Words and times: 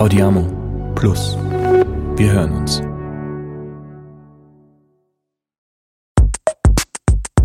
Audiamo 0.00 0.46
Plus. 0.94 1.36
Wir 2.16 2.32
hören 2.32 2.52
uns. 2.52 2.82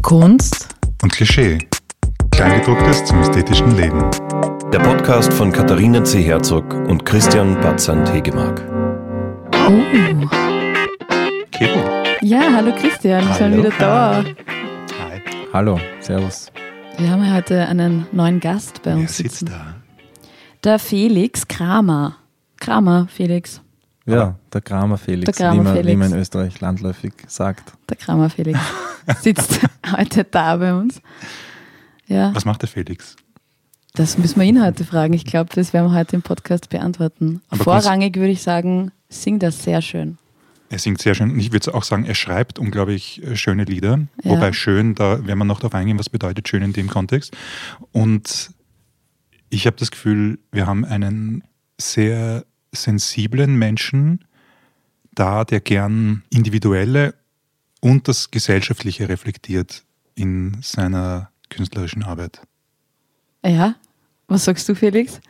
Kunst 0.01 0.69
und 1.03 1.11
Klischee. 1.11 1.57
Kleingedrucktes 2.31 3.03
zum 3.03 3.19
ästhetischen 3.19 3.75
Leben. 3.75 3.99
Der 4.71 4.79
Podcast 4.79 5.33
von 5.33 5.51
Katharina 5.51 6.01
C. 6.05 6.21
Herzog 6.23 6.73
und 6.87 7.05
Christian 7.05 7.59
Batzand 7.59 8.09
Hegemark. 8.13 8.61
Oh. 9.53 10.27
Kebo. 11.51 11.79
Ja, 12.21 12.53
hallo 12.53 12.73
Christian, 12.79 13.21
ich 13.23 13.37
bin 13.37 13.51
Hallo. 13.51 13.57
wieder 13.57 13.71
da. 13.77 14.23
Hi. 14.23 15.21
Hallo, 15.51 15.77
Servus. 15.99 16.53
Wir 16.97 17.11
haben 17.11 17.35
heute 17.35 17.67
einen 17.67 18.07
neuen 18.13 18.39
Gast 18.39 18.81
bei 18.81 18.91
Wer 18.91 18.97
uns 18.99 19.17
sitzt 19.17 19.39
sitzen. 19.39 19.51
da? 19.51 19.75
Der 20.63 20.79
Felix 20.79 21.45
Kramer. 21.49 22.15
Kramer, 22.57 23.07
Felix. 23.07 23.61
Ja, 24.05 24.37
der 24.53 24.61
Kramer 24.61 24.97
Felix, 24.97 25.25
Der 25.25 25.33
Kramer 25.33 25.61
wie, 25.61 25.63
man, 25.63 25.73
Felix. 25.73 25.91
wie 25.91 25.95
man 25.95 26.11
in 26.13 26.19
Österreich 26.19 26.61
landläufig 26.61 27.13
sagt. 27.27 27.73
Der 27.89 27.97
Kramer 27.97 28.29
Felix 28.29 28.59
sitzt 29.21 29.59
heute 29.97 30.23
da 30.23 30.57
bei 30.57 30.73
uns. 30.75 31.01
Ja, 32.07 32.33
Was 32.35 32.45
macht 32.45 32.61
der 32.61 32.69
Felix? 32.69 33.15
das 33.95 34.17
müssen 34.17 34.39
wir 34.39 34.45
ihn 34.45 34.61
heute 34.61 34.83
fragen. 34.83 35.13
Ich 35.13 35.23
glaube, 35.25 35.49
das 35.55 35.71
werden 35.73 35.89
wir 35.91 35.97
heute 35.97 36.17
im 36.17 36.21
Podcast 36.21 36.69
beantworten. 36.69 37.41
Aber 37.49 37.63
Vorrangig 37.63 38.15
würde 38.17 38.31
ich 38.31 38.41
sagen, 38.41 38.91
singt 39.07 39.41
das 39.41 39.63
sehr 39.63 39.81
schön. 39.81 40.17
Er 40.69 40.79
singt 40.79 41.01
sehr 41.01 41.15
schön. 41.15 41.31
Und 41.31 41.39
ich 41.39 41.51
würde 41.53 41.73
auch 41.73 41.83
sagen, 41.83 42.05
er 42.05 42.15
schreibt 42.15 42.59
unglaublich 42.59 43.23
äh, 43.23 43.35
schöne 43.37 43.63
Lieder. 43.63 43.99
Ja. 44.23 44.31
Wobei 44.31 44.51
schön, 44.51 44.95
da 44.95 45.25
werden 45.25 45.37
wir 45.39 45.45
noch 45.45 45.59
darauf 45.59 45.75
eingehen, 45.75 45.97
was 45.97 46.09
bedeutet 46.09 46.47
schön 46.49 46.61
in 46.61 46.73
dem 46.73 46.89
Kontext. 46.89 47.35
Und 47.93 48.51
ich 49.49 49.65
habe 49.65 49.77
das 49.77 49.91
Gefühl, 49.91 50.39
wir 50.51 50.67
haben 50.67 50.83
einen 50.83 51.43
sehr 51.79 52.45
sensiblen 52.71 53.55
Menschen 53.55 54.25
da, 55.13 55.45
der 55.45 55.61
gern 55.61 56.23
individuelle 56.29 57.15
und 57.81 58.07
das 58.07 58.31
Gesellschaftliche 58.31 59.07
reflektiert 59.07 59.83
in 60.15 60.57
seiner 60.61 61.29
künstlerischen 61.49 62.03
Arbeit. 62.03 62.41
Ja, 63.45 63.75
was 64.27 64.45
sagst 64.45 64.67
du, 64.67 64.75
Felix? 64.75 65.19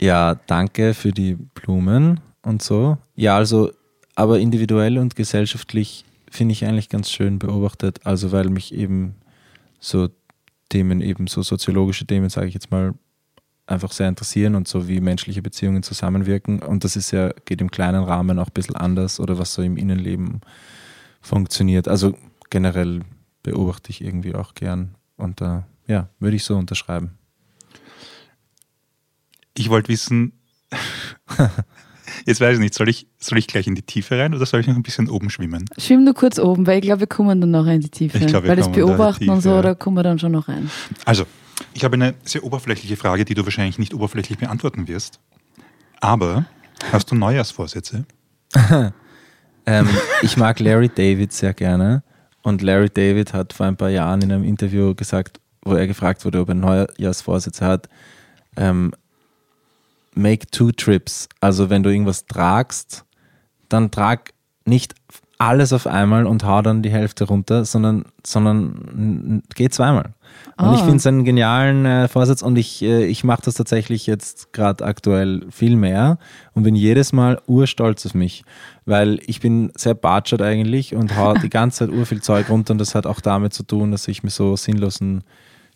Ja, 0.00 0.36
danke 0.46 0.94
für 0.94 1.10
die 1.10 1.34
Blumen 1.34 2.20
und 2.42 2.62
so. 2.62 2.98
Ja, 3.16 3.36
also, 3.36 3.72
aber 4.14 4.38
individuell 4.38 4.98
und 4.98 5.16
gesellschaftlich 5.16 6.04
finde 6.30 6.52
ich 6.52 6.64
eigentlich 6.64 6.88
ganz 6.88 7.10
schön 7.10 7.38
beobachtet. 7.38 8.00
Also, 8.04 8.30
weil 8.30 8.48
mich 8.48 8.72
eben 8.72 9.16
so 9.80 10.08
Themen, 10.68 11.00
eben 11.00 11.26
so 11.26 11.42
soziologische 11.42 12.06
Themen, 12.06 12.28
sage 12.28 12.46
ich 12.46 12.54
jetzt 12.54 12.70
mal, 12.70 12.94
einfach 13.68 13.92
sehr 13.92 14.08
interessieren 14.08 14.54
und 14.54 14.66
so 14.66 14.88
wie 14.88 15.00
menschliche 15.00 15.42
Beziehungen 15.42 15.82
zusammenwirken. 15.82 16.60
Und 16.60 16.84
das 16.84 16.96
ist 16.96 17.10
ja, 17.10 17.32
geht 17.44 17.60
im 17.60 17.70
kleinen 17.70 18.02
Rahmen 18.02 18.38
auch 18.38 18.46
ein 18.46 18.54
bisschen 18.54 18.76
anders 18.76 19.20
oder 19.20 19.38
was 19.38 19.52
so 19.52 19.62
im 19.62 19.76
Innenleben 19.76 20.40
funktioniert. 21.20 21.86
Also 21.86 22.14
generell 22.50 23.02
beobachte 23.42 23.90
ich 23.90 24.02
irgendwie 24.02 24.34
auch 24.34 24.54
gern. 24.54 24.94
Und 25.16 25.42
äh, 25.42 25.60
ja, 25.86 26.08
würde 26.18 26.36
ich 26.36 26.44
so 26.44 26.56
unterschreiben. 26.56 27.18
Ich 29.54 29.68
wollte 29.68 29.88
wissen, 29.88 30.32
jetzt 32.26 32.40
weiß 32.40 32.54
ich 32.54 32.60
nicht, 32.60 32.74
soll 32.74 32.88
ich, 32.88 33.08
soll 33.18 33.38
ich 33.38 33.48
gleich 33.48 33.66
in 33.66 33.74
die 33.74 33.82
Tiefe 33.82 34.18
rein 34.18 34.34
oder 34.34 34.46
soll 34.46 34.60
ich 34.60 34.66
noch 34.66 34.76
ein 34.76 34.82
bisschen 34.82 35.10
oben 35.10 35.28
schwimmen? 35.28 35.64
Schwimm 35.76 36.04
nur 36.04 36.14
kurz 36.14 36.38
oben, 36.38 36.66
weil 36.66 36.78
ich 36.78 36.84
glaube, 36.84 37.00
wir 37.00 37.06
kommen 37.06 37.40
dann 37.40 37.50
nachher 37.50 37.74
in 37.74 37.80
die 37.80 37.90
Tiefe. 37.90 38.18
Ich 38.18 38.26
glaub, 38.28 38.44
wir 38.44 38.50
weil 38.50 38.56
das 38.56 38.66
kommen 38.66 38.78
da 38.78 38.86
Beobachten 38.86 39.28
und 39.28 39.40
so, 39.42 39.50
Tiefe. 39.50 39.62
da 39.62 39.74
kommen 39.74 39.96
wir 39.96 40.04
dann 40.04 40.18
schon 40.18 40.32
noch 40.32 40.48
rein. 40.48 40.70
Also, 41.04 41.26
ich 41.74 41.84
habe 41.84 41.94
eine 41.94 42.14
sehr 42.24 42.44
oberflächliche 42.44 42.96
Frage, 42.96 43.24
die 43.24 43.34
du 43.34 43.44
wahrscheinlich 43.44 43.78
nicht 43.78 43.94
oberflächlich 43.94 44.38
beantworten 44.38 44.88
wirst. 44.88 45.20
Aber 46.00 46.46
hast 46.92 47.10
du 47.10 47.14
Neujahrsvorsätze? 47.14 48.04
Ähm, 49.68 49.86
ich 50.22 50.38
mag 50.38 50.60
Larry 50.60 50.88
David 50.88 51.30
sehr 51.34 51.52
gerne. 51.52 52.02
Und 52.40 52.62
Larry 52.62 52.88
David 52.88 53.34
hat 53.34 53.52
vor 53.52 53.66
ein 53.66 53.76
paar 53.76 53.90
Jahren 53.90 54.22
in 54.22 54.32
einem 54.32 54.44
Interview 54.44 54.94
gesagt, 54.94 55.40
wo 55.60 55.74
er 55.74 55.86
gefragt 55.86 56.24
wurde, 56.24 56.40
ob 56.40 56.48
er 56.48 56.54
Neujahrsvorsätze 56.54 57.66
hat, 57.66 57.86
ähm, 58.56 58.94
make 60.14 60.46
two 60.46 60.72
trips. 60.72 61.28
Also 61.42 61.68
wenn 61.68 61.82
du 61.82 61.90
irgendwas 61.90 62.24
tragst, 62.24 63.04
dann 63.68 63.90
trag 63.90 64.32
nicht 64.64 64.94
alles 65.38 65.72
auf 65.72 65.86
einmal 65.86 66.26
und 66.26 66.44
hau 66.44 66.62
dann 66.62 66.82
die 66.82 66.90
Hälfte 66.90 67.24
runter, 67.24 67.64
sondern, 67.64 68.04
sondern 68.26 69.42
geh 69.54 69.68
zweimal. 69.68 70.14
Und 70.56 70.74
ich 70.74 70.80
Ah. 70.80 70.84
finde 70.84 70.96
es 70.96 71.06
einen 71.06 71.24
genialen 71.24 71.84
äh, 71.86 72.08
Vorsatz 72.08 72.42
und 72.42 72.56
ich, 72.56 72.82
äh, 72.82 73.04
ich 73.06 73.22
mache 73.22 73.42
das 73.44 73.54
tatsächlich 73.54 74.06
jetzt 74.06 74.52
gerade 74.52 74.84
aktuell 74.84 75.46
viel 75.50 75.76
mehr 75.76 76.18
und 76.54 76.64
bin 76.64 76.74
jedes 76.74 77.12
Mal 77.12 77.40
urstolz 77.46 78.04
auf 78.06 78.14
mich, 78.14 78.44
weil 78.84 79.20
ich 79.26 79.40
bin 79.40 79.70
sehr 79.76 79.94
batschert 79.94 80.42
eigentlich 80.42 80.94
und 80.96 81.16
hau 81.16 81.34
die 81.34 81.48
ganze 81.50 81.86
Zeit 81.86 81.90
ur 81.96 82.04
viel 82.04 82.20
Zeug 82.20 82.50
runter 82.50 82.72
und 82.72 82.78
das 82.78 82.96
hat 82.96 83.06
auch 83.06 83.20
damit 83.20 83.52
zu 83.54 83.62
tun, 83.62 83.92
dass 83.92 84.08
ich 84.08 84.24
mir 84.24 84.30
so 84.30 84.56
sinnlosen 84.56 85.22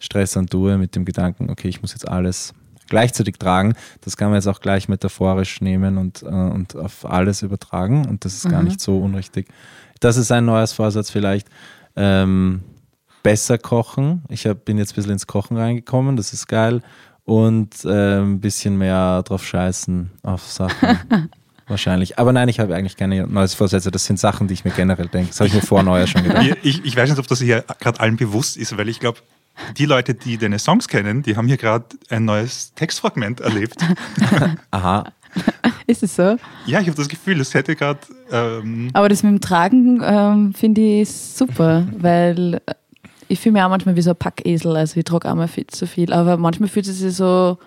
Stress 0.00 0.37
antue 0.37 0.77
mit 0.79 0.97
dem 0.97 1.05
Gedanken, 1.05 1.49
okay, 1.50 1.69
ich 1.69 1.81
muss 1.81 1.93
jetzt 1.93 2.09
alles 2.09 2.53
gleichzeitig 2.93 3.39
tragen. 3.39 3.73
Das 4.03 4.17
kann 4.17 4.29
man 4.29 4.37
jetzt 4.37 4.47
auch 4.47 4.61
gleich 4.61 4.89
metaphorisch 4.89 5.61
nehmen 5.63 5.97
und, 5.99 6.23
äh, 6.23 6.27
und 6.27 6.77
auf 6.77 7.05
alles 7.11 7.43
übertragen 7.43 8.07
und 8.07 8.25
das 8.25 8.35
ist 8.35 8.49
gar 8.51 8.61
Mhm. 8.61 8.69
nicht 8.69 8.81
so 8.81 8.99
unrichtig. 8.99 9.49
Das 10.01 10.17
ist 10.17 10.31
ein 10.31 10.45
neues 10.45 10.73
Vorsatz 10.75 11.11
vielleicht. 11.11 11.49
Ähm, 11.97 12.63
besser 13.23 13.57
kochen. 13.57 14.23
Ich 14.29 14.47
hab, 14.47 14.65
bin 14.65 14.77
jetzt 14.79 14.93
ein 14.93 14.97
bisschen 14.97 15.13
ins 15.13 15.27
Kochen 15.27 15.57
reingekommen, 15.57 16.17
das 16.17 16.33
ist 16.33 16.47
geil. 16.49 16.83
Und 17.25 17.85
äh, 17.85 18.19
ein 18.21 18.41
bisschen 18.41 18.77
mehr 18.79 19.23
drauf 19.23 19.47
scheißen 19.47 20.11
auf 20.23 20.43
Sachen. 20.51 20.99
Wahrscheinlich. 21.69 22.19
Aber 22.19 22.33
nein, 22.33 22.49
ich 22.49 22.59
habe 22.61 22.75
eigentlich 22.75 22.97
keine 22.97 23.27
neues 23.27 23.55
Vorsätze. 23.55 23.91
Das 23.93 24.05
sind 24.05 24.19
Sachen, 24.19 24.49
die 24.49 24.55
ich 24.55 24.65
mir 24.65 24.73
generell 24.73 25.07
denke. 25.07 25.29
Das 25.29 25.39
habe 25.41 25.49
ich 25.49 25.55
mir 25.55 25.63
vor 25.63 25.83
Neujahr 25.83 26.09
schon 26.09 26.25
gedacht. 26.29 26.45
Ich, 26.63 26.85
ich 26.85 26.97
weiß 26.97 27.09
nicht, 27.09 27.19
ob 27.21 27.27
das 27.29 27.41
hier 27.41 27.65
gerade 27.81 28.01
allen 28.01 28.17
bewusst 28.17 28.57
ist, 28.57 28.77
weil 28.77 28.89
ich 28.89 28.99
glaube, 29.01 29.21
die 29.77 29.87
Leute, 29.87 30.15
die 30.15 30.39
deine 30.39 30.59
Songs 30.59 30.89
kennen, 30.89 31.23
die 31.23 31.37
haben 31.37 31.47
hier 31.47 31.57
gerade 31.57 31.87
ein 32.09 32.25
neues 32.25 32.75
Textfragment 32.75 33.41
erlebt. 33.41 33.85
Aha. 34.71 35.05
Ist 35.87 36.03
es 36.03 36.17
so? 36.17 36.37
Ja, 36.67 36.81
ich 36.81 36.87
habe 36.87 36.97
das 36.97 37.09
Gefühl, 37.09 37.41
es 37.41 37.55
hätte 37.55 37.75
gerade. 37.75 38.01
Ähm, 38.31 38.91
Aber 38.93 39.09
das 39.09 39.23
mit 39.23 39.33
dem 39.33 39.41
Tragen 39.41 40.01
ähm, 40.05 40.55
finde 40.55 40.81
ich 40.81 41.11
super, 41.11 41.87
weil 41.97 42.61
äh, 42.67 42.75
ich 43.29 43.41
fühle 43.41 43.55
mich 43.55 43.62
auch 43.62 43.71
manchmal 43.71 43.97
wie 43.97 44.03
so 44.03 44.11
ein 44.11 44.17
Packesel, 44.17 44.77
also 44.77 44.99
ich 44.99 45.05
trage 45.05 45.31
auch 45.31 45.35
mal 45.35 45.49
viel 45.49 45.67
zu 45.67 45.87
viel, 45.87 46.12
aber 46.12 46.37
manchmal 46.37 46.69
fühlt 46.69 46.87
es 46.87 46.99
sich 46.99 47.15
so, 47.15 47.59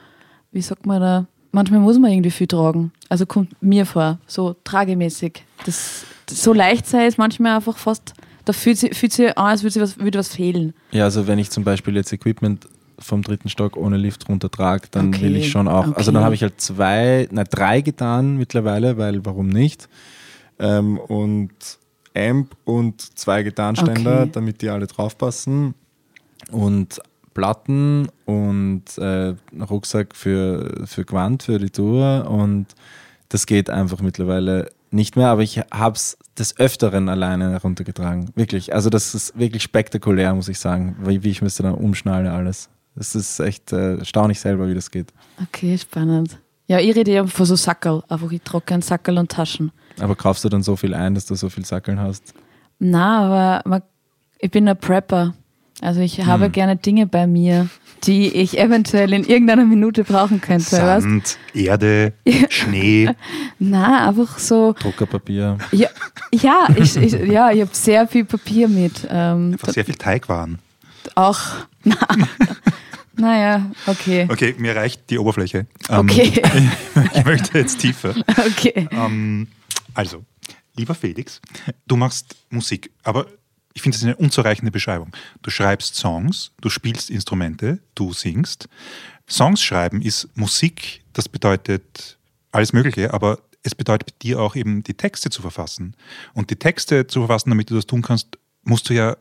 wie 0.51 0.62
sagt 0.62 0.85
man 0.85 1.01
da, 1.01 1.25
manchmal 1.51 1.79
muss 1.79 1.97
man 1.97 2.12
irgendwie 2.12 2.29
viel 2.29 2.47
tragen. 2.47 2.91
Also 3.09 3.25
kommt 3.25 3.62
mir 3.62 3.85
vor, 3.85 4.19
so 4.28 4.56
tragemäßig. 4.63 5.44
Das, 5.66 6.06
das 6.28 6.44
so 6.44 6.53
leicht 6.53 6.85
sei 6.85 7.07
es 7.07 7.18
manchmal 7.18 7.56
einfach 7.56 7.78
fast, 7.78 8.13
da 8.45 8.53
fühlt 8.53 8.78
sich, 8.78 8.95
fühlt 8.97 9.11
sich 9.11 9.38
an, 9.38 9.45
als 9.47 9.63
würde, 9.63 9.73
sich 9.73 9.81
was, 9.81 10.00
würde 10.00 10.19
was 10.19 10.29
fehlen. 10.29 10.73
Ja, 10.91 11.03
also 11.06 11.28
wenn 11.28 11.39
ich 11.39 11.50
zum 11.50 11.63
Beispiel 11.63 11.95
jetzt 11.95 12.13
Equipment 12.13 12.67
vom 13.00 13.22
dritten 13.22 13.50
Stock 13.50 13.75
ohne 13.75 13.97
Lift 13.97 14.29
runter 14.29 14.50
trage, 14.50 14.88
dann 14.91 15.09
Okay, 15.09 15.23
will 15.23 15.35
ich 15.35 15.51
schon 15.51 15.67
auch. 15.67 15.85
Also 15.95 16.09
okay. 16.09 16.11
dann 16.13 16.23
habe 16.23 16.35
ich 16.35 16.41
halt 16.44 16.61
zwei, 16.61 17.28
na 17.31 17.44
drei 17.44 17.81
getan 17.81 18.38
mittlerweile, 18.38 18.97
weil 18.97 19.25
warum 19.25 19.47
nicht? 19.47 19.89
Ähm, 20.59 20.97
und 20.97 21.51
Amp 22.16 22.56
und 22.63 23.01
zwei 23.19 23.44
Gitarrenständer, 23.44 24.22
Okay. 24.22 24.29
damit 24.31 24.62
die 24.62 24.69
alle 24.69 24.88
draufpassen. 24.88 25.73
Und 26.51 27.01
Platten 27.33 28.07
und 28.23 28.83
äh, 28.97 29.33
Rucksack 29.69 30.16
für, 30.16 30.83
für 30.85 31.03
Quant, 31.03 31.44
für 31.44 31.59
die 31.59 31.69
Tour. 31.69 32.27
Und 32.29 32.67
das 33.27 33.45
geht 33.45 33.69
einfach 33.69 34.00
mittlerweile 34.00 34.72
nicht 34.95 35.16
mehr, 35.16 35.28
aber 35.28 35.41
ich 35.41 35.59
habe 35.72 35.95
es 35.95 36.17
des 36.38 36.57
Öfteren 36.57 37.09
alleine 37.09 37.51
heruntergetragen. 37.51 38.31
Wirklich. 38.35 38.73
Also 38.73 38.89
das 38.89 39.13
ist 39.13 39.38
wirklich 39.38 39.63
spektakulär, 39.63 40.33
muss 40.33 40.47
ich 40.47 40.59
sagen, 40.59 40.95
wie, 41.03 41.23
wie 41.23 41.29
ich 41.29 41.39
das 41.39 41.56
dann 41.56 41.75
umschnalle 41.75 42.31
alles. 42.31 42.69
Das 42.95 43.13
ist 43.13 43.39
echt 43.39 43.73
äh, 43.73 43.97
erstaunlich 43.97 44.39
selber, 44.39 44.67
wie 44.67 44.73
das 44.73 44.89
geht. 44.89 45.13
Okay, 45.44 45.78
spannend. 45.78 46.39
Ja, 46.67 46.79
ich 46.79 46.95
rede 46.95 47.12
ja 47.12 47.27
von 47.27 47.45
so 47.45 47.56
Sackerl, 47.56 48.03
einfach 48.07 48.31
ich 48.31 48.42
keinen 48.65 48.81
Sackerl 48.81 49.18
und 49.19 49.31
Taschen. 49.31 49.71
Aber 50.00 50.15
kaufst 50.15 50.44
du 50.44 50.50
dann 50.50 50.63
so 50.63 50.75
viel 50.75 50.94
ein, 50.94 51.13
dass 51.13 51.25
du 51.25 51.36
so 51.36 51.50
viel 51.50 51.65
Sackeln 51.65 52.00
hast? 52.00 52.33
Na, 52.80 53.25
aber 53.25 53.69
man, 53.69 53.81
ich 54.39 54.50
bin 54.50 54.68
ein 54.68 54.77
Prepper. 54.77 55.36
Also 55.81 56.00
ich 56.01 56.18
Hm. 56.19 56.25
habe 56.27 56.50
gerne 56.50 56.75
Dinge 56.77 57.06
bei 57.06 57.27
mir, 57.27 57.68
die 58.06 58.27
ich 58.30 58.57
eventuell 58.57 59.12
in 59.13 59.24
irgendeiner 59.24 59.66
Minute 59.66 60.04
brauchen 60.04 60.39
könnte. 60.42 60.72
Weißt? 60.81 61.04
Sand, 61.04 61.38
Erde, 61.54 62.13
Schnee. 62.50 63.10
Na, 63.60 64.07
einfach 64.07 64.38
so. 64.39 64.74
Druckerpapier. 64.80 65.57
Ja, 65.72 65.89
ja 66.31 66.68
ich, 66.77 66.95
ich, 66.95 67.13
ja, 67.13 67.51
ich 67.51 67.62
habe 67.62 67.72
sehr 67.74 68.07
viel 68.07 68.25
Papier 68.25 68.68
mit. 68.68 69.07
Ähm, 69.10 69.54
Einfach 69.54 69.69
sehr 69.74 69.86
viel 69.86 69.95
Teigwaren. 69.95 70.60
auch. 71.16 71.39
Na, 71.83 71.95
naja, 73.18 73.71
okay. 73.88 74.28
Okay, 74.30 74.56
mir 74.57 74.75
reicht 74.75 75.10
die 75.10 75.18
Oberfläche. 75.19 75.68
Ähm, 75.89 76.00
Okay, 76.10 76.42
Ich 77.13 77.25
möchte 77.25 77.57
jetzt 77.57 77.80
tiefer. 77.80 78.13
okay. 78.28 78.88
Ähm, 78.92 79.48
also, 79.94 80.24
lieber 80.75 80.95
Felix, 80.95 81.39
du 81.88 81.95
machst 81.95 82.36
Musik, 82.50 82.92
aber 83.04 83.28
ich 83.75 83.81
finde, 83.81 83.95
das 83.98 84.04
ist 84.04 84.07
eine 84.07 84.16
unzureichende 84.16 84.72
Beschreibung. 84.72 85.12
Du 85.42 85.51
schreibst 85.51 85.95
Songs, 85.95 86.51
du 86.62 86.69
spielst 86.69 87.10
Instrumente, 87.10 87.80
du 87.94 88.13
singst. 88.13 88.69
Songs 89.30 89.62
schreiben 89.62 90.01
ist 90.01 90.30
Musik, 90.36 91.04
das 91.12 91.27
bedeutet 91.27 92.18
alles 92.51 92.72
Mögliche, 92.72 93.13
aber 93.13 93.39
es 93.63 93.75
bedeutet 93.75 94.22
dir 94.22 94.39
auch 94.39 94.56
eben 94.56 94.81
die 94.83 94.94
Texte 94.94 95.30
zu 95.30 95.42
verfassen. 95.42 95.95
Und 96.33 96.51
die 96.51 96.56
Texte 96.56 97.06
zu 97.07 97.19
verfassen, 97.19 97.50
damit 97.50 97.69
du 97.69 97.75
das 97.75 97.86
tun 97.86 98.01
kannst, 98.01 98.38
musst 98.63 98.89
du 98.89 98.94
ja, 98.94 99.18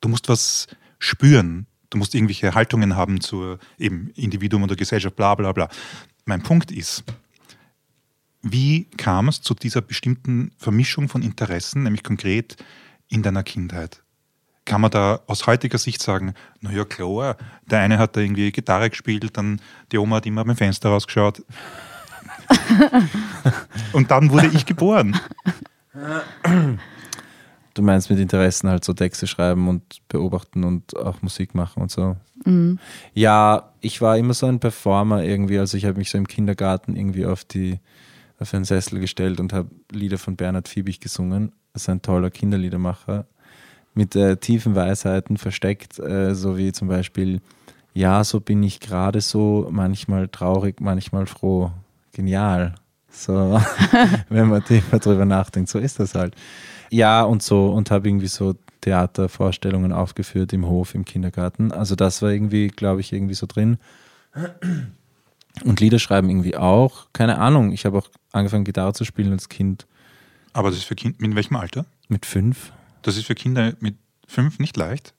du 0.00 0.08
musst 0.08 0.28
was 0.28 0.68
spüren. 0.98 1.66
Du 1.90 1.98
musst 1.98 2.14
irgendwelche 2.14 2.54
Haltungen 2.54 2.96
haben 2.96 3.20
zu 3.20 3.58
eben 3.78 4.10
Individuum 4.14 4.62
oder 4.62 4.76
Gesellschaft, 4.76 5.16
bla 5.16 5.34
bla 5.34 5.52
bla. 5.52 5.68
Mein 6.24 6.42
Punkt 6.42 6.70
ist, 6.70 7.04
wie 8.40 8.84
kam 8.96 9.28
es 9.28 9.42
zu 9.42 9.54
dieser 9.54 9.82
bestimmten 9.82 10.52
Vermischung 10.56 11.08
von 11.08 11.22
Interessen, 11.22 11.82
nämlich 11.82 12.04
konkret 12.04 12.56
in 13.08 13.22
deiner 13.22 13.42
Kindheit? 13.42 14.02
Kann 14.64 14.80
man 14.80 14.90
da 14.90 15.20
aus 15.26 15.46
heutiger 15.46 15.78
Sicht 15.78 16.02
sagen, 16.02 16.34
naja 16.60 16.84
klar, 16.84 17.36
der 17.70 17.80
eine 17.80 17.98
hat 17.98 18.16
da 18.16 18.20
irgendwie 18.20 18.52
Gitarre 18.52 18.90
gespielt, 18.90 19.36
dann 19.36 19.60
die 19.92 19.98
Oma 19.98 20.16
hat 20.16 20.26
immer 20.26 20.44
beim 20.44 20.56
Fenster 20.56 20.90
rausgeschaut. 20.90 21.42
Und 23.92 24.10
dann 24.10 24.30
wurde 24.30 24.48
ich 24.48 24.66
geboren. 24.66 25.18
Du 27.74 27.82
meinst 27.82 28.10
mit 28.10 28.18
Interessen 28.18 28.68
halt 28.68 28.84
so 28.84 28.92
Texte 28.92 29.26
schreiben 29.26 29.68
und 29.68 29.82
beobachten 30.08 30.64
und 30.64 30.96
auch 30.96 31.22
Musik 31.22 31.54
machen 31.54 31.82
und 31.82 31.92
so. 31.92 32.16
Mhm. 32.44 32.78
Ja, 33.14 33.72
ich 33.80 34.00
war 34.00 34.18
immer 34.18 34.34
so 34.34 34.46
ein 34.46 34.58
Performer 34.58 35.22
irgendwie. 35.22 35.58
Also 35.58 35.76
ich 35.76 35.84
habe 35.84 35.96
mich 35.98 36.10
so 36.10 36.18
im 36.18 36.26
Kindergarten 36.26 36.96
irgendwie 36.96 37.24
auf 37.24 37.44
die 37.44 37.78
auf 38.40 38.54
einen 38.54 38.64
Sessel 38.64 38.98
gestellt 39.00 39.40
und 39.40 39.52
habe 39.52 39.70
Lieder 39.92 40.18
von 40.18 40.36
Bernhard 40.36 40.68
Fiebig 40.68 41.00
gesungen. 41.00 41.52
Ist 41.78 41.88
ein 41.88 42.02
toller 42.02 42.30
Kinderliedermacher 42.30 43.24
mit 43.94 44.16
äh, 44.16 44.36
tiefen 44.36 44.74
Weisheiten 44.74 45.36
versteckt, 45.36 45.98
äh, 46.00 46.34
so 46.34 46.58
wie 46.58 46.72
zum 46.72 46.88
Beispiel 46.88 47.40
Ja, 47.94 48.24
so 48.24 48.40
bin 48.40 48.62
ich 48.64 48.80
gerade 48.80 49.20
so, 49.20 49.68
manchmal 49.70 50.26
traurig, 50.28 50.80
manchmal 50.80 51.26
froh. 51.26 51.70
Genial. 52.12 52.74
So, 53.10 53.60
wenn 54.28 54.48
man 54.48 54.64
tiefer 54.64 54.98
drüber 54.98 55.24
nachdenkt, 55.24 55.68
so 55.68 55.78
ist 55.78 56.00
das 56.00 56.14
halt. 56.16 56.34
Ja, 56.90 57.22
und 57.22 57.42
so, 57.42 57.70
und 57.70 57.92
habe 57.92 58.08
irgendwie 58.08 58.26
so 58.26 58.54
Theatervorstellungen 58.80 59.92
aufgeführt 59.92 60.52
im 60.52 60.66
Hof, 60.66 60.96
im 60.96 61.04
Kindergarten. 61.04 61.70
Also 61.70 61.94
das 61.94 62.20
war 62.22 62.30
irgendwie, 62.30 62.68
glaube 62.68 63.00
ich, 63.00 63.12
irgendwie 63.12 63.34
so 63.34 63.46
drin. 63.46 63.78
Und 65.64 65.80
Lieder 65.80 66.00
schreiben 66.00 66.28
irgendwie 66.28 66.56
auch. 66.56 67.06
Keine 67.12 67.38
Ahnung, 67.38 67.72
ich 67.72 67.86
habe 67.86 67.98
auch 67.98 68.08
angefangen, 68.32 68.64
Gitarre 68.64 68.94
zu 68.94 69.04
spielen 69.04 69.32
als 69.32 69.48
Kind 69.48 69.86
Aber 70.52 70.70
das 70.70 70.78
ist 70.78 70.84
für 70.84 70.94
Kinder, 70.94 71.16
mit 71.20 71.34
welchem 71.34 71.56
Alter? 71.56 71.86
mit 72.08 72.24
fünf. 72.24 72.72
Das 73.02 73.16
ist 73.16 73.26
für 73.26 73.34
Kinder 73.34 73.74
mit 73.80 73.96
fünf 74.26 74.58
nicht 74.58 74.76
leicht. 74.76 75.12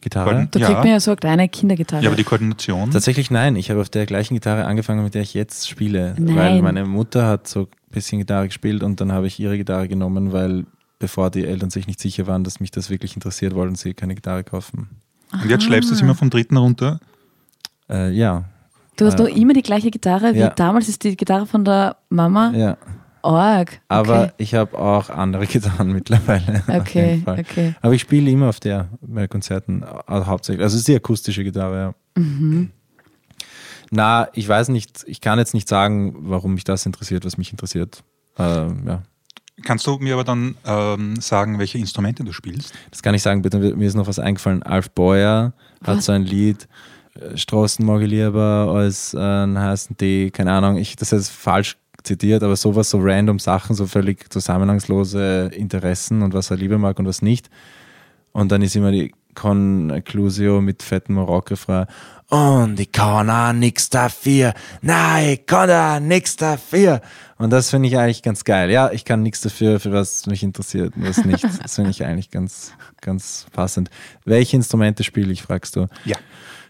Gitarre? 0.00 0.48
Da 0.50 0.58
Ja. 0.58 0.66
kriegt 0.66 0.80
man 0.80 0.88
ja 0.88 1.00
so 1.00 1.12
eine 1.12 1.16
kleine 1.16 1.48
Kindergitarre. 1.48 2.02
Ja, 2.02 2.08
aber 2.08 2.16
die 2.16 2.24
Koordination. 2.24 2.90
Tatsächlich 2.90 3.30
nein. 3.30 3.54
Ich 3.54 3.70
habe 3.70 3.80
auf 3.80 3.88
der 3.88 4.04
gleichen 4.04 4.34
Gitarre 4.34 4.64
angefangen, 4.64 5.04
mit 5.04 5.14
der 5.14 5.22
ich 5.22 5.32
jetzt 5.32 5.68
spiele. 5.68 6.16
Nein. 6.18 6.36
Weil 6.36 6.62
meine 6.62 6.84
Mutter 6.84 7.28
hat 7.28 7.46
so 7.46 7.60
ein 7.62 7.68
bisschen 7.90 8.18
Gitarre 8.18 8.46
gespielt 8.48 8.82
und 8.82 9.00
dann 9.00 9.12
habe 9.12 9.28
ich 9.28 9.38
ihre 9.38 9.56
Gitarre 9.56 9.86
genommen, 9.86 10.32
weil 10.32 10.66
bevor 10.98 11.30
die 11.30 11.44
Eltern 11.44 11.70
sich 11.70 11.86
nicht 11.86 12.00
sicher 12.00 12.26
waren, 12.26 12.42
dass 12.42 12.58
mich 12.58 12.72
das 12.72 12.90
wirklich 12.90 13.14
interessiert, 13.14 13.54
wollten 13.54 13.76
sie 13.76 13.94
keine 13.94 14.16
Gitarre 14.16 14.42
kaufen. 14.42 14.88
Und 15.32 15.48
jetzt 15.48 15.64
schleppst 15.64 15.88
du 15.90 15.94
es 15.94 16.00
immer 16.00 16.16
vom 16.16 16.30
dritten 16.30 16.56
runter. 16.56 16.98
Äh, 17.88 18.10
ja. 18.10 18.44
du 18.96 19.06
hast 19.06 19.18
äh, 19.18 19.22
noch 19.22 19.28
immer 19.28 19.52
die 19.54 19.62
gleiche 19.62 19.90
Gitarre 19.90 20.34
wie 20.34 20.40
ja. 20.40 20.50
damals 20.50 20.88
ist 20.88 21.04
die 21.04 21.16
Gitarre 21.16 21.46
von 21.46 21.64
der 21.64 21.96
Mama. 22.08 22.52
Ja. 22.54 22.76
Org. 23.22 23.80
Aber 23.88 24.24
Okay, 24.24 24.32
ich 24.38 24.54
habe 24.54 24.78
auch 24.78 25.10
andere 25.10 25.46
Gitarren 25.48 25.92
mittlerweile. 25.92 26.62
okay. 26.68 27.22
okay. 27.26 27.74
Aber 27.80 27.94
ich 27.94 28.02
spiele 28.02 28.30
immer 28.30 28.48
auf 28.48 28.60
der 28.60 28.88
bei 29.00 29.28
Konzerten 29.28 29.84
also 29.84 30.26
hauptsächlich. 30.26 30.62
Also 30.62 30.74
es 30.74 30.80
ist 30.80 30.88
die 30.88 30.96
akustische 30.96 31.44
Gitarre, 31.44 31.78
ja. 32.16 32.22
Mhm. 32.22 32.70
Na, 33.90 34.28
ich 34.32 34.48
weiß 34.48 34.68
nicht, 34.68 35.04
ich 35.06 35.20
kann 35.20 35.38
jetzt 35.38 35.54
nicht 35.54 35.68
sagen, 35.68 36.14
warum 36.20 36.54
mich 36.54 36.64
das 36.64 36.86
interessiert, 36.86 37.24
was 37.26 37.36
mich 37.36 37.50
interessiert. 37.50 38.02
Ähm, 38.38 38.84
ja. 38.86 39.02
Kannst 39.64 39.86
du 39.86 39.98
mir 39.98 40.14
aber 40.14 40.24
dann 40.24 40.56
ähm, 40.64 41.16
sagen, 41.16 41.58
welche 41.58 41.78
Instrumente 41.78 42.24
du 42.24 42.32
spielst? 42.32 42.72
Das 42.90 43.02
kann 43.02 43.14
ich 43.14 43.22
sagen, 43.22 43.42
bitte, 43.42 43.58
mir 43.58 43.86
ist 43.86 43.94
noch 43.94 44.06
was 44.06 44.18
eingefallen. 44.18 44.62
Alf 44.62 44.90
Beuer 44.90 45.52
hat 45.84 46.02
so 46.02 46.12
ein 46.12 46.22
Lied, 46.22 46.68
äh, 47.14 47.36
Straßen 47.36 47.84
mag 47.84 48.00
ich 48.00 48.08
lieber 48.08 48.72
als 48.74 49.12
äh, 49.12 49.18
heißen 49.18 49.96
Tee, 49.98 50.30
keine 50.30 50.52
Ahnung, 50.52 50.78
ich, 50.78 50.96
das 50.96 51.12
ist 51.12 51.28
falsch 51.30 51.76
zitiert, 52.02 52.42
aber 52.42 52.56
sowas, 52.56 52.90
so 52.90 52.98
random 53.00 53.38
Sachen, 53.38 53.74
so 53.74 53.86
völlig 53.86 54.32
zusammenhangslose 54.32 55.50
Interessen 55.54 56.22
und 56.22 56.34
was 56.34 56.50
er 56.50 56.56
lieber 56.56 56.78
mag 56.78 56.98
und 56.98 57.06
was 57.06 57.22
nicht. 57.22 57.50
Und 58.32 58.50
dann 58.50 58.62
ist 58.62 58.76
immer 58.76 58.92
die 58.92 59.12
Conclusio 59.34 60.60
mit 60.60 60.82
fetten 60.82 61.14
Marokko-Refrain. 61.14 61.86
Und 62.28 62.80
ich 62.80 62.92
kann 62.92 63.28
auch 63.28 63.52
nix 63.52 63.90
dafür. 63.90 64.54
Nein, 64.80 65.34
ich 65.34 65.46
kann 65.46 65.70
auch 65.70 66.00
nix 66.00 66.36
dafür. 66.36 67.02
Und 67.36 67.50
das 67.50 67.70
finde 67.70 67.88
ich 67.88 67.98
eigentlich 67.98 68.22
ganz 68.22 68.44
geil. 68.44 68.70
Ja, 68.70 68.90
ich 68.90 69.04
kann 69.04 69.22
nichts 69.22 69.42
dafür, 69.42 69.80
für 69.80 69.92
was 69.92 70.26
mich 70.26 70.42
interessiert 70.42 70.96
und 70.96 71.06
was 71.06 71.24
nicht. 71.24 71.44
Das 71.62 71.74
finde 71.74 71.90
ich 71.90 72.04
eigentlich 72.04 72.30
ganz, 72.30 72.72
ganz 73.00 73.46
passend. 73.52 73.90
Welche 74.24 74.56
Instrumente 74.56 75.04
spiele 75.04 75.32
ich, 75.32 75.42
fragst 75.42 75.76
du? 75.76 75.88
Ja. 76.04 76.16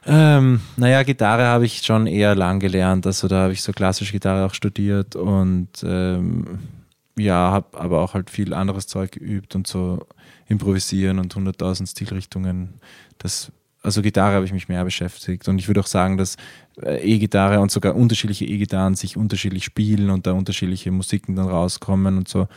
Ähm, 0.04 0.60
naja, 0.76 1.02
Gitarre 1.04 1.46
habe 1.46 1.64
ich 1.64 1.82
schon 1.82 2.06
eher 2.06 2.34
lang 2.34 2.58
gelernt. 2.58 3.06
Also 3.06 3.28
da 3.28 3.44
habe 3.44 3.52
ich 3.52 3.62
so 3.62 3.72
klassische 3.72 4.12
Gitarre 4.12 4.46
auch 4.46 4.54
studiert 4.54 5.14
und 5.14 5.68
ähm, 5.84 6.58
ja, 7.16 7.52
habe 7.52 7.78
aber 7.78 8.00
auch 8.00 8.14
halt 8.14 8.30
viel 8.30 8.54
anderes 8.54 8.86
Zeug 8.86 9.12
geübt 9.12 9.54
und 9.54 9.66
so 9.66 10.06
improvisieren 10.48 11.18
und 11.18 11.34
100.000 11.34 11.88
Stilrichtungen. 11.88 12.74
Das, 13.18 13.52
also 13.82 14.02
Gitarre 14.02 14.34
habe 14.34 14.44
ich 14.44 14.52
mich 14.52 14.68
mehr 14.68 14.84
beschäftigt 14.84 15.46
und 15.48 15.58
ich 15.58 15.68
würde 15.68 15.80
auch 15.80 15.86
sagen, 15.86 16.16
dass 16.16 16.36
äh, 16.82 17.00
E-Gitarre 17.02 17.60
und 17.60 17.70
sogar 17.70 17.94
unterschiedliche 17.94 18.44
E-Gitarren 18.44 18.94
sich 18.94 19.16
unterschiedlich 19.16 19.64
spielen 19.64 20.10
und 20.10 20.26
da 20.26 20.32
unterschiedliche 20.32 20.90
Musiken 20.90 21.36
dann 21.36 21.48
rauskommen 21.48 22.18
und 22.18 22.28
so. 22.28 22.48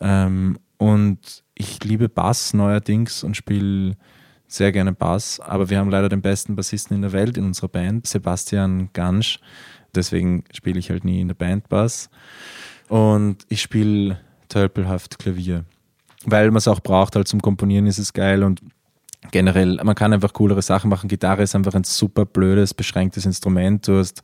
Ähm, 0.00 0.58
und 0.76 1.44
ich 1.54 1.82
liebe 1.84 2.08
Bass 2.08 2.52
neuerdings 2.52 3.22
und 3.22 3.36
spiele 3.36 3.96
sehr 4.52 4.72
gerne 4.72 4.92
Bass, 4.92 5.40
aber 5.40 5.70
wir 5.70 5.78
haben 5.78 5.90
leider 5.90 6.08
den 6.08 6.22
besten 6.22 6.56
Bassisten 6.56 6.96
in 6.96 7.02
der 7.02 7.12
Welt 7.12 7.36
in 7.36 7.44
unserer 7.44 7.68
Band, 7.68 8.06
Sebastian 8.06 8.90
Gansch. 8.92 9.40
Deswegen 9.94 10.44
spiele 10.52 10.78
ich 10.78 10.90
halt 10.90 11.04
nie 11.04 11.20
in 11.20 11.28
der 11.28 11.34
Band 11.34 11.68
Bass. 11.68 12.10
Und 12.88 13.38
ich 13.48 13.62
spiele 13.62 14.20
tölpelhaft 14.48 15.18
Klavier. 15.18 15.64
Weil 16.24 16.48
man 16.48 16.58
es 16.58 16.68
auch 16.68 16.80
braucht, 16.80 17.16
halt 17.16 17.28
zum 17.28 17.40
Komponieren 17.40 17.86
ist 17.86 17.98
es 17.98 18.12
geil 18.12 18.42
und 18.42 18.60
generell, 19.30 19.78
man 19.82 19.94
kann 19.94 20.12
einfach 20.12 20.32
coolere 20.32 20.62
Sachen 20.62 20.90
machen. 20.90 21.08
Gitarre 21.08 21.42
ist 21.42 21.54
einfach 21.54 21.74
ein 21.74 21.84
super 21.84 22.26
blödes, 22.26 22.74
beschränktes 22.74 23.26
Instrument. 23.26 23.86
Du 23.86 23.98
hast 23.98 24.22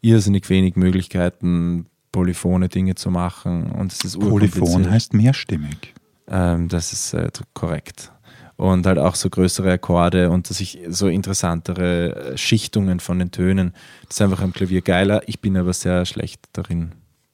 irrsinnig 0.00 0.48
wenig 0.48 0.76
Möglichkeiten, 0.76 1.86
polyphone 2.12 2.68
Dinge 2.68 2.94
zu 2.94 3.10
machen 3.10 3.70
und 3.72 3.92
es 3.92 4.04
ist 4.04 4.18
Polyphon 4.18 4.90
heißt 4.90 5.12
mehrstimmig. 5.12 5.94
Ähm, 6.28 6.68
das 6.68 6.92
ist 6.92 7.12
äh, 7.12 7.30
korrekt. 7.54 8.12
Und 8.56 8.86
halt 8.86 8.98
auch 8.98 9.14
so 9.14 9.28
größere 9.28 9.72
Akkorde 9.72 10.30
und 10.30 10.48
dass 10.48 10.60
ich 10.60 10.78
so 10.88 11.08
interessantere 11.08 12.32
äh, 12.32 12.38
Schichtungen 12.38 13.00
von 13.00 13.18
den 13.18 13.30
Tönen. 13.30 13.74
Das 14.06 14.16
ist 14.16 14.22
einfach 14.22 14.40
am 14.40 14.54
Klavier 14.54 14.80
geiler. 14.80 15.20
Ich 15.26 15.40
bin 15.40 15.56
aber 15.58 15.74
sehr 15.74 16.06
schlecht 16.06 16.40
darin. 16.54 16.92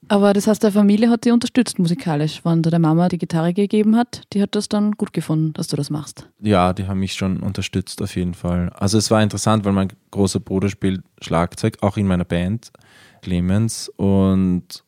Aber 0.08 0.32
das 0.32 0.46
heißt, 0.46 0.62
deine 0.62 0.72
Familie 0.72 1.08
hat 1.10 1.24
dich 1.24 1.32
unterstützt 1.32 1.78
musikalisch, 1.78 2.44
wenn 2.44 2.62
du 2.62 2.70
der 2.70 2.80
Mama 2.80 3.08
die 3.08 3.18
Gitarre 3.18 3.54
gegeben 3.54 3.96
hat. 3.96 4.22
Die 4.32 4.42
hat 4.42 4.54
das 4.54 4.68
dann 4.68 4.92
gut 4.92 5.12
gefunden, 5.12 5.52
dass 5.52 5.68
du 5.68 5.76
das 5.76 5.90
machst. 5.90 6.28
Ja, 6.40 6.72
die 6.72 6.86
haben 6.86 6.98
mich 6.98 7.14
schon 7.14 7.38
unterstützt 7.38 8.02
auf 8.02 8.16
jeden 8.16 8.34
Fall. 8.34 8.70
Also 8.74 8.98
es 8.98 9.10
war 9.10 9.22
interessant, 9.22 9.64
weil 9.64 9.72
mein 9.72 9.88
großer 10.10 10.40
Bruder 10.40 10.68
spielt 10.68 11.02
Schlagzeug, 11.20 11.78
auch 11.82 11.96
in 11.96 12.06
meiner 12.06 12.24
Band, 12.24 12.72
Clemens. 13.22 13.88
Und 13.96 14.84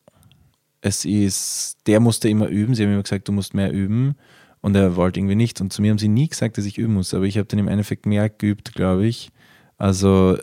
es 0.81 1.05
ist, 1.05 1.79
der 1.87 2.01
musste 2.01 2.29
immer 2.29 2.49
üben. 2.49 2.75
Sie 2.75 2.83
haben 2.83 2.93
immer 2.93 3.03
gesagt, 3.03 3.29
du 3.29 3.33
musst 3.33 3.55
mehr 3.55 3.73
üben. 3.73 4.17
Und 4.65 4.75
er 4.75 4.97
wollte 4.97 5.21
irgendwie 5.21 5.35
nicht. 5.35 5.61
Und 5.61 5.75
zu 5.75 5.83
mir 5.83 5.91
haben 5.91 5.99
sie 5.99 6.09
nie 6.09 6.27
gesagt, 6.27 6.57
dass 6.57 6.65
ich 6.65 6.79
üben 6.79 6.95
muss. 6.95 7.13
Aber 7.13 7.27
ich 7.27 7.37
habe 7.37 7.47
dann 7.47 7.59
im 7.59 7.69
Endeffekt 7.69 8.07
mehr 8.07 8.31
geübt, 8.31 8.73
glaube 8.73 9.07
ich. 9.07 9.31
Also 9.77 10.39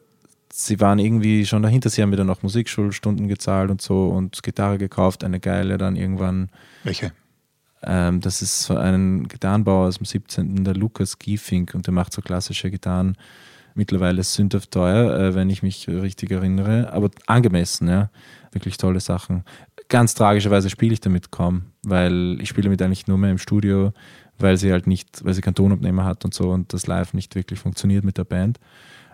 sie 0.54 0.80
waren 0.80 1.00
irgendwie 1.00 1.44
schon 1.48 1.64
dahinter. 1.64 1.90
Sie 1.90 2.04
haben 2.04 2.12
mir 2.12 2.18
dann 2.18 2.30
auch 2.30 2.44
Musikschulstunden 2.44 3.28
gezahlt 3.28 3.72
und 3.72 3.82
so 3.82 4.10
und 4.10 4.44
Gitarre 4.44 4.78
gekauft, 4.78 5.24
eine 5.24 5.40
geile 5.40 5.80
dann 5.80 5.96
irgendwann. 5.96 6.52
Welche? 6.84 7.14
Ähm, 7.82 8.22
das 8.22 8.44
ist 8.44 8.62
so 8.62 8.78
ein 8.78 9.28
Gitarrenbauer 9.28 9.88
aus 9.88 9.98
dem 9.98 10.06
17., 10.06 10.66
der 10.66 10.76
Lukas 10.76 11.18
Giefink, 11.18 11.74
und 11.74 11.88
der 11.88 11.94
macht 11.96 12.14
so 12.14 12.22
klassische 12.22 12.70
Gitarren. 12.70 13.18
Mittlerweile 13.74 14.22
sündhaft 14.22 14.70
teuer, 14.70 15.20
äh, 15.20 15.34
wenn 15.34 15.50
ich 15.50 15.64
mich 15.64 15.88
richtig 15.88 16.30
erinnere, 16.30 16.94
aber 16.94 17.10
angemessen, 17.26 17.88
ja. 17.88 18.12
Wirklich 18.52 18.78
tolle 18.78 19.00
Sachen. 19.00 19.46
Ganz 19.92 20.16
tragischerweise 20.16 20.70
spiele 20.70 20.94
ich 20.94 21.02
damit 21.02 21.32
kaum, 21.32 21.64
weil 21.84 22.38
ich 22.40 22.48
spiele 22.48 22.64
damit 22.64 22.82
eigentlich 22.82 23.08
nur 23.08 23.18
mehr 23.18 23.30
im 23.30 23.38
Studio, 23.38 23.92
weil 24.40 24.56
sie 24.56 24.72
halt 24.72 24.88
nicht, 24.88 25.26
weil 25.26 25.34
sie 25.34 25.42
keinen 25.42 25.56
Tonabnehmer 25.56 26.06
hat 26.06 26.24
und 26.24 26.34
so 26.34 26.50
und 26.50 26.72
das 26.72 26.88
live 26.88 27.14
nicht 27.14 27.36
wirklich 27.36 27.60
funktioniert 27.60 28.06
mit 28.06 28.18
der 28.18 28.24
Band. 28.24 28.58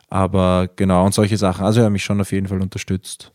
Aber 0.07 0.69
genau, 0.75 1.03
und 1.03 1.15
solche 1.15 1.35
Sachen. 1.35 1.65
Also 1.65 1.79
er 1.79 1.87
hat 1.87 1.91
mich 1.91 2.03
schon 2.03 2.21
auf 2.21 2.31
jeden 2.31 2.47
Fall 2.47 2.61
unterstützt. 2.61 3.33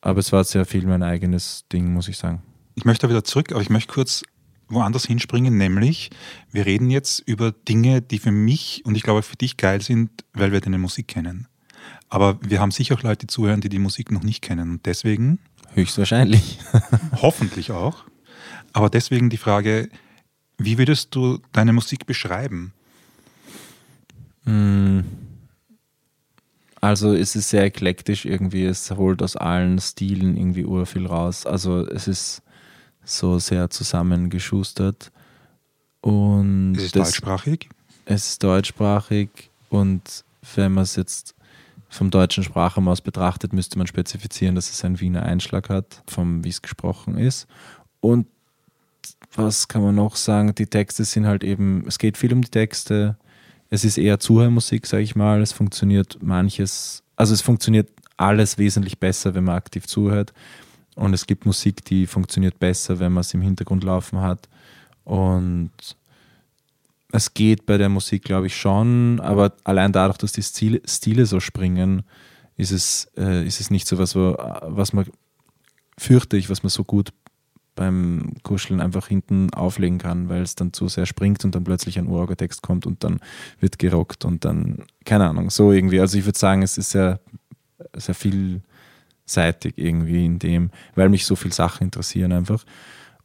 Aber 0.00 0.20
es 0.20 0.30
war 0.30 0.44
sehr 0.44 0.64
viel 0.64 0.86
mein 0.86 1.02
eigenes 1.02 1.64
Ding, 1.72 1.92
muss 1.92 2.06
ich 2.06 2.18
sagen. 2.18 2.40
Ich 2.76 2.84
möchte 2.84 3.08
wieder 3.08 3.24
zurück, 3.24 3.50
aber 3.50 3.62
ich 3.62 3.68
möchte 3.68 3.92
kurz 3.92 4.22
woanders 4.68 5.06
hinspringen, 5.06 5.56
nämlich 5.56 6.10
wir 6.52 6.66
reden 6.66 6.88
jetzt 6.88 7.18
über 7.26 7.50
Dinge, 7.50 8.00
die 8.00 8.20
für 8.20 8.30
mich 8.30 8.82
und 8.84 8.96
ich 8.96 9.02
glaube 9.02 9.22
für 9.22 9.34
dich 9.34 9.56
geil 9.56 9.80
sind, 9.80 10.10
weil 10.34 10.52
wir 10.52 10.60
deine 10.60 10.78
Musik 10.78 11.08
kennen. 11.08 11.48
Aber 12.08 12.38
wir 12.42 12.60
haben 12.60 12.70
sicher 12.70 12.94
auch 12.94 13.02
Leute, 13.02 13.26
zuhören, 13.26 13.60
die 13.60 13.68
die 13.68 13.80
Musik 13.80 14.12
noch 14.12 14.22
nicht 14.22 14.40
kennen. 14.40 14.70
Und 14.70 14.86
deswegen, 14.86 15.40
Höchstwahrscheinlich. 15.76 16.58
hoffentlich 17.22 17.70
auch, 17.70 18.04
aber 18.72 18.90
deswegen 18.90 19.30
die 19.30 19.36
Frage, 19.36 19.90
wie 20.58 20.78
würdest 20.78 21.14
du 21.14 21.38
deine 21.52 21.72
Musik 21.72 22.06
beschreiben? 22.06 22.72
Mm. 24.44 25.00
Also 26.80 27.14
es 27.14 27.36
ist 27.36 27.50
sehr 27.50 27.64
eklektisch 27.64 28.24
irgendwie, 28.24 28.64
es 28.64 28.90
holt 28.90 29.22
aus 29.22 29.36
allen 29.36 29.78
Stilen 29.80 30.36
irgendwie 30.36 30.64
urviel 30.64 31.06
raus. 31.06 31.44
Also 31.44 31.86
es 31.86 32.06
ist 32.06 32.42
so 33.04 33.38
sehr 33.38 33.70
zusammengeschustert. 33.70 35.10
Und 36.00 36.76
Es 36.76 36.84
ist 36.84 36.96
deutschsprachig. 36.96 37.68
es 38.04 38.28
ist 38.28 38.42
deutschsprachig 38.42 39.50
und 39.68 40.24
wenn 40.54 40.72
man 40.72 40.84
es 40.84 40.96
jetzt 40.96 41.34
vom 41.96 42.10
deutschen 42.10 42.44
Sprachraum 42.44 42.88
aus 42.88 43.00
betrachtet, 43.00 43.52
müsste 43.52 43.78
man 43.78 43.86
spezifizieren, 43.86 44.54
dass 44.54 44.70
es 44.70 44.84
einen 44.84 45.00
Wiener 45.00 45.22
Einschlag 45.22 45.68
hat, 45.68 46.02
vom 46.06 46.44
wie 46.44 46.50
es 46.50 46.62
gesprochen 46.62 47.18
ist. 47.18 47.46
Und 48.00 48.26
was 49.34 49.68
kann 49.68 49.82
man 49.82 49.94
noch 49.94 50.16
sagen? 50.16 50.54
Die 50.54 50.66
Texte 50.66 51.04
sind 51.04 51.26
halt 51.26 51.44
eben, 51.44 51.84
es 51.86 51.98
geht 51.98 52.16
viel 52.16 52.32
um 52.32 52.42
die 52.42 52.50
Texte. 52.50 53.16
Es 53.70 53.84
ist 53.84 53.98
eher 53.98 54.18
Zuhörmusik, 54.18 54.86
sage 54.86 55.02
ich 55.02 55.16
mal. 55.16 55.42
Es 55.42 55.52
funktioniert 55.52 56.18
manches, 56.22 57.02
also 57.16 57.34
es 57.34 57.42
funktioniert 57.42 57.88
alles 58.16 58.58
wesentlich 58.58 58.98
besser, 58.98 59.34
wenn 59.34 59.44
man 59.44 59.56
aktiv 59.56 59.86
zuhört. 59.86 60.32
Und 60.94 61.12
es 61.12 61.26
gibt 61.26 61.44
Musik, 61.44 61.84
die 61.84 62.06
funktioniert 62.06 62.58
besser, 62.58 62.98
wenn 62.98 63.12
man 63.12 63.20
es 63.20 63.34
im 63.34 63.42
Hintergrund 63.42 63.84
laufen 63.84 64.20
hat. 64.20 64.48
Und 65.04 65.70
es 67.12 67.34
geht 67.34 67.66
bei 67.66 67.78
der 67.78 67.88
Musik, 67.88 68.24
glaube 68.24 68.46
ich, 68.48 68.56
schon, 68.56 69.20
aber 69.20 69.54
allein 69.64 69.92
dadurch, 69.92 70.18
dass 70.18 70.32
die 70.32 70.42
Stile, 70.42 70.80
Stile 70.86 71.26
so 71.26 71.40
springen, 71.40 72.02
ist 72.56 72.72
es, 72.72 73.10
äh, 73.16 73.46
ist 73.46 73.60
es 73.60 73.70
nicht 73.70 73.86
so 73.86 73.98
was, 73.98 74.14
was 74.16 74.92
man, 74.92 75.06
fürchte 75.98 76.36
ich, 76.36 76.50
was 76.50 76.62
man 76.62 76.70
so 76.70 76.84
gut 76.84 77.12
beim 77.74 78.32
Kuscheln 78.42 78.80
einfach 78.80 79.06
hinten 79.08 79.52
auflegen 79.52 79.98
kann, 79.98 80.28
weil 80.28 80.42
es 80.42 80.54
dann 80.54 80.72
zu 80.72 80.88
sehr 80.88 81.06
springt 81.06 81.44
und 81.44 81.54
dann 81.54 81.62
plötzlich 81.62 81.98
ein 81.98 82.08
Urorgetext 82.08 82.62
kommt 82.62 82.86
und 82.86 83.04
dann 83.04 83.20
wird 83.60 83.78
gerockt 83.78 84.24
und 84.24 84.44
dann, 84.44 84.84
keine 85.04 85.28
Ahnung, 85.28 85.50
so 85.50 85.70
irgendwie. 85.70 86.00
Also 86.00 86.18
ich 86.18 86.24
würde 86.24 86.38
sagen, 86.38 86.62
es 86.62 86.78
ist 86.78 86.90
sehr, 86.90 87.20
sehr 87.94 88.14
vielseitig 88.14 89.74
irgendwie 89.76 90.24
in 90.24 90.38
dem, 90.38 90.70
weil 90.94 91.10
mich 91.10 91.26
so 91.26 91.36
viele 91.36 91.54
Sachen 91.54 91.84
interessieren 91.84 92.32
einfach. 92.32 92.64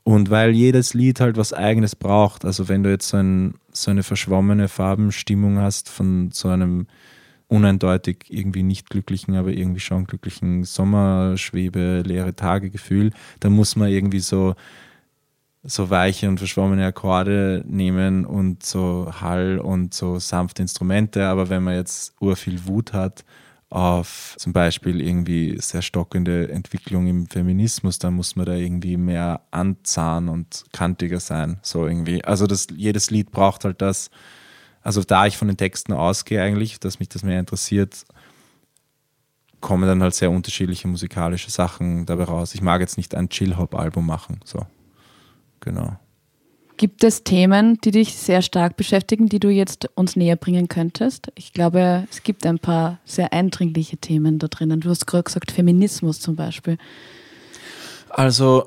Und 0.04 0.30
weil 0.30 0.52
jedes 0.52 0.94
Lied 0.94 1.20
halt 1.20 1.38
was 1.38 1.54
Eigenes 1.54 1.96
braucht. 1.96 2.44
Also 2.44 2.68
wenn 2.68 2.84
du 2.84 2.90
jetzt 2.90 3.10
so, 3.10 3.18
ein, 3.18 3.56
so 3.72 3.92
eine 3.92 4.04
verschwommene 4.04 4.68
Farbenstimmung 4.68 5.60
hast 5.60 5.90
von 5.90 6.32
so 6.32 6.50
einem 6.50 6.88
uneindeutig 7.48 8.26
irgendwie 8.30 8.64
nicht 8.64 8.90
glücklichen, 8.90 9.36
aber 9.36 9.52
irgendwie 9.52 9.82
schon 9.82 10.08
glücklichen 10.08 10.64
Sommerschwebe, 10.64 12.02
leere 12.06 12.34
Tage-Gefühl, 12.34 13.12
dann 13.42 13.52
muss 13.52 13.76
man 13.76 13.90
irgendwie 13.90 14.22
so, 14.22 14.56
so 15.62 15.90
weiche 15.90 16.30
und 16.30 16.40
verschwommene 16.40 16.86
Akkorde 16.86 17.64
nehmen 17.68 18.26
und 18.26 18.64
so 18.64 19.12
Hall 19.20 19.60
und 19.60 19.94
so 19.94 20.18
sanfte 20.18 20.62
Instrumente. 20.62 21.26
Aber 21.28 21.50
wenn 21.50 21.64
man 21.64 21.76
jetzt 21.76 22.16
urviel 22.22 22.66
Wut 22.66 22.94
hat 22.94 23.24
auf 23.72 24.36
zum 24.38 24.52
Beispiel 24.52 25.02
irgendwie 25.02 25.58
sehr 25.60 25.82
stockende 25.82 26.52
Entwicklung 26.52 27.08
im 27.08 27.26
Feminismus, 27.26 28.00
dann 28.00 28.14
muss 28.14 28.36
man 28.36 28.46
da 28.46 28.54
irgendwie 28.54 28.98
mehr 28.98 29.42
anzahnen 29.52 30.30
und 30.30 30.66
kantiger 30.74 31.22
sein. 31.22 31.58
So 31.62 31.88
irgendwie. 31.88 32.24
Also 32.26 32.48
das, 32.48 32.68
jedes 32.76 33.12
Lied 33.12 33.32
braucht 33.32 33.64
halt 33.64 33.82
das. 33.82 34.12
Also 34.82 35.04
da 35.04 35.26
ich 35.26 35.38
von 35.38 35.48
den 35.48 35.56
Texten 35.56 35.94
ausgehe 35.94 36.44
eigentlich, 36.44 36.82
dass 36.82 37.00
mich 37.00 37.08
das 37.08 37.24
mehr 37.24 37.40
interessiert, 37.40 38.04
kommen 39.62 39.88
dann 39.88 40.04
halt 40.04 40.16
sehr 40.16 40.32
unterschiedliche 40.32 40.90
musikalische 40.90 41.50
Sachen 41.50 42.06
dabei 42.06 42.26
raus. 42.26 42.54
Ich 42.54 42.62
mag 42.62 42.82
jetzt 42.82 42.98
nicht 42.98 43.16
ein 43.16 43.30
Chill-Hop-Album 43.30 44.06
machen. 44.06 44.42
So. 44.44 44.66
Genau. 45.62 45.98
Gibt 46.82 47.04
es 47.04 47.24
Themen, 47.24 47.78
die 47.84 47.92
dich 47.92 48.16
sehr 48.16 48.42
stark 48.42 48.76
beschäftigen, 48.76 49.30
die 49.30 49.40
du 49.40 49.50
jetzt 49.50 49.88
uns 49.94 50.16
näher 50.16 50.36
bringen 50.36 50.68
könntest? 50.68 51.32
Ich 51.36 51.54
glaube, 51.54 52.08
es 52.10 52.24
gibt 52.24 52.44
ein 52.44 52.58
paar 52.58 52.98
sehr 53.06 53.34
eindringliche 53.34 53.98
Themen 53.98 54.40
da 54.40 54.48
drinnen. 54.48 54.80
Du 54.80 54.90
hast 54.90 55.06
gerade 55.06 55.26
gesagt, 55.26 55.52
Feminismus 55.52 56.20
zum 56.20 56.36
Beispiel. 56.36 56.80
Also, 58.10 58.66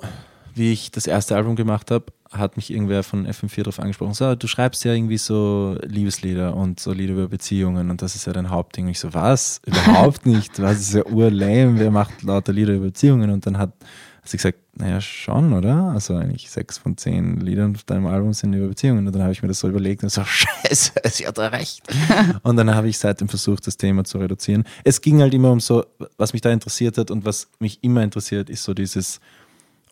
wie 0.54 0.72
ich 0.72 0.92
das 0.92 1.08
erste 1.08 1.34
Album 1.34 1.56
gemacht 1.56 1.90
habe, 1.90 2.04
hat 2.30 2.56
mich 2.56 2.70
irgendwer 2.70 3.02
von 3.02 3.26
FM4 3.26 3.64
darauf 3.64 3.80
angesprochen, 3.80 4.14
so, 4.14 4.36
du 4.36 4.46
schreibst 4.46 4.84
ja 4.84 4.92
irgendwie 4.92 5.18
so 5.18 5.76
Liebeslieder 5.82 6.54
und 6.54 6.78
so 6.78 6.92
Lieder 6.92 7.14
über 7.14 7.26
Beziehungen 7.26 7.90
und 7.90 8.00
das 8.00 8.14
ist 8.14 8.28
ja 8.28 8.32
dein 8.32 8.48
Hauptding. 8.48 8.86
Ich 8.86 9.00
so, 9.00 9.12
was? 9.12 9.60
Überhaupt 9.66 10.24
nicht. 10.24 10.62
Was 10.62 10.78
ist 10.78 10.94
ja 10.94 11.04
urlame, 11.04 11.80
wer 11.80 11.90
macht 11.90 12.22
lauter 12.22 12.52
Lieder 12.52 12.74
über 12.74 12.86
Beziehungen? 12.86 13.30
Und 13.30 13.44
dann 13.44 13.58
hat 13.58 13.72
sie 14.22 14.36
gesagt, 14.36 14.58
naja, 14.76 15.00
schon, 15.00 15.52
oder? 15.52 15.92
Also 15.94 16.16
eigentlich 16.16 16.50
sechs 16.50 16.78
von 16.78 16.96
zehn 16.96 17.40
Liedern 17.40 17.76
auf 17.76 17.84
deinem 17.84 18.06
Album 18.06 18.32
sind 18.32 18.52
über 18.54 18.66
Beziehungen. 18.66 19.06
Und 19.06 19.14
dann 19.14 19.22
habe 19.22 19.32
ich 19.32 19.40
mir 19.40 19.48
das 19.48 19.60
so 19.60 19.68
überlegt 19.68 20.02
und 20.02 20.08
so, 20.08 20.24
scheiße, 20.26 20.92
sie 21.10 21.26
hat 21.26 21.38
recht. 21.38 21.82
und 22.42 22.56
dann 22.56 22.74
habe 22.74 22.88
ich 22.88 22.98
seitdem 22.98 23.28
versucht, 23.28 23.66
das 23.66 23.76
Thema 23.76 24.04
zu 24.04 24.18
reduzieren. 24.18 24.64
Es 24.82 25.00
ging 25.00 25.20
halt 25.20 25.32
immer 25.32 25.52
um 25.52 25.60
so, 25.60 25.84
was 26.16 26.32
mich 26.32 26.42
da 26.42 26.50
interessiert 26.50 26.98
hat 26.98 27.10
und 27.10 27.24
was 27.24 27.48
mich 27.60 27.84
immer 27.84 28.02
interessiert, 28.02 28.50
ist 28.50 28.64
so 28.64 28.74
dieses 28.74 29.20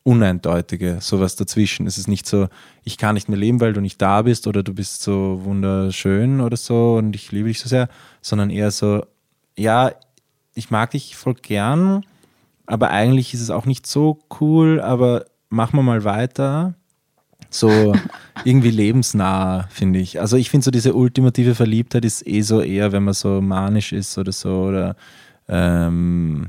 Uneindeutige, 0.05 0.99
sowas 1.01 1.37
dazwischen. 1.37 1.87
Es 1.87 1.97
ist 1.97 2.09
nicht 2.09 2.27
so, 2.27 2.49
ich 2.83 2.99
kann 2.99 3.15
nicht 3.15 3.29
mehr 3.29 3.39
leben, 3.39 3.61
weil 3.61 3.73
du 3.73 3.81
nicht 3.81 4.03
da 4.03 4.23
bist 4.23 4.49
oder 4.49 4.65
du 4.65 4.75
bist 4.75 5.03
so 5.03 5.41
wunderschön 5.45 6.41
oder 6.41 6.57
so 6.57 6.97
und 6.97 7.15
ich 7.15 7.31
liebe 7.31 7.49
dich 7.49 7.61
so 7.61 7.69
sehr, 7.69 7.89
sondern 8.21 8.51
eher 8.51 8.73
so, 8.73 9.07
ja, 9.57 9.93
ich 10.55 10.71
mag 10.71 10.91
dich 10.91 11.15
voll 11.15 11.35
gern, 11.35 12.05
aber 12.73 12.89
eigentlich 12.89 13.35
ist 13.35 13.43
es 13.43 13.51
auch 13.51 13.67
nicht 13.67 13.87
so 13.87 14.21
cool, 14.41 14.81
aber 14.81 15.27
machen 15.51 15.77
wir 15.79 15.83
mal 15.83 16.05
weiter. 16.05 16.73
So 17.51 17.93
irgendwie 18.47 18.71
lebensnah, 18.71 19.69
finde 19.69 19.99
ich. 19.99 20.23
Also 20.23 20.39
ich 20.39 20.49
finde 20.49 20.65
so 20.65 20.71
diese 20.71 20.95
ultimative 20.95 21.55
Verliebtheit 21.55 22.07
ist 22.07 22.27
eh 22.27 22.41
so 22.41 22.63
eher, 22.63 22.93
wenn 22.93 23.05
man 23.05 23.13
so 23.13 23.43
manisch 23.43 23.93
ist 23.93 24.17
oder 24.17 24.33
so 24.33 24.69
oder 24.69 24.97
ähm, 25.49 26.49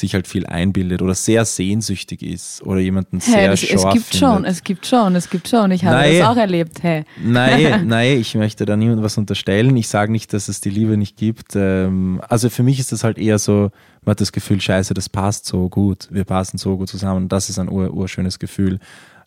sich 0.00 0.14
halt 0.14 0.26
viel 0.26 0.46
einbildet 0.46 1.02
oder 1.02 1.14
sehr 1.14 1.44
sehnsüchtig 1.44 2.22
ist 2.22 2.62
oder 2.62 2.80
jemanden 2.80 3.20
sehr 3.20 3.36
Hey, 3.36 3.48
das, 3.48 3.62
es 3.62 3.80
scharf 3.80 3.94
gibt 3.94 4.06
findet. 4.06 4.18
schon, 4.18 4.44
es 4.44 4.64
gibt 4.64 4.86
schon, 4.86 5.14
es 5.14 5.30
gibt 5.30 5.48
schon. 5.48 5.70
Ich 5.70 5.84
habe 5.84 5.96
Nein. 5.96 6.18
das 6.18 6.28
auch 6.28 6.36
erlebt. 6.36 6.82
Hey. 6.82 7.04
Nein, 7.22 7.86
nein, 7.86 8.18
ich 8.18 8.34
möchte 8.34 8.64
da 8.64 8.76
niemandem 8.76 9.04
was 9.04 9.16
unterstellen. 9.18 9.76
Ich 9.76 9.88
sage 9.88 10.10
nicht, 10.10 10.32
dass 10.32 10.48
es 10.48 10.60
die 10.60 10.70
Liebe 10.70 10.96
nicht 10.96 11.16
gibt. 11.16 11.54
Ähm, 11.54 12.20
also 12.28 12.50
für 12.50 12.62
mich 12.62 12.80
ist 12.80 12.92
das 12.92 13.04
halt 13.04 13.18
eher 13.18 13.38
so, 13.38 13.70
man 14.02 14.12
hat 14.12 14.20
das 14.20 14.32
Gefühl, 14.32 14.60
scheiße, 14.60 14.94
das 14.94 15.08
passt 15.08 15.46
so 15.46 15.68
gut, 15.68 16.08
wir 16.10 16.24
passen 16.24 16.58
so 16.58 16.76
gut 16.76 16.88
zusammen. 16.88 17.28
Das 17.28 17.50
ist 17.50 17.58
ein 17.58 17.68
ur, 17.68 17.92
urschönes 17.92 18.38
Gefühl. 18.38 18.80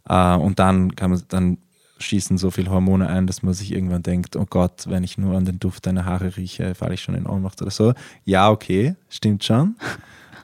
Äh, 0.09 0.35
und 0.35 0.59
dann 0.59 0.95
kann 0.95 1.11
man, 1.11 1.21
dann 1.29 1.57
schießen 1.99 2.37
so 2.37 2.51
viele 2.51 2.69
Hormone 2.69 3.07
ein, 3.07 3.27
dass 3.27 3.43
man 3.43 3.53
sich 3.53 3.71
irgendwann 3.71 4.03
denkt, 4.03 4.35
oh 4.35 4.45
Gott, 4.49 4.85
wenn 4.87 5.03
ich 5.03 5.17
nur 5.17 5.35
an 5.37 5.45
den 5.45 5.59
Duft 5.59 5.85
deiner 5.85 6.05
Haare 6.05 6.35
rieche, 6.37 6.75
falle 6.75 6.95
ich 6.95 7.01
schon 7.01 7.15
in 7.15 7.25
Ohnmacht 7.25 7.61
oder 7.61 7.71
so. 7.71 7.93
Ja, 8.25 8.49
okay, 8.49 8.95
stimmt 9.09 9.43
schon. 9.43 9.75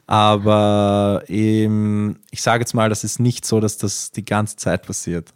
Aber 0.10 1.22
ähm, 1.28 2.16
ich 2.32 2.42
sage 2.42 2.62
jetzt 2.62 2.74
mal, 2.74 2.90
das 2.90 3.04
ist 3.04 3.20
nicht 3.20 3.46
so, 3.46 3.60
dass 3.60 3.78
das 3.78 4.10
die 4.10 4.26
ganze 4.26 4.56
Zeit 4.56 4.88
passiert. 4.88 5.30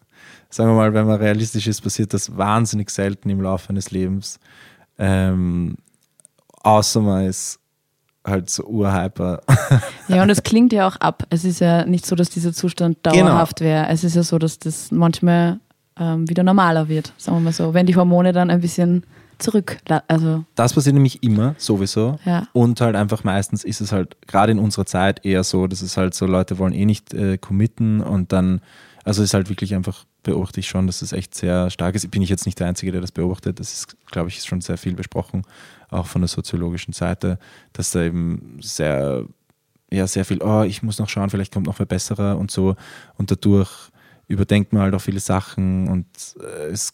Sagen 0.50 0.72
wir 0.72 0.76
mal, 0.76 0.96
wenn 0.96 1.06
man 1.06 1.18
realistisch 1.20 1.68
ist, 1.68 1.82
passiert 1.82 2.12
das 2.12 2.36
wahnsinnig 2.38 2.90
selten 2.90 3.30
im 3.30 3.40
Laufe 3.40 3.70
eines 3.70 3.92
Lebens. 3.92 4.40
Ähm, 4.98 5.76
außer 6.64 7.02
man 7.02 7.28
ist 7.28 7.60
halt 8.26 8.50
so 8.50 8.64
urhyper. 8.64 9.42
Ja, 10.08 10.24
und 10.24 10.32
es 10.32 10.42
klingt 10.42 10.74
ja 10.74 10.88
auch 10.88 10.96
ab. 10.96 11.28
Es 11.30 11.46
ist 11.46 11.60
ja 11.60 11.86
nicht 11.86 12.08
so, 12.08 12.16
dass 12.16 12.32
dieser 12.32 12.52
Zustand 12.52 12.98
Genau. 13.04 13.28
dauerhaft 13.28 13.62
wäre. 13.62 13.90
Es 13.90 14.04
ist 14.04 14.16
ja 14.16 14.24
so, 14.24 14.40
dass 14.40 14.58
das 14.58 14.90
manchmal 14.90 15.60
ähm, 16.00 16.28
wieder 16.28 16.42
normaler 16.42 16.88
wird, 16.90 17.14
sagen 17.18 17.38
wir 17.38 17.42
mal 17.42 17.54
so. 17.54 17.76
Wenn 17.76 17.86
die 17.86 17.96
Hormone 17.96 18.32
dann 18.34 18.50
ein 18.50 18.62
bisschen 18.62 19.06
zurück, 19.44 19.78
also 20.08 20.44
Das 20.56 20.74
passiert 20.74 20.96
nämlich 20.96 21.22
immer, 21.22 21.56
sowieso. 21.58 22.18
ja. 22.26 22.48
Und 22.54 22.82
halt 22.82 22.96
einfach 22.96 23.24
meistens 23.24 23.64
ist 23.64 23.82
es 23.82 23.92
halt 23.92 24.16
gerade 24.28 24.52
in 24.52 24.60
unserer 24.60 24.86
Zeit 24.86 25.26
eher 25.26 25.44
so, 25.44 25.68
dass 25.68 25.82
es 25.82 25.98
halt 25.98 26.14
so, 26.14 26.26
Leute 26.26 26.58
wollen 26.58 26.74
eh 26.74 26.86
nicht 26.86 27.14
äh, 27.14 27.38
committen 27.38 28.02
und 28.02 28.32
dann, 28.32 28.62
also 29.04 29.22
es 29.22 29.30
ist 29.30 29.34
halt 29.34 29.50
wirklich 29.50 29.76
einfach, 29.76 30.06
beobachte 30.24 30.60
ich 30.62 30.68
schon, 30.68 30.88
dass 30.88 31.02
es 31.02 31.12
echt 31.12 31.36
sehr 31.36 31.70
stark 31.70 31.96
ist. 31.96 32.10
Bin 32.10 32.22
ich 32.22 32.30
jetzt 32.30 32.46
nicht 32.46 32.60
der 32.60 32.68
Einzige, 32.68 32.92
der 32.94 33.02
das 33.02 33.12
beobachtet. 33.12 33.60
Das 33.60 33.74
ist, 33.74 33.98
glaube 34.10 34.30
ich, 34.30 34.42
schon 34.42 34.62
sehr 34.62 34.78
viel 34.78 34.94
besprochen, 34.96 35.44
auch 35.90 36.08
von 36.08 36.22
der 36.22 36.30
soziologischen 36.30 36.94
Seite, 36.94 37.38
dass 37.74 37.92
da 37.92 38.04
eben 38.04 38.58
sehr, 38.62 39.26
ja, 39.92 40.08
sehr 40.08 40.24
viel, 40.24 40.42
oh, 40.42 40.64
ich 40.64 40.82
muss 40.82 40.98
noch 40.98 41.10
schauen, 41.10 41.30
vielleicht 41.30 41.54
kommt 41.54 41.68
noch 41.68 41.78
wer 41.80 41.86
besserer 41.86 42.38
und 42.38 42.52
so. 42.52 42.76
Und 43.18 43.32
dadurch 43.32 43.70
überdenkt 44.28 44.72
man 44.72 44.84
halt 44.84 44.96
auch 44.96 45.02
viele 45.02 45.20
Sachen 45.20 45.90
und 45.90 46.06
äh, 46.40 46.68
es 46.72 46.94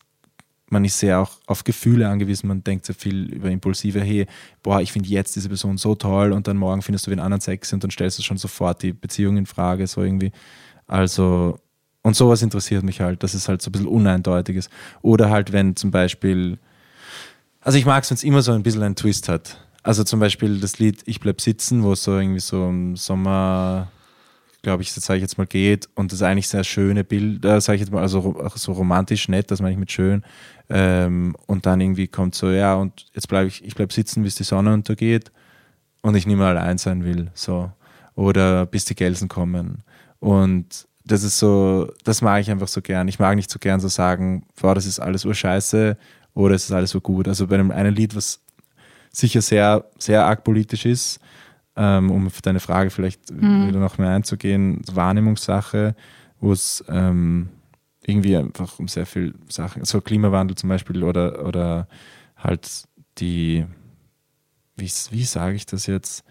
man 0.72 0.86
ist 0.86 1.00
sehr 1.00 1.20
auch 1.20 1.32
auf 1.48 1.64
Gefühle 1.64 2.08
angewiesen, 2.08 2.48
man 2.48 2.64
denkt 2.64 2.86
sehr 2.86 2.96
viel 2.96 3.34
über 3.34 3.50
impulsive, 3.50 4.02
hey, 4.02 4.28
boah, 4.64 4.82
ich 4.82 4.92
finde 4.92 5.10
jetzt 5.10 5.36
diese 5.36 5.50
Person 5.50 5.78
so 5.78 5.96
toll 5.96 6.32
und 6.32 6.48
dann 6.48 6.58
morgen 6.58 6.82
findest 6.82 7.08
du 7.08 7.12
den 7.12 7.20
anderen 7.20 7.42
sexy 7.42 7.76
und 7.76 7.84
dann 7.84 7.92
stellst 7.92 8.20
du 8.20 8.24
schon 8.24 8.38
sofort 8.38 8.84
die 8.84 8.94
Beziehung 8.94 9.38
in 9.38 9.46
Frage, 9.46 9.88
so 9.88 10.04
irgendwie. 10.04 10.32
Also 10.88 11.60
Und 12.02 12.16
sowas 12.16 12.42
interessiert 12.42 12.84
mich 12.84 13.02
halt, 13.02 13.24
dass 13.24 13.34
es 13.34 13.50
halt 13.50 13.62
so 13.62 13.70
ein 13.70 13.72
bisschen 13.74 13.88
uneindeutig 13.88 14.56
ist. 14.56 14.70
Oder 15.02 15.30
halt, 15.30 15.52
wenn 15.52 15.76
zum 15.76 15.92
Beispiel, 15.92 16.58
also 17.62 17.78
ich 17.78 17.86
mag 17.86 18.04
es, 18.04 18.10
wenn 18.10 18.16
es 18.16 18.24
immer 18.24 18.42
so 18.42 18.52
ein 18.54 18.64
bisschen 18.64 18.84
einen 18.84 18.96
Twist 18.96 19.28
hat. 19.28 19.58
Also 19.84 20.04
zum 20.04 20.20
Beispiel 20.20 20.60
das 20.60 20.80
Lied 20.80 21.02
Ich 21.06 21.20
bleib 21.20 21.42
sitzen, 21.42 21.84
wo 21.84 21.94
es 21.94 22.04
so 22.04 22.18
irgendwie 22.18 22.40
so 22.40 22.68
im 22.68 22.96
Sommer, 22.96 23.92
glaube 24.62 24.84
ich, 24.84 24.92
sage 24.92 25.18
ich 25.18 25.22
jetzt 25.22 25.38
mal, 25.38 25.48
geht 25.48 25.90
und 25.96 26.12
das 26.12 26.22
eigentlich 26.22 26.48
sehr 26.48 26.64
schöne 26.64 27.04
Bilder, 27.04 27.62
sage 27.62 27.78
ich 27.78 27.82
jetzt 27.82 27.92
mal, 27.92 28.02
also 28.02 28.50
so 28.56 28.72
romantisch 28.74 29.28
nett, 29.30 29.52
das 29.52 29.62
meine 29.62 29.74
ich 29.74 29.80
mit 29.80 29.92
schön. 29.92 30.24
Ähm, 30.70 31.36
und 31.48 31.66
dann 31.66 31.82
irgendwie 31.82 32.08
kommt 32.08 32.36
so, 32.36 32.50
ja, 32.50 32.76
und 32.76 33.06
jetzt 33.14 33.28
bleibe 33.28 33.48
ich, 33.48 33.64
ich 33.64 33.76
bleib 33.76 33.94
sitzen, 33.94 34.24
bis 34.24 34.36
die 34.36 34.44
Sonne 34.44 34.74
untergeht 34.74 35.32
und 36.02 36.16
ich 36.16 36.28
nicht 36.28 36.38
mehr 36.38 36.48
allein 36.48 36.78
sein 36.78 37.04
will. 37.04 37.32
So. 37.34 37.72
Oder 38.16 38.66
bis 38.66 38.86
die 38.86 38.96
Gelsen 38.96 39.30
kommen. 39.30 39.84
Und 40.20 40.88
das 41.06 41.24
ist 41.24 41.40
so, 41.40 41.92
das 42.04 42.22
mag 42.22 42.42
ich 42.42 42.52
einfach 42.52 42.68
so 42.68 42.82
gern. 42.82 43.08
Ich 43.08 43.20
mag 43.20 43.36
nicht 43.36 43.50
so 43.50 43.60
gern 43.60 43.80
so 43.80 43.88
sagen, 43.88 44.46
boah, 44.62 44.76
das 44.76 44.86
ist 44.86 45.00
alles 45.00 45.26
urscheiße 45.26 45.98
oder 46.34 46.56
es 46.56 46.66
ist 46.66 46.72
alles 46.72 46.92
so 46.92 47.02
gut. 47.02 47.28
Also 47.28 47.48
bei 47.48 47.56
einem 47.56 47.72
einen 47.72 47.96
Lied, 47.96 48.16
was 48.16 48.42
sicher 49.12 49.42
sehr, 49.42 49.86
sehr 49.98 50.26
arg 50.26 50.44
politisch 50.44 50.86
ist, 50.86 51.20
ähm, 51.76 52.12
um 52.12 52.28
auf 52.28 52.42
deine 52.42 52.60
Frage 52.60 52.90
vielleicht 52.90 53.32
mhm. 53.32 53.68
wieder 53.68 53.80
noch 53.80 53.98
mehr 53.98 54.10
einzugehen, 54.10 54.82
Wahrnehmungssache, 54.92 55.96
wo 56.40 56.52
es 56.52 56.84
ähm, 56.88 57.50
irgendwie 58.06 58.36
einfach 58.36 58.80
um 58.80 58.88
sehr 58.88 59.06
viel 59.06 59.36
Sachen, 59.50 59.86
so 59.86 60.02
Klimawandel 60.02 60.58
zum 60.58 60.70
Beispiel 60.70 61.04
oder, 61.04 61.46
oder 61.46 61.88
halt 62.38 62.84
die, 63.18 63.66
wie, 64.76 64.92
wie 65.12 65.24
sage 65.24 65.56
ich 65.56 65.66
das 65.66 65.86
jetzt, 65.86 66.24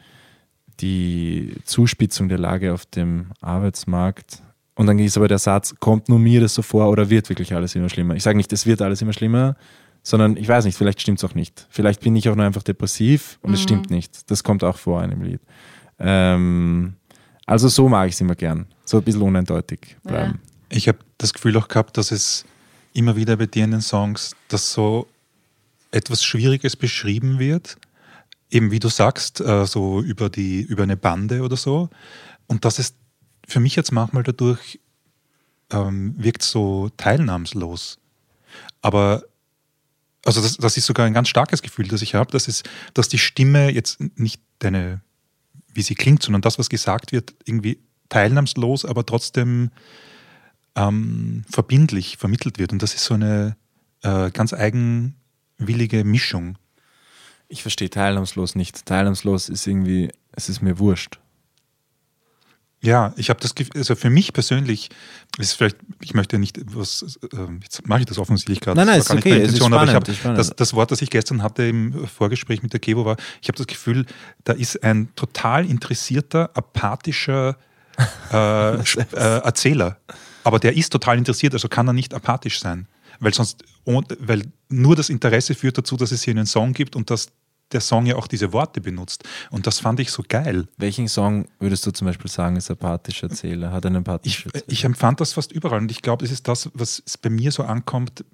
die 0.81 1.57
Zuspitzung 1.65 2.29
der 2.29 2.39
Lage 2.39 2.73
auf 2.73 2.87
dem 2.87 3.33
Arbeitsmarkt 3.41 4.43
und 4.79 4.87
dann 4.87 4.99
ist 5.01 5.17
aber 5.17 5.27
der 5.27 5.39
Satz, 5.39 5.75
kommt 5.81 6.09
nur 6.09 6.21
mir 6.21 6.41
das 6.41 6.55
so 6.55 6.63
vor 6.63 6.89
oder 6.89 7.11
wird 7.11 7.29
wirklich 7.29 7.53
alles 7.53 7.75
immer 7.75 7.89
schlimmer? 7.89 8.15
Ich 8.15 8.23
sage 8.23 8.37
nicht, 8.37 8.53
es 8.53 8.65
wird 8.65 8.81
alles 8.81 9.03
immer 9.03 9.13
schlimmer, 9.13 9.57
sondern 10.09 10.39
ich 10.39 10.49
weiß 10.49 10.65
nicht, 10.65 10.79
vielleicht 10.79 11.03
stimmt 11.03 11.19
es 11.19 11.25
auch 11.25 11.35
nicht. 11.35 11.67
Vielleicht 11.69 12.01
bin 12.01 12.17
ich 12.17 12.31
auch 12.31 12.35
nur 12.35 12.47
einfach 12.47 12.63
depressiv 12.63 13.39
und 13.43 13.51
mhm. 13.51 13.55
es 13.55 13.61
stimmt 13.61 13.91
nicht. 13.91 14.31
Das 14.31 14.43
kommt 14.43 14.65
auch 14.65 14.79
vor 14.79 15.05
in 15.05 15.11
dem 15.11 15.21
Lied. 15.21 15.43
Ähm, 15.99 16.95
also 17.45 17.69
so 17.69 17.91
mag 17.91 18.09
ich 18.09 18.15
es 18.15 18.21
immer 18.23 18.35
gern. 18.35 18.65
So 18.87 18.97
ein 18.97 19.03
bisschen 19.03 19.21
uneindeutig 19.21 19.99
bleiben. 20.03 20.41
Ja. 20.43 20.77
Ich 20.77 20.89
habe 20.89 20.97
das 21.19 21.35
Gefühl 21.35 21.59
auch 21.59 21.69
gehabt, 21.69 21.99
dass 21.99 22.11
es 22.11 22.47
immer 22.95 23.17
wieder 23.17 23.37
bei 23.37 23.45
dir 23.45 23.65
in 23.65 23.73
den 23.73 23.83
Songs, 23.83 24.35
dass 24.49 24.73
so 24.73 25.07
etwas 25.91 26.25
Schwieriges 26.25 26.75
beschrieben 26.75 27.39
wird. 27.39 27.77
Eben 28.51 28.71
wie 28.71 28.79
du 28.79 28.89
sagst, 28.89 29.43
äh, 29.43 29.67
so 29.67 30.01
über, 30.01 30.31
die, 30.31 30.63
über 30.63 30.85
eine 30.85 30.97
Bande 30.97 31.43
oder 31.43 31.59
so. 31.59 31.91
Und 32.47 32.65
dass 32.65 32.79
es 32.79 32.95
für 33.47 33.61
mich 33.61 33.77
jetzt 33.77 33.93
manchmal 33.93 34.23
dadurch 34.23 34.81
ähm, 35.71 36.15
wirkt 36.17 36.43
so 36.43 36.89
teilnahmslos. 36.97 37.99
Aber 38.81 39.23
also 40.29 40.43
das, 40.43 40.59
das, 40.59 40.77
ist 40.77 40.85
sogar 40.85 41.07
ein 41.07 41.15
ganz 41.15 41.31
starkes 41.31 41.63
Gefühl, 41.63 41.89
das 41.89 42.03
ich 42.03 42.15
habe, 42.15 42.31
das 42.31 42.49
ist, 42.49 42.69
dass 42.93 43.09
die 43.09 43.17
Stimme 43.17 43.71
jetzt 43.71 43.99
nicht 44.19 44.43
deine, 44.59 45.01
wie 45.73 45.81
sie 45.81 45.95
klingt, 45.95 46.23
sondern 46.23 46.43
das, 46.43 46.59
was 46.59 46.69
gesagt 46.69 47.13
wird, 47.13 47.35
irgendwie 47.47 47.79
teilnahmslos, 48.11 48.85
aber 48.85 49.07
trotzdem 49.07 49.71
ähm, 50.77 51.47
verbindlich 51.51 52.19
vermittelt 52.19 52.59
wird. 52.59 52.73
Und 52.73 52.83
das 52.83 52.93
ist 52.93 53.07
so 53.07 53.15
eine 53.15 53.57
äh, 54.03 54.31
ganz 54.31 54.53
eigenwillige 54.53 56.05
Mischung. 56.05 56.59
Ich 57.49 57.63
verstehe 57.63 57.89
teilnahmslos 57.89 58.55
nicht. 58.55 58.85
Teilnahmslos 58.85 59.49
ist 59.49 59.67
irgendwie, 59.67 60.11
es 60.33 60.51
ist 60.51 60.61
mir 60.61 60.79
wurscht. 60.79 61.21
Ja, 62.81 63.13
ich 63.17 63.29
habe 63.29 63.41
das 63.41 63.57
Gefühl, 63.57 63.73
also 63.77 63.97
für 63.97 64.09
mich 64.09 64.33
persönlich 64.33 64.89
ist 65.39 65.55
vielleicht, 65.55 65.77
ich 66.01 66.15
möchte 66.15 66.39
nicht 66.39 66.61
was, 66.77 67.19
äh, 67.33 67.37
jetzt 67.63 67.89
mache 67.89 68.01
ich 68.01 68.07
das 68.07 68.19
offensichtlich 68.19 68.61
gerade. 68.61 68.77
Nein, 68.77 68.87
nein, 68.87 69.01
ist 69.01 69.11
okay, 69.11 69.41
es 69.41 69.53
ist 69.53 69.59
spannend, 69.59 69.91
aber 69.91 70.09
ich 70.09 70.25
habe 70.25 70.37
das, 70.37 70.51
das 70.51 70.75
Wort, 70.75 70.93
das 70.93 71.03
ich 71.03 71.11
gestern 71.11 71.43
hatte 71.43 71.65
im 71.65 72.07
Vorgespräch 72.07 72.63
mit 72.63 72.73
der 72.73 72.79
Kevo 72.79 73.05
war, 73.05 73.17
ich 73.43 73.49
habe 73.49 73.59
das 73.59 73.67
Gefühl, 73.67 74.07
da 74.45 74.53
ist 74.53 74.83
ein 74.85 75.09
total 75.17 75.67
interessierter, 75.69 76.51
apathischer 76.55 77.57
äh, 78.33 78.75
äh, 78.77 78.83
Erzähler. 79.13 79.99
Aber 80.45 80.61
der 80.61 80.77
ist 80.77 80.91
total 80.91 81.19
interessiert, 81.19 81.55
also 81.55 81.69
kann 81.69 81.89
er 81.89 81.93
nicht 81.93 82.15
apathisch 82.15 82.61
sein. 82.61 82.87
Weil 83.19 83.35
sonst, 83.35 83.65
weil 83.85 84.45
nur 84.69 84.95
das 84.95 85.09
Interesse 85.09 85.57
führt 85.57 85.77
dazu, 85.77 85.97
dass 85.97 86.13
es 86.13 86.23
hier 86.23 86.33
einen 86.33 86.47
Song 86.47 86.73
gibt 86.73 86.95
und 86.95 87.11
dass 87.11 87.29
der 87.73 87.81
Song 87.81 88.07
ja 88.07 88.17
auch 88.17 88.27
diese 88.27 88.53
Worte 88.53 88.81
benutzt. 88.81 89.25
Und 89.51 89.67
das 89.67 89.81
fand 89.81 90.01
ich 90.01 90.11
so 90.11 90.23
geil. 90.27 90.67
Welchen 90.77 91.09
Song 91.09 91.47
würdest 91.59 91.87
du 91.87 91.91
zum 91.91 92.07
Beispiel 92.07 92.31
sagen, 92.31 92.57
ist 92.57 92.71
apathisch 92.71 93.23
Erzähler, 93.23 93.73
hat 93.73 93.87
einen 93.87 93.97
empathischen 93.97 94.51
ich, 94.55 94.65
ich 94.67 94.85
empfand 94.85 95.21
das 95.21 95.33
fast 95.33 95.53
überall 95.53 95.79
und 95.79 95.91
ich 95.91 96.03
glaube, 96.03 96.25
es 96.25 96.31
ist 96.31 96.49
das, 96.49 96.71
was 96.75 97.03
bei 97.21 97.31
mir 97.31 97.53
so 97.53 97.65
ankommt, 97.65 98.25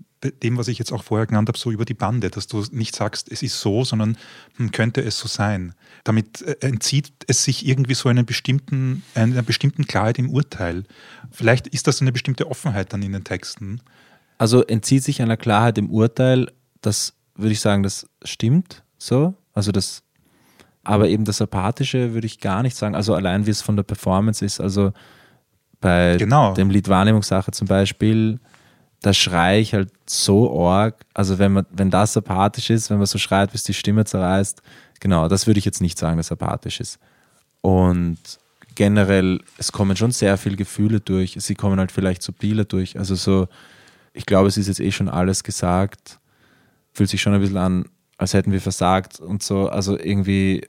dem, 0.42 0.56
was 0.56 0.68
ich 0.68 0.78
jetzt 0.78 0.92
auch 0.92 1.02
vorher 1.02 1.26
genannt 1.26 1.48
habe, 1.48 1.58
so 1.58 1.70
über 1.70 1.84
die 1.84 1.94
Bande, 1.94 2.30
dass 2.30 2.46
du 2.46 2.64
nicht 2.70 2.96
sagst, 2.96 3.30
es 3.30 3.42
ist 3.42 3.60
so, 3.60 3.84
sondern 3.84 4.16
hm, 4.56 4.70
könnte 4.70 5.02
es 5.02 5.18
so 5.18 5.28
sein. 5.28 5.74
Damit 6.02 6.40
äh, 6.42 6.56
entzieht 6.60 7.12
es 7.26 7.44
sich 7.44 7.66
irgendwie 7.66 7.94
so 7.94 8.08
einen 8.08 8.24
bestimmten, 8.24 9.02
einer 9.14 9.42
bestimmten 9.42 9.86
Klarheit 9.86 10.18
im 10.18 10.30
Urteil. 10.30 10.84
Vielleicht 11.30 11.66
ist 11.66 11.86
das 11.86 12.00
eine 12.00 12.12
bestimmte 12.12 12.50
Offenheit 12.50 12.92
dann 12.92 13.02
in 13.02 13.12
den 13.12 13.24
Texten. 13.24 13.80
Also 14.38 14.64
entzieht 14.64 15.04
sich 15.04 15.20
einer 15.20 15.36
Klarheit 15.36 15.78
im 15.78 15.90
Urteil, 15.90 16.50
das 16.80 17.14
würde 17.34 17.52
ich 17.52 17.60
sagen, 17.60 17.82
das 17.82 18.06
stimmt 18.24 18.83
so, 19.04 19.34
also 19.52 19.70
das, 19.70 20.02
aber 20.82 21.08
eben 21.08 21.24
das 21.24 21.40
Apathische 21.40 22.14
würde 22.14 22.26
ich 22.26 22.40
gar 22.40 22.62
nicht 22.62 22.76
sagen. 22.76 22.94
Also 22.94 23.14
allein 23.14 23.46
wie 23.46 23.50
es 23.50 23.62
von 23.62 23.76
der 23.76 23.82
Performance 23.82 24.44
ist. 24.44 24.60
Also 24.60 24.92
bei 25.80 26.16
genau. 26.16 26.54
dem 26.54 26.70
Lied 26.70 26.88
Wahrnehmungssache 26.88 27.50
zum 27.50 27.68
Beispiel, 27.68 28.40
da 29.02 29.12
schreie 29.12 29.60
ich 29.60 29.74
halt 29.74 29.92
so 30.06 30.66
arg. 30.66 30.96
Also 31.12 31.38
wenn 31.38 31.52
man, 31.52 31.66
wenn 31.70 31.90
das 31.90 32.16
apathisch 32.16 32.70
ist, 32.70 32.88
wenn 32.88 32.96
man 32.96 33.06
so 33.06 33.18
schreit, 33.18 33.52
bis 33.52 33.64
die 33.64 33.74
Stimme 33.74 34.04
zerreißt, 34.04 34.62
genau, 35.00 35.28
das 35.28 35.46
würde 35.46 35.58
ich 35.58 35.66
jetzt 35.66 35.82
nicht 35.82 35.98
sagen, 35.98 36.16
dass 36.16 36.32
apathisch 36.32 36.80
ist. 36.80 36.98
Und 37.60 38.18
generell, 38.74 39.40
es 39.58 39.72
kommen 39.72 39.96
schon 39.96 40.12
sehr 40.12 40.38
viele 40.38 40.56
Gefühle 40.56 41.00
durch. 41.00 41.36
Sie 41.38 41.54
kommen 41.54 41.78
halt 41.78 41.92
vielleicht 41.92 42.22
subtiler 42.22 42.64
durch. 42.64 42.98
Also 42.98 43.14
so, 43.14 43.48
ich 44.14 44.24
glaube, 44.24 44.48
es 44.48 44.56
ist 44.56 44.68
jetzt 44.68 44.80
eh 44.80 44.90
schon 44.90 45.10
alles 45.10 45.44
gesagt. 45.44 46.18
Fühlt 46.92 47.10
sich 47.10 47.20
schon 47.20 47.34
ein 47.34 47.40
bisschen 47.40 47.58
an, 47.58 47.84
als 48.16 48.34
hätten 48.34 48.52
wir 48.52 48.60
versagt 48.60 49.20
und 49.20 49.42
so. 49.42 49.68
Also 49.68 49.98
irgendwie, 49.98 50.66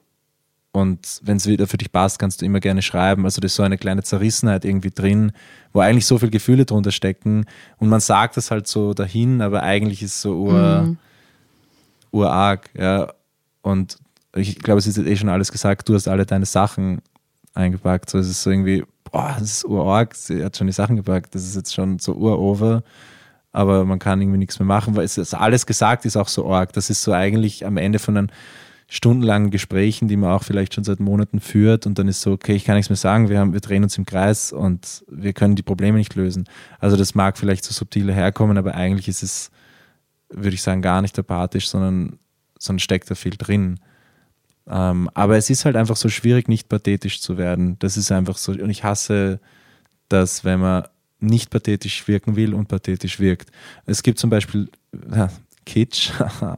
und 0.71 1.19
wenn 1.23 1.37
es 1.37 1.47
wieder 1.47 1.67
für 1.67 1.77
dich 1.77 1.91
passt, 1.91 2.19
kannst 2.19 2.41
du 2.41 2.45
immer 2.45 2.59
gerne 2.59 2.81
schreiben. 2.81 3.25
Also 3.25 3.41
das 3.41 3.51
ist 3.51 3.55
so 3.55 3.63
eine 3.63 3.77
kleine 3.77 4.03
Zerrissenheit 4.03 4.65
irgendwie 4.65 4.91
drin, 4.91 5.31
wo 5.73 5.79
eigentlich 5.79 6.05
so 6.05 6.17
viele 6.17 6.31
Gefühle 6.31 6.65
drunter 6.65 6.91
stecken. 6.91 7.45
Und 7.77 7.89
man 7.89 7.99
sagt 7.99 8.37
es 8.37 8.51
halt 8.51 8.67
so 8.67 8.93
dahin, 8.93 9.41
aber 9.41 9.63
eigentlich 9.63 10.01
ist 10.01 10.15
es 10.15 10.21
so 10.21 10.35
ur, 10.35 10.81
mhm. 10.81 10.97
urarg. 12.11 12.69
Ja. 12.77 13.13
Und 13.61 13.97
ich 14.35 14.59
glaube, 14.59 14.79
es 14.79 14.87
ist 14.87 14.97
jetzt 14.97 15.07
eh 15.07 15.15
schon 15.15 15.29
alles 15.29 15.51
gesagt. 15.51 15.87
Du 15.87 15.93
hast 15.93 16.07
alle 16.07 16.25
deine 16.25 16.45
Sachen 16.45 17.01
eingepackt. 17.53 18.09
So 18.09 18.17
es 18.17 18.27
ist 18.27 18.43
so 18.43 18.49
irgendwie, 18.49 18.83
boah, 19.11 19.35
das 19.39 19.51
ist 19.51 19.65
urarg. 19.65 20.15
Sie 20.15 20.43
hat 20.43 20.57
schon 20.57 20.67
die 20.67 20.73
Sachen 20.73 20.95
gepackt. 20.95 21.35
Das 21.35 21.43
ist 21.43 21.55
jetzt 21.55 21.73
schon 21.73 21.99
so 21.99 22.13
urover 22.13 22.83
aber 23.55 23.85
man 23.85 23.99
kann 23.99 24.19
irgendwie 24.21 24.37
nichts 24.37 24.59
mehr 24.59 24.65
machen, 24.65 24.95
weil 24.95 25.05
es 25.05 25.17
ist 25.17 25.33
alles 25.33 25.65
gesagt 25.65 26.05
ist 26.05 26.17
auch 26.17 26.27
so 26.27 26.51
arg. 26.51 26.73
Das 26.73 26.89
ist 26.89 27.01
so 27.01 27.13
eigentlich 27.13 27.65
am 27.65 27.77
Ende 27.77 27.99
von 27.99 28.17
einem 28.17 28.27
stundenlangen 28.87 29.49
Gesprächen, 29.49 30.09
die 30.09 30.17
man 30.17 30.31
auch 30.31 30.43
vielleicht 30.43 30.73
schon 30.73 30.83
seit 30.83 30.99
Monaten 30.99 31.39
führt 31.39 31.87
und 31.87 31.97
dann 31.97 32.09
ist 32.09 32.21
so, 32.21 32.33
okay, 32.33 32.53
ich 32.53 32.65
kann 32.65 32.75
nichts 32.75 32.89
mehr 32.89 32.97
sagen, 32.97 33.29
wir, 33.29 33.39
haben, 33.39 33.53
wir 33.53 33.61
drehen 33.61 33.83
uns 33.83 33.97
im 33.97 34.05
Kreis 34.05 34.51
und 34.51 35.05
wir 35.07 35.31
können 35.31 35.55
die 35.55 35.63
Probleme 35.63 35.97
nicht 35.97 36.15
lösen. 36.15 36.49
Also 36.79 36.97
das 36.97 37.15
mag 37.15 37.37
vielleicht 37.37 37.63
so 37.63 37.73
subtil 37.73 38.13
herkommen, 38.13 38.57
aber 38.57 38.75
eigentlich 38.75 39.07
ist 39.07 39.23
es, 39.23 39.51
würde 40.29 40.53
ich 40.53 40.61
sagen, 40.61 40.81
gar 40.81 41.01
nicht 41.01 41.17
apathisch, 41.17 41.69
sondern, 41.69 42.19
sondern 42.59 42.79
steckt 42.79 43.09
da 43.09 43.15
viel 43.15 43.37
drin. 43.37 43.79
Ähm, 44.67 45.09
aber 45.13 45.37
es 45.37 45.49
ist 45.49 45.63
halt 45.63 45.77
einfach 45.77 45.95
so 45.95 46.09
schwierig, 46.09 46.49
nicht 46.49 46.67
pathetisch 46.67 47.21
zu 47.21 47.37
werden. 47.37 47.79
Das 47.79 47.95
ist 47.95 48.11
einfach 48.11 48.37
so, 48.37 48.51
und 48.51 48.69
ich 48.69 48.83
hasse 48.83 49.39
das, 50.09 50.43
wenn 50.43 50.59
man 50.59 50.83
nicht 51.25 51.49
pathetisch 51.49 52.07
wirken 52.07 52.35
will 52.35 52.53
und 52.53 52.67
pathetisch 52.67 53.19
wirkt. 53.19 53.51
Es 53.85 54.03
gibt 54.03 54.19
zum 54.19 54.29
Beispiel 54.29 54.69
ja, 55.13 55.29
Kitsch, 55.65 56.11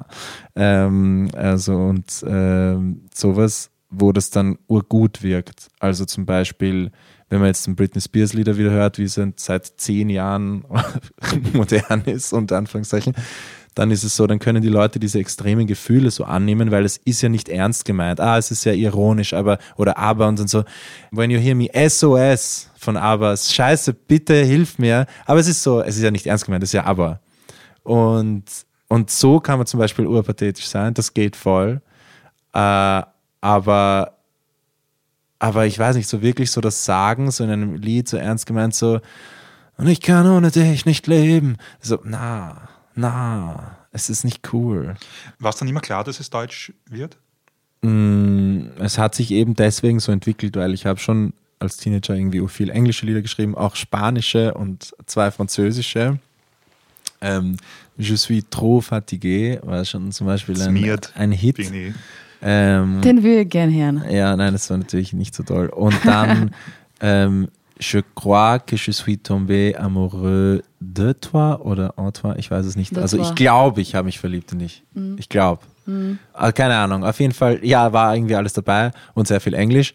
ähm, 0.56 1.30
also 1.34 1.76
und 1.76 2.24
ähm, 2.28 3.02
sowas, 3.14 3.72
wo 3.90 4.12
das 4.12 4.30
dann 4.30 4.58
urgut 4.68 5.24
wirkt. 5.24 5.70
Also 5.80 6.06
zum 6.06 6.26
Beispiel, 6.26 6.92
wenn 7.30 7.40
man 7.40 7.48
jetzt 7.48 7.66
den 7.68 7.76
Britney 7.76 8.02
Spears 8.02 8.34
Lieder 8.34 8.58
wieder 8.58 8.72
hört, 8.72 8.98
wie 8.98 9.04
es 9.04 9.20
seit 9.38 9.66
zehn 9.66 10.10
Jahren 10.10 10.66
modern 11.54 12.02
ist, 12.06 12.34
unter 12.34 12.58
Anführungszeichen, 12.58 13.14
dann 13.78 13.92
ist 13.92 14.04
es 14.04 14.16
so, 14.16 14.26
dann 14.26 14.40
können 14.40 14.64
die 14.64 14.70
Leute 14.70 15.00
diese 15.00 15.20
extremen 15.20 15.68
Gefühle 15.68 16.10
so 16.10 16.24
annehmen, 16.24 16.72
weil 16.72 16.84
es 16.84 16.98
ist 16.98 17.22
ja 17.22 17.30
nicht 17.30 17.48
ernst 17.48 17.86
gemeint. 17.86 18.20
Ah, 18.20 18.38
es 18.38 18.50
ist 18.50 18.66
ja 18.66 18.74
ironisch, 18.74 19.34
aber, 19.34 19.60
oder 19.76 19.98
aber 19.98 20.28
und 20.28 20.50
so, 20.50 20.64
when 21.12 21.30
you 21.30 21.40
hear 21.40 21.54
me 21.54 21.70
SOS 21.88 22.72
von 22.76 22.98
aber, 22.98 23.38
scheiße, 23.38 23.94
bitte 23.94 24.34
hilf 24.44 24.80
mir. 24.80 25.06
Aber 25.26 25.40
es 25.40 25.48
ist 25.48 25.62
so, 25.62 25.82
es 25.82 25.96
ist 25.96 26.02
ja 26.02 26.10
nicht 26.10 26.26
ernst 26.26 26.46
gemeint, 26.46 26.64
es 26.64 26.70
ist 26.70 26.74
ja 26.74 26.86
aber. 26.86 27.20
Und, 27.84 28.46
und 28.88 29.12
so 29.12 29.40
kann 29.40 29.60
man 29.60 29.68
zum 29.68 29.80
Beispiel 29.80 30.08
urpathetisch 30.08 30.68
sein, 30.68 30.96
das 30.96 31.14
geht 31.14 31.36
voll. 31.36 31.82
Äh, 32.54 33.04
aber, 33.42 34.18
aber 35.38 35.66
ich 35.68 35.78
weiß 35.78 35.98
nicht, 35.98 36.08
so 36.08 36.24
wirklich 36.24 36.50
so 36.50 36.62
das 36.62 36.84
Sagen, 36.84 37.30
so 37.30 37.44
in 37.44 37.52
einem 37.52 37.76
Lied, 37.76 38.10
so 38.10 38.18
ernst 38.18 38.48
gemeint, 38.48 38.74
so, 38.74 39.00
und 39.78 39.88
ich 39.88 40.02
kann 40.02 40.28
ohne 40.28 40.50
dich 40.50 40.88
nicht 40.88 41.06
leben. 41.06 41.58
So, 41.80 42.00
na, 42.04 42.70
na, 42.98 43.78
es 43.92 44.10
ist 44.10 44.24
nicht 44.26 44.52
cool. 44.54 44.96
War 45.40 45.50
es 45.52 45.56
dann 45.56 45.68
immer 45.68 45.80
klar, 45.80 46.04
dass 46.04 46.20
es 46.20 46.30
Deutsch 46.30 46.74
wird? 46.90 47.18
Mm, 47.82 48.68
Es 48.80 48.98
hat 48.98 49.16
sich 49.16 49.32
eben 49.32 49.54
deswegen 49.54 50.00
so 50.00 50.12
entwickelt, 50.12 50.56
weil 50.56 50.74
ich 50.74 50.86
habe 50.86 51.00
schon 51.00 51.34
als 51.60 51.78
Teenager 51.78 52.16
irgendwie 52.16 52.46
viel 52.48 52.70
englische 52.70 53.06
Lieder 53.06 53.22
geschrieben, 53.22 53.56
auch 53.56 53.76
spanische 53.76 54.54
und 54.54 54.94
zwei 55.06 55.32
französische. 55.32 56.20
Ähm, 57.22 57.58
Je 58.00 58.16
suis 58.16 58.44
trop 58.52 58.84
fatigué 58.84 59.60
war 59.66 59.84
schon 59.84 60.12
zum 60.12 60.28
Beispiel 60.28 60.62
ein, 60.62 60.78
ein 61.16 61.32
Hit. 61.32 61.60
Ähm, 62.44 63.02
Den 63.02 63.24
würde 63.24 63.42
ich 63.42 63.50
gern 63.50 63.74
hören. 63.74 64.04
ja, 64.12 64.36
nein, 64.38 64.54
das 64.54 64.70
war 64.70 64.78
natürlich 64.78 65.14
nicht 65.14 65.34
so 65.34 65.42
toll. 65.42 65.68
Und 65.70 65.96
dann 66.06 66.54
ähm, 67.02 67.48
Je 67.80 68.00
crois 68.16 68.60
que 68.60 68.76
je 68.76 68.92
suis 68.92 69.18
tombé 69.18 69.76
amoureux 69.76 70.62
de 70.82 71.14
toi 71.14 71.60
oder 71.64 71.94
en 71.98 72.12
toi, 72.12 72.36
ich 72.38 72.50
weiß 72.50 72.66
es 72.66 72.76
nicht. 72.76 72.96
De 72.96 73.02
also 73.02 73.18
toi. 73.18 73.26
ich 73.26 73.36
glaube, 73.36 73.82
ich 73.82 73.94
habe 73.94 74.06
mich 74.06 74.20
verliebt 74.20 74.52
in 74.52 74.60
dich. 74.60 74.84
Ich 75.18 75.30
glaube. 75.30 75.62
Ah, 76.34 76.52
keine 76.52 76.76
Ahnung. 76.76 77.04
Auf 77.04 77.20
jeden 77.20 77.34
Fall, 77.34 77.60
ja, 77.64 77.94
war 77.94 78.16
irgendwie 78.16 78.36
alles 78.36 78.54
dabei 78.54 78.92
und 79.14 79.28
sehr 79.28 79.40
viel 79.40 79.54
Englisch. 79.54 79.94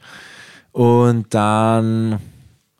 Und 0.72 1.34
dann 1.34 2.18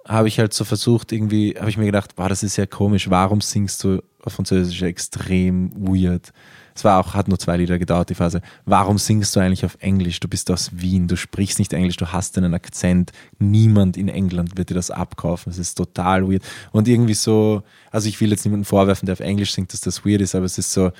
habe 0.06 0.28
ich 0.28 0.38
halt 0.38 0.54
so 0.54 0.64
versucht, 0.64 1.12
irgendwie, 1.12 1.54
habe 1.58 1.68
ich 1.68 1.76
mir 1.76 1.86
gedacht, 1.86 2.16
boah, 2.16 2.28
das 2.28 2.42
ist 2.42 2.56
ja 2.56 2.66
komisch, 2.66 3.10
warum 3.10 3.40
singst 3.40 3.84
du 3.84 4.02
auf 4.22 4.32
Französisch 4.32 4.82
extrem 4.82 5.72
weird? 5.74 6.32
Es 6.74 6.85
war 6.85 6.98
auch, 6.98 7.14
hat 7.14 7.28
nur 7.28 7.38
zwei 7.38 7.56
Lieder 7.56 7.78
gedauert, 7.78 8.11
die 8.11 8.14
Phase. 8.14 8.40
Warum 8.64 8.98
singst 8.98 9.35
du 9.37 9.40
eigentlich 9.40 9.64
auf 9.64 9.76
Englisch? 9.80 10.20
Du 10.20 10.28
bist 10.28 10.50
aus 10.50 10.70
Wien, 10.72 11.08
du 11.08 11.16
sprichst 11.16 11.58
nicht 11.58 11.72
Englisch, 11.72 11.96
du 11.96 12.12
hast 12.12 12.37
einen 12.38 12.54
Akzent. 12.54 13.12
Niemand 13.38 13.96
in 13.96 14.08
England 14.08 14.56
wird 14.56 14.70
dir 14.70 14.74
das 14.74 14.90
abkaufen. 14.90 15.50
Das 15.50 15.58
ist 15.58 15.74
total 15.74 16.28
weird. 16.28 16.42
Und 16.72 16.88
irgendwie 16.88 17.14
so, 17.14 17.62
also 17.90 18.08
ich 18.08 18.20
will 18.20 18.30
jetzt 18.30 18.44
niemandem 18.44 18.64
vorwerfen, 18.64 19.06
der 19.06 19.14
auf 19.14 19.20
Englisch 19.20 19.52
singt, 19.52 19.72
dass 19.72 19.80
das 19.80 20.04
weird 20.04 20.20
ist, 20.20 20.35
aber 20.35 20.46
es 20.46 20.58
ist 20.58 20.72
so, 20.72 20.92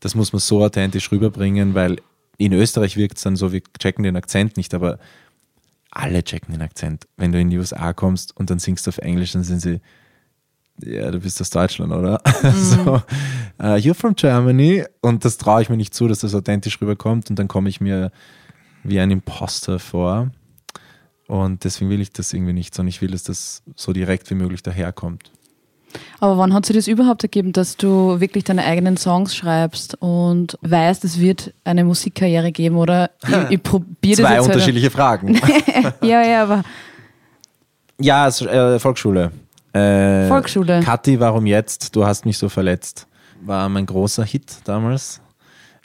das 0.00 0.14
muss 0.14 0.32
man 0.32 0.40
so 0.40 0.62
authentisch 0.64 1.10
rüberbringen, 1.10 1.74
weil 1.74 1.96
in 2.38 2.52
Österreich 2.52 2.96
wirkt 2.96 3.16
es 3.16 3.22
dann 3.22 3.36
so, 3.36 3.52
wir 3.52 3.62
checken 3.78 4.04
den 4.04 4.16
Akzent 4.16 4.56
nicht, 4.56 4.74
aber 4.74 4.98
alle 5.90 6.22
checken 6.22 6.52
den 6.52 6.62
Akzent. 6.62 7.06
Wenn 7.16 7.32
du 7.32 7.40
in 7.40 7.50
die 7.50 7.58
USA 7.58 7.92
kommst 7.92 8.36
und 8.36 8.50
dann 8.50 8.58
singst 8.58 8.86
du 8.86 8.90
auf 8.90 8.98
Englisch, 8.98 9.32
dann 9.32 9.44
sind 9.44 9.60
sie, 9.60 9.80
ja, 10.84 11.10
du 11.10 11.20
bist 11.20 11.40
aus 11.40 11.50
Deutschland, 11.50 11.92
oder? 11.92 12.20
so, 12.54 13.02
uh, 13.60 13.76
you're 13.76 13.94
from 13.94 14.14
Germany. 14.14 14.84
Und 15.00 15.24
das 15.24 15.38
traue 15.38 15.62
ich 15.62 15.68
mir 15.70 15.76
nicht 15.76 15.94
zu, 15.94 16.08
dass 16.08 16.20
das 16.20 16.34
authentisch 16.34 16.80
rüberkommt. 16.80 17.30
Und 17.30 17.38
dann 17.38 17.48
komme 17.48 17.68
ich 17.68 17.80
mir 17.80 18.10
wie 18.84 19.00
ein 19.00 19.10
Imposter 19.10 19.78
vor. 19.78 20.30
Und 21.28 21.64
deswegen 21.64 21.90
will 21.90 22.00
ich 22.00 22.12
das 22.12 22.32
irgendwie 22.32 22.52
nicht, 22.52 22.74
sondern 22.74 22.88
ich 22.90 23.02
will, 23.02 23.10
dass 23.10 23.24
das 23.24 23.62
so 23.74 23.92
direkt 23.92 24.30
wie 24.30 24.34
möglich 24.34 24.62
daherkommt. 24.62 25.32
Aber 26.20 26.36
wann 26.38 26.52
hat 26.52 26.66
sich 26.66 26.76
das 26.76 26.88
überhaupt 26.88 27.22
ergeben, 27.22 27.52
dass 27.52 27.76
du 27.76 28.20
wirklich 28.20 28.44
deine 28.44 28.64
eigenen 28.64 28.96
Songs 28.96 29.34
schreibst 29.34 29.94
und 30.00 30.58
weißt, 30.60 31.04
es 31.04 31.20
wird 31.20 31.54
eine 31.64 31.84
Musikkarriere 31.84 32.52
geben? 32.52 32.76
Oder 32.76 33.10
ich, 33.26 33.50
ich 33.50 33.62
probiere 33.62 33.88
das 34.02 34.16
Zwei 34.16 34.22
jetzt 34.22 34.30
halt- 34.30 34.44
unterschiedliche 34.46 34.90
Fragen. 34.90 35.40
Ja, 36.02 36.22
ja, 36.22 36.42
aber 36.42 36.64
ja, 38.00 38.28
äh, 38.28 38.78
Volksschule. 38.78 39.30
Äh, 39.76 40.28
Volksschule. 40.28 40.80
Kathi, 40.82 41.18
warum 41.20 41.46
jetzt? 41.46 41.94
Du 41.94 42.04
hast 42.06 42.24
mich 42.26 42.38
so 42.38 42.48
verletzt. 42.48 43.06
War 43.42 43.68
mein 43.68 43.86
großer 43.86 44.24
Hit 44.24 44.56
damals. 44.64 45.20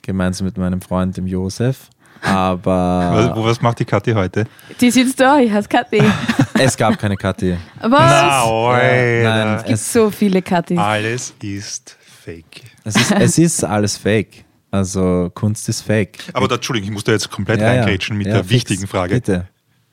Gemeinsam 0.03 0.45
mit 0.45 0.57
meinem 0.57 0.81
Freund, 0.81 1.15
dem 1.17 1.27
Josef. 1.27 1.89
Was, 2.23 2.31
Aber 2.31 3.33
wo- 3.35 3.43
was 3.45 3.61
macht 3.61 3.79
die 3.79 3.85
Kathi 3.85 4.11
heute? 4.13 4.45
die 4.79 4.91
sitzt 4.91 5.19
da, 5.19 5.39
ich 5.39 5.51
heiße 5.51 5.67
Kathi. 5.67 6.01
es 6.59 6.77
gab 6.77 6.97
keine 6.99 7.17
Kathi. 7.17 7.57
Was? 7.81 8.45
oi, 8.45 9.23
Nein, 9.23 9.55
Es 9.57 9.63
gibt 9.63 9.73
es, 9.79 9.93
so 9.93 10.09
viele 10.11 10.41
Kathis. 10.41 10.77
Alles 10.77 11.33
ist 11.41 11.97
fake. 12.23 12.61
es, 12.83 12.95
ist, 12.95 13.11
es 13.11 13.37
ist 13.39 13.63
alles 13.63 13.97
fake. 13.97 14.45
Also 14.69 15.31
Kunst 15.33 15.67
ist 15.67 15.81
fake. 15.81 16.19
Aber 16.33 16.47
da, 16.47 16.55
Entschuldigung, 16.55 16.89
ich 16.89 16.93
muss 16.93 17.03
da 17.03 17.11
jetzt 17.11 17.29
komplett 17.31 17.59
ja. 17.59 17.67
reingrätschen 17.67 18.17
mit 18.17 18.27
Ja, 18.27 18.33
der 18.35 18.43
fix. 18.43 18.53
wichtigen 18.53 18.87
Frage. 18.87 19.15
Bitte. 19.15 19.47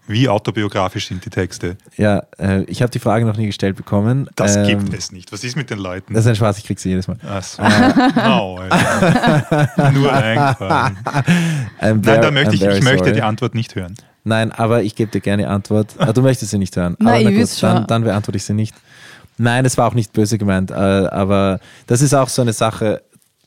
Wie 0.09 0.29
autobiografisch 0.29 1.07
sind 1.09 1.25
die 1.25 1.31
Texte? 1.31 1.77
Ja, 1.97 2.23
äh, 2.38 2.62
ich 2.62 2.81
habe 2.83 2.90
die 2.90 2.99
Frage 2.99 3.25
noch 3.27 3.37
nie 3.37 3.47
gestellt 3.47 3.77
bekommen. 3.77 4.29
Das 4.37 4.57
Ähm, 4.57 4.66
gibt 4.66 4.94
es 4.94 5.12
nicht. 5.12 5.31
Was 5.33 5.44
ist 5.44 5.55
mit 5.57 5.68
den 5.71 5.79
Leuten? 5.79 6.14
Das 6.14 6.25
ist 6.25 6.29
ein 6.31 6.37
Spaß, 6.37 6.59
ich 6.59 6.64
krieg 6.64 6.81
sie 6.81 6.88
jedes 6.88 7.07
Mal. 7.09 7.18
Ach 7.29 7.42
so. 7.42 7.62
No, 7.62 8.59
Alter. 8.59 9.90
Nur 9.92 10.12
eingefallen. 10.12 10.97
I'm 11.81 12.01
Nein, 12.03 12.03
da 12.03 12.31
möchte 12.31 12.51
I'm 12.53 12.55
ich, 12.55 12.62
ich 12.79 12.83
möchte 12.85 12.99
sorry. 13.01 13.12
die 13.12 13.23
Antwort 13.23 13.55
nicht 13.55 13.75
hören. 13.75 13.94
Nein, 14.25 14.51
aber 14.51 14.83
ich 14.83 14.94
gebe 14.94 15.11
dir 15.11 15.21
gerne 15.21 15.49
Antwort. 15.49 15.94
Ah, 15.99 16.12
du 16.12 16.23
möchtest 16.23 16.51
sie 16.51 16.59
nicht 16.59 16.77
hören. 16.77 16.97
Nein, 16.99 17.27
aber 17.27 17.31
ich 17.31 17.35
na 17.37 17.40
gut, 17.42 17.62
dann, 17.62 17.87
dann 17.87 18.05
beantworte 18.05 18.37
ich 18.37 18.44
sie 18.44 18.55
nicht. 18.55 18.75
Nein, 19.38 19.62
das 19.64 19.79
war 19.79 19.87
auch 19.87 19.94
nicht 19.94 20.12
böse 20.12 20.37
gemeint, 20.38 20.71
äh, 20.71 20.75
aber 20.75 21.61
das 21.87 22.03
ist 22.03 22.12
auch 22.14 22.29
so 22.29 22.42
eine 22.42 22.53
Sache. 22.53 23.03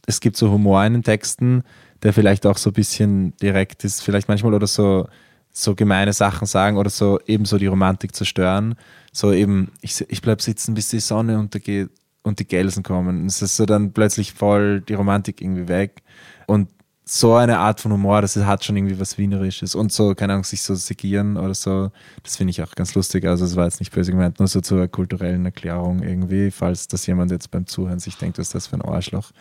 Es 0.06 0.20
gibt 0.22 0.38
so 0.38 0.50
Humor 0.50 0.84
in 0.86 0.94
den 0.94 1.04
Texten, 1.04 1.64
der 2.04 2.14
vielleicht 2.14 2.46
auch 2.46 2.58
so 2.58 2.70
ein 2.70 2.74
bisschen 2.74 3.36
direkt 3.38 3.84
ist, 3.84 4.02
vielleicht 4.02 4.28
manchmal 4.28 4.54
oder 4.54 4.68
so, 4.68 5.08
so 5.52 5.76
gemeine 5.76 6.14
Sachen 6.14 6.48
sagen 6.48 6.78
oder 6.78 6.90
so 6.90 7.20
eben 7.26 7.46
so 7.46 7.58
die 7.58 7.68
Romantik 7.68 8.16
zerstören. 8.16 8.76
So 9.12 9.34
eben, 9.34 9.72
ich, 9.82 10.04
ich 10.10 10.22
bleib 10.22 10.42
sitzen, 10.42 10.74
bis 10.74 10.90
die 10.90 11.00
Sonne 11.00 11.38
untergeht 11.38 11.90
und 12.24 12.40
die 12.40 12.48
Gelsen 12.48 12.84
kommen. 12.84 13.26
Es 13.26 13.42
ist 13.42 13.58
so 13.58 13.66
dann 13.66 13.94
plötzlich 13.94 14.34
voll 14.34 14.82
die 14.82 14.94
Romantik 14.94 15.42
irgendwie 15.42 15.68
weg. 15.68 16.04
Und 16.48 16.70
so 17.04 17.36
eine 17.36 17.60
Art 17.60 17.82
von 17.82 17.92
Humor, 17.92 18.22
das 18.22 18.38
hat 18.38 18.64
schon 18.64 18.78
irgendwie 18.78 18.98
was 18.98 19.18
Wienerisches 19.18 19.76
und 19.76 19.92
so, 19.92 20.16
keine 20.16 20.34
Ahnung, 20.34 20.46
sich 20.46 20.62
so 20.62 20.76
segieren 20.76 21.36
oder 21.36 21.54
so, 21.54 21.92
das 22.24 22.38
finde 22.38 22.52
ich 22.52 22.62
auch 22.62 22.74
ganz 22.74 22.96
lustig. 22.96 23.26
Also 23.26 23.44
es 23.44 23.58
war 23.58 23.66
jetzt 23.66 23.82
nicht 23.82 23.92
böse 23.92 24.12
gemeint, 24.12 24.40
nur 24.40 24.48
so 24.48 24.62
zur 24.62 24.88
kulturellen 24.88 25.44
Erklärung 25.44 26.04
irgendwie, 26.04 26.52
falls 26.52 26.88
das 26.88 27.06
jemand 27.08 27.32
jetzt 27.32 27.52
beim 27.52 27.68
Zuhören 27.68 28.00
sich 28.00 28.16
denkt, 28.16 28.38
was 28.38 28.48
ist 28.48 28.56
das 28.56 28.68
für 28.68 28.76
ein 28.76 28.82
Arschloch. 28.82 29.32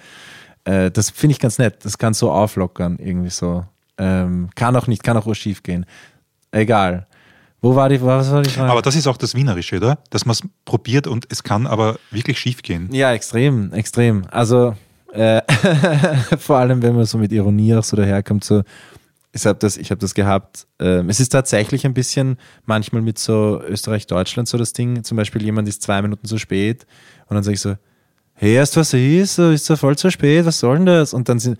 Äh, 0.64 0.90
das 0.90 1.11
finde 1.11 1.33
ich 1.33 1.38
ganz 1.38 1.59
nett, 1.59 1.85
das 1.85 1.96
kann 1.96 2.12
so 2.12 2.33
auflockern 2.33 2.99
irgendwie 2.99 3.31
so. 3.31 3.64
Ähm, 4.00 4.48
kann 4.54 4.74
auch 4.76 4.86
nicht, 4.86 5.02
kann 5.02 5.16
auch 5.16 5.32
schief 5.34 5.62
gehen. 5.62 5.84
Egal. 6.50 7.06
Wo 7.60 7.76
war 7.76 7.90
die, 7.90 8.00
was 8.00 8.30
war 8.30 8.42
die 8.42 8.48
Frage? 8.48 8.70
Aber 8.70 8.80
das 8.80 8.96
ist 8.96 9.06
auch 9.06 9.18
das 9.18 9.34
Wienerische, 9.34 9.76
oder? 9.76 9.98
Dass 10.08 10.24
man 10.24 10.32
es 10.32 10.42
probiert 10.64 11.06
und 11.06 11.26
es 11.28 11.42
kann 11.42 11.66
aber 11.66 11.98
wirklich 12.10 12.38
schief 12.38 12.62
gehen. 12.62 12.88
Ja, 12.92 13.12
extrem, 13.12 13.72
extrem. 13.74 14.24
Also 14.30 14.74
äh, 15.12 15.42
vor 16.38 16.56
allem, 16.56 16.80
wenn 16.82 16.96
man 16.96 17.04
so 17.04 17.18
mit 17.18 17.30
Ironie 17.32 17.74
auch 17.74 17.84
so 17.84 17.96
daherkommt, 17.96 18.44
so 18.44 18.62
ich 19.32 19.46
habe 19.46 19.58
das, 19.58 19.76
ich 19.76 19.90
hab 19.90 19.98
das 20.00 20.14
gehabt. 20.14 20.66
Ähm, 20.80 21.08
es 21.08 21.20
ist 21.20 21.28
tatsächlich 21.28 21.84
ein 21.84 21.94
bisschen 21.94 22.36
manchmal 22.64 23.02
mit 23.02 23.18
so 23.18 23.60
Österreich-Deutschland 23.62 24.48
so 24.48 24.58
das 24.58 24.72
Ding. 24.72 25.04
Zum 25.04 25.16
Beispiel 25.16 25.42
jemand 25.42 25.68
ist 25.68 25.82
zwei 25.82 26.02
Minuten 26.02 26.26
zu 26.26 26.38
spät 26.38 26.86
und 27.28 27.34
dann 27.34 27.44
sage 27.44 27.54
ich 27.54 27.60
so, 27.60 27.76
hey, 28.34 28.54
erst 28.54 28.76
was 28.76 28.94
ist, 28.94 29.34
so, 29.34 29.50
ist 29.50 29.68
ja 29.68 29.76
voll 29.76 29.96
zu 29.96 30.10
spät, 30.10 30.46
was 30.46 30.58
soll 30.58 30.78
denn 30.78 30.86
das? 30.86 31.14
Und 31.14 31.28
dann 31.28 31.38
sind, 31.38 31.58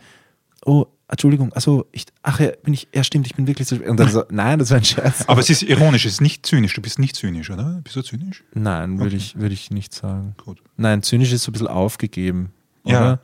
oh, 0.65 0.87
Entschuldigung, 1.11 1.53
achso, 1.55 1.87
ich, 1.93 2.07
ach 2.23 2.39
ja, 2.41 2.51
bin 2.63 2.73
ich, 2.73 2.87
ja 2.95 3.03
stimmt, 3.03 3.27
ich 3.27 3.35
bin 3.35 3.47
wirklich 3.49 3.67
zu 3.67 3.75
spät. 3.77 3.89
Und 3.89 3.99
dann 3.99 4.09
so, 4.09 4.23
nein, 4.31 4.59
das 4.61 4.71
war 4.71 4.77
ein 4.79 4.85
Scherz. 4.85 5.25
Aber 5.27 5.41
es 5.41 5.51
ist 5.51 5.63
ironisch, 5.63 6.05
es 6.07 6.13
ist 6.15 6.21
nicht 6.21 6.47
zynisch. 6.47 6.75
Du 6.75 6.81
bist 6.81 6.99
nicht 7.01 7.17
zynisch, 7.17 7.51
oder? 7.51 7.81
Bist 7.83 7.97
du 7.97 8.03
zynisch? 8.03 8.45
Nein, 8.55 8.99
würde 9.01 9.17
ich, 9.17 9.37
würde 9.37 9.53
ich 9.55 9.71
nicht 9.73 9.93
sagen. 9.93 10.35
Gut. 10.45 10.59
Nein, 10.77 11.03
zynisch 11.03 11.33
ist 11.33 11.43
so 11.43 11.51
ein 11.51 11.53
bisschen 11.53 11.67
aufgegeben, 11.69 12.53
Ja. 12.85 13.01
oder? 13.01 13.19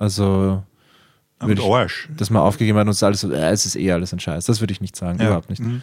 Also, 0.00 0.62
Und 1.40 1.48
Würde 1.48 1.62
ich- 1.62 1.68
Arsch. 1.68 2.08
dass 2.16 2.30
man 2.30 2.42
aufgegeben 2.42 2.76
hat 2.78 2.86
und 2.86 2.90
es 2.90 2.96
ist 2.96 3.02
alles 3.04 3.20
so, 3.20 3.30
äh, 3.32 3.50
es 3.50 3.64
ist 3.66 3.76
eh 3.76 3.92
alles 3.92 4.12
ein 4.12 4.18
Scheiß. 4.18 4.46
Das 4.46 4.60
würde 4.60 4.72
ich 4.72 4.80
nicht 4.80 4.96
sagen, 4.96 5.20
Ja. 5.20 5.26
überhaupt 5.26 5.48
nicht. 5.50 5.62
Mhm. 5.62 5.82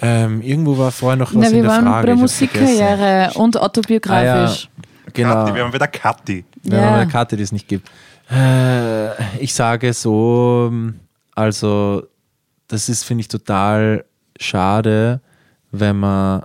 Ähm, 0.00 0.40
irgendwo 0.40 0.78
war 0.78 0.90
vorher 0.92 1.16
noch 1.16 1.34
was 1.34 1.40
Na, 1.42 1.48
in 1.48 1.54
wir 1.56 1.62
der 1.64 1.70
waren 1.70 1.84
Frage. 1.84 2.00
bei 2.02 2.06
der 2.06 2.16
Musikkarriere 2.16 3.30
und 3.34 3.56
autobiografisch. 3.58 4.68
vergessen. 4.70 5.12
Genau. 5.12 5.34
Kathi, 5.34 5.54
wir 5.54 5.64
haben 5.64 5.72
wieder 5.72 5.86
Kathi. 5.88 6.44
Wir 6.62 6.78
haben 6.80 6.84
Ja. 6.94 7.00
eine 7.00 7.10
Karte, 7.10 7.36
die 7.36 7.42
es 7.42 7.52
nicht 7.52 7.68
gibt. 7.68 7.90
Äh, 8.30 9.42
ich 9.42 9.54
sage 9.54 9.92
so, 9.92 10.72
also 11.34 12.02
das 12.66 12.88
ist, 12.88 13.04
finde 13.04 13.22
ich, 13.22 13.28
total 13.28 14.04
schade, 14.38 15.20
wenn 15.70 15.98
man 15.98 16.44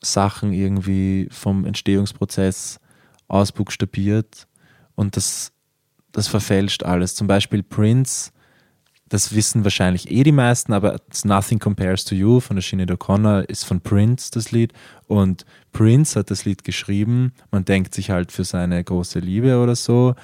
Sachen 0.00 0.52
irgendwie 0.52 1.28
vom 1.30 1.64
Entstehungsprozess 1.64 2.78
ausbuchstabiert 3.28 4.46
und 4.94 5.16
das, 5.16 5.52
das 6.12 6.28
verfälscht 6.28 6.82
alles. 6.82 7.14
Zum 7.14 7.26
Beispiel 7.26 7.62
Prince, 7.62 8.30
das 9.08 9.34
wissen 9.34 9.64
wahrscheinlich 9.64 10.10
eh 10.10 10.22
die 10.22 10.32
meisten, 10.32 10.72
aber 10.72 11.00
Nothing 11.24 11.58
Compares 11.58 12.04
to 12.04 12.14
You 12.14 12.40
von 12.40 12.56
der 12.56 12.62
Sinead 12.62 12.90
O'Connor 12.90 13.42
ist 13.48 13.64
von 13.64 13.80
Prince 13.80 14.30
das 14.30 14.52
Lied 14.52 14.72
und 15.06 15.44
Prince 15.72 16.18
hat 16.18 16.30
das 16.30 16.44
Lied 16.44 16.64
geschrieben. 16.64 17.32
Man 17.50 17.64
denkt 17.64 17.94
sich 17.94 18.10
halt 18.10 18.30
für 18.30 18.44
seine 18.44 18.82
große 18.82 19.18
Liebe 19.18 19.58
oder 19.60 19.74
so 19.74 20.14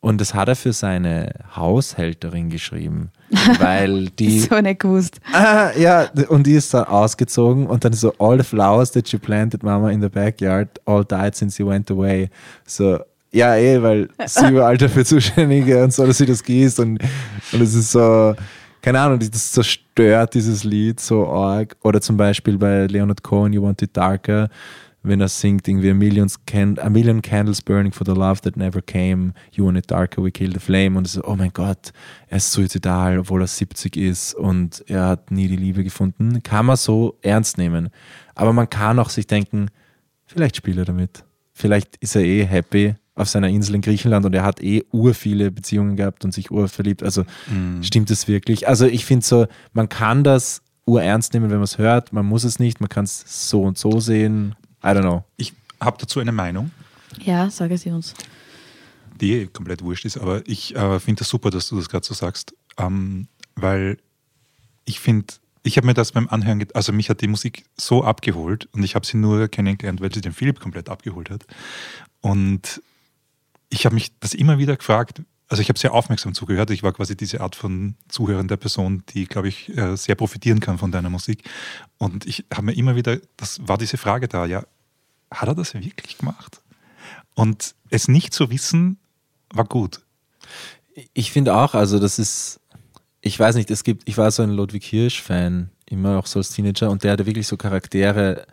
und 0.00 0.20
das 0.20 0.32
hat 0.34 0.48
er 0.48 0.56
für 0.56 0.72
seine 0.72 1.30
Haushälterin 1.56 2.50
geschrieben, 2.50 3.10
weil 3.58 4.10
die 4.10 4.40
So 4.40 4.60
nicht 4.60 4.80
gewusst. 4.80 5.20
Ah, 5.32 5.70
ja, 5.76 6.08
und 6.28 6.46
die 6.46 6.54
ist 6.54 6.72
dann 6.72 6.84
ausgezogen 6.84 7.66
und 7.66 7.84
dann 7.84 7.92
so, 7.92 8.12
all 8.18 8.38
the 8.38 8.44
flowers 8.44 8.92
that 8.92 9.08
you 9.08 9.18
planted, 9.18 9.62
Mama, 9.62 9.90
in 9.90 10.00
the 10.00 10.08
backyard, 10.08 10.68
all 10.86 11.04
died 11.04 11.34
since 11.34 11.60
you 11.60 11.68
went 11.68 11.90
away. 11.90 12.30
So, 12.64 13.00
ja, 13.32 13.56
eh, 13.56 13.82
weil 13.82 14.08
sie 14.26 14.54
war 14.54 14.66
halt 14.66 14.82
dafür 14.82 15.04
zuständig 15.04 15.66
und 15.74 15.92
so, 15.92 16.06
dass 16.06 16.18
sie 16.18 16.26
das 16.26 16.42
gießt 16.42 16.80
und, 16.80 16.98
und 17.52 17.60
es 17.60 17.74
ist 17.74 17.92
so, 17.92 18.34
keine 18.80 19.00
Ahnung, 19.00 19.18
das 19.18 19.52
zerstört 19.52 20.34
dieses 20.34 20.64
Lied 20.64 21.00
so 21.00 21.26
arg. 21.26 21.76
Oder 21.82 22.00
zum 22.00 22.16
Beispiel 22.16 22.56
bei 22.56 22.86
Leonard 22.86 23.22
Cohen, 23.22 23.52
You 23.52 23.62
Want 23.62 23.82
It 23.82 23.96
Darker, 23.96 24.48
wenn 25.02 25.20
er 25.20 25.28
singt, 25.28 25.66
irgendwie 25.68 25.90
a, 25.90 25.94
millions 25.94 26.44
can 26.46 26.78
a 26.78 26.90
million 26.90 27.22
candles 27.22 27.62
burning 27.62 27.92
for 27.92 28.04
the 28.04 28.12
love 28.18 28.40
that 28.42 28.56
never 28.56 28.82
came, 28.82 29.32
you 29.52 29.64
want 29.64 29.78
it 29.78 29.90
darker, 29.90 30.22
we 30.22 30.30
kill 30.30 30.52
the 30.52 30.58
flame. 30.58 30.98
Und 30.98 31.06
so, 31.08 31.22
oh 31.24 31.36
mein 31.36 31.52
Gott, 31.52 31.92
er 32.26 32.38
ist 32.38 32.52
suizidal, 32.52 33.18
obwohl 33.18 33.40
er 33.42 33.46
70 33.46 33.96
ist 33.96 34.34
und 34.34 34.82
er 34.88 35.06
hat 35.06 35.30
nie 35.30 35.48
die 35.48 35.56
Liebe 35.56 35.84
gefunden. 35.84 36.42
Kann 36.42 36.66
man 36.66 36.76
so 36.76 37.16
ernst 37.22 37.58
nehmen. 37.58 37.90
Aber 38.34 38.52
man 38.52 38.68
kann 38.68 38.98
auch 38.98 39.10
sich 39.10 39.26
denken, 39.26 39.68
vielleicht 40.26 40.56
spielt 40.56 40.78
er 40.78 40.84
damit. 40.84 41.24
Vielleicht 41.52 41.96
ist 41.96 42.14
er 42.16 42.22
eh 42.22 42.44
happy 42.44 42.94
auf 43.14 43.28
seiner 43.28 43.48
Insel 43.48 43.74
in 43.76 43.80
Griechenland 43.80 44.24
und 44.26 44.34
er 44.34 44.44
hat 44.44 44.62
eh 44.62 44.84
ur 44.92 45.12
viele 45.14 45.50
Beziehungen 45.50 45.96
gehabt 45.96 46.24
und 46.24 46.32
sich 46.32 46.50
ur 46.52 46.68
verliebt. 46.68 47.02
Also 47.02 47.24
Mhm. 47.50 47.82
stimmt 47.82 48.10
es 48.10 48.28
wirklich? 48.28 48.68
Also 48.68 48.86
ich 48.86 49.04
finde 49.04 49.26
so, 49.26 49.46
man 49.72 49.88
kann 49.88 50.22
das 50.22 50.62
urernst 50.86 51.34
nehmen, 51.34 51.50
wenn 51.50 51.56
man 51.58 51.64
es 51.64 51.78
hört. 51.78 52.12
Man 52.12 52.26
muss 52.26 52.44
es 52.44 52.58
nicht. 52.60 52.80
Man 52.80 52.88
kann 52.88 53.04
es 53.04 53.24
so 53.50 53.62
und 53.62 53.76
so 53.76 53.98
sehen. 54.00 54.54
I 54.82 54.88
don't 54.88 55.02
know. 55.02 55.24
Ich 55.36 55.52
habe 55.80 55.96
dazu 56.00 56.20
eine 56.20 56.32
Meinung, 56.32 56.70
Ja, 57.20 57.50
sage 57.50 57.76
sie 57.78 57.90
uns. 57.90 58.14
die 59.20 59.32
eh 59.32 59.46
komplett 59.46 59.82
wurscht 59.82 60.04
ist, 60.04 60.16
aber 60.18 60.42
ich 60.46 60.74
äh, 60.76 61.00
finde 61.00 61.20
das 61.20 61.28
super, 61.28 61.50
dass 61.50 61.68
du 61.68 61.76
das 61.76 61.88
gerade 61.88 62.06
so 62.06 62.14
sagst, 62.14 62.54
ähm, 62.78 63.26
weil 63.56 63.98
ich 64.84 65.00
finde, 65.00 65.26
ich 65.64 65.76
habe 65.76 65.86
mir 65.86 65.94
das 65.94 66.12
beim 66.12 66.28
Anhören, 66.28 66.64
also 66.74 66.92
mich 66.92 67.10
hat 67.10 67.20
die 67.20 67.26
Musik 67.28 67.64
so 67.76 68.04
abgeholt 68.04 68.68
und 68.72 68.82
ich 68.84 68.94
habe 68.94 69.04
sie 69.04 69.16
nur 69.16 69.48
kennengelernt, 69.48 70.00
weil 70.00 70.14
sie 70.14 70.20
den 70.20 70.32
Philipp 70.32 70.60
komplett 70.60 70.88
abgeholt 70.88 71.30
hat. 71.30 71.44
Und 72.20 72.80
ich 73.68 73.84
habe 73.84 73.94
mich 73.94 74.12
das 74.20 74.34
immer 74.34 74.58
wieder 74.58 74.76
gefragt, 74.76 75.22
also 75.48 75.62
ich 75.62 75.68
habe 75.70 75.78
sehr 75.78 75.94
aufmerksam 75.94 76.34
zugehört, 76.34 76.70
ich 76.70 76.82
war 76.82 76.92
quasi 76.92 77.16
diese 77.16 77.40
Art 77.40 77.56
von 77.56 77.94
zuhörender 78.08 78.58
Person, 78.58 79.02
die, 79.08 79.26
glaube 79.26 79.48
ich, 79.48 79.76
äh, 79.76 79.96
sehr 79.96 80.14
profitieren 80.14 80.60
kann 80.60 80.78
von 80.78 80.92
deiner 80.92 81.08
Musik. 81.08 81.42
Und 81.96 82.26
ich 82.26 82.44
habe 82.52 82.66
mir 82.66 82.76
immer 82.76 82.96
wieder, 82.96 83.18
das 83.36 83.58
war 83.66 83.78
diese 83.78 83.96
Frage 83.96 84.28
da, 84.28 84.44
ja, 84.44 84.64
hat 85.30 85.48
er 85.48 85.54
das 85.54 85.74
wirklich 85.74 86.18
gemacht? 86.18 86.60
Und 87.34 87.74
es 87.88 88.08
nicht 88.08 88.34
zu 88.34 88.50
wissen, 88.50 88.98
war 89.52 89.64
gut. 89.64 90.00
Ich 91.14 91.32
finde 91.32 91.56
auch, 91.56 91.74
also 91.74 91.98
das 91.98 92.18
ist, 92.18 92.60
ich 93.22 93.38
weiß 93.38 93.54
nicht, 93.54 93.70
es 93.70 93.84
gibt, 93.84 94.08
ich 94.08 94.18
war 94.18 94.30
so 94.30 94.42
ein 94.42 94.50
Ludwig 94.50 94.84
Hirsch-Fan, 94.84 95.70
immer 95.86 96.18
auch 96.18 96.26
so 96.26 96.40
als 96.40 96.50
Teenager, 96.50 96.90
und 96.90 97.04
der 97.04 97.12
hatte 97.12 97.26
wirklich 97.26 97.46
so 97.46 97.56
Charaktere 97.56 98.46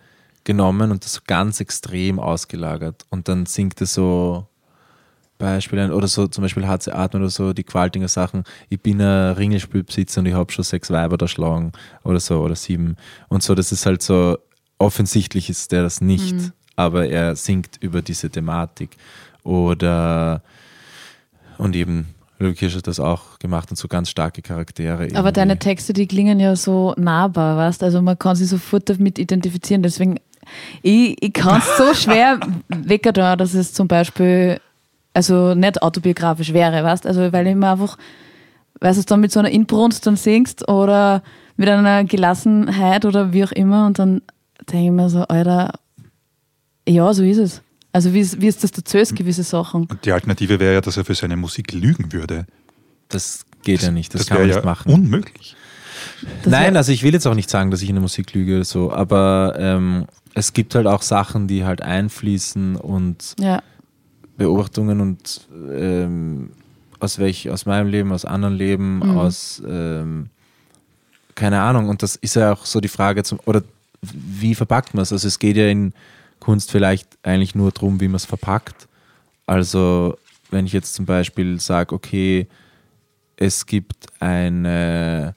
genommen 0.46 0.92
und 0.92 1.04
das 1.04 1.14
so 1.14 1.22
ganz 1.28 1.60
extrem 1.60 2.20
ausgelagert. 2.20 3.06
Und 3.10 3.28
dann 3.28 3.46
singt 3.48 3.82
er 3.82 3.88
so 3.88 4.48
Beispiele 5.38 5.94
oder 5.94 6.08
so, 6.08 6.28
zum 6.28 6.44
Beispiel 6.44 6.68
HC 6.68 6.92
Atmen 6.92 7.24
oder 7.24 7.30
so, 7.30 7.54
die 7.54 7.64
Qualtinger 7.64 8.08
Sachen, 8.08 8.44
ich 8.70 8.80
bin 8.82 9.02
ein 9.02 9.34
Ringelspielbesitzer 9.34 10.22
und 10.22 10.28
ich 10.28 10.34
habe 10.34 10.52
schon 10.52 10.64
sechs 10.64 10.90
Weiber 10.92 11.18
da 11.18 11.28
schlagen 11.28 11.72
oder 12.04 12.20
so, 12.20 12.42
oder 12.42 12.56
sieben. 12.56 12.96
Und 13.28 13.44
so, 13.44 13.56
das 13.56 13.72
ist 13.72 13.86
halt 13.86 14.02
so, 14.02 14.38
offensichtlich 14.78 15.50
ist 15.50 15.72
der 15.72 15.84
das 15.84 16.02
nicht, 16.02 16.36
aber 16.76 17.08
er 17.08 17.36
singt 17.36 17.78
über 17.82 18.02
diese 18.02 18.30
Thematik. 18.30 18.98
Oder 19.44 20.42
und 21.58 21.76
eben 21.76 22.16
Ludwig 22.38 22.60
Hirsch 22.60 22.76
hat 22.76 22.88
das 22.88 23.00
auch 23.00 23.40
gemacht 23.40 23.70
und 23.70 23.78
so 23.78 23.88
ganz 23.88 24.10
starke 24.10 24.42
Charaktere. 24.42 24.94
Aber 24.94 25.08
irgendwie. 25.08 25.32
deine 25.32 25.60
Texte, 25.60 25.94
die 25.94 26.06
klingen 26.06 26.40
ja 26.40 26.56
so 26.56 26.94
nahbar, 26.98 27.56
weißt 27.58 27.84
Also 27.84 28.02
man 28.02 28.20
kann 28.20 28.36
sich 28.36 28.50
sofort 28.50 28.90
damit 28.90 29.20
identifizieren. 29.20 29.84
Deswegen, 29.84 30.20
ich, 30.82 31.16
ich 31.22 31.34
kann 31.34 31.62
es 31.62 31.78
so 31.78 31.94
schwer 32.10 32.40
weggetan, 32.68 33.38
dass 33.38 33.54
es 33.54 33.74
zum 33.74 33.88
Beispiel 33.88 34.60
also 35.16 35.56
nicht 35.56 35.82
autobiografisch 35.82 36.54
wäre, 36.54 36.84
weißt 36.84 37.06
Also 37.08 37.32
weil 37.34 37.48
ich 37.48 37.56
mir 37.56 37.72
einfach, 37.72 37.98
weißt 38.82 39.00
du, 39.00 39.04
dann 39.04 39.22
mit 39.22 39.32
so 39.32 39.40
einer 39.40 39.50
Inbrunst 39.50 40.06
dann 40.06 40.16
singst 40.18 40.68
oder 40.68 41.24
mit 41.58 41.70
einer 41.70 42.04
Gelassenheit 42.04 43.06
oder 43.06 43.34
wie 43.34 43.44
auch 43.46 43.52
immer 43.54 43.88
und 43.88 43.98
dann 43.98 44.22
denke 44.72 44.86
ich 44.86 44.92
mir 44.92 45.10
so, 45.10 45.22
Alter, 45.24 45.74
ja, 46.88 47.14
so 47.14 47.24
ist 47.24 47.38
es. 47.38 47.62
Also 47.92 48.14
wie, 48.14 48.20
ist- 48.20 48.42
wie 48.42 48.48
ist 48.48 48.64
das 48.64 48.72
dazu 48.72 48.98
ist, 48.98 49.16
gewisse 49.16 49.44
Sachen. 49.44 49.86
Und 49.86 50.06
die 50.06 50.12
Alternative 50.12 50.60
wäre 50.60 50.74
ja, 50.76 50.82
dass 50.82 50.98
er 50.98 51.06
für 51.06 51.16
seine 51.16 51.38
Musik 51.38 51.72
lügen 51.72 52.12
würde. 52.12 52.46
Das 53.10 53.46
geht 53.64 53.82
ja 53.84 53.92
nicht, 53.92 54.14
das, 54.14 54.28
kann 54.28 54.38
wäre 54.38 54.48
man 54.48 54.50
ja 54.50 54.56
nicht 54.58 54.66
machen. 54.66 54.94
unmöglich. 54.94 55.56
Das 56.44 56.52
Nein, 56.52 56.76
also 56.78 56.92
ich 56.92 57.04
will 57.04 57.14
jetzt 57.14 57.26
auch 57.26 57.34
nicht 57.36 57.50
sagen, 57.50 57.72
dass 57.72 57.82
ich 57.82 57.90
in 57.90 57.96
der 57.96 58.02
Musik 58.02 58.34
lüge 58.34 58.56
oder 58.58 58.66
so, 58.66 58.92
aber 58.92 59.56
ähm, 59.58 60.06
es 60.34 60.52
gibt 60.54 60.76
halt 60.76 60.88
auch 60.88 61.02
Sachen, 61.02 61.48
die 61.48 61.64
halt 61.66 61.82
einfließen 61.82 62.76
und 62.76 63.34
Ja, 63.40 63.62
Beobachtungen 64.38 65.02
und 65.02 65.48
ähm, 65.72 66.52
aus 67.00 67.20
welch, 67.20 67.50
aus 67.50 67.66
meinem 67.66 67.88
Leben, 67.88 68.12
aus 68.12 68.26
anderen 68.26 68.56
Leben, 68.56 68.98
Mhm. 68.98 69.18
aus 69.18 69.62
ähm, 69.68 70.30
keine 71.36 71.62
Ahnung. 71.62 71.90
Und 71.90 72.02
das 72.04 72.16
ist 72.16 72.36
ja 72.36 72.54
auch 72.54 72.66
so 72.66 72.80
die 72.80 72.88
Frage 72.88 73.24
zum, 73.24 73.40
oder 73.46 73.62
wie 74.02 74.56
verpackt 74.56 74.94
man 74.94 75.04
es? 75.04 75.12
Also 75.12 75.28
es 75.28 75.40
geht 75.40 75.58
ja 75.58 75.68
in 75.68 75.94
Kunst 76.40 76.72
vielleicht 76.72 77.08
eigentlich 77.24 77.56
nur 77.56 77.72
darum, 77.72 78.00
wie 78.00 78.08
man 78.08 78.16
es 78.16 78.26
verpackt. 78.26 78.88
Also 79.46 80.18
wenn 80.52 80.66
ich 80.66 80.74
jetzt 80.74 80.94
zum 80.94 81.06
Beispiel 81.06 81.60
sage, 81.60 81.94
okay, 81.94 82.48
es 83.38 83.66
gibt 83.66 84.08
eine 84.20 85.36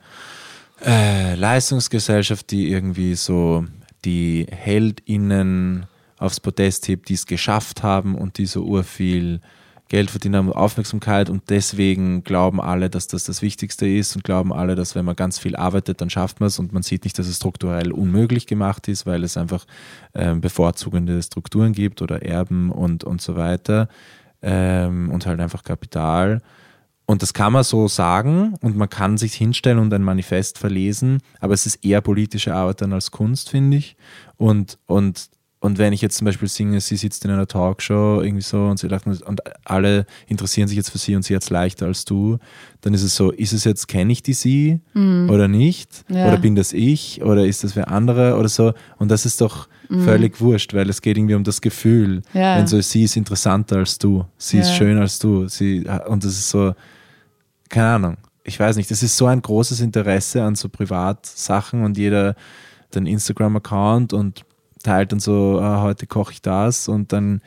äh, 0.84 1.34
Leistungsgesellschaft, 1.34 2.50
die 2.50 2.70
irgendwie 2.70 3.14
so 3.16 3.64
die 4.04 4.46
HeldInnen 4.50 5.86
aufs 6.18 6.40
Podest 6.40 6.88
hebt, 6.88 7.08
die 7.08 7.14
es 7.14 7.26
geschafft 7.26 7.82
haben 7.82 8.14
und 8.14 8.38
die 8.38 8.46
so 8.46 8.62
urviel 8.62 9.40
Geld 9.88 10.10
verdienen 10.10 10.36
haben, 10.36 10.52
Aufmerksamkeit 10.52 11.30
und 11.30 11.48
deswegen 11.48 12.22
glauben 12.22 12.60
alle, 12.60 12.90
dass 12.90 13.08
das 13.08 13.24
das 13.24 13.40
Wichtigste 13.40 13.88
ist 13.88 14.14
und 14.16 14.22
glauben 14.22 14.52
alle, 14.52 14.74
dass 14.74 14.94
wenn 14.94 15.06
man 15.06 15.16
ganz 15.16 15.38
viel 15.38 15.56
arbeitet, 15.56 16.02
dann 16.02 16.10
schafft 16.10 16.40
man 16.40 16.48
es 16.48 16.58
und 16.58 16.74
man 16.74 16.82
sieht 16.82 17.04
nicht, 17.04 17.18
dass 17.18 17.26
es 17.26 17.36
strukturell 17.36 17.90
unmöglich 17.90 18.46
gemacht 18.46 18.86
ist, 18.88 19.06
weil 19.06 19.24
es 19.24 19.38
einfach 19.38 19.64
ähm, 20.14 20.42
bevorzugende 20.42 21.22
Strukturen 21.22 21.72
gibt 21.72 22.02
oder 22.02 22.22
Erben 22.22 22.70
und, 22.70 23.02
und 23.02 23.22
so 23.22 23.34
weiter 23.36 23.88
ähm, 24.42 25.10
und 25.10 25.26
halt 25.26 25.40
einfach 25.40 25.62
Kapital. 25.62 26.42
Und 27.06 27.22
das 27.22 27.32
kann 27.32 27.54
man 27.54 27.64
so 27.64 27.88
sagen 27.88 28.56
und 28.60 28.76
man 28.76 28.90
kann 28.90 29.16
sich 29.16 29.32
hinstellen 29.32 29.78
und 29.78 29.94
ein 29.94 30.02
Manifest 30.02 30.58
verlesen, 30.58 31.22
aber 31.40 31.54
es 31.54 31.64
ist 31.64 31.82
eher 31.82 32.02
politische 32.02 32.54
Arbeit 32.54 32.82
dann 32.82 32.92
als 32.92 33.10
Kunst, 33.10 33.48
finde 33.48 33.78
ich. 33.78 33.96
Und, 34.36 34.78
und, 34.84 35.30
und 35.60 35.78
wenn 35.78 35.92
ich 35.92 36.00
jetzt 36.02 36.16
zum 36.18 36.24
Beispiel 36.26 36.48
singe, 36.48 36.80
sie 36.80 36.96
sitzt 36.96 37.24
in 37.24 37.32
einer 37.32 37.46
Talkshow 37.48 38.20
irgendwie 38.22 38.42
so 38.42 38.66
und 38.66 38.78
sie 38.78 38.86
lacht 38.86 39.06
und 39.06 39.40
alle 39.64 40.06
interessieren 40.28 40.68
sich 40.68 40.76
jetzt 40.76 40.90
für 40.90 40.98
sie 40.98 41.16
und 41.16 41.22
sie 41.24 41.34
hat 41.34 41.42
es 41.42 41.50
leichter 41.50 41.86
als 41.86 42.04
du, 42.04 42.38
dann 42.82 42.94
ist 42.94 43.02
es 43.02 43.16
so, 43.16 43.32
ist 43.32 43.52
es 43.52 43.64
jetzt, 43.64 43.88
kenne 43.88 44.12
ich 44.12 44.22
die 44.22 44.34
sie 44.34 44.80
oder 44.94 45.48
nicht? 45.48 46.04
Ja. 46.08 46.28
Oder 46.28 46.36
bin 46.38 46.54
das 46.54 46.72
ich 46.72 47.22
oder 47.22 47.44
ist 47.44 47.64
das 47.64 47.74
wer 47.74 47.88
andere 47.90 48.36
oder 48.36 48.48
so? 48.48 48.72
Und 48.98 49.10
das 49.10 49.26
ist 49.26 49.40
doch 49.40 49.68
völlig 50.04 50.40
wurscht, 50.40 50.74
weil 50.74 50.88
es 50.90 51.00
geht 51.02 51.16
irgendwie 51.16 51.34
um 51.34 51.44
das 51.44 51.60
Gefühl. 51.60 52.22
Ja. 52.34 52.56
Wenn 52.58 52.66
so, 52.66 52.80
sie 52.80 53.04
ist 53.04 53.16
interessanter 53.16 53.78
als 53.78 53.98
du, 53.98 54.24
sie 54.36 54.58
ist 54.58 54.68
Ja. 54.68 54.74
schöner 54.74 55.00
als 55.00 55.18
du, 55.18 55.48
sie, 55.48 55.84
und 56.06 56.24
das 56.24 56.32
ist 56.32 56.50
so, 56.50 56.74
keine 57.68 57.88
Ahnung, 57.88 58.16
ich 58.44 58.60
weiß 58.60 58.76
nicht, 58.76 58.90
das 58.90 59.02
ist 59.02 59.16
so 59.16 59.26
ein 59.26 59.42
großes 59.42 59.80
Interesse 59.80 60.42
an 60.44 60.54
so 60.54 60.68
Privatsachen 60.68 61.82
und 61.84 61.98
jeder 61.98 62.36
einen 62.94 63.06
Instagram-Account 63.06 64.12
und 64.12 64.44
teilt 64.82 65.12
dann 65.12 65.20
so, 65.20 65.58
ah, 65.60 65.82
heute 65.82 66.06
koche 66.06 66.32
ich 66.32 66.42
das 66.42 66.88
und 66.88 67.12
dann, 67.12 67.40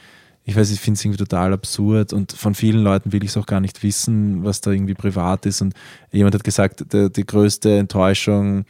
ich 0.43 0.55
weiß, 0.55 0.71
ich 0.71 0.79
finde 0.79 0.97
es 0.97 1.05
irgendwie 1.05 1.23
total 1.23 1.53
absurd 1.53 2.13
und 2.13 2.31
von 2.31 2.55
vielen 2.55 2.83
Leuten 2.83 3.11
will 3.11 3.23
ich 3.23 3.31
es 3.31 3.37
auch 3.37 3.45
gar 3.45 3.59
nicht 3.59 3.83
wissen, 3.83 4.43
was 4.43 4.61
da 4.61 4.71
irgendwie 4.71 4.93
privat 4.93 5.45
ist 5.45 5.61
und 5.61 5.73
jemand 6.11 6.35
hat 6.35 6.43
gesagt, 6.43 6.93
der, 6.93 7.09
die 7.09 7.25
größte 7.25 7.77
Enttäuschung, 7.77 8.65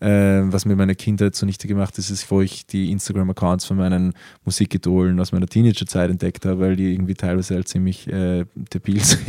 äh, 0.00 0.42
was 0.44 0.64
mir 0.64 0.76
meine 0.76 0.94
Kindheit 0.94 1.34
zunichte 1.34 1.68
gemacht 1.68 1.98
ist, 1.98 2.10
ist, 2.10 2.30
wo 2.30 2.40
ich 2.40 2.66
die 2.66 2.90
Instagram-Accounts 2.90 3.66
von 3.66 3.76
meinen 3.76 4.14
Musikidolen 4.44 5.20
aus 5.20 5.32
meiner 5.32 5.46
Teenagerzeit 5.46 6.10
entdeckt 6.10 6.46
habe, 6.46 6.60
weil 6.60 6.76
die 6.76 6.92
irgendwie 6.92 7.14
teilweise 7.14 7.54
halt 7.54 7.68
ziemlich 7.68 8.08
äh, 8.08 8.46
debil 8.54 9.00
sind. 9.04 9.26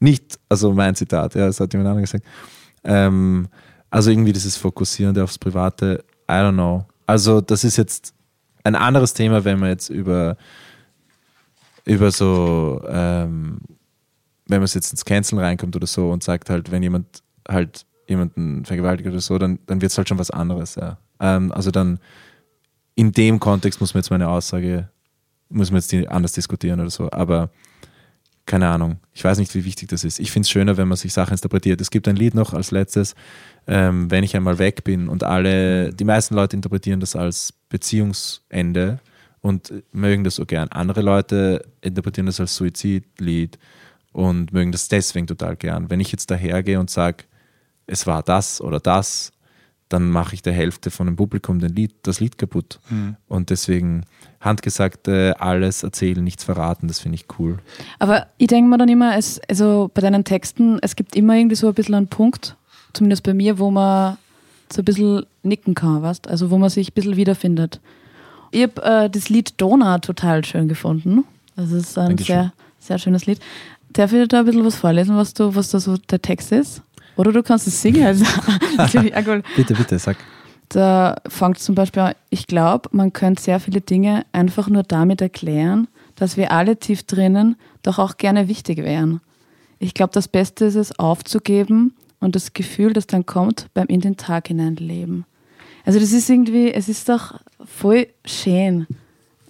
Nicht, 0.00 0.38
also 0.48 0.72
mein 0.72 0.94
Zitat, 0.94 1.34
ja, 1.34 1.46
das 1.46 1.60
hat 1.60 1.72
jemand 1.74 1.90
anderes 1.90 2.10
gesagt. 2.10 2.26
Ähm, 2.84 3.48
also 3.90 4.10
irgendwie 4.10 4.32
dieses 4.32 4.56
Fokussierende 4.56 5.22
aufs 5.22 5.38
Private, 5.38 6.04
I 6.28 6.34
don't 6.34 6.52
know. 6.52 6.86
Also 7.10 7.40
das 7.40 7.64
ist 7.64 7.76
jetzt 7.76 8.14
ein 8.62 8.76
anderes 8.76 9.14
Thema, 9.14 9.44
wenn 9.44 9.58
man 9.58 9.70
jetzt 9.70 9.88
über, 9.88 10.36
über 11.84 12.12
so, 12.12 12.80
ähm, 12.88 13.58
wenn 14.46 14.60
man 14.60 14.68
jetzt 14.72 14.92
ins 14.92 15.04
Canceln 15.04 15.40
reinkommt 15.40 15.74
oder 15.74 15.88
so 15.88 16.12
und 16.12 16.22
sagt 16.22 16.50
halt, 16.50 16.70
wenn 16.70 16.84
jemand 16.84 17.24
halt 17.48 17.84
jemanden 18.06 18.64
vergewaltigt 18.64 19.08
oder 19.08 19.20
so, 19.20 19.38
dann, 19.38 19.58
dann 19.66 19.80
wird 19.80 19.90
es 19.90 19.98
halt 19.98 20.08
schon 20.08 20.20
was 20.20 20.30
anderes, 20.30 20.76
ja. 20.76 20.98
Ähm, 21.18 21.50
also 21.50 21.72
dann 21.72 21.98
in 22.94 23.10
dem 23.10 23.40
Kontext 23.40 23.80
muss 23.80 23.92
man 23.92 24.02
jetzt 24.02 24.10
meine 24.10 24.28
Aussage, 24.28 24.88
muss 25.48 25.72
man 25.72 25.80
jetzt 25.80 25.90
die 25.90 26.06
anders 26.06 26.30
diskutieren 26.30 26.78
oder 26.78 26.90
so, 26.90 27.10
aber 27.10 27.50
keine 28.46 28.68
Ahnung. 28.68 28.98
Ich 29.12 29.22
weiß 29.22 29.38
nicht, 29.38 29.54
wie 29.54 29.64
wichtig 29.64 29.88
das 29.88 30.04
ist. 30.04 30.18
Ich 30.18 30.30
finde 30.32 30.46
es 30.46 30.50
schöner, 30.50 30.76
wenn 30.76 30.88
man 30.88 30.96
sich 30.96 31.12
Sachen 31.12 31.34
interpretiert. 31.34 31.80
Es 31.80 31.90
gibt 31.90 32.08
ein 32.08 32.16
Lied 32.16 32.34
noch 32.34 32.52
als 32.52 32.70
letztes, 32.70 33.14
ähm, 33.66 34.10
wenn 34.10 34.24
ich 34.24 34.36
einmal 34.36 34.58
weg 34.58 34.82
bin 34.84 35.08
und 35.08 35.22
alle, 35.22 35.92
die 35.92 36.04
meisten 36.04 36.34
Leute 36.34 36.56
interpretieren 36.56 37.00
das 37.00 37.14
als 37.14 37.52
Beziehungsende 37.68 38.98
und 39.40 39.72
mögen 39.92 40.24
das 40.24 40.34
so 40.34 40.46
gern. 40.46 40.68
Andere 40.68 41.02
Leute 41.02 41.64
interpretieren 41.80 42.26
das 42.26 42.40
als 42.40 42.56
Suizidlied 42.56 43.58
und 44.12 44.52
mögen 44.52 44.72
das 44.72 44.88
deswegen 44.88 45.26
total 45.26 45.56
gern. 45.56 45.90
Wenn 45.90 46.00
ich 46.00 46.12
jetzt 46.12 46.30
dahergehe 46.30 46.80
und 46.80 46.90
sage, 46.90 47.24
es 47.86 48.06
war 48.06 48.22
das 48.22 48.60
oder 48.60 48.80
das, 48.80 49.32
dann 49.90 50.08
mache 50.08 50.34
ich 50.34 50.42
der 50.42 50.52
Hälfte 50.52 50.90
von 50.90 51.06
dem 51.06 51.16
Publikum 51.16 51.58
den 51.58 51.74
Lied, 51.74 51.92
das 52.02 52.20
Lied 52.20 52.38
kaputt. 52.38 52.78
Mhm. 52.88 53.16
Und 53.28 53.50
deswegen 53.50 54.04
handgesagt, 54.40 55.08
äh, 55.08 55.32
alles 55.32 55.82
erzählen, 55.82 56.22
nichts 56.22 56.44
verraten, 56.44 56.88
das 56.88 57.00
finde 57.00 57.16
ich 57.16 57.26
cool. 57.38 57.58
Aber 57.98 58.28
ich 58.38 58.46
denke 58.46 58.70
mir 58.70 58.78
dann 58.78 58.88
immer, 58.88 59.16
es, 59.18 59.40
also 59.48 59.90
bei 59.92 60.00
deinen 60.00 60.24
Texten, 60.24 60.78
es 60.80 60.96
gibt 60.96 61.14
immer 61.16 61.34
irgendwie 61.34 61.56
so 61.56 61.68
ein 61.68 61.74
bisschen 61.74 61.96
einen 61.96 62.08
Punkt, 62.08 62.56
zumindest 62.92 63.24
bei 63.24 63.34
mir, 63.34 63.58
wo 63.58 63.70
man 63.70 64.16
so 64.72 64.82
ein 64.82 64.84
bisschen 64.84 65.26
nicken 65.42 65.74
kann, 65.74 66.02
weißt? 66.02 66.28
Also 66.28 66.50
wo 66.50 66.58
man 66.58 66.70
sich 66.70 66.90
ein 66.90 66.94
bisschen 66.94 67.16
wiederfindet. 67.16 67.80
Ich 68.52 68.62
habe 68.62 68.82
äh, 68.82 69.10
das 69.10 69.28
Lied 69.28 69.60
Dona 69.60 69.98
total 69.98 70.44
schön 70.44 70.68
gefunden. 70.68 71.24
Das 71.56 71.72
ist 71.72 71.98
ein 71.98 72.10
Dankeschön. 72.10 72.36
sehr, 72.36 72.52
sehr 72.78 72.98
schönes 72.98 73.26
Lied. 73.26 73.40
Darf 73.92 74.12
ich 74.12 74.20
dir 74.20 74.28
da 74.28 74.40
ein 74.40 74.44
bisschen 74.44 74.64
was 74.64 74.76
vorlesen, 74.76 75.16
was, 75.16 75.34
du, 75.34 75.54
was 75.54 75.70
da 75.70 75.80
so 75.80 75.96
der 75.96 76.22
Text 76.22 76.52
ist? 76.52 76.82
Oder 77.20 77.32
du 77.32 77.42
kannst 77.42 77.66
es 77.66 77.82
singen. 77.82 78.02
Also, 78.02 78.24
natürlich 78.78 79.14
auch 79.14 79.26
cool. 79.26 79.42
Bitte, 79.54 79.74
bitte, 79.74 79.98
sag. 79.98 80.16
Da 80.70 81.16
fängt 81.28 81.58
zum 81.58 81.74
Beispiel 81.74 82.00
an, 82.00 82.14
ich 82.30 82.46
glaube, 82.46 82.88
man 82.92 83.12
könnte 83.12 83.42
sehr 83.42 83.60
viele 83.60 83.82
Dinge 83.82 84.24
einfach 84.32 84.70
nur 84.70 84.84
damit 84.84 85.20
erklären, 85.20 85.88
dass 86.14 86.38
wir 86.38 86.50
alle 86.50 86.78
tief 86.78 87.02
drinnen 87.02 87.56
doch 87.82 87.98
auch 87.98 88.16
gerne 88.16 88.48
wichtig 88.48 88.78
wären. 88.78 89.20
Ich 89.78 89.92
glaube, 89.92 90.12
das 90.14 90.28
Beste 90.28 90.64
ist 90.64 90.76
es, 90.76 90.98
aufzugeben 90.98 91.94
und 92.20 92.36
das 92.36 92.54
Gefühl, 92.54 92.94
das 92.94 93.06
dann 93.06 93.26
kommt, 93.26 93.66
beim 93.74 93.88
in 93.88 94.00
den 94.00 94.16
Tag 94.16 94.48
hineinleben. 94.48 95.26
Also 95.84 96.00
das 96.00 96.12
ist 96.12 96.30
irgendwie, 96.30 96.72
es 96.72 96.88
ist 96.88 97.10
doch 97.10 97.34
voll 97.66 98.06
schön. 98.24 98.86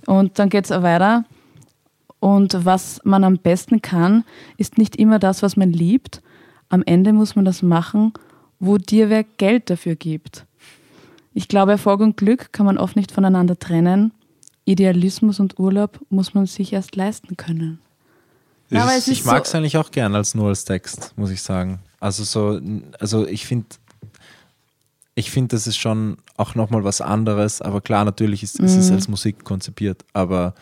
Und 0.07 0.41
dann 0.41 0.49
geht 0.49 0.65
es 0.65 0.73
auch 0.73 0.83
weiter. 0.83 1.25
Und 2.19 2.65
was 2.65 3.01
man 3.05 3.23
am 3.23 3.39
besten 3.39 3.81
kann, 3.81 4.25
ist 4.57 4.77
nicht 4.77 4.97
immer 4.97 5.21
das, 5.21 5.45
was 5.45 5.57
man 5.57 5.73
liebt. 5.73 6.21
Am 6.71 6.83
Ende 6.85 7.13
muss 7.13 7.37
man 7.37 7.45
das 7.45 7.63
machen, 7.63 8.15
wo 8.59 8.79
dir 8.79 9.11
wer 9.11 9.25
Geld 9.25 9.69
dafür 9.69 9.97
gibt. 9.97 10.47
Ich 11.35 11.49
glaube, 11.49 11.73
Erfolg 11.73 12.01
und 12.01 12.17
Glück 12.17 12.53
kann 12.53 12.67
man 12.67 12.79
oft 12.79 12.97
nicht 12.97 13.13
voneinander 13.13 13.59
trennen. 13.59 14.13
Idealismus 14.65 15.41
und 15.41 15.59
Urlaub 15.59 16.01
muss 16.11 16.33
man 16.33 16.47
sich 16.47 16.73
erst 16.73 16.97
leisten 16.97 17.37
können. 17.37 17.81
Ja, 18.71 18.89
es 18.93 19.09
ist 19.09 19.19
Ich 19.19 19.25
mag 19.25 19.45
es 19.45 19.51
so, 19.51 19.59
eigentlich 19.59 19.77
auch 19.77 19.91
gern 19.91 20.15
als 20.15 20.35
nur 20.35 20.49
als 20.49 20.65
Text, 20.65 21.13
muss 21.17 21.31
ich 21.31 21.43
sagen. 21.43 21.81
Also 21.99 22.25
so, 22.25 22.61
also 22.99 23.27
ich 23.27 23.47
finde, 23.47 23.67
ich 25.15 25.31
finde, 25.31 25.57
das 25.57 25.67
ist 25.67 25.77
schon 25.77 26.19
auch 26.37 26.55
nochmal 26.55 26.85
was 26.85 27.01
anderes, 27.01 27.61
aber 27.61 27.81
klar, 27.81 28.05
natürlich 28.05 28.43
ist, 28.43 28.61
ist 28.61 28.77
es 28.77 28.91
als 28.91 29.09
Musik 29.09 29.45
konzipiert, 29.45 30.05
aber 30.13 30.55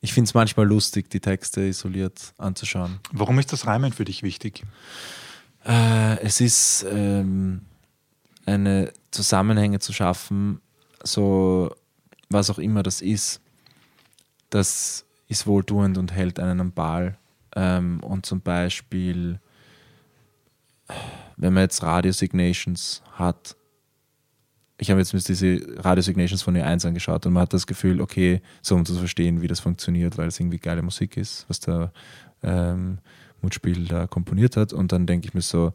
ich 0.00 0.12
finde 0.12 0.28
es 0.28 0.34
manchmal 0.34 0.66
lustig, 0.66 1.10
die 1.10 1.20
Texte 1.20 1.60
isoliert 1.60 2.32
anzuschauen. 2.38 2.98
Warum 3.12 3.38
ist 3.38 3.52
das 3.52 3.66
Reimen 3.66 3.92
für 3.92 4.04
dich 4.04 4.22
wichtig? 4.22 4.64
Äh, 5.64 6.18
es 6.20 6.40
ist 6.40 6.86
ähm, 6.90 7.62
eine 8.46 8.92
Zusammenhänge 9.10 9.78
zu 9.78 9.92
schaffen, 9.92 10.60
so 11.04 11.74
was 12.28 12.50
auch 12.50 12.58
immer 12.58 12.82
das 12.82 13.00
ist, 13.00 13.40
das 14.50 15.04
ist 15.28 15.46
wohltuend 15.46 15.98
und 15.98 16.12
hält 16.12 16.40
einen 16.40 16.60
am 16.60 16.72
Ball. 16.72 17.18
Ähm, 17.54 18.00
und 18.00 18.26
zum 18.26 18.40
Beispiel, 18.40 19.38
wenn 21.36 21.52
man 21.52 21.64
jetzt 21.64 21.82
Radio-Signations 21.82 23.02
hat, 23.12 23.56
ich 24.78 24.90
habe 24.90 25.00
jetzt 25.00 25.12
diese 25.28 25.60
Radio-Signations 25.76 26.42
von 26.42 26.56
E1 26.56 26.86
angeschaut 26.86 27.24
und 27.26 27.34
man 27.34 27.42
hat 27.42 27.52
das 27.52 27.66
Gefühl, 27.66 28.00
okay, 28.00 28.42
so 28.62 28.74
um 28.74 28.84
zu 28.84 28.94
verstehen, 28.94 29.42
wie 29.42 29.46
das 29.46 29.60
funktioniert, 29.60 30.18
weil 30.18 30.28
es 30.28 30.40
irgendwie 30.40 30.58
geile 30.58 30.82
Musik 30.82 31.16
ist, 31.16 31.44
was 31.48 31.60
der 31.60 31.92
ähm, 32.42 32.98
Mutspiel 33.42 33.86
da 33.86 34.06
komponiert 34.06 34.56
hat. 34.56 34.72
Und 34.72 34.92
dann 34.92 35.06
denke 35.06 35.26
ich 35.28 35.34
mir 35.34 35.42
so, 35.42 35.72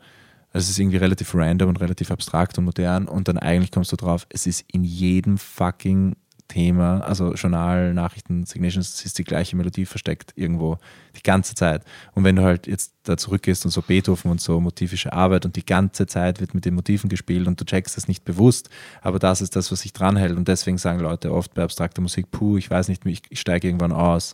es 0.54 0.70
ist 0.70 0.80
irgendwie 0.80 0.98
relativ 0.98 1.36
random 1.36 1.70
und 1.70 1.80
relativ 1.80 2.12
abstrakt 2.12 2.58
und 2.58 2.66
modern. 2.66 3.08
Und 3.08 3.28
dann 3.28 3.38
eigentlich 3.38 3.72
kommst 3.72 3.92
du 3.92 3.96
drauf, 3.96 4.26
es 4.30 4.48
ist 4.48 4.66
in 4.72 4.84
jedem 4.84 5.38
fucking 5.38 6.16
Thema, 6.48 7.02
also 7.02 7.34
Journal, 7.34 7.94
Nachrichten, 7.94 8.46
Signations, 8.46 8.94
es 8.94 9.06
ist 9.06 9.18
die 9.18 9.24
gleiche 9.24 9.56
Melodie 9.56 9.86
versteckt 9.86 10.32
irgendwo 10.36 10.78
die 11.16 11.24
ganze 11.24 11.56
Zeit. 11.56 11.84
Und 12.14 12.24
wenn 12.24 12.36
du 12.36 12.44
halt 12.44 12.68
jetzt 12.68 12.94
da 13.04 13.18
zurückgehst 13.18 13.66
und 13.66 13.72
so 13.72 13.82
Beethoven 13.82 14.32
und 14.32 14.40
so 14.40 14.60
motivische 14.60 15.12
Arbeit 15.12 15.46
und 15.46 15.56
die 15.56 15.66
ganze 15.66 16.08
Zeit 16.08 16.40
wird 16.40 16.54
mit 16.54 16.66
den 16.66 16.76
Motiven 16.76 17.10
gespielt 17.10 17.48
und 17.48 17.60
du 17.60 17.66
checkst 17.66 17.98
das 17.98 18.08
nicht 18.08 18.24
bewusst, 18.24 18.70
aber 19.02 19.20
das 19.20 19.42
ist 19.42 19.56
das, 19.56 19.72
was 19.72 19.82
sich 19.82 19.94
dranhält. 19.94 20.38
Und 20.38 20.48
deswegen 20.48 20.78
sagen 20.78 21.00
Leute 21.00 21.34
oft 21.34 21.54
bei 21.54 21.64
abstrakter 21.64 22.02
Musik, 22.02 22.32
puh, 22.32 22.58
ich 22.58 22.70
weiß 22.70 22.88
nicht, 22.88 23.06
ich, 23.06 23.24
ich 23.30 23.40
steige 23.40 23.68
irgendwann 23.68 23.92
aus. 23.92 24.34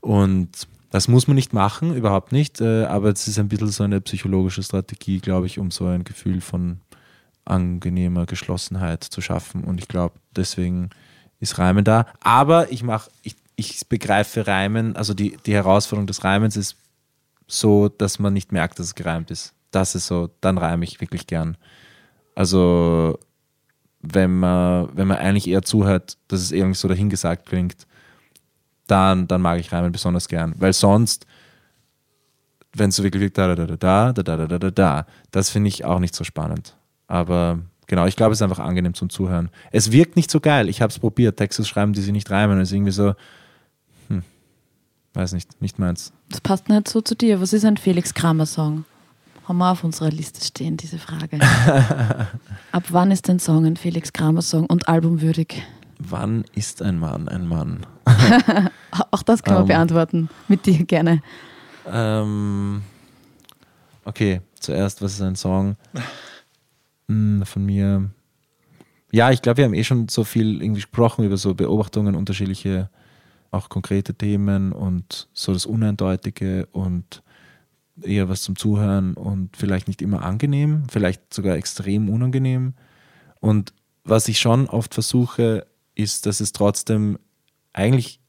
Und 0.00 0.68
das 0.90 1.06
muss 1.06 1.28
man 1.28 1.36
nicht 1.36 1.52
machen, 1.52 1.94
überhaupt 1.94 2.32
nicht, 2.32 2.60
äh, 2.60 2.84
aber 2.84 3.10
es 3.10 3.26
ist 3.28 3.38
ein 3.38 3.48
bisschen 3.48 3.68
so 3.68 3.84
eine 3.84 4.00
psychologische 4.00 4.62
Strategie, 4.62 5.20
glaube 5.20 5.46
ich, 5.46 5.58
um 5.58 5.70
so 5.70 5.86
ein 5.86 6.04
Gefühl 6.04 6.40
von 6.40 6.80
angenehmer 7.44 8.26
Geschlossenheit 8.26 9.04
zu 9.04 9.20
schaffen. 9.20 9.64
Und 9.64 9.80
ich 9.80 9.88
glaube, 9.88 10.14
deswegen 10.34 10.90
ist 11.38 11.58
Reimen 11.58 11.84
da. 11.84 12.06
Aber 12.20 12.70
ich 12.72 12.82
mache, 12.82 13.10
ich, 13.22 13.36
ich 13.56 13.88
begreife 13.88 14.46
Reimen, 14.46 14.96
also 14.96 15.14
die, 15.14 15.36
die 15.46 15.54
Herausforderung 15.54 16.06
des 16.06 16.24
Reimens 16.24 16.56
ist 16.56 16.76
so, 17.46 17.88
dass 17.88 18.18
man 18.18 18.32
nicht 18.32 18.52
merkt, 18.52 18.78
dass 18.78 18.86
es 18.86 18.94
gereimt 18.94 19.30
ist. 19.30 19.54
Das 19.70 19.94
ist 19.94 20.06
so, 20.06 20.30
dann 20.40 20.58
reime 20.58 20.84
ich 20.84 21.00
wirklich 21.00 21.26
gern. 21.26 21.56
Also 22.34 23.18
wenn 24.02 24.38
man, 24.38 24.88
wenn 24.96 25.08
man 25.08 25.18
eigentlich 25.18 25.48
eher 25.48 25.62
zuhört, 25.62 26.16
dass 26.28 26.40
es 26.40 26.52
irgendwie 26.52 26.76
so 26.76 26.88
dahingesagt 26.88 27.46
klingt, 27.46 27.86
dann, 28.90 29.28
dann 29.28 29.40
mag 29.40 29.60
ich 29.60 29.72
Reimen 29.72 29.92
besonders 29.92 30.28
gern. 30.28 30.54
Weil 30.58 30.72
sonst, 30.72 31.26
wenn 32.74 32.90
es 32.90 32.96
so 32.96 33.02
wirklich 33.02 33.32
da, 33.32 33.54
da, 33.54 33.66
da, 33.66 33.76
da, 33.76 34.12
da, 34.12 34.22
da, 34.22 34.36
da, 34.36 34.46
da, 34.46 34.58
da, 34.58 34.70
da, 34.70 35.06
das 35.30 35.50
finde 35.50 35.68
ich 35.68 35.84
auch 35.84 35.98
nicht 35.98 36.14
so 36.14 36.24
spannend. 36.24 36.76
Aber 37.06 37.60
genau, 37.86 38.06
ich 38.06 38.16
glaube, 38.16 38.32
es 38.32 38.38
ist 38.38 38.42
einfach 38.42 38.58
angenehm 38.58 38.94
zum 38.94 39.10
Zuhören. 39.10 39.50
Es 39.72 39.92
wirkt 39.92 40.16
nicht 40.16 40.30
so 40.30 40.40
geil. 40.40 40.68
Ich 40.68 40.82
habe 40.82 40.90
es 40.90 40.98
probiert, 40.98 41.36
Texte 41.36 41.64
schreiben, 41.64 41.92
die 41.92 42.00
sich 42.00 42.12
nicht 42.12 42.30
reimen. 42.30 42.60
Es 42.60 42.68
ist 42.68 42.74
irgendwie 42.74 42.92
so, 42.92 43.14
hm, 44.08 44.22
weiß 45.14 45.32
nicht, 45.32 45.60
nicht 45.60 45.78
meins. 45.78 46.12
Das 46.28 46.40
passt 46.40 46.68
nicht 46.68 46.88
so 46.88 47.00
zu 47.00 47.14
dir. 47.14 47.40
Was 47.40 47.52
ist 47.52 47.64
ein 47.64 47.76
Felix 47.76 48.14
Kramer-Song? 48.14 48.84
Haben 49.44 49.58
wir 49.58 49.72
auf 49.72 49.82
unserer 49.82 50.10
Liste 50.10 50.44
stehen, 50.44 50.76
diese 50.76 50.98
Frage. 50.98 51.40
Ab 52.72 52.84
wann 52.90 53.10
ist 53.10 53.28
ein 53.28 53.40
Song 53.40 53.66
ein 53.66 53.76
Felix 53.76 54.12
Kramer-Song 54.12 54.66
und 54.66 54.88
albumwürdig? 54.88 55.62
Wann 55.98 56.44
ist 56.54 56.82
ein 56.82 56.98
Mann 56.98 57.28
ein 57.28 57.48
Mann? 57.48 57.84
Auch 59.10 59.22
das 59.22 59.42
kann 59.42 59.54
man 59.54 59.62
Ähm. 59.62 59.68
beantworten. 59.68 60.28
Mit 60.48 60.66
dir 60.66 60.84
gerne. 60.84 61.22
Ähm, 61.86 62.82
okay, 64.04 64.40
zuerst, 64.58 65.02
was 65.02 65.12
ist 65.14 65.22
ein 65.22 65.36
Song 65.36 65.76
Hm, 67.08 67.42
von 67.44 67.64
mir? 67.64 68.10
Ja, 69.12 69.30
ich 69.30 69.42
glaube, 69.42 69.58
wir 69.58 69.64
haben 69.64 69.74
eh 69.74 69.82
schon 69.84 70.08
so 70.08 70.22
viel 70.24 70.62
irgendwie 70.62 70.80
gesprochen 70.80 71.24
über 71.24 71.36
so 71.36 71.54
Beobachtungen, 71.54 72.14
unterschiedliche, 72.14 72.88
auch 73.50 73.68
konkrete 73.68 74.14
Themen 74.14 74.72
und 74.72 75.28
so 75.32 75.52
das 75.52 75.66
Uneindeutige 75.66 76.66
und 76.72 77.22
eher 78.02 78.28
was 78.28 78.42
zum 78.42 78.54
Zuhören 78.56 79.14
und 79.14 79.56
vielleicht 79.56 79.88
nicht 79.88 80.00
immer 80.00 80.22
angenehm, 80.22 80.84
vielleicht 80.88 81.34
sogar 81.34 81.56
extrem 81.56 82.08
unangenehm. 82.08 82.74
Und 83.40 83.72
was 84.04 84.28
ich 84.28 84.38
schon 84.38 84.68
oft 84.68 84.94
versuche, 84.94 85.66
ist, 85.96 86.26
dass 86.26 86.40
es 86.40 86.52
trotzdem 86.52 87.18
eigentlich 87.72 88.20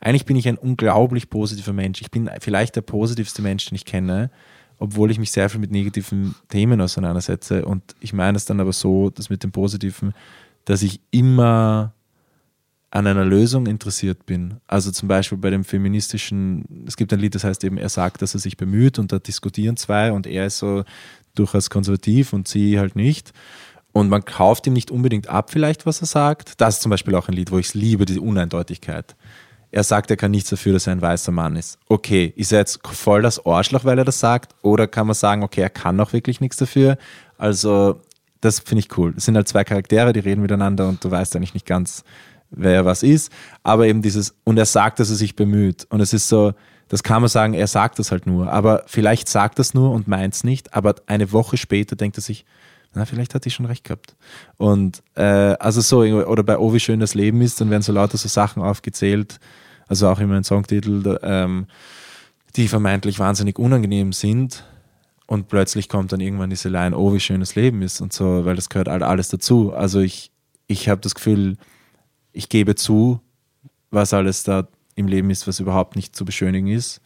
eigentlich 0.00 0.26
bin 0.26 0.36
ich 0.36 0.46
ein 0.48 0.58
unglaublich 0.58 1.30
positiver 1.30 1.72
Mensch. 1.72 2.00
Ich 2.00 2.10
bin 2.10 2.30
vielleicht 2.40 2.76
der 2.76 2.82
positivste 2.82 3.42
Mensch, 3.42 3.66
den 3.66 3.76
ich 3.76 3.84
kenne, 3.84 4.30
obwohl 4.78 5.10
ich 5.10 5.18
mich 5.18 5.30
sehr 5.30 5.48
viel 5.48 5.60
mit 5.60 5.70
negativen 5.70 6.34
Themen 6.48 6.80
auseinandersetze. 6.80 7.64
Und 7.64 7.82
ich 8.00 8.12
meine 8.12 8.36
es 8.36 8.44
dann 8.44 8.60
aber 8.60 8.72
so, 8.72 9.10
dass 9.10 9.30
mit 9.30 9.42
dem 9.42 9.52
Positiven, 9.52 10.12
dass 10.64 10.82
ich 10.82 11.00
immer 11.10 11.94
an 12.90 13.06
einer 13.06 13.24
Lösung 13.24 13.66
interessiert 13.66 14.26
bin. 14.26 14.60
Also 14.66 14.90
zum 14.90 15.08
Beispiel 15.08 15.38
bei 15.38 15.50
dem 15.50 15.64
feministischen, 15.64 16.84
es 16.86 16.96
gibt 16.96 17.12
ein 17.12 17.20
Lied, 17.20 17.34
das 17.34 17.44
heißt 17.44 17.64
eben, 17.64 17.78
er 17.78 17.88
sagt, 17.88 18.22
dass 18.22 18.34
er 18.34 18.40
sich 18.40 18.56
bemüht 18.56 18.98
und 18.98 19.12
da 19.12 19.18
diskutieren 19.18 19.76
zwei 19.76 20.12
und 20.12 20.26
er 20.26 20.46
ist 20.46 20.58
so 20.58 20.84
durchaus 21.34 21.68
konservativ 21.68 22.32
und 22.32 22.48
sie 22.48 22.78
halt 22.78 22.96
nicht. 22.96 23.32
Und 23.96 24.10
man 24.10 24.26
kauft 24.26 24.66
ihm 24.66 24.74
nicht 24.74 24.90
unbedingt 24.90 25.30
ab, 25.30 25.50
vielleicht, 25.50 25.86
was 25.86 26.02
er 26.02 26.06
sagt. 26.06 26.60
Das 26.60 26.74
ist 26.74 26.82
zum 26.82 26.90
Beispiel 26.90 27.14
auch 27.14 27.28
ein 27.28 27.32
Lied, 27.32 27.50
wo 27.50 27.56
ich 27.56 27.68
es 27.68 27.72
liebe, 27.74 28.04
diese 28.04 28.20
Uneindeutigkeit. 28.20 29.16
Er 29.70 29.84
sagt, 29.84 30.10
er 30.10 30.18
kann 30.18 30.32
nichts 30.32 30.50
dafür, 30.50 30.74
dass 30.74 30.86
er 30.86 30.92
ein 30.92 31.00
weißer 31.00 31.32
Mann 31.32 31.56
ist. 31.56 31.78
Okay, 31.88 32.30
ist 32.36 32.52
er 32.52 32.58
jetzt 32.58 32.86
voll 32.86 33.22
das 33.22 33.46
Arschloch, 33.46 33.86
weil 33.86 33.96
er 33.96 34.04
das 34.04 34.20
sagt? 34.20 34.54
Oder 34.60 34.86
kann 34.86 35.06
man 35.06 35.14
sagen, 35.14 35.42
okay, 35.42 35.62
er 35.62 35.70
kann 35.70 35.98
auch 35.98 36.12
wirklich 36.12 36.42
nichts 36.42 36.58
dafür? 36.58 36.98
Also, 37.38 38.02
das 38.42 38.60
finde 38.60 38.80
ich 38.80 38.98
cool. 38.98 39.14
Es 39.16 39.24
sind 39.24 39.34
halt 39.34 39.48
zwei 39.48 39.64
Charaktere, 39.64 40.12
die 40.12 40.20
reden 40.20 40.42
miteinander 40.42 40.88
und 40.88 41.02
du 41.02 41.10
weißt 41.10 41.34
eigentlich 41.34 41.54
nicht 41.54 41.64
ganz, 41.64 42.04
wer 42.50 42.84
was 42.84 43.02
ist. 43.02 43.32
Aber 43.62 43.86
eben 43.86 44.02
dieses, 44.02 44.34
und 44.44 44.58
er 44.58 44.66
sagt, 44.66 45.00
dass 45.00 45.08
er 45.08 45.16
sich 45.16 45.36
bemüht. 45.36 45.86
Und 45.88 46.02
es 46.02 46.12
ist 46.12 46.28
so, 46.28 46.52
das 46.88 47.02
kann 47.02 47.22
man 47.22 47.30
sagen, 47.30 47.54
er 47.54 47.66
sagt 47.66 47.98
das 47.98 48.10
halt 48.10 48.26
nur. 48.26 48.52
Aber 48.52 48.82
vielleicht 48.88 49.26
sagt 49.30 49.58
das 49.58 49.72
nur 49.72 49.92
und 49.92 50.06
meint 50.06 50.34
es 50.34 50.44
nicht. 50.44 50.74
Aber 50.74 50.96
eine 51.06 51.32
Woche 51.32 51.56
später 51.56 51.96
denkt 51.96 52.18
er 52.18 52.22
sich, 52.22 52.44
na, 52.96 53.04
vielleicht 53.04 53.34
hat 53.34 53.44
die 53.44 53.50
schon 53.50 53.66
recht 53.66 53.84
gehabt. 53.84 54.16
Und 54.56 55.02
äh, 55.14 55.22
also 55.22 55.80
so, 55.80 56.00
oder 56.00 56.42
bei 56.42 56.58
Oh, 56.58 56.72
wie 56.72 56.80
schön 56.80 56.98
das 56.98 57.14
Leben 57.14 57.42
ist, 57.42 57.60
dann 57.60 57.70
werden 57.70 57.82
so 57.82 57.92
lauter 57.92 58.16
so 58.16 58.28
Sachen 58.28 58.62
aufgezählt, 58.62 59.38
also 59.86 60.08
auch 60.08 60.18
immer 60.18 60.34
ein 60.34 60.44
Songtitel, 60.44 61.18
ähm, 61.22 61.66
die 62.56 62.68
vermeintlich 62.68 63.18
wahnsinnig 63.18 63.58
unangenehm 63.58 64.12
sind. 64.12 64.64
Und 65.26 65.48
plötzlich 65.48 65.88
kommt 65.88 66.12
dann 66.12 66.20
irgendwann 66.20 66.50
diese 66.50 66.68
Line, 66.68 66.96
oh, 66.96 67.12
wie 67.12 67.20
schön 67.20 67.40
das 67.40 67.54
Leben 67.54 67.82
ist 67.82 68.00
und 68.00 68.12
so, 68.12 68.44
weil 68.44 68.56
das 68.56 68.68
gehört 68.68 68.88
halt 68.88 69.02
alles 69.02 69.28
dazu. 69.28 69.74
Also 69.74 70.00
ich, 70.00 70.30
ich 70.66 70.88
habe 70.88 71.00
das 71.00 71.14
Gefühl, 71.14 71.56
ich 72.32 72.48
gebe 72.48 72.76
zu, 72.76 73.20
was 73.90 74.14
alles 74.14 74.44
da 74.44 74.68
im 74.94 75.08
Leben 75.08 75.28
ist, 75.30 75.46
was 75.46 75.60
überhaupt 75.60 75.96
nicht 75.96 76.16
zu 76.16 76.24
beschönigen 76.24 76.68
ist 76.68 77.02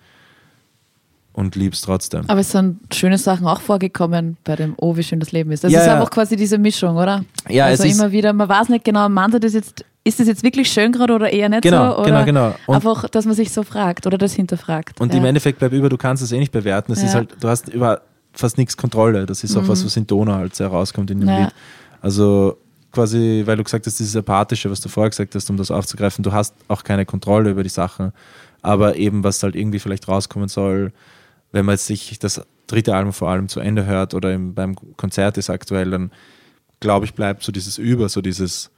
und 1.32 1.54
lieb's 1.56 1.80
trotzdem. 1.82 2.22
Aber 2.28 2.40
es 2.40 2.50
sind 2.50 2.78
schöne 2.94 3.16
Sachen 3.18 3.46
auch 3.46 3.60
vorgekommen 3.60 4.36
bei 4.44 4.56
dem 4.56 4.74
Oh, 4.78 4.96
wie 4.96 5.02
schön 5.02 5.20
das 5.20 5.32
Leben 5.32 5.50
ist. 5.52 5.64
Das 5.64 5.72
Ja, 5.72 5.80
ist 5.80 5.86
ja. 5.86 5.94
einfach 5.94 6.10
quasi 6.10 6.36
diese 6.36 6.58
Mischung, 6.58 6.96
oder? 6.96 7.24
Ja, 7.48 7.66
also 7.66 7.84
es 7.84 7.90
ist- 7.90 7.98
immer 8.00 8.10
wieder, 8.12 8.32
man 8.32 8.48
weiß 8.48 8.68
nicht 8.68 8.84
genau, 8.84 9.08
meint 9.08 9.34
er 9.34 9.40
das 9.40 9.52
jetzt, 9.54 9.84
ist 10.04 10.18
das 10.18 10.26
jetzt 10.26 10.42
wirklich 10.42 10.70
schön 10.70 10.92
gerade 10.92 11.14
oder 11.14 11.32
eher 11.32 11.48
nicht 11.48 11.62
Genau, 11.62 11.92
so? 11.92 11.98
Oder 12.00 12.24
genau, 12.24 12.24
genau. 12.24 12.54
Und- 12.66 12.74
einfach, 12.76 13.08
dass 13.08 13.26
man 13.26 13.34
sich 13.34 13.52
so 13.52 13.62
fragt 13.62 14.06
oder 14.06 14.18
das 14.18 14.32
hinterfragt. 14.32 15.00
Und 15.00 15.12
ja. 15.12 15.18
im 15.18 15.24
Endeffekt 15.24 15.58
bleibt 15.58 15.74
über, 15.74 15.88
du 15.88 15.96
kannst 15.96 16.22
es 16.22 16.32
eh 16.32 16.38
nicht 16.38 16.52
bewerten. 16.52 16.92
Es 16.92 17.02
ist 17.02 17.14
halt, 17.14 17.36
du 17.40 17.48
hast 17.48 17.68
über 17.68 18.00
fast 18.32 18.58
nichts 18.58 18.76
Kontrolle. 18.76 19.26
Das 19.26 19.42
ist 19.44 19.56
auch 19.56 19.66
was, 19.68 19.84
was 19.84 19.96
in 19.96 20.06
Donau 20.06 20.34
halt 20.34 20.54
sehr 20.54 20.68
rauskommt 20.68 21.10
in 21.10 21.20
dem. 21.20 21.28
Lied. 21.28 21.48
Also 22.00 22.56
quasi, 22.92 23.42
weil 23.44 23.56
du 23.56 23.62
gesagt 23.64 23.86
hast, 23.86 23.98
dieses 23.98 24.16
Apathische, 24.16 24.70
was 24.70 24.80
du 24.80 24.88
vorher 24.88 25.10
gesagt 25.10 25.34
hast, 25.34 25.48
um 25.50 25.56
das 25.56 25.70
aufzugreifen, 25.70 26.22
du 26.24 26.32
hast 26.32 26.54
auch 26.68 26.82
keine 26.82 27.04
Kontrolle 27.06 27.50
über 27.50 27.62
die 27.62 27.68
Sachen. 27.68 28.12
Aber 28.62 28.96
eben, 28.96 29.22
was 29.24 29.42
halt 29.42 29.54
irgendwie 29.54 29.78
vielleicht 29.78 30.08
rauskommen 30.08 30.48
soll, 30.48 30.92
wenn 31.52 31.64
man 31.64 31.76
sich 31.76 32.18
das 32.18 32.40
dritte 32.66 32.94
Album 32.94 33.12
vor 33.12 33.28
allem 33.28 33.48
zu 33.48 33.60
Ende 33.60 33.86
hört 33.86 34.14
oder 34.14 34.32
im, 34.32 34.54
beim 34.54 34.76
Konzert 34.96 35.38
ist 35.38 35.50
aktuell, 35.50 35.90
dann 35.90 36.10
glaube 36.78 37.04
ich, 37.04 37.14
bleibt 37.14 37.42
so 37.42 37.52
dieses 37.52 37.78
Über, 37.78 38.08
so 38.08 38.20
dieses 38.20 38.70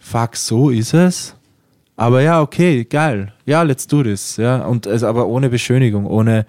Fuck, 0.00 0.36
so 0.36 0.70
ist 0.70 0.94
es. 0.94 1.34
Aber 1.96 2.22
ja, 2.22 2.40
okay, 2.40 2.84
geil. 2.84 3.32
Ja, 3.44 3.62
let's 3.62 3.86
do 3.86 4.02
this. 4.02 4.36
Ja, 4.36 4.64
und 4.64 4.86
es 4.86 5.02
aber 5.02 5.26
ohne 5.26 5.50
Beschönigung, 5.50 6.06
ohne. 6.06 6.46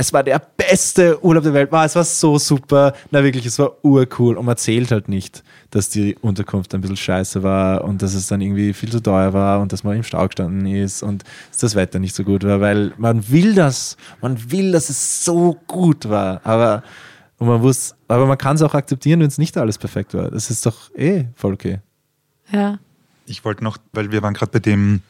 Es 0.00 0.14
war 0.14 0.22
der 0.22 0.40
beste 0.56 1.22
Urlaub 1.22 1.44
der 1.44 1.52
Welt. 1.52 1.70
Wow, 1.70 1.84
es 1.84 1.94
war 1.94 2.04
so 2.04 2.38
super. 2.38 2.94
Na 3.10 3.22
wirklich, 3.22 3.44
es 3.44 3.58
war 3.58 3.84
urcool. 3.84 4.38
Und 4.38 4.46
man 4.46 4.56
zählt 4.56 4.90
halt 4.92 5.10
nicht, 5.10 5.44
dass 5.68 5.90
die 5.90 6.16
Unterkunft 6.22 6.74
ein 6.74 6.80
bisschen 6.80 6.96
scheiße 6.96 7.42
war 7.42 7.84
und 7.84 8.00
dass 8.00 8.14
es 8.14 8.26
dann 8.26 8.40
irgendwie 8.40 8.72
viel 8.72 8.90
zu 8.90 9.02
teuer 9.02 9.34
war 9.34 9.60
und 9.60 9.74
dass 9.74 9.84
man 9.84 9.96
im 9.96 10.02
Stau 10.02 10.26
gestanden 10.26 10.64
ist 10.64 11.02
und 11.02 11.24
dass 11.50 11.58
das 11.58 11.74
Wetter 11.74 11.98
nicht 11.98 12.14
so 12.14 12.24
gut 12.24 12.44
war, 12.44 12.62
weil 12.62 12.94
man 12.96 13.28
will 13.28 13.54
das. 13.54 13.98
Man 14.22 14.50
will, 14.50 14.72
dass 14.72 14.88
es 14.88 15.22
so 15.22 15.58
gut 15.66 16.08
war. 16.08 16.40
Aber, 16.44 16.82
und 17.36 17.48
man 17.48 17.60
wusste, 17.60 17.94
aber 18.08 18.24
man 18.24 18.38
kann 18.38 18.56
es 18.56 18.62
auch 18.62 18.72
akzeptieren, 18.72 19.20
wenn 19.20 19.28
es 19.28 19.36
nicht 19.36 19.58
alles 19.58 19.76
perfekt 19.76 20.14
war. 20.14 20.30
Das 20.30 20.48
ist 20.48 20.64
doch 20.64 20.94
eh 20.94 21.26
voll 21.34 21.52
okay. 21.52 21.80
ja. 22.50 22.78
Ich 23.26 23.44
wollte 23.44 23.62
noch, 23.62 23.76
weil 23.92 24.10
wir 24.10 24.22
waren 24.22 24.32
gerade 24.32 24.50
bei 24.50 24.60
dem, 24.60 25.02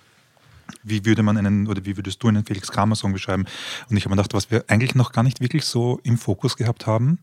wie 0.83 1.05
würde 1.05 1.23
man 1.23 1.37
einen, 1.37 1.66
oder 1.66 1.85
wie 1.85 1.97
würdest 1.97 2.23
du 2.23 2.29
einen 2.29 2.45
Felix 2.45 2.71
Kramer-Song 2.71 3.12
beschreiben? 3.12 3.47
Und 3.89 3.97
ich 3.97 4.05
habe 4.05 4.14
mir 4.14 4.16
gedacht, 4.16 4.35
was 4.35 4.51
wir 4.51 4.64
eigentlich 4.68 4.95
noch 4.95 5.12
gar 5.12 5.23
nicht 5.23 5.41
wirklich 5.41 5.64
so 5.64 6.01
im 6.03 6.18
Fokus 6.18 6.57
gehabt 6.57 6.87
haben, 6.87 7.18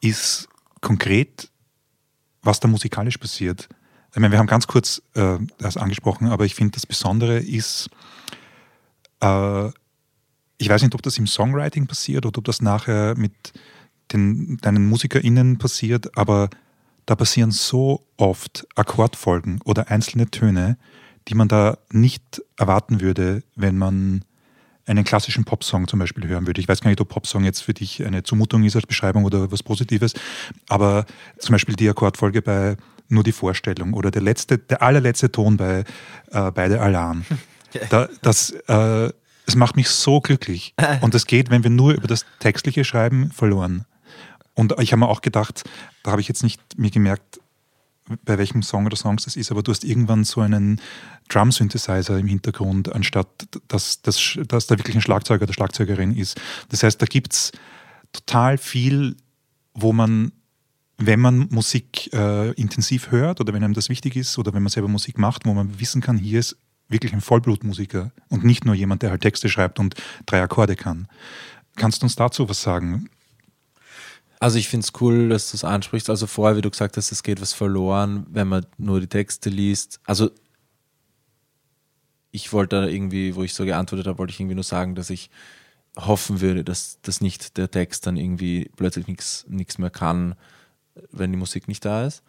ist 0.00 0.48
konkret, 0.80 1.50
was 2.42 2.60
da 2.60 2.68
musikalisch 2.68 3.18
passiert. 3.18 3.68
Ich 4.12 4.20
meine, 4.20 4.32
wir 4.32 4.38
haben 4.38 4.46
ganz 4.46 4.66
kurz 4.66 5.02
äh, 5.14 5.38
das 5.58 5.76
angesprochen, 5.76 6.28
aber 6.28 6.44
ich 6.44 6.54
finde, 6.54 6.72
das 6.72 6.86
Besondere 6.86 7.38
ist, 7.38 7.90
äh, 9.20 9.68
ich 10.58 10.68
weiß 10.68 10.82
nicht, 10.82 10.94
ob 10.94 11.02
das 11.02 11.18
im 11.18 11.26
Songwriting 11.26 11.86
passiert 11.86 12.26
oder 12.26 12.38
ob 12.38 12.44
das 12.44 12.62
nachher 12.62 13.16
mit 13.16 13.32
den, 14.12 14.56
deinen 14.58 14.88
MusikerInnen 14.88 15.58
passiert, 15.58 16.16
aber 16.16 16.48
da 17.06 17.16
passieren 17.16 17.50
so 17.50 18.06
oft 18.16 18.66
Akkordfolgen 18.74 19.60
oder 19.64 19.90
einzelne 19.90 20.30
Töne, 20.30 20.78
die 21.28 21.34
man 21.34 21.48
da 21.48 21.78
nicht 21.90 22.42
erwarten 22.56 23.00
würde, 23.00 23.42
wenn 23.54 23.76
man 23.76 24.24
einen 24.86 25.04
klassischen 25.04 25.44
Popsong 25.44 25.86
zum 25.86 25.98
Beispiel 25.98 26.26
hören 26.26 26.46
würde. 26.46 26.60
Ich 26.60 26.68
weiß 26.68 26.80
gar 26.80 26.88
nicht, 26.88 27.00
ob 27.00 27.10
Popsong 27.10 27.44
jetzt 27.44 27.60
für 27.60 27.74
dich 27.74 28.04
eine 28.04 28.22
Zumutung 28.22 28.64
ist 28.64 28.74
als 28.74 28.86
Beschreibung 28.86 29.24
oder 29.24 29.52
was 29.52 29.62
Positives, 29.62 30.14
aber 30.68 31.04
zum 31.38 31.52
Beispiel 31.52 31.76
die 31.76 31.88
Akkordfolge 31.88 32.40
bei 32.40 32.76
Nur 33.08 33.22
die 33.22 33.32
Vorstellung 33.32 33.92
oder 33.92 34.10
der 34.10 34.22
letzte, 34.22 34.58
der 34.58 34.82
allerletzte 34.82 35.30
Ton 35.30 35.56
bei 35.56 35.84
äh, 36.30 36.50
Beide 36.50 36.80
Alarm. 36.80 37.24
Da, 37.90 38.08
das, 38.22 38.50
äh, 38.66 39.12
es 39.44 39.54
macht 39.54 39.76
mich 39.76 39.90
so 39.90 40.22
glücklich. 40.22 40.74
Und 41.02 41.12
das 41.12 41.26
geht, 41.26 41.50
wenn 41.50 41.64
wir 41.64 41.70
nur 41.70 41.92
über 41.92 42.08
das 42.08 42.24
Textliche 42.38 42.82
schreiben, 42.82 43.30
verloren. 43.30 43.84
Und 44.54 44.74
ich 44.80 44.92
habe 44.92 45.00
mir 45.00 45.08
auch 45.08 45.20
gedacht, 45.20 45.64
da 46.02 46.12
habe 46.12 46.22
ich 46.22 46.28
jetzt 46.28 46.42
nicht 46.42 46.62
mir 46.78 46.90
gemerkt, 46.90 47.40
bei 48.24 48.38
welchem 48.38 48.62
Song 48.62 48.86
oder 48.86 48.96
Songs 48.96 49.24
das 49.24 49.36
ist, 49.36 49.50
aber 49.50 49.62
du 49.62 49.70
hast 49.70 49.84
irgendwann 49.84 50.24
so 50.24 50.40
einen 50.40 50.80
Drum-Synthesizer 51.28 52.18
im 52.18 52.26
Hintergrund, 52.26 52.92
anstatt 52.92 53.28
dass, 53.68 54.02
dass, 54.02 54.38
dass 54.46 54.66
da 54.66 54.78
wirklich 54.78 54.96
ein 54.96 55.02
Schlagzeuger 55.02 55.44
oder 55.44 55.52
Schlagzeugerin 55.52 56.16
ist. 56.16 56.40
Das 56.68 56.82
heißt, 56.82 57.00
da 57.00 57.06
gibt 57.06 57.32
es 57.32 57.52
total 58.12 58.58
viel, 58.58 59.16
wo 59.74 59.92
man, 59.92 60.32
wenn 60.96 61.20
man 61.20 61.48
Musik 61.50 62.12
äh, 62.12 62.52
intensiv 62.52 63.10
hört 63.10 63.40
oder 63.40 63.52
wenn 63.52 63.62
einem 63.62 63.74
das 63.74 63.88
wichtig 63.88 64.16
ist 64.16 64.38
oder 64.38 64.52
wenn 64.54 64.62
man 64.62 64.70
selber 64.70 64.88
Musik 64.88 65.18
macht, 65.18 65.46
wo 65.46 65.54
man 65.54 65.78
wissen 65.80 66.00
kann, 66.00 66.16
hier 66.16 66.40
ist 66.40 66.56
wirklich 66.88 67.12
ein 67.12 67.20
Vollblutmusiker 67.20 68.12
und 68.28 68.44
nicht 68.44 68.64
nur 68.64 68.74
jemand, 68.74 69.02
der 69.02 69.10
halt 69.10 69.20
Texte 69.20 69.48
schreibt 69.48 69.78
und 69.78 69.94
drei 70.26 70.42
Akkorde 70.42 70.74
kann. 70.74 71.06
Kannst 71.76 72.02
du 72.02 72.06
uns 72.06 72.16
dazu 72.16 72.48
was 72.48 72.62
sagen? 72.62 73.08
Also 74.40 74.58
ich 74.58 74.68
finde 74.68 74.84
es 74.84 75.00
cool, 75.00 75.28
dass 75.28 75.50
du 75.50 75.56
es 75.56 75.64
ansprichst. 75.64 76.10
Also 76.10 76.26
vorher, 76.26 76.56
wie 76.56 76.62
du 76.62 76.70
gesagt 76.70 76.96
hast, 76.96 77.10
es 77.10 77.22
geht 77.22 77.40
was 77.40 77.52
verloren, 77.52 78.26
wenn 78.30 78.48
man 78.48 78.66
nur 78.76 79.00
die 79.00 79.08
Texte 79.08 79.50
liest. 79.50 80.00
Also 80.04 80.30
ich 82.30 82.52
wollte 82.52 82.80
da 82.80 82.86
irgendwie, 82.86 83.34
wo 83.34 83.42
ich 83.42 83.54
so 83.54 83.64
geantwortet 83.64 84.06
habe, 84.06 84.18
wollte 84.18 84.32
ich 84.32 84.40
irgendwie 84.40 84.54
nur 84.54 84.64
sagen, 84.64 84.94
dass 84.94 85.10
ich 85.10 85.30
hoffen 85.96 86.40
würde, 86.40 86.62
dass, 86.62 87.00
dass 87.02 87.20
nicht 87.20 87.56
der 87.56 87.70
Text 87.70 88.06
dann 88.06 88.16
irgendwie 88.16 88.70
plötzlich 88.76 89.06
nichts 89.06 89.78
mehr 89.78 89.90
kann, 89.90 90.34
wenn 91.10 91.32
die 91.32 91.38
Musik 91.38 91.66
nicht 91.66 91.84
da 91.84 92.06
ist. 92.06 92.22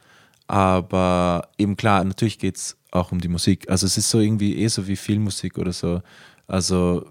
Aber 0.47 1.49
eben 1.60 1.78
klar, 1.78 2.03
natürlich 2.03 2.39
geht 2.39 2.57
es 2.57 2.78
auch 2.91 3.12
um 3.12 3.22
die 3.22 3.28
Musik. 3.28 3.70
Also 3.70 3.86
es 3.86 3.97
ist 3.97 4.10
so 4.10 4.20
irgendwie 4.20 4.57
eh 4.57 4.68
so 4.68 4.88
wie 4.88 4.95
Filmmusik 4.95 5.60
oder 5.60 5.74
so. 5.74 6.01
Also 6.47 7.05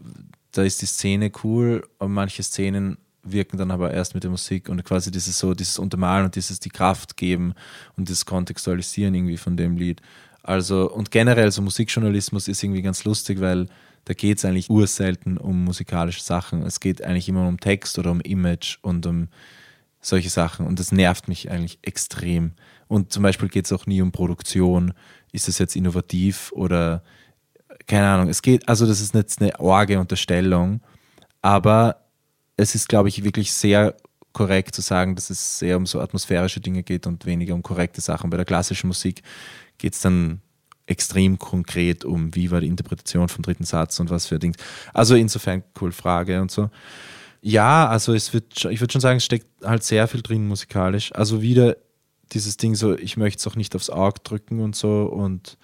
da 0.50 0.64
ist 0.64 0.82
die 0.82 0.86
Szene 0.86 1.30
cool 1.44 1.86
und 1.98 2.12
manche 2.12 2.42
Szenen 2.42 2.98
wirken 3.32 3.56
dann 3.56 3.70
aber 3.70 3.92
erst 3.92 4.14
mit 4.14 4.24
der 4.24 4.30
Musik 4.30 4.68
und 4.68 4.84
quasi 4.84 5.10
dieses 5.10 5.38
so, 5.38 5.54
dieses 5.54 5.78
Untermalen 5.78 6.26
und 6.26 6.36
dieses 6.36 6.60
die 6.60 6.70
Kraft 6.70 7.16
geben 7.16 7.54
und 7.96 8.10
das 8.10 8.26
Kontextualisieren 8.26 9.14
irgendwie 9.14 9.36
von 9.36 9.56
dem 9.56 9.76
Lied. 9.76 10.00
Also, 10.42 10.90
und 10.90 11.10
generell 11.10 11.50
so 11.52 11.62
Musikjournalismus 11.62 12.48
ist 12.48 12.62
irgendwie 12.62 12.82
ganz 12.82 13.04
lustig, 13.04 13.40
weil 13.40 13.66
da 14.04 14.14
geht 14.14 14.38
es 14.38 14.44
eigentlich 14.44 14.70
urselten 14.70 15.36
um 15.36 15.64
musikalische 15.64 16.22
Sachen. 16.22 16.62
Es 16.62 16.80
geht 16.80 17.02
eigentlich 17.02 17.28
immer 17.28 17.46
um 17.46 17.60
Text 17.60 17.98
oder 17.98 18.10
um 18.10 18.20
Image 18.22 18.78
und 18.80 19.04
um 19.04 19.28
solche 20.00 20.30
Sachen. 20.30 20.66
Und 20.66 20.78
das 20.78 20.92
nervt 20.92 21.28
mich 21.28 21.50
eigentlich 21.50 21.78
extrem. 21.82 22.52
Und 22.86 23.12
zum 23.12 23.22
Beispiel 23.22 23.48
geht 23.48 23.66
es 23.66 23.72
auch 23.72 23.84
nie 23.84 24.00
um 24.00 24.12
Produktion. 24.12 24.94
Ist 25.32 25.48
es 25.48 25.58
jetzt 25.58 25.76
innovativ 25.76 26.52
oder 26.52 27.02
keine 27.86 28.08
Ahnung. 28.08 28.28
Es 28.28 28.42
geht, 28.42 28.68
also 28.68 28.86
das 28.86 29.00
ist 29.00 29.14
jetzt 29.14 29.40
eine 29.40 29.58
orge 29.58 29.98
Unterstellung, 29.98 30.80
aber 31.42 32.07
es 32.58 32.74
ist, 32.74 32.88
glaube 32.88 33.08
ich, 33.08 33.24
wirklich 33.24 33.52
sehr 33.52 33.96
korrekt 34.34 34.74
zu 34.74 34.82
sagen, 34.82 35.14
dass 35.14 35.30
es 35.30 35.58
sehr 35.58 35.76
um 35.76 35.86
so 35.86 36.00
atmosphärische 36.00 36.60
Dinge 36.60 36.82
geht 36.82 37.06
und 37.06 37.24
weniger 37.24 37.54
um 37.54 37.62
korrekte 37.62 38.00
Sachen. 38.00 38.28
Bei 38.28 38.36
der 38.36 38.44
klassischen 38.44 38.88
Musik 38.88 39.22
geht 39.78 39.94
es 39.94 40.00
dann 40.00 40.42
extrem 40.86 41.38
konkret 41.38 42.04
um, 42.04 42.34
wie 42.34 42.50
war 42.50 42.60
die 42.60 42.66
Interpretation 42.66 43.28
vom 43.28 43.42
dritten 43.42 43.64
Satz 43.64 44.00
und 44.00 44.10
was 44.10 44.26
für 44.26 44.38
Dings. 44.38 44.56
Also 44.92 45.14
insofern 45.14 45.62
cool 45.80 45.92
Frage 45.92 46.40
und 46.40 46.50
so. 46.50 46.70
Ja, 47.40 47.88
also 47.88 48.14
es 48.14 48.32
wird, 48.34 48.64
ich 48.64 48.80
würde 48.80 48.92
schon 48.92 49.00
sagen, 49.00 49.18
es 49.18 49.24
steckt 49.24 49.46
halt 49.64 49.84
sehr 49.84 50.08
viel 50.08 50.22
drin 50.22 50.48
musikalisch. 50.48 51.14
Also 51.14 51.40
wieder 51.40 51.76
dieses 52.32 52.56
Ding 52.56 52.74
so, 52.74 52.96
ich 52.96 53.16
möchte 53.16 53.38
es 53.38 53.46
auch 53.46 53.56
nicht 53.56 53.76
aufs 53.76 53.90
Auge 53.90 54.20
drücken 54.24 54.60
und 54.60 54.74
so 54.74 55.04
und 55.04 55.56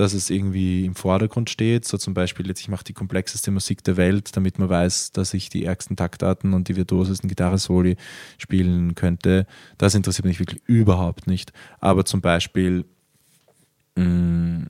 dass 0.00 0.14
es 0.14 0.30
irgendwie 0.30 0.86
im 0.86 0.94
Vordergrund 0.94 1.50
steht. 1.50 1.84
So 1.84 1.98
zum 1.98 2.14
Beispiel 2.14 2.46
jetzt, 2.46 2.60
ich 2.60 2.68
mache 2.68 2.84
die 2.84 2.94
komplexeste 2.94 3.50
Musik 3.50 3.84
der 3.84 3.98
Welt, 3.98 4.34
damit 4.34 4.58
man 4.58 4.70
weiß, 4.70 5.12
dass 5.12 5.34
ich 5.34 5.50
die 5.50 5.66
ärgsten 5.66 5.94
Taktarten 5.94 6.54
und 6.54 6.68
die 6.68 6.76
virtuosesten 6.76 7.28
Gitarre-Soli 7.28 7.96
spielen 8.38 8.94
könnte. 8.94 9.46
Das 9.76 9.94
interessiert 9.94 10.24
mich 10.24 10.40
wirklich 10.40 10.62
überhaupt 10.64 11.26
nicht. 11.26 11.52
Aber 11.80 12.06
zum 12.06 12.22
Beispiel 12.22 12.86
mh, 13.96 14.68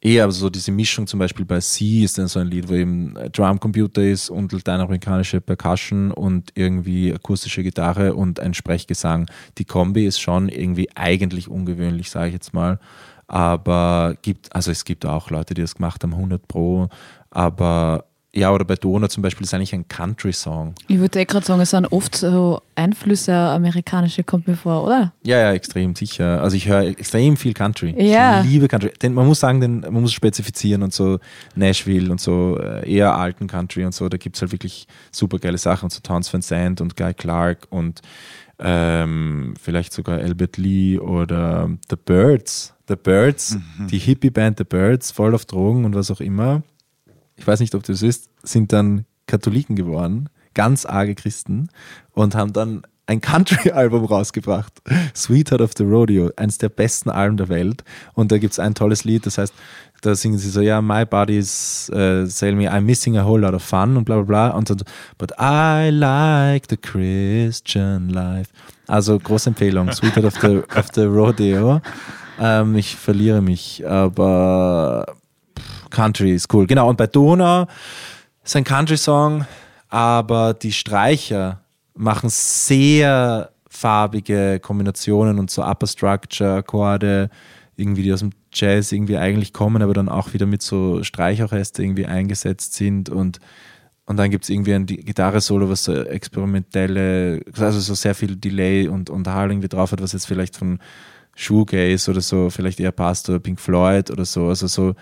eher 0.00 0.30
so 0.30 0.48
diese 0.48 0.72
Mischung 0.72 1.06
zum 1.06 1.18
Beispiel 1.18 1.44
bei 1.44 1.60
C 1.60 2.02
ist 2.02 2.16
dann 2.16 2.28
so 2.28 2.38
ein 2.40 2.46
Lied, 2.46 2.70
wo 2.70 2.72
eben 2.72 3.12
Drumcomputer 3.32 4.02
ist 4.02 4.30
und 4.30 4.52
lateinamerikanische 4.52 5.42
Percussion 5.42 6.12
und 6.12 6.52
irgendwie 6.54 7.12
akustische 7.12 7.62
Gitarre 7.62 8.14
und 8.14 8.40
ein 8.40 8.54
Sprechgesang. 8.54 9.30
Die 9.58 9.66
Kombi 9.66 10.06
ist 10.06 10.18
schon 10.18 10.48
irgendwie 10.48 10.88
eigentlich 10.94 11.48
ungewöhnlich, 11.48 12.08
sage 12.08 12.28
ich 12.28 12.32
jetzt 12.32 12.54
mal. 12.54 12.78
Aber 13.28 14.16
gibt, 14.22 14.54
also 14.54 14.70
es 14.70 14.84
gibt 14.84 15.06
auch 15.06 15.30
Leute, 15.30 15.54
die 15.54 15.60
das 15.60 15.74
gemacht 15.74 16.02
haben, 16.02 16.14
100 16.14 16.48
Pro, 16.48 16.88
aber 17.30 18.04
ja, 18.34 18.52
oder 18.52 18.64
bei 18.64 18.74
Donau 18.74 19.06
zum 19.08 19.22
Beispiel 19.22 19.44
ist 19.44 19.54
eigentlich 19.54 19.74
ein 19.74 19.88
Country-Song. 19.88 20.74
Ich 20.86 20.98
würde 20.98 21.18
eh 21.18 21.24
gerade 21.24 21.46
sagen, 21.46 21.60
es 21.60 21.70
sind 21.70 21.86
oft 21.90 22.14
so 22.14 22.60
Einflüsse 22.74 23.34
amerikanische, 23.34 24.22
kommt 24.22 24.46
mir 24.46 24.56
vor, 24.56 24.84
oder? 24.84 25.12
Ja, 25.24 25.38
ja, 25.38 25.52
extrem, 25.52 25.94
sicher. 25.94 26.42
Also 26.42 26.56
ich 26.56 26.68
höre 26.68 26.82
extrem 26.82 27.38
viel 27.38 27.54
Country. 27.54 27.94
Ja. 27.98 28.42
Ich 28.42 28.50
liebe 28.50 28.68
Country. 28.68 28.92
Denn 29.00 29.14
man 29.14 29.26
muss 29.26 29.40
sagen, 29.40 29.60
den, 29.60 29.80
man 29.80 30.02
muss 30.02 30.12
spezifizieren 30.12 30.82
und 30.82 30.92
so 30.92 31.18
Nashville 31.54 32.10
und 32.10 32.20
so 32.20 32.58
äh, 32.58 32.88
eher 32.90 33.14
alten 33.14 33.46
Country 33.46 33.84
und 33.84 33.94
so, 33.94 34.08
da 34.10 34.18
gibt 34.18 34.36
es 34.36 34.42
halt 34.42 34.52
wirklich 34.52 34.86
super 35.10 35.38
geile 35.38 35.58
Sachen, 35.58 35.88
so 35.88 36.00
Towns 36.00 36.32
Van 36.32 36.42
Zandt 36.42 36.82
und 36.82 36.96
Guy 36.96 37.14
Clark 37.14 37.66
und 37.70 38.02
ähm, 38.58 39.54
vielleicht 39.60 39.92
sogar 39.92 40.18
Albert 40.18 40.56
Lee 40.56 40.98
oder 40.98 41.70
The 41.88 41.96
Birds. 41.96 42.74
The 42.88 42.96
Birds, 42.96 43.58
die 43.90 43.98
Hippie-Band 43.98 44.58
The 44.58 44.64
Birds, 44.64 45.10
voll 45.10 45.34
auf 45.34 45.44
Drogen 45.44 45.84
und 45.84 45.94
was 45.94 46.10
auch 46.10 46.20
immer. 46.20 46.62
Ich 47.36 47.46
weiß 47.46 47.60
nicht, 47.60 47.74
ob 47.74 47.82
du 47.82 47.92
es 47.92 48.00
wisst, 48.00 48.30
sind 48.42 48.72
dann 48.72 49.04
Katholiken 49.26 49.76
geworden, 49.76 50.30
ganz 50.54 50.86
arge 50.86 51.14
Christen 51.14 51.68
und 52.12 52.34
haben 52.34 52.54
dann 52.54 52.82
ein 53.08 53.20
Country-Album 53.20 54.04
rausgebracht. 54.04 54.82
Sweetheart 55.14 55.62
of 55.62 55.72
the 55.76 55.84
Rodeo, 55.84 56.30
eines 56.36 56.58
der 56.58 56.68
besten 56.68 57.10
Alben 57.10 57.36
der 57.38 57.48
Welt. 57.48 57.82
Und 58.12 58.32
da 58.32 58.38
gibt 58.38 58.52
es 58.52 58.58
ein 58.58 58.74
tolles 58.74 59.04
Lied, 59.04 59.24
das 59.24 59.38
heißt, 59.38 59.54
da 60.00 60.14
singen 60.14 60.38
sie 60.38 60.50
so, 60.50 60.60
ja, 60.60 60.80
my 60.80 61.04
body's 61.04 61.90
uh, 61.92 62.26
saying 62.26 62.56
me, 62.56 62.68
I'm 62.68 62.82
missing 62.82 63.16
a 63.16 63.24
whole 63.24 63.40
lot 63.40 63.54
of 63.54 63.62
fun 63.62 63.96
und 63.96 64.04
bla 64.04 64.16
bla 64.16 64.24
bla. 64.24 64.56
Und 64.56 64.70
dann, 64.70 64.82
but 65.16 65.32
I 65.38 65.90
like 65.90 66.66
the 66.68 66.76
Christian 66.76 68.10
life. 68.10 68.50
Also 68.86 69.18
große 69.18 69.50
Empfehlung, 69.50 69.90
Sweetheart 69.92 70.26
of 70.26 70.40
the, 70.40 70.62
of 70.76 70.88
the 70.94 71.04
Rodeo. 71.04 71.80
Ähm, 72.40 72.76
ich 72.76 72.94
verliere 72.94 73.42
mich, 73.42 73.86
aber 73.86 75.14
pff, 75.58 75.90
Country 75.90 76.32
ist 76.32 76.52
cool. 76.54 76.66
Genau, 76.66 76.88
und 76.88 76.96
bei 76.96 77.06
Donau 77.06 77.66
ist 78.44 78.56
ein 78.56 78.64
Country-Song, 78.64 79.44
aber 79.88 80.54
die 80.54 80.72
Streicher 80.72 81.60
machen 81.94 82.30
sehr 82.30 83.50
farbige 83.68 84.60
Kombinationen 84.60 85.38
und 85.38 85.50
so 85.50 85.62
Upper 85.62 85.86
Structure, 85.86 86.56
Akkorde, 86.56 87.30
irgendwie 87.76 88.02
die 88.02 88.12
aus 88.12 88.20
dem 88.20 88.30
Jazz 88.52 88.92
irgendwie 88.92 89.16
eigentlich 89.16 89.52
kommen, 89.52 89.82
aber 89.82 89.94
dann 89.94 90.08
auch 90.08 90.32
wieder 90.32 90.46
mit 90.46 90.62
so 90.62 91.02
Streichorchester 91.02 91.82
irgendwie 91.82 92.06
eingesetzt 92.06 92.74
sind 92.74 93.08
und 93.10 93.38
und 94.08 94.16
dann 94.16 94.30
gibt 94.30 94.44
es 94.44 94.48
irgendwie 94.48 94.72
ein 94.72 94.86
Gitarre-Solo, 94.86 95.68
was 95.68 95.84
so 95.84 95.92
experimentelle, 95.92 97.42
also 97.58 97.78
so 97.78 97.92
sehr 97.92 98.14
viel 98.14 98.36
Delay 98.36 98.88
und, 98.88 99.10
und 99.10 99.28
Hall 99.28 99.50
irgendwie 99.50 99.68
drauf 99.68 99.92
hat, 99.92 100.00
was 100.00 100.14
jetzt 100.14 100.26
vielleicht 100.26 100.56
von 100.56 100.78
Shoegaze 101.34 102.10
oder 102.10 102.22
so 102.22 102.48
vielleicht 102.48 102.80
eher 102.80 102.90
passt 102.90 103.28
oder 103.28 103.38
Pink 103.38 103.60
Floyd 103.60 104.10
oder 104.10 104.24
so, 104.24 104.48
also 104.48 104.66
so 104.66 104.94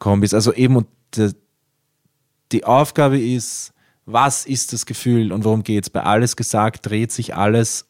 Kombis. 0.00 0.34
Also 0.34 0.52
eben, 0.54 0.74
und 0.74 0.88
die, 1.14 1.30
die 2.50 2.64
Aufgabe 2.64 3.20
ist, 3.20 3.72
was 4.06 4.44
ist 4.44 4.72
das 4.72 4.86
Gefühl 4.86 5.30
und 5.30 5.44
worum 5.44 5.62
geht 5.62 5.84
es? 5.84 5.90
Bei 5.90 6.02
alles 6.02 6.34
gesagt 6.34 6.84
dreht 6.84 7.12
sich 7.12 7.36
alles 7.36 7.86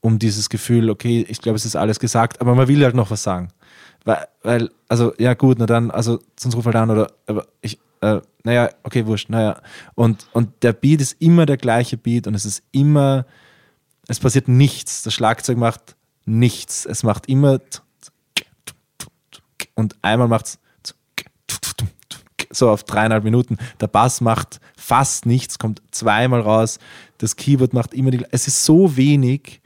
um 0.00 0.20
dieses 0.20 0.48
Gefühl, 0.50 0.88
okay, 0.88 1.26
ich 1.28 1.40
glaube, 1.40 1.56
es 1.56 1.64
ist 1.64 1.74
alles 1.74 1.98
gesagt, 1.98 2.40
aber 2.40 2.54
man 2.54 2.68
will 2.68 2.84
halt 2.84 2.94
noch 2.94 3.10
was 3.10 3.24
sagen. 3.24 3.48
Weil, 4.04 4.28
weil 4.42 4.70
also, 4.88 5.12
ja, 5.18 5.34
gut, 5.34 5.58
na 5.58 5.66
dann, 5.66 5.90
also, 5.90 6.20
sonst 6.38 6.56
ruf 6.56 6.64
halt 6.64 6.76
an 6.76 6.90
oder, 6.90 7.12
aber 7.26 7.46
ich, 7.60 7.78
äh, 8.00 8.20
naja, 8.44 8.70
okay, 8.82 9.06
wurscht, 9.06 9.28
naja. 9.28 9.60
Und, 9.94 10.26
und 10.32 10.62
der 10.62 10.72
Beat 10.72 11.00
ist 11.00 11.20
immer 11.20 11.46
der 11.46 11.58
gleiche 11.58 11.96
Beat 11.96 12.26
und 12.26 12.34
es 12.34 12.44
ist 12.44 12.62
immer, 12.72 13.26
es 14.08 14.18
passiert 14.18 14.48
nichts. 14.48 15.02
Das 15.02 15.14
Schlagzeug 15.14 15.58
macht 15.58 15.96
nichts. 16.24 16.86
Es 16.86 17.02
macht 17.02 17.28
immer 17.28 17.60
und 19.74 19.96
einmal 20.02 20.28
macht 20.28 20.46
es 20.46 20.58
so 22.52 22.68
auf 22.68 22.84
dreieinhalb 22.84 23.24
Minuten. 23.24 23.58
Der 23.80 23.86
Bass 23.86 24.20
macht 24.20 24.60
fast 24.76 25.26
nichts, 25.26 25.58
kommt 25.58 25.82
zweimal 25.92 26.40
raus. 26.40 26.78
Das 27.18 27.36
Keyboard 27.36 27.72
macht 27.72 27.94
immer 27.94 28.10
die. 28.10 28.24
Es 28.30 28.46
ist 28.48 28.64
so 28.64 28.96
wenig, 28.96 29.59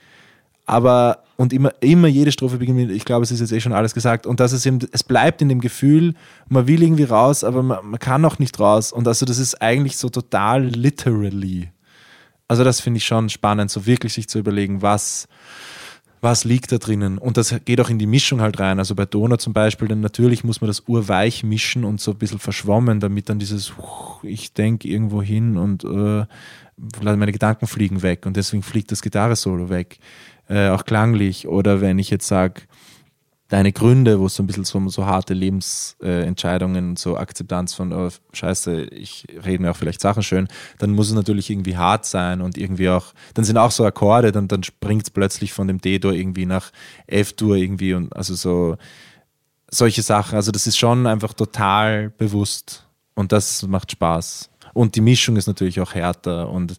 aber 0.66 1.24
und 1.36 1.52
immer, 1.52 1.72
immer 1.80 2.08
jede 2.08 2.30
Strophe 2.30 2.58
beginnt 2.58 2.78
mit, 2.78 2.90
ich 2.90 3.04
glaube, 3.04 3.24
es 3.24 3.30
ist 3.30 3.40
jetzt 3.40 3.52
eh 3.52 3.60
schon 3.60 3.72
alles 3.72 3.92
gesagt. 3.92 4.26
Und 4.26 4.38
das 4.40 4.52
ist 4.52 4.66
eben, 4.66 4.78
es 4.92 5.02
bleibt 5.02 5.42
in 5.42 5.48
dem 5.48 5.60
Gefühl, 5.60 6.14
man 6.48 6.66
will 6.66 6.82
irgendwie 6.82 7.04
raus, 7.04 7.42
aber 7.42 7.62
man, 7.62 7.84
man 7.84 7.98
kann 7.98 8.24
auch 8.24 8.38
nicht 8.38 8.58
raus. 8.60 8.92
Und 8.92 9.08
also 9.08 9.26
das 9.26 9.38
ist 9.38 9.60
eigentlich 9.60 9.96
so 9.96 10.08
total 10.08 10.64
literally. 10.64 11.70
Also 12.46 12.62
das 12.62 12.80
finde 12.80 12.98
ich 12.98 13.04
schon 13.04 13.30
spannend, 13.30 13.70
so 13.70 13.84
wirklich 13.86 14.12
sich 14.12 14.28
zu 14.28 14.38
überlegen, 14.38 14.80
was, 14.80 15.26
was 16.20 16.44
liegt 16.44 16.70
da 16.70 16.78
drinnen. 16.78 17.18
Und 17.18 17.36
das 17.36 17.54
geht 17.64 17.80
auch 17.80 17.90
in 17.90 17.98
die 17.98 18.06
Mischung 18.06 18.40
halt 18.40 18.60
rein. 18.60 18.78
Also 18.78 18.94
bei 18.94 19.04
Donau 19.04 19.36
zum 19.36 19.52
Beispiel, 19.52 19.88
dann 19.88 20.00
natürlich 20.00 20.44
muss 20.44 20.60
man 20.60 20.68
das 20.68 20.84
urweich 20.86 21.42
mischen 21.42 21.84
und 21.84 22.00
so 22.00 22.12
ein 22.12 22.18
bisschen 22.18 22.38
verschwommen, 22.38 23.00
damit 23.00 23.28
dann 23.28 23.40
dieses, 23.40 23.72
ich 24.22 24.52
denke 24.52 24.86
irgendwo 24.86 25.20
hin 25.20 25.56
und 25.56 25.82
äh, 25.84 26.26
meine 27.02 27.32
Gedanken 27.32 27.66
fliegen 27.66 28.02
weg 28.02 28.26
und 28.26 28.36
deswegen 28.36 28.62
fliegt 28.62 28.92
das 28.92 29.02
Gitarre-Solo 29.02 29.68
weg. 29.68 29.98
Äh, 30.48 30.68
auch 30.68 30.84
klanglich. 30.84 31.48
Oder 31.48 31.80
wenn 31.80 31.98
ich 31.98 32.10
jetzt 32.10 32.26
sage, 32.26 32.62
deine 33.48 33.72
Gründe, 33.72 34.20
wo 34.20 34.26
es 34.26 34.34
so 34.34 34.42
ein 34.42 34.46
bisschen 34.46 34.64
so, 34.64 34.88
so 34.88 35.06
harte 35.06 35.34
Lebensentscheidungen, 35.34 36.96
so 36.96 37.16
Akzeptanz 37.16 37.74
von, 37.74 37.92
oh, 37.92 38.08
scheiße, 38.32 38.84
ich 38.84 39.26
rede 39.44 39.62
mir 39.62 39.70
auch 39.70 39.76
vielleicht 39.76 40.00
Sachen 40.00 40.22
schön, 40.22 40.48
dann 40.78 40.90
muss 40.90 41.08
es 41.08 41.14
natürlich 41.14 41.50
irgendwie 41.50 41.76
hart 41.76 42.06
sein 42.06 42.40
und 42.40 42.56
irgendwie 42.56 42.88
auch, 42.88 43.12
dann 43.34 43.44
sind 43.44 43.58
auch 43.58 43.70
so 43.70 43.84
Akkorde, 43.84 44.32
dann, 44.32 44.48
dann 44.48 44.62
springt 44.62 45.04
es 45.04 45.10
plötzlich 45.10 45.52
von 45.52 45.68
dem 45.68 45.80
D-Dur 45.80 46.12
irgendwie 46.12 46.46
nach 46.46 46.72
F-Dur 47.06 47.56
irgendwie 47.56 47.94
und 47.94 48.14
also 48.16 48.34
so 48.34 48.76
solche 49.70 50.02
Sachen. 50.02 50.36
Also 50.36 50.50
das 50.50 50.66
ist 50.66 50.78
schon 50.78 51.06
einfach 51.06 51.34
total 51.34 52.10
bewusst 52.10 52.86
und 53.14 53.32
das 53.32 53.66
macht 53.66 53.92
Spaß. 53.92 54.50
Und 54.72 54.96
die 54.96 55.00
Mischung 55.00 55.36
ist 55.36 55.46
natürlich 55.46 55.80
auch 55.80 55.94
härter 55.94 56.48
und 56.48 56.76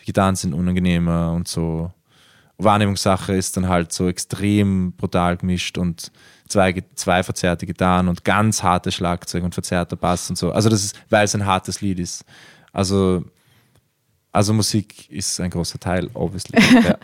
die 0.00 0.04
Gitarren 0.04 0.36
sind 0.36 0.52
unangenehmer 0.52 1.32
und 1.32 1.48
so. 1.48 1.90
Wahrnehmungssache 2.58 3.34
ist 3.34 3.56
dann 3.56 3.68
halt 3.68 3.92
so 3.92 4.08
extrem 4.08 4.92
brutal 4.92 5.36
gemischt 5.36 5.78
und 5.78 6.10
zwei, 6.48 6.82
zwei 6.94 7.22
verzerrte 7.22 7.66
Gitarren 7.66 8.08
und 8.08 8.24
ganz 8.24 8.62
hartes 8.62 8.94
Schlagzeug 8.94 9.44
und 9.44 9.54
verzerrter 9.54 9.96
Bass 9.96 10.28
und 10.28 10.36
so. 10.36 10.50
Also 10.52 10.68
das 10.68 10.84
ist, 10.84 11.00
weil 11.08 11.24
es 11.24 11.34
ein 11.34 11.46
hartes 11.46 11.80
Lied 11.80 12.00
ist. 12.00 12.24
Also, 12.72 13.24
also 14.32 14.52
Musik 14.52 15.10
ist 15.10 15.40
ein 15.40 15.50
großer 15.50 15.78
Teil, 15.78 16.10
obviously. 16.14 16.58
Ja. 16.84 16.96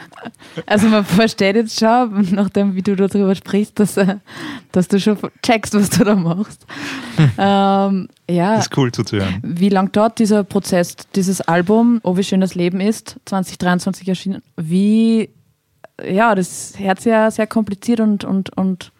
Also 0.66 0.86
man 0.88 1.04
versteht 1.04 1.56
jetzt 1.56 1.78
schon, 1.78 2.28
nachdem 2.32 2.74
wie 2.74 2.82
du 2.82 2.94
darüber 2.94 3.34
sprichst, 3.34 3.78
dass, 3.80 3.96
äh, 3.96 4.16
dass 4.72 4.88
du 4.88 5.00
schon 5.00 5.18
checkst, 5.42 5.74
was 5.74 5.90
du 5.90 6.04
da 6.04 6.14
machst. 6.14 6.64
ähm, 7.38 8.08
ja. 8.30 8.56
Ist 8.56 8.76
cool 8.76 8.92
zuzuhören. 8.92 9.40
Wie 9.42 9.68
lang 9.68 9.90
dauert 9.90 10.18
dieser 10.18 10.44
Prozess, 10.44 10.96
dieses 11.14 11.40
Album, 11.40 12.00
Oh 12.02 12.16
wie 12.16 12.22
schön 12.22 12.40
das 12.40 12.54
Leben 12.54 12.80
ist, 12.80 13.16
2023 13.24 14.08
erschienen? 14.08 14.42
Wie 14.56 15.30
ja, 16.02 16.34
das 16.34 16.74
hört 16.78 17.00
sich 17.00 17.10
ja 17.10 17.30
sehr 17.30 17.46
kompliziert 17.46 18.00
und, 18.00 18.24
und, 18.24 18.50
und 18.56 18.92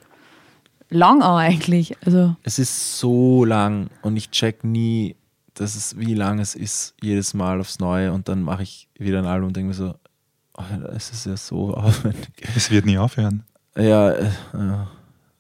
lang 0.91 1.23
auch 1.23 1.37
eigentlich. 1.37 1.97
Also. 2.05 2.37
Es 2.43 2.59
ist 2.59 2.99
so 2.99 3.45
lang 3.45 3.89
und 4.03 4.17
ich 4.17 4.31
check 4.31 4.65
nie, 4.65 5.17
dass 5.55 5.75
es, 5.75 5.99
wie 5.99 6.15
lang 6.15 6.39
es 6.39 6.55
ist, 6.55 6.95
jedes 7.01 7.35
Mal 7.35 7.61
aufs 7.61 7.79
Neue 7.79 8.13
und 8.13 8.29
dann 8.29 8.43
mache 8.43 8.63
ich 8.63 8.89
wieder 8.99 9.19
ein 9.19 9.27
Album 9.27 9.49
und 9.49 9.57
denke 9.57 9.69
mir 9.69 9.75
so, 9.75 9.95
oh, 10.57 10.63
es 10.95 11.11
ist 11.11 11.27
ja 11.27 11.37
so 11.37 11.75
aufwendig. 11.75 12.31
Es 12.55 12.71
wird 12.71 12.87
nie 12.87 12.99
aufhören. 12.99 13.45
Ja, 13.77 14.11
äh, 14.11 14.31
ja, 14.53 14.91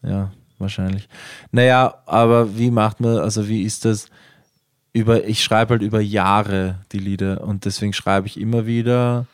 ja, 0.03 0.33
wahrscheinlich. 0.59 1.09
Naja, 1.53 1.95
aber 2.07 2.57
wie 2.59 2.71
macht 2.71 3.01
man, 3.01 3.19
also 3.19 3.49
wie 3.49 3.63
ist 3.63 3.85
das? 3.85 4.09
Über, 4.93 5.25
ich 5.25 5.43
schreibe 5.43 5.71
halt 5.71 5.83
über 5.83 6.01
Jahre 6.01 6.79
die 6.93 7.01
Lieder 7.01 7.43
und 7.43 7.65
deswegen 7.65 7.93
schreibe 7.93 8.29
ich 8.29 8.39
immer 8.39 8.65
wieder 8.65 9.27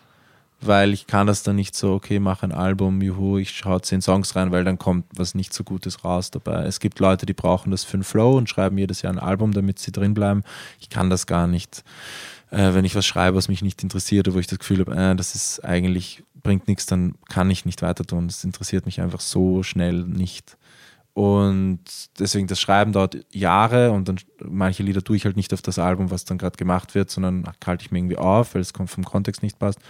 weil 0.63 0.93
ich 0.93 1.07
kann 1.07 1.27
das 1.27 1.43
dann 1.43 1.57
nicht 1.57 1.75
so, 1.75 1.95
okay, 1.95 2.19
mache 2.19 2.45
ein 2.45 2.53
Album, 2.53 3.01
juhu, 3.01 3.39
ich 3.39 3.51
schaue 3.51 3.81
zehn 3.81 4.03
Songs 4.03 4.37
rein, 4.37 4.53
weil 4.53 4.65
dann 4.65 4.79
kommt 4.79 5.07
was 5.15 5.35
nicht 5.35 5.55
so 5.55 5.65
Gutes 5.65 6.05
raus 6.05 6.31
dabei. 6.31 6.65
Es 6.65 6.81
gibt 6.81 6.99
Leute, 6.99 7.25
die 7.25 7.33
brauchen 7.33 7.71
das 7.71 7.85
für 7.85 7.95
einen 7.95 8.05
Flow 8.05 8.37
und 8.37 8.49
schreiben 8.49 8.77
jedes 8.77 9.03
Jahr 9.03 9.13
ein 9.13 9.19
Album, 9.19 9.53
damit 9.53 9.79
sie 9.79 9.93
drin 9.93 10.15
bleiben. 10.15 10.43
Ich 10.79 10.91
kann 10.91 11.09
das 11.09 11.27
gar 11.27 11.47
nicht. 11.47 11.83
Äh, 12.51 12.75
wenn 12.75 12.85
ich 12.85 12.95
was 12.95 13.07
schreibe, 13.07 13.37
was 13.37 13.49
mich 13.49 13.63
nicht 13.63 13.83
interessiert 13.83 14.33
wo 14.33 14.39
ich 14.39 14.49
das 14.49 14.59
Gefühl 14.59 14.81
habe, 14.81 14.95
äh, 14.95 15.17
das 15.17 15.35
ist 15.35 15.65
eigentlich, 15.65 16.23
bringt 16.43 16.69
nichts, 16.69 16.85
dann 16.85 17.15
kann 17.29 17.51
ich 17.51 17.65
nicht 17.65 17.81
weiter 17.81 18.05
tun. 18.05 18.27
Das 18.27 18.45
interessiert 18.45 18.87
mich 18.87 19.01
einfach 19.01 19.21
so 19.21 19.63
schnell 19.63 20.05
nicht. 20.05 20.57
Und 21.13 21.81
deswegen, 22.19 22.47
das 22.47 22.61
Schreiben 22.61 22.93
dauert 22.93 23.17
Jahre 23.31 23.91
und 23.91 24.09
dann 24.09 24.21
manche 24.43 24.83
Lieder 24.83 25.03
tue 25.03 25.17
ich 25.17 25.25
halt 25.25 25.37
nicht 25.37 25.53
auf 25.53 25.63
das 25.63 25.79
Album, 25.79 26.11
was 26.11 26.25
dann 26.25 26.39
gerade 26.39 26.57
gemacht 26.57 26.95
wird, 26.95 27.11
sondern 27.11 27.45
halte 27.65 27.85
ich 27.85 27.91
mir 27.91 27.99
irgendwie 27.99 28.17
auf, 28.17 28.55
weil 28.55 28.63
es 28.63 28.73
vom 28.73 29.05
Kontext 29.05 29.43
nicht 29.43 29.59
passt. 29.59 29.81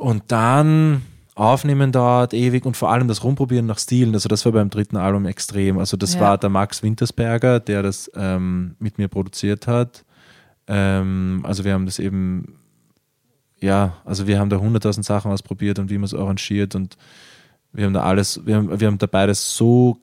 Und 0.00 0.22
dann 0.28 1.02
aufnehmen 1.34 1.92
dauert 1.92 2.32
ewig 2.32 2.64
und 2.64 2.74
vor 2.74 2.90
allem 2.90 3.06
das 3.06 3.22
Rumprobieren 3.22 3.66
nach 3.66 3.78
Stilen. 3.78 4.14
Also 4.14 4.30
das 4.30 4.46
war 4.46 4.52
beim 4.52 4.70
dritten 4.70 4.96
Album 4.96 5.26
extrem. 5.26 5.78
Also 5.78 5.98
das 5.98 6.14
ja. 6.14 6.20
war 6.20 6.38
der 6.38 6.48
Max 6.48 6.82
Wintersberger, 6.82 7.60
der 7.60 7.82
das 7.82 8.10
ähm, 8.14 8.76
mit 8.78 8.96
mir 8.96 9.08
produziert 9.08 9.66
hat. 9.66 10.06
Ähm, 10.66 11.40
also 11.42 11.64
wir 11.64 11.74
haben 11.74 11.84
das 11.84 11.98
eben, 11.98 12.56
ja, 13.60 13.92
also 14.06 14.26
wir 14.26 14.38
haben 14.38 14.48
da 14.48 14.56
hunderttausend 14.56 15.04
Sachen 15.04 15.30
ausprobiert 15.30 15.78
und 15.78 15.90
wie 15.90 15.98
man 15.98 16.04
es 16.04 16.14
arrangiert 16.14 16.74
und 16.74 16.96
wir 17.74 17.84
haben 17.84 17.92
da 17.92 18.02
alles, 18.02 18.40
wir 18.46 18.56
haben, 18.56 18.80
wir 18.80 18.86
haben 18.86 18.96
da 18.96 19.06
beides 19.06 19.54
so 19.54 20.00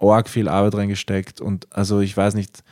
arg 0.00 0.28
viel 0.28 0.48
Arbeit 0.48 0.74
reingesteckt 0.74 1.40
und 1.40 1.68
also 1.70 2.00
ich 2.00 2.16
weiß 2.16 2.34
nicht, 2.34 2.64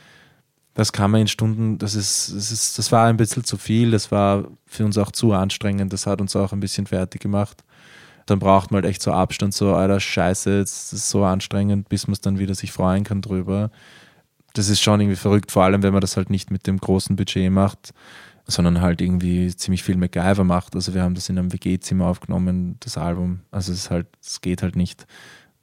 das 0.75 0.91
kann 0.91 1.09
man 1.09 1.21
in 1.21 1.27
Stunden, 1.27 1.77
das 1.77 1.95
ist, 1.95 2.33
das 2.35 2.51
ist, 2.51 2.77
das 2.77 2.91
war 2.91 3.07
ein 3.07 3.17
bisschen 3.17 3.45
zu 3.45 3.57
viel, 3.57 3.91
das 3.91 4.11
war 4.11 4.45
für 4.65 4.85
uns 4.85 4.97
auch 4.97 5.11
zu 5.11 5.31
anstrengend, 5.31 5.91
das 5.93 6.05
hat 6.05 6.19
uns 6.19 6.35
auch 6.35 6.51
ein 6.51 6.59
bisschen 6.59 6.85
fertig 6.85 7.21
gemacht. 7.21 7.63
Dann 8.25 8.39
braucht 8.39 8.71
man 8.71 8.83
halt 8.83 8.91
echt 8.91 9.01
so 9.01 9.13
Abstand, 9.13 9.53
so, 9.53 9.73
alter 9.73 9.99
Scheiße, 10.01 10.57
jetzt 10.59 10.91
ist 10.91 11.09
so 11.09 11.23
anstrengend, 11.23 11.87
bis 11.87 12.07
man 12.07 12.13
es 12.13 12.21
dann 12.21 12.39
wieder 12.39 12.55
sich 12.55 12.73
freuen 12.73 13.05
kann 13.05 13.21
drüber. 13.21 13.71
Das 14.53 14.67
ist 14.67 14.81
schon 14.81 14.99
irgendwie 14.99 15.15
verrückt, 15.15 15.51
vor 15.51 15.63
allem 15.63 15.81
wenn 15.81 15.93
man 15.93 16.01
das 16.01 16.17
halt 16.17 16.29
nicht 16.29 16.51
mit 16.51 16.67
dem 16.67 16.77
großen 16.77 17.15
Budget 17.15 17.51
macht, 17.51 17.93
sondern 18.45 18.81
halt 18.81 18.99
irgendwie 18.99 19.55
ziemlich 19.55 19.81
viel 19.81 19.95
MacGyver 19.95 20.43
macht. 20.43 20.75
Also 20.75 20.93
wir 20.93 21.03
haben 21.03 21.15
das 21.15 21.29
in 21.29 21.39
einem 21.39 21.53
WG-Zimmer 21.53 22.05
aufgenommen, 22.05 22.77
das 22.81 22.97
Album. 22.97 23.41
Also 23.49 23.71
es 23.71 23.79
ist 23.79 23.91
halt, 23.91 24.07
es 24.21 24.41
geht 24.41 24.61
halt 24.61 24.75
nicht. 24.75 25.07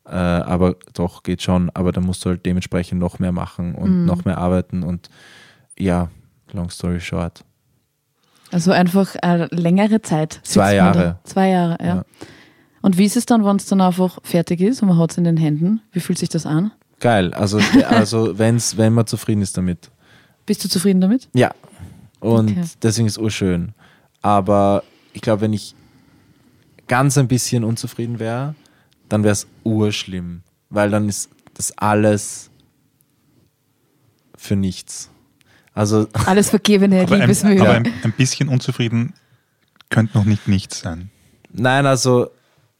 Äh, 0.07 0.11
aber 0.17 0.77
doch, 0.95 1.23
geht 1.23 1.43
schon. 1.43 1.71
Aber 1.75 1.93
da 1.93 2.01
musst 2.01 2.25
du 2.25 2.31
halt 2.31 2.45
dementsprechend 2.45 3.01
noch 3.01 3.19
mehr 3.19 3.33
machen 3.33 3.75
und 3.75 4.01
Mhm. 4.01 4.05
noch 4.07 4.25
mehr 4.25 4.39
arbeiten 4.39 4.83
und 4.83 5.11
ja, 5.79 6.09
long 6.53 6.71
story 6.71 7.01
short. 7.01 7.45
Also 8.51 8.73
einfach 8.73 9.17
eine 9.23 9.47
längere 9.47 10.03
Zeit. 10.03 10.41
Zwei. 10.43 10.75
Jahre. 10.75 11.19
Zwei 11.25 11.49
Jahre, 11.49 11.77
ja. 11.81 11.95
Ja. 11.97 12.05
Und 12.83 12.99
wie 12.99 13.05
ist 13.05 13.17
es 13.17 13.25
dann, 13.27 13.45
wenn 13.45 13.57
es 13.57 13.67
dann 13.67 13.81
einfach 13.81 14.19
fertig 14.25 14.61
ist 14.61 14.83
und 14.83 14.89
man 14.89 14.99
hat 14.99 15.13
es 15.13 15.19
in 15.19 15.25
den 15.25 15.37
Händen? 15.37 15.81
Wie 15.93 16.01
fühlt 16.01 16.19
sich 16.19 16.29
das 16.29 16.45
an? 16.47 16.73
Geil. 17.01 17.33
Also, 17.33 17.61
also 17.89 18.37
wenn's, 18.39 18.77
wenn 18.77 18.93
man 18.93 19.07
zufrieden 19.07 19.41
ist 19.41 19.57
damit. 19.57 19.91
Bist 20.47 20.65
du 20.65 20.69
zufrieden 20.69 21.01
damit? 21.01 21.29
Ja. 21.33 21.53
Und 22.21 22.51
Okay. 22.51 22.63
deswegen 22.83 23.07
ist 23.07 23.15
es 23.15 23.19
urschön. 23.19 23.73
Aber 24.21 24.83
ich 25.13 25.23
glaube, 25.23 25.41
wenn 25.43 25.53
ich 25.53 25.75
ganz 26.89 27.17
ein 27.19 27.29
bisschen 27.29 27.65
unzufrieden 27.65 28.19
wäre, 28.19 28.55
dann 29.13 29.25
wäre 29.25 29.33
es 29.33 29.47
urschlimm. 29.65 30.43
Weil 30.71 30.91
dann 30.91 31.09
ist 31.09 31.29
das 31.55 31.77
alles 31.77 32.51
für 34.37 34.57
nichts. 34.57 35.11
Also, 35.75 36.09
Alles 36.27 36.51
vergebene 36.51 37.03
Aber, 37.03 37.15
ein, 37.15 37.21
Liebesmühe. 37.21 37.61
aber 37.61 37.73
ein, 37.73 37.93
ein 38.03 38.13
bisschen 38.13 38.49
unzufrieden 38.49 39.15
könnte 39.91 40.17
noch 40.17 40.25
nicht 40.25 40.49
nichts 40.49 40.81
sein. 40.81 41.11
nein, 41.53 41.87
also 41.87 42.31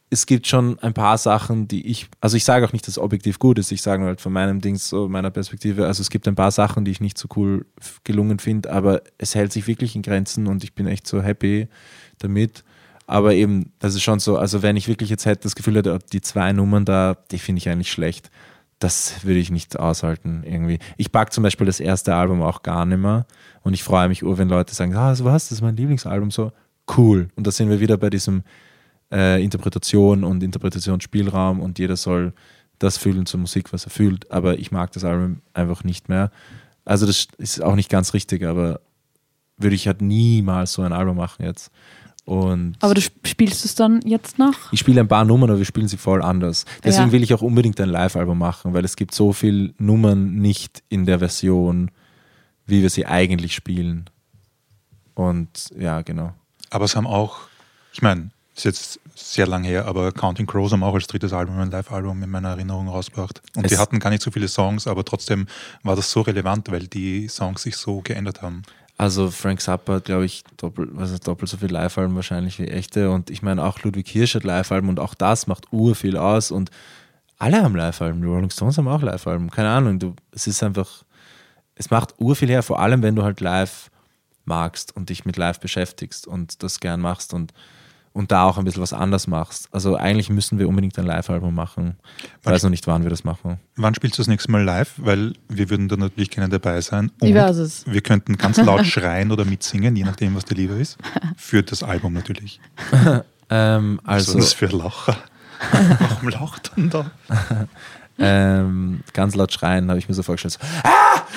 es 0.09 0.27
gibt 0.27 0.45
schon 0.45 0.77
ein 0.79 0.93
paar 0.93 1.17
Sachen, 1.17 1.67
die 1.67 1.87
ich, 1.87 2.07
also 2.21 2.37
ich 2.37 2.43
sage 2.43 2.65
auch 2.67 2.73
nicht, 2.73 2.85
dass 2.85 2.95
es 2.95 2.99
objektiv 2.99 3.39
gut 3.39 3.57
ist, 3.57 3.71
ich 3.71 3.81
sage 3.81 3.99
nur 3.99 4.09
halt 4.09 4.21
von 4.21 4.31
meinem 4.31 4.61
Ding, 4.61 4.75
so 4.75 5.09
meiner 5.09 5.31
Perspektive, 5.31 5.87
also 5.87 6.01
es 6.01 6.11
gibt 6.11 6.27
ein 6.27 6.35
paar 6.35 6.51
Sachen, 6.51 6.85
die 6.85 6.91
ich 6.91 7.01
nicht 7.01 7.17
so 7.17 7.27
cool 7.35 7.65
gelungen 8.03 8.37
finde, 8.37 8.71
aber 8.71 9.01
es 9.17 9.33
hält 9.33 9.51
sich 9.53 9.65
wirklich 9.65 9.95
in 9.95 10.03
Grenzen 10.03 10.45
und 10.45 10.63
ich 10.63 10.73
bin 10.75 10.85
echt 10.85 11.07
so 11.07 11.23
happy 11.23 11.67
damit. 12.19 12.63
Aber 13.05 13.33
eben, 13.33 13.71
das 13.79 13.95
ist 13.95 14.03
schon 14.03 14.19
so, 14.19 14.37
also 14.37 14.61
wenn 14.61 14.77
ich 14.77 14.87
wirklich 14.87 15.09
jetzt 15.09 15.25
hätte 15.25 15.43
das 15.43 15.55
Gefühl 15.55 15.77
hätte, 15.77 15.99
die 16.11 16.21
zwei 16.21 16.53
Nummern 16.53 16.85
da, 16.85 17.17
die 17.31 17.39
finde 17.39 17.59
ich 17.59 17.69
eigentlich 17.69 17.91
schlecht. 17.91 18.31
Das 18.79 19.23
würde 19.23 19.39
ich 19.39 19.51
nicht 19.51 19.79
aushalten 19.79 20.43
irgendwie. 20.45 20.79
Ich 20.97 21.11
packe 21.11 21.31
zum 21.31 21.43
Beispiel 21.43 21.65
das 21.65 21.79
erste 21.79 22.15
Album 22.15 22.41
auch 22.41 22.63
gar 22.63 22.85
nicht 22.85 22.99
mehr 22.99 23.25
und 23.61 23.73
ich 23.73 23.83
freue 23.83 24.09
mich 24.09 24.23
ur, 24.23 24.37
wenn 24.37 24.49
Leute 24.49 24.73
sagen, 24.73 24.95
ah, 24.95 25.15
was, 25.19 25.49
das 25.49 25.53
ist 25.53 25.61
mein 25.61 25.77
Lieblingsalbum, 25.77 26.31
so 26.31 26.51
cool. 26.97 27.29
Und 27.35 27.47
da 27.47 27.51
sind 27.51 27.69
wir 27.69 27.79
wieder 27.79 27.97
bei 27.97 28.09
diesem 28.09 28.43
äh, 29.11 29.41
Interpretation 29.43 30.23
und 30.23 30.43
Interpretationsspielraum 30.43 31.61
und 31.61 31.79
jeder 31.79 31.95
soll 31.95 32.33
das 32.79 32.97
fühlen 32.97 33.25
zur 33.25 33.39
Musik, 33.39 33.71
was 33.71 33.85
er 33.85 33.91
fühlt. 33.91 34.29
Aber 34.31 34.59
ich 34.59 34.71
mag 34.71 34.91
das 34.91 35.03
Album 35.03 35.41
einfach 35.53 35.83
nicht 35.83 36.09
mehr. 36.09 36.31
Also 36.83 37.05
das 37.05 37.27
ist 37.37 37.61
auch 37.61 37.75
nicht 37.75 37.89
ganz 37.89 38.13
richtig, 38.13 38.43
aber 38.43 38.81
würde 39.57 39.75
ich 39.75 39.87
halt 39.87 40.01
niemals 40.01 40.73
so 40.73 40.81
ein 40.81 40.91
Album 40.91 41.17
machen 41.17 41.45
jetzt. 41.45 41.71
Und 42.25 42.75
aber 42.79 42.93
du 42.93 43.01
sp- 43.03 43.19
spielst 43.27 43.65
es 43.65 43.75
dann 43.75 43.99
jetzt 44.05 44.39
noch? 44.39 44.71
ich 44.71 44.79
spiele 44.79 45.01
ein 45.01 45.07
paar 45.09 45.25
Nummern, 45.25 45.49
aber 45.49 45.59
wir 45.59 45.65
spielen 45.65 45.89
sie 45.89 45.97
voll 45.97 46.21
anders. 46.21 46.63
Deswegen 46.83 47.07
Ja. 47.07 47.11
will 47.11 47.21
ich 47.23 47.33
auch 47.33 47.41
unbedingt 47.41 47.79
ein 47.81 47.89
Live-Album 47.89 48.37
machen, 48.37 48.73
weil 48.73 48.85
es 48.85 48.95
gibt 48.95 49.13
so 49.13 49.33
viele 49.33 49.73
Nummern 49.77 50.35
nicht 50.35 50.83
in 50.87 51.05
der 51.05 51.19
Version, 51.19 51.91
wie 52.65 52.81
wir 52.81 52.89
sie 52.89 53.05
eigentlich 53.05 53.53
spielen. 53.53 54.09
Und 55.15 55.69
ja, 55.77 56.01
genau. 56.01 56.33
Aber 56.69 56.85
es 56.85 56.95
haben 56.95 57.07
auch, 57.07 57.39
ich 57.91 58.01
meine, 58.01 58.31
ist 58.55 58.65
jetzt 58.65 58.99
sehr 59.15 59.45
lang 59.47 59.63
her, 59.63 59.85
aber 59.85 60.11
Counting 60.11 60.45
Crows 60.45 60.71
haben 60.71 60.83
auch 60.83 60.93
als 60.93 61.07
drittes 61.07 61.33
Album 61.33 61.59
ein 61.59 61.71
Live-Album 61.71 62.23
in 62.23 62.29
meiner 62.29 62.49
Erinnerung 62.49 62.87
rausgebracht. 62.87 63.41
Und 63.55 63.69
die 63.69 63.73
Es- 63.73 63.79
hatten 63.79 63.99
gar 63.99 64.09
nicht 64.09 64.21
so 64.23 64.31
viele 64.31 64.47
Songs, 64.47 64.87
aber 64.87 65.03
trotzdem 65.03 65.47
war 65.83 65.95
das 65.95 66.09
so 66.11 66.21
relevant, 66.21 66.71
weil 66.71 66.87
die 66.87 67.27
Songs 67.27 67.63
sich 67.63 67.75
so 67.75 68.01
geändert 68.01 68.41
haben. 68.41 68.63
Also 68.97 69.31
Frank 69.31 69.59
Zappa 69.59 69.93
hat, 69.93 70.05
glaube 70.05 70.25
ich, 70.25 70.43
doppelt, 70.57 70.89
was 70.93 71.11
ist, 71.11 71.27
doppelt 71.27 71.49
so 71.49 71.57
viel 71.57 71.71
Live-Alben 71.71 72.15
wahrscheinlich 72.15 72.59
wie 72.59 72.67
echte. 72.67 73.09
Und 73.09 73.29
ich 73.29 73.41
meine, 73.41 73.63
auch 73.63 73.79
Ludwig 73.81 74.07
Hirsch 74.07 74.35
hat 74.35 74.43
Live-Alben 74.43 74.89
und 74.89 74.99
auch 74.99 75.15
das 75.15 75.47
macht 75.47 75.71
ur 75.71 75.95
viel 75.95 76.15
aus. 76.15 76.51
Und 76.51 76.69
alle 77.39 77.63
haben 77.63 77.75
Live-Alben. 77.75 78.21
Die 78.21 78.27
Rolling 78.27 78.51
Stones 78.51 78.77
haben 78.77 78.87
auch 78.87 79.01
Live-Alben. 79.01 79.49
Keine 79.49 79.69
Ahnung, 79.69 79.99
du, 79.99 80.15
es 80.31 80.47
ist 80.47 80.61
einfach, 80.61 81.03
es 81.75 81.89
macht 81.89 82.13
ur 82.19 82.35
viel 82.35 82.49
her, 82.49 82.61
vor 82.63 82.79
allem 82.79 83.01
wenn 83.01 83.15
du 83.15 83.23
halt 83.23 83.41
live 83.41 83.89
magst 84.45 84.95
und 84.95 85.09
dich 85.09 85.25
mit 85.25 85.37
live 85.37 85.59
beschäftigst 85.59 86.27
und 86.27 86.61
das 86.61 86.79
gern 86.79 87.01
machst 87.01 87.33
und, 87.33 87.51
und 88.13 88.31
da 88.31 88.43
auch 88.43 88.57
ein 88.57 88.63
bisschen 88.63 88.81
was 88.81 88.93
anders 88.93 89.27
machst. 89.27 89.67
Also 89.71 89.95
eigentlich 89.95 90.29
müssen 90.29 90.59
wir 90.59 90.69
unbedingt 90.69 90.97
ein 90.99 91.05
Live-Album 91.05 91.53
machen. 91.53 91.97
Ich 92.41 92.45
weiß 92.45 92.63
noch 92.63 92.69
nicht, 92.69 92.85
wann 92.87 93.03
wir 93.03 93.09
das 93.09 93.23
machen. 93.23 93.59
Wann 93.75 93.95
spielst 93.95 94.17
du 94.17 94.21
das 94.21 94.27
nächste 94.27 94.51
Mal 94.51 94.63
live? 94.63 94.93
Weil 94.97 95.33
wir 95.49 95.69
würden 95.69 95.87
da 95.87 95.97
natürlich 95.97 96.29
gerne 96.29 96.49
dabei 96.49 96.79
sein. 96.81 97.11
Und 97.19 97.27
es. 97.35 97.85
wir 97.87 98.01
könnten 98.01 98.37
ganz 98.37 98.57
laut 98.57 98.85
schreien 98.85 99.31
oder 99.31 99.45
mitsingen, 99.45 99.95
je 99.95 100.03
nachdem, 100.03 100.35
was 100.35 100.45
dir 100.45 100.55
lieber 100.55 100.75
ist. 100.75 100.97
Für 101.37 101.63
das 101.63 101.83
Album 101.83 102.13
natürlich. 102.13 102.59
Ähm, 103.49 103.99
Also, 104.05 104.37
was 104.37 104.45
ist 104.45 104.53
für 104.53 104.67
Lacher? 104.67 105.17
Warum 105.99 106.29
lacht 106.29 106.71
man 106.75 106.89
da? 106.89 107.11
Ähm, 108.19 109.01
ganz 109.13 109.35
laut 109.35 109.51
schreien, 109.51 109.89
habe 109.89 109.99
ich 109.99 110.07
mir 110.07 110.15
so 110.15 110.23
vorgestellt. 110.23 110.53
So, 110.53 110.59
ah! 110.83 110.89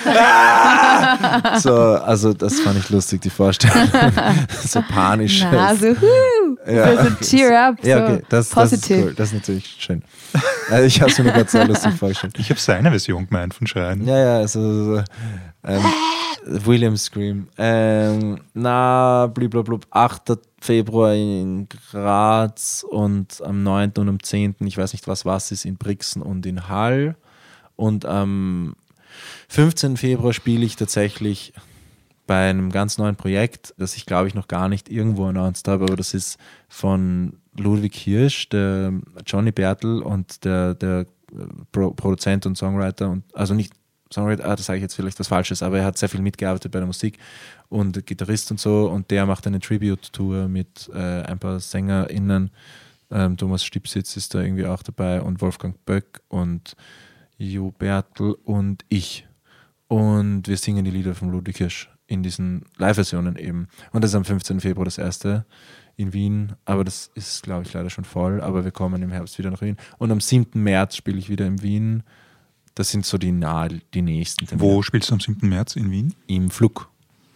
Ah! 0.06 1.58
so, 1.58 1.74
also 1.74 2.32
das 2.32 2.60
fand 2.60 2.78
ich 2.78 2.90
lustig, 2.90 3.20
die 3.22 3.30
Vorstellung. 3.30 3.88
so 4.64 4.82
panisch. 4.82 5.44
Na, 5.50 5.74
so, 5.74 5.88
huh, 5.88 6.70
Ja. 6.70 6.96
so, 6.96 7.10
so 7.10 7.14
cheer 7.24 7.68
up, 7.68 7.76
so 7.82 7.88
ja, 7.88 8.04
okay, 8.04 8.22
das, 8.28 8.50
das 8.50 8.72
ist 8.72 8.90
cool. 8.90 9.14
Das 9.16 9.28
ist 9.28 9.34
natürlich 9.34 9.76
schön. 9.78 10.02
Also 10.70 10.84
ich 10.84 11.00
habe 11.00 11.10
es 11.10 11.18
mir 11.18 11.32
gerade 11.32 11.50
so 11.50 11.62
lustig 11.62 11.94
vorgestellt. 11.94 12.38
Ich 12.38 12.50
habe 12.50 12.60
seine 12.60 12.90
Version 12.90 13.26
gemeint 13.26 13.54
von 13.54 13.66
Schreien. 13.66 14.04
Ja, 14.06 14.18
ja, 14.18 14.36
also 14.38 14.96
so, 14.96 15.04
ähm, 15.64 15.82
William 16.46 16.96
Scream. 16.96 17.48
Ähm, 17.58 18.38
na, 18.54 19.26
bliblablub, 19.26 19.86
8. 19.90 20.38
Februar 20.60 21.14
in 21.14 21.68
Graz 21.68 22.84
und 22.88 23.42
am 23.42 23.62
9. 23.62 23.92
und 23.98 24.08
am 24.08 24.22
10. 24.22 24.56
ich 24.60 24.78
weiß 24.78 24.92
nicht 24.92 25.06
was 25.06 25.24
was 25.24 25.52
ist, 25.52 25.64
in 25.64 25.76
Brixen 25.76 26.22
und 26.22 26.46
in 26.46 26.68
Hall. 26.68 27.16
Und 27.76 28.06
am 28.06 28.74
15. 29.48 29.96
Februar 29.96 30.32
spiele 30.32 30.64
ich 30.64 30.76
tatsächlich 30.76 31.52
bei 32.26 32.50
einem 32.50 32.72
ganz 32.72 32.98
neuen 32.98 33.16
Projekt, 33.16 33.74
das 33.78 33.96
ich 33.96 34.06
glaube 34.06 34.28
ich 34.28 34.34
noch 34.34 34.48
gar 34.48 34.68
nicht 34.68 34.88
irgendwo 34.88 35.26
announced 35.26 35.68
habe, 35.68 35.84
aber 35.84 35.96
das 35.96 36.12
ist 36.12 36.38
von 36.68 37.38
Ludwig 37.56 37.94
Hirsch, 37.94 38.48
der 38.48 38.92
Johnny 39.24 39.52
Bertel 39.52 40.02
und 40.02 40.44
der, 40.44 40.74
der 40.74 41.06
äh, 41.32 41.46
Pro 41.70 41.92
Produzent 41.92 42.46
und 42.46 42.58
Songwriter 42.58 43.10
und 43.10 43.24
also 43.34 43.54
nicht 43.54 43.72
Songwriter, 44.12 44.44
ah, 44.46 44.56
das 44.56 44.66
sage 44.66 44.78
ich 44.78 44.82
jetzt 44.82 44.94
vielleicht 44.94 45.18
was 45.18 45.28
Falsches, 45.28 45.62
aber 45.62 45.78
er 45.78 45.84
hat 45.84 45.98
sehr 45.98 46.08
viel 46.08 46.20
mitgearbeitet 46.20 46.70
bei 46.70 46.78
der 46.78 46.86
Musik 46.86 47.18
und 47.68 48.06
Gitarrist 48.06 48.50
und 48.50 48.60
so 48.60 48.88
und 48.88 49.10
der 49.10 49.26
macht 49.26 49.46
eine 49.46 49.60
Tribute-Tour 49.60 50.48
mit 50.48 50.90
äh, 50.94 51.22
ein 51.22 51.38
paar 51.38 51.60
SängerInnen. 51.60 52.50
Ähm, 53.10 53.36
Thomas 53.36 53.64
Stipsitz 53.64 54.16
ist 54.16 54.34
da 54.34 54.40
irgendwie 54.40 54.66
auch 54.66 54.82
dabei 54.82 55.20
und 55.20 55.40
Wolfgang 55.40 55.76
Böck 55.84 56.20
und 56.28 56.76
Jo 57.38 57.70
Bertel 57.70 58.36
und 58.44 58.84
ich. 58.88 59.26
Und 59.88 60.48
wir 60.48 60.56
singen 60.56 60.84
die 60.84 60.90
Lieder 60.90 61.14
von 61.14 61.30
Ludwig 61.30 61.58
Hirsch 61.58 61.88
in 62.06 62.22
diesen 62.22 62.64
Live-Versionen 62.76 63.36
eben. 63.36 63.68
Und 63.92 64.02
das 64.02 64.10
ist 64.10 64.14
am 64.16 64.24
15. 64.24 64.60
Februar 64.60 64.84
das 64.84 64.98
erste 64.98 65.44
in 65.96 66.12
Wien, 66.12 66.52
aber 66.64 66.84
das 66.84 67.10
ist, 67.14 67.42
glaube 67.42 67.64
ich, 67.64 67.72
leider 67.72 67.90
schon 67.90 68.04
voll. 68.04 68.40
Aber 68.40 68.64
wir 68.64 68.70
kommen 68.70 69.02
im 69.02 69.10
Herbst 69.10 69.38
wieder 69.38 69.50
nach 69.50 69.62
Wien. 69.62 69.76
Und 69.98 70.10
am 70.10 70.20
7. 70.20 70.62
März 70.62 70.96
spiele 70.96 71.18
ich 71.18 71.28
wieder 71.28 71.46
in 71.46 71.62
Wien. 71.62 72.02
Das 72.74 72.90
sind 72.90 73.06
so 73.06 73.16
die, 73.16 73.32
nahe, 73.32 73.80
die 73.94 74.02
nächsten 74.02 74.46
Termine. 74.46 74.68
Wo 74.68 74.82
spielst 74.82 75.10
du 75.10 75.14
am 75.14 75.20
7. 75.20 75.48
März 75.48 75.76
in 75.76 75.90
Wien? 75.90 76.14
Im 76.26 76.50
Flug. 76.50 76.90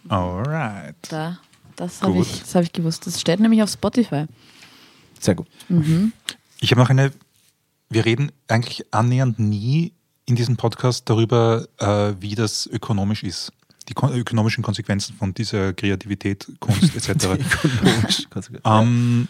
Alright. 0.09 0.95
Da, 1.09 1.39
das 1.75 2.01
habe 2.01 2.13
Gut. 2.13 2.27
ich, 2.27 2.39
das 2.41 2.55
hab 2.55 2.63
ich 2.63 2.73
gewusst. 2.73 3.07
Das 3.07 3.19
steht 3.19 3.39
nämlich 3.39 3.61
auf 3.61 3.69
Spotify. 3.69 4.25
Sehr 5.19 5.35
gut. 5.35 5.47
Ich 6.59 6.71
habe 6.71 6.81
noch 6.81 6.89
eine, 6.89 7.11
wir 7.89 8.05
reden 8.05 8.31
eigentlich 8.47 8.85
annähernd 8.91 9.39
nie 9.39 9.93
in 10.25 10.35
diesem 10.35 10.57
Podcast 10.57 11.09
darüber, 11.09 11.67
äh, 11.77 12.13
wie 12.19 12.35
das 12.35 12.67
ökonomisch 12.67 13.23
ist. 13.23 13.51
Die 13.89 13.93
kon 13.93 14.13
ökonomischen 14.13 14.63
Konsequenzen 14.63 15.15
von 15.15 15.33
dieser 15.33 15.73
Kreativität, 15.73 16.47
Kunst 16.59 16.95
etc. 16.95 17.27
ähm, 18.65 19.27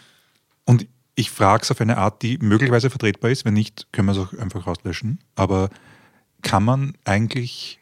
und 0.66 0.88
ich 1.16 1.32
frage 1.32 1.64
es 1.64 1.72
auf 1.72 1.82
eine 1.82 1.98
Art, 1.98 2.22
die 2.22 2.38
möglicherweise 2.38 2.90
vertretbar 2.90 3.32
ist. 3.32 3.46
Wenn 3.46 3.54
nicht, 3.54 3.88
können 3.92 4.08
wir 4.08 4.14
es 4.14 4.18
auch 4.18 4.34
einfach 4.38 4.68
rauslöschen. 4.68 5.20
Aber 5.36 5.70
kann 6.42 6.64
man 6.64 6.94
eigentlich 7.06 7.80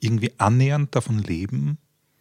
irgendwie 0.00 0.32
annähernd 0.38 0.94
davon 0.94 1.18
leben, 1.18 1.78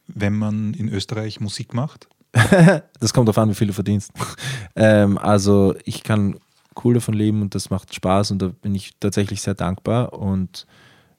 wenn 0.08 0.34
man 0.34 0.74
in 0.74 0.90
Österreich 0.90 1.40
Musik 1.40 1.74
macht? 1.74 2.08
Das 3.00 3.14
kommt 3.14 3.28
darauf 3.28 3.38
an, 3.38 3.50
wie 3.50 3.56
viel 3.56 3.68
du 3.68 3.74
verdienst. 3.74 4.12
ähm, 4.76 5.18
also 5.18 5.76
ich 5.84 6.04
kann 6.04 6.40
cool 6.84 6.96
davon 6.96 7.14
leben 7.14 7.42
und 7.42 7.54
das 7.54 7.70
macht 7.70 7.94
Spaß 7.94 8.32
und 8.32 8.42
da 8.42 8.48
bin 8.48 8.74
ich 8.74 8.94
tatsächlich 9.00 9.42
sehr 9.42 9.54
dankbar 9.54 10.14
und 10.14 10.66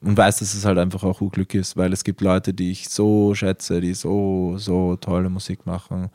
und 0.01 0.17
weiß, 0.17 0.37
dass 0.37 0.53
es 0.53 0.65
halt 0.65 0.77
einfach 0.77 1.03
auch 1.03 1.19
Glück 1.31 1.55
ist, 1.55 1.77
weil 1.77 1.91
es 1.91 2.03
gibt 2.03 2.21
Leute, 2.21 2.53
die 2.53 2.69
ich 2.69 2.89
so 2.89 3.33
schätze, 3.33 3.81
die 3.81 3.95
so, 3.95 4.55
so 4.57 4.97
tolle 4.97 5.29
Musik 5.29 5.65
machen 5.65 6.11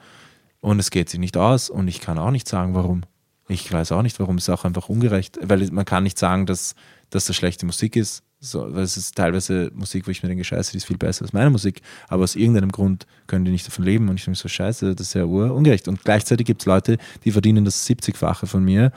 und 0.60 0.78
es 0.78 0.90
geht 0.90 1.08
sich 1.08 1.18
nicht 1.18 1.36
aus 1.36 1.70
und 1.70 1.88
ich 1.88 2.00
kann 2.00 2.18
auch 2.18 2.30
nicht 2.30 2.48
sagen, 2.48 2.74
warum. 2.74 3.02
Ich 3.48 3.72
weiß 3.72 3.90
auch 3.92 4.02
nicht, 4.02 4.20
warum. 4.20 4.36
Es 4.36 4.48
auch 4.48 4.64
einfach 4.64 4.88
ungerecht, 4.88 5.38
weil 5.42 5.68
man 5.72 5.84
kann 5.84 6.04
nicht 6.04 6.18
sagen, 6.18 6.46
dass, 6.46 6.76
dass 7.10 7.24
das 7.24 7.34
schlechte 7.34 7.66
Musik 7.66 7.96
ist. 7.96 8.22
So, 8.42 8.74
weil 8.74 8.84
es 8.84 8.96
ist 8.96 9.14
teilweise 9.14 9.70
Musik, 9.74 10.06
wo 10.06 10.10
ich 10.10 10.22
mir 10.22 10.30
denke, 10.30 10.44
scheiße, 10.44 10.72
die 10.72 10.78
ist 10.78 10.86
viel 10.86 10.96
besser 10.96 11.22
als 11.22 11.34
meine 11.34 11.50
Musik. 11.50 11.82
Aber 12.08 12.24
aus 12.24 12.36
irgendeinem 12.36 12.72
Grund 12.72 13.06
können 13.26 13.44
die 13.44 13.50
nicht 13.50 13.66
davon 13.66 13.84
leben. 13.84 14.08
Und 14.08 14.16
ich 14.16 14.24
denke 14.24 14.38
so, 14.38 14.48
scheiße, 14.48 14.94
das 14.94 15.08
ist 15.08 15.14
ja 15.14 15.24
ungerecht. 15.24 15.88
Und 15.88 16.02
gleichzeitig 16.04 16.46
gibt 16.46 16.62
es 16.62 16.66
Leute, 16.66 16.96
die 17.24 17.32
verdienen 17.32 17.66
das 17.66 17.86
70-fache 17.86 18.46
von 18.46 18.64
mir. 18.64 18.92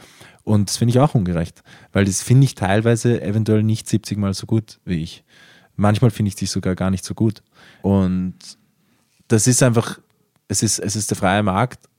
Und 0.46 0.70
das 0.70 0.78
finde 0.78 0.94
ich 0.94 1.00
auch 1.00 1.14
ungerecht. 1.14 1.62
Weil 1.91 2.06
das 2.06 2.22
finde 2.22 2.46
ich 2.46 2.56
teilweise 2.56 3.22
eventuell 3.22 3.64
nicht 3.64 3.89
70 3.89 4.18
Mal 4.18 4.34
so 4.34 4.46
gut 4.46 4.80
wie 4.86 5.04
ich. 5.04 5.26
Manchmal 5.76 6.12
finde 6.12 6.30
ich 6.30 6.36
die 6.36 6.46
sogar 6.46 6.76
gar 6.76 6.89
nicht 6.89 7.04
so 7.04 7.14
gut. 7.14 7.44
Und 7.82 8.36
das 9.28 9.46
ist 9.48 9.62
einfach, 9.62 10.00
es 10.48 10.64
ist, 10.64 10.80
es 10.80 10.96
ist 10.96 11.10
der 11.12 11.18
freie 11.18 11.44
Markt. 11.44 11.89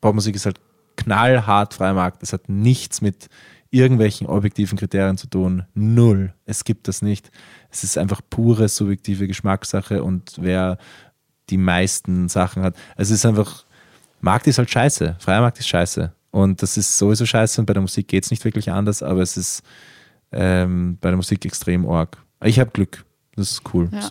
Popmusik 0.00 0.36
ist 0.36 0.46
halt 0.46 0.60
knallhart 0.96 1.74
freier 1.74 1.94
Markt. 1.94 2.22
Es 2.22 2.32
hat 2.32 2.48
nichts 2.48 3.00
mit 3.00 3.28
irgendwelchen 3.72 4.26
objektiven 4.26 4.78
Kriterien 4.78 5.16
zu 5.16 5.26
tun. 5.26 5.64
Null. 5.74 6.32
Es 6.44 6.62
gibt 6.64 6.86
das 6.86 7.02
nicht. 7.02 7.30
Es 7.70 7.82
ist 7.82 7.98
einfach 7.98 8.20
pure 8.28 8.68
subjektive 8.68 9.26
Geschmackssache 9.26 10.04
und 10.04 10.34
wer 10.38 10.78
die 11.50 11.56
meisten 11.56 12.28
Sachen 12.28 12.62
hat. 12.62 12.76
Es 12.96 13.10
ist 13.10 13.26
einfach, 13.26 13.64
Markt 14.20 14.46
ist 14.46 14.58
halt 14.58 14.70
scheiße. 14.70 15.16
Freier 15.18 15.40
Markt 15.40 15.58
ist 15.58 15.68
scheiße. 15.68 16.12
Und 16.30 16.62
das 16.62 16.76
ist 16.76 16.96
sowieso 16.96 17.26
scheiße 17.26 17.60
und 17.60 17.66
bei 17.66 17.72
der 17.72 17.82
Musik 17.82 18.08
geht 18.08 18.24
es 18.24 18.30
nicht 18.30 18.44
wirklich 18.44 18.70
anders, 18.70 19.02
aber 19.02 19.22
es 19.22 19.36
ist 19.36 19.62
ähm, 20.32 20.98
bei 21.00 21.08
der 21.08 21.16
Musik 21.16 21.44
extrem 21.44 21.88
arg. 21.88 22.22
Ich 22.44 22.60
habe 22.60 22.70
Glück. 22.70 23.04
Das 23.36 23.50
ist 23.50 23.62
cool. 23.72 23.88
Ja. 23.92 24.10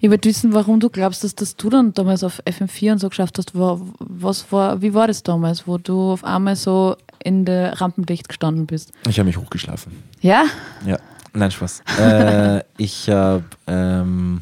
Ich 0.00 0.10
würde 0.10 0.28
wissen, 0.28 0.52
warum 0.52 0.80
du 0.80 0.90
glaubst, 0.90 1.24
dass 1.24 1.34
das 1.34 1.56
du 1.56 1.70
dann 1.70 1.92
damals 1.94 2.24
auf 2.24 2.42
FM4 2.46 2.92
und 2.92 2.98
so 2.98 3.08
geschafft 3.08 3.38
hast. 3.38 3.52
Was 3.54 4.52
war, 4.52 4.82
wie 4.82 4.94
war 4.94 5.06
das 5.06 5.22
damals, 5.22 5.66
wo 5.66 5.78
du 5.78 6.12
auf 6.12 6.24
einmal 6.24 6.56
so 6.56 6.96
in 7.24 7.44
der 7.44 7.80
Rampenlicht 7.80 8.28
gestanden 8.28 8.66
bist? 8.66 8.92
Ich 9.08 9.18
habe 9.18 9.26
mich 9.26 9.36
hochgeschlafen. 9.36 9.92
Ja? 10.20 10.44
Ja, 10.86 10.98
nein, 11.32 11.50
Spaß. 11.50 11.82
äh, 11.98 12.62
ich 12.76 13.08
habe, 13.10 13.44
ähm, 13.66 14.40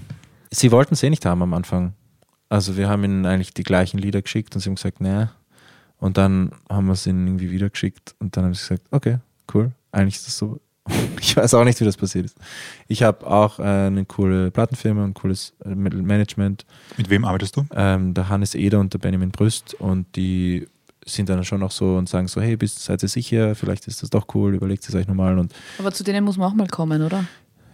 sie 0.50 0.70
wollten 0.72 0.94
es 0.94 1.02
eh 1.02 1.10
nicht 1.10 1.26
haben 1.26 1.42
am 1.42 1.54
Anfang. 1.54 1.94
Also 2.48 2.76
wir 2.76 2.88
haben 2.88 3.04
ihnen 3.04 3.26
eigentlich 3.26 3.54
die 3.54 3.62
gleichen 3.62 3.98
Lieder 3.98 4.22
geschickt 4.22 4.54
und 4.54 4.60
sie 4.60 4.68
haben 4.68 4.76
gesagt, 4.76 5.00
naja. 5.00 5.32
Und 5.98 6.16
dann 6.16 6.52
haben 6.68 6.86
wir 6.86 6.94
es 6.94 7.06
ihnen 7.06 7.26
irgendwie 7.26 7.50
wieder 7.50 7.70
geschickt 7.70 8.14
und 8.18 8.36
dann 8.36 8.44
haben 8.44 8.54
sie 8.54 8.60
gesagt, 8.60 8.82
okay, 8.90 9.18
cool. 9.54 9.70
Eigentlich 9.92 10.16
ist 10.16 10.26
das 10.26 10.38
so 10.38 10.60
Ich 11.20 11.36
weiß 11.36 11.54
auch 11.54 11.64
nicht, 11.64 11.80
wie 11.80 11.84
das 11.84 11.96
passiert 11.96 12.26
ist. 12.26 12.36
Ich 12.88 13.02
habe 13.02 13.26
auch 13.26 13.58
äh, 13.58 13.62
eine 13.62 14.04
coole 14.04 14.50
Plattenfirma, 14.50 15.04
ein 15.04 15.14
cooles 15.14 15.54
äh, 15.64 15.74
Management. 15.74 16.64
Mit 16.96 17.10
wem 17.10 17.24
arbeitest 17.24 17.56
du? 17.56 17.66
Ähm, 17.74 18.14
der 18.14 18.28
Hannes 18.28 18.54
Eder 18.54 18.80
und 18.80 18.92
der 18.92 18.98
Benjamin 18.98 19.30
Brüst 19.30 19.74
und 19.74 20.06
die 20.16 20.66
sind 21.12 21.28
dann 21.28 21.44
schon 21.44 21.62
auch 21.62 21.70
so 21.70 21.96
und 21.96 22.08
sagen 22.08 22.28
so, 22.28 22.40
hey, 22.40 22.56
bist, 22.56 22.82
seid 22.82 23.02
ihr 23.02 23.08
sicher, 23.08 23.54
vielleicht 23.54 23.86
ist 23.86 24.02
das 24.02 24.10
doch 24.10 24.26
cool, 24.34 24.54
überlegt 24.54 24.88
es 24.88 24.94
euch 24.94 25.06
nochmal. 25.06 25.38
Und 25.38 25.52
Aber 25.78 25.92
zu 25.92 26.04
denen 26.04 26.24
muss 26.24 26.36
man 26.36 26.50
auch 26.50 26.54
mal 26.54 26.66
kommen, 26.66 27.02
oder? 27.02 27.24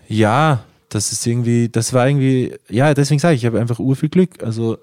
Ja, 0.09 0.65
das 0.89 1.13
ist 1.13 1.27
irgendwie, 1.27 1.69
das 1.69 1.93
war 1.93 2.07
irgendwie, 2.09 2.55
ja, 2.69 2.95
deswegen 2.95 3.19
sage 3.19 3.35
ich, 3.35 3.43
ich 3.43 3.47
habe 3.47 3.61
einfach 3.61 3.79
urviel 3.79 4.09
Glück. 4.09 4.43
Also 4.43 4.79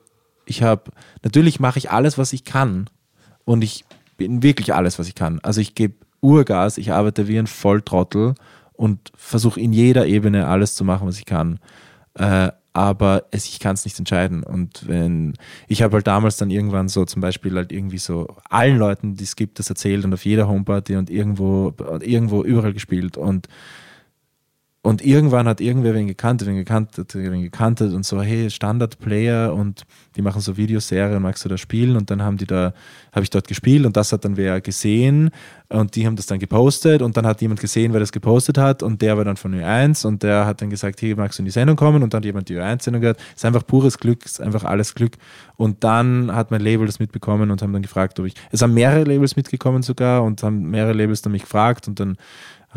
ich 0.45 0.61
habe, 0.63 0.91
natürlich 1.23 1.59
mache 1.59 1.79
ich 1.79 1.91
alles, 1.91 2.17
was 2.17 2.33
ich 2.33 2.43
kann 2.43 2.89
und 3.45 3.63
ich 3.63 3.85
bin 4.17 4.43
wirklich 4.43 4.73
alles, 4.73 4.99
was 4.99 5.07
ich 5.07 5.15
kann. 5.15 5.39
Also 5.41 5.61
ich 5.61 5.75
gebe 5.75 5.95
Urgas, 6.21 6.77
ich 6.77 6.91
arbeite 6.91 7.27
wie 7.27 7.37
ein 7.37 7.47
Volltrottel 7.47 8.35
und 8.73 9.11
versuche 9.15 9.59
in 9.59 9.73
jeder 9.73 10.05
Ebene 10.05 10.47
alles 10.47 10.75
zu 10.75 10.83
machen, 10.83 11.07
was 11.07 11.17
ich 11.17 11.25
kann. 11.25 11.59
Äh, 12.15 12.51
aber 12.73 13.25
es, 13.29 13.45
ich 13.45 13.59
kann 13.59 13.75
es 13.75 13.85
nicht 13.85 13.97
entscheiden. 13.99 14.43
Und 14.43 14.87
wenn 14.87 15.33
ich 15.67 15.83
habe 15.83 15.95
halt 15.95 16.07
damals 16.07 16.37
dann 16.37 16.49
irgendwann 16.49 16.89
so 16.89 17.05
zum 17.05 17.21
Beispiel 17.21 17.55
halt 17.55 17.71
irgendwie 17.71 17.99
so 17.99 18.27
allen 18.49 18.77
Leuten, 18.77 19.15
die 19.15 19.23
es 19.23 19.35
gibt, 19.35 19.59
das 19.59 19.69
erzählt 19.69 20.03
und 20.03 20.13
auf 20.13 20.25
jeder 20.25 20.47
Homeparty 20.47 20.95
und 20.95 21.09
irgendwo, 21.09 21.73
irgendwo 22.01 22.43
überall 22.43 22.73
gespielt. 22.73 23.15
Und 23.15 23.47
und 24.85 25.03
irgendwann 25.03 25.47
hat 25.47 25.61
irgendwer 25.61 25.93
wen 25.93 26.07
gekannt, 26.07 26.45
wen 26.45 26.57
gekannt, 26.57 26.89
wen 27.13 27.41
gekannt 27.41 27.79
und 27.79 28.05
so, 28.05 28.21
hey, 28.21 28.49
Standard-Player 28.49 29.53
und 29.53 29.83
die 30.17 30.21
machen 30.21 30.41
so 30.41 30.57
Videoserien, 30.57 31.21
magst 31.21 31.45
du 31.45 31.49
da 31.49 31.57
spielen? 31.57 31.95
Und 31.95 32.11
dann 32.11 32.21
haben 32.21 32.35
die 32.35 32.45
da, 32.45 32.73
habe 33.13 33.23
ich 33.23 33.29
dort 33.29 33.47
gespielt 33.47 33.85
und 33.85 33.95
das 33.95 34.11
hat 34.11 34.25
dann 34.25 34.35
wer 34.35 34.59
gesehen 34.59 35.31
und 35.69 35.95
die 35.95 36.05
haben 36.05 36.17
das 36.17 36.25
dann 36.25 36.37
gepostet 36.37 37.01
und 37.01 37.15
dann 37.15 37.25
hat 37.25 37.41
jemand 37.41 37.61
gesehen, 37.61 37.93
wer 37.93 38.01
das 38.01 38.11
gepostet 38.11 38.57
hat 38.57 38.83
und 38.83 39.01
der 39.01 39.15
war 39.15 39.23
dann 39.23 39.37
von 39.37 39.55
Ö1 39.55 40.05
und 40.05 40.21
der 40.21 40.45
hat 40.45 40.61
dann 40.61 40.69
gesagt, 40.69 41.01
hey, 41.01 41.15
magst 41.15 41.39
du 41.39 41.43
in 41.43 41.45
die 41.45 41.51
Sendung 41.51 41.77
kommen? 41.77 42.03
Und 42.03 42.13
dann 42.13 42.19
hat 42.19 42.25
jemand 42.25 42.49
die 42.49 42.55
Ö1-Sendung 42.55 42.99
gehört. 42.99 43.21
Ist 43.33 43.45
einfach 43.45 43.65
pures 43.65 43.97
Glück, 43.97 44.25
ist 44.25 44.41
einfach 44.41 44.65
alles 44.65 44.93
Glück. 44.95 45.13
Und 45.55 45.85
dann 45.85 46.35
hat 46.35 46.51
mein 46.51 46.59
Label 46.59 46.85
das 46.85 46.99
mitbekommen 46.99 47.51
und 47.51 47.61
haben 47.61 47.71
dann 47.71 47.83
gefragt, 47.83 48.19
ob 48.19 48.25
ich, 48.25 48.33
es 48.51 48.61
haben 48.61 48.73
mehrere 48.73 49.05
Labels 49.05 49.37
mitgekommen 49.37 49.81
sogar 49.81 50.23
und 50.23 50.43
haben 50.43 50.69
mehrere 50.69 50.91
Labels 50.91 51.21
dann 51.21 51.31
mich 51.31 51.43
gefragt 51.43 51.87
und 51.87 52.01
dann 52.01 52.17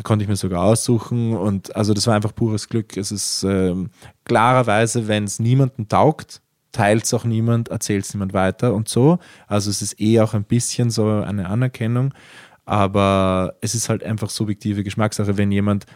konnte 0.02 0.22
ich 0.22 0.28
mir 0.28 0.36
sogar 0.36 0.62
aussuchen 0.62 1.34
und 1.34 1.74
also 1.74 1.94
das 1.94 2.06
war 2.06 2.14
einfach 2.14 2.34
pures 2.34 2.68
Glück. 2.68 2.96
Es 2.96 3.12
ist 3.12 3.44
ähm, 3.44 3.90
klarerweise, 4.24 5.08
wenn 5.08 5.24
es 5.24 5.38
niemanden 5.38 5.88
taugt, 5.88 6.40
teilt 6.72 7.04
es 7.04 7.14
auch 7.14 7.24
niemand, 7.24 7.68
erzählt 7.68 8.04
es 8.04 8.12
niemand 8.12 8.34
weiter 8.34 8.74
und 8.74 8.88
so. 8.88 9.18
Also 9.46 9.70
es 9.70 9.80
ist 9.80 10.00
eh 10.00 10.20
auch 10.20 10.34
ein 10.34 10.44
bisschen 10.44 10.90
so 10.90 11.08
eine 11.08 11.48
Anerkennung, 11.48 12.12
aber 12.64 13.54
es 13.60 13.74
ist 13.74 13.88
halt 13.88 14.04
einfach 14.04 14.28
subjektive 14.28 14.84
Geschmackssache, 14.84 15.38
wenn 15.38 15.50
jemand 15.50 15.86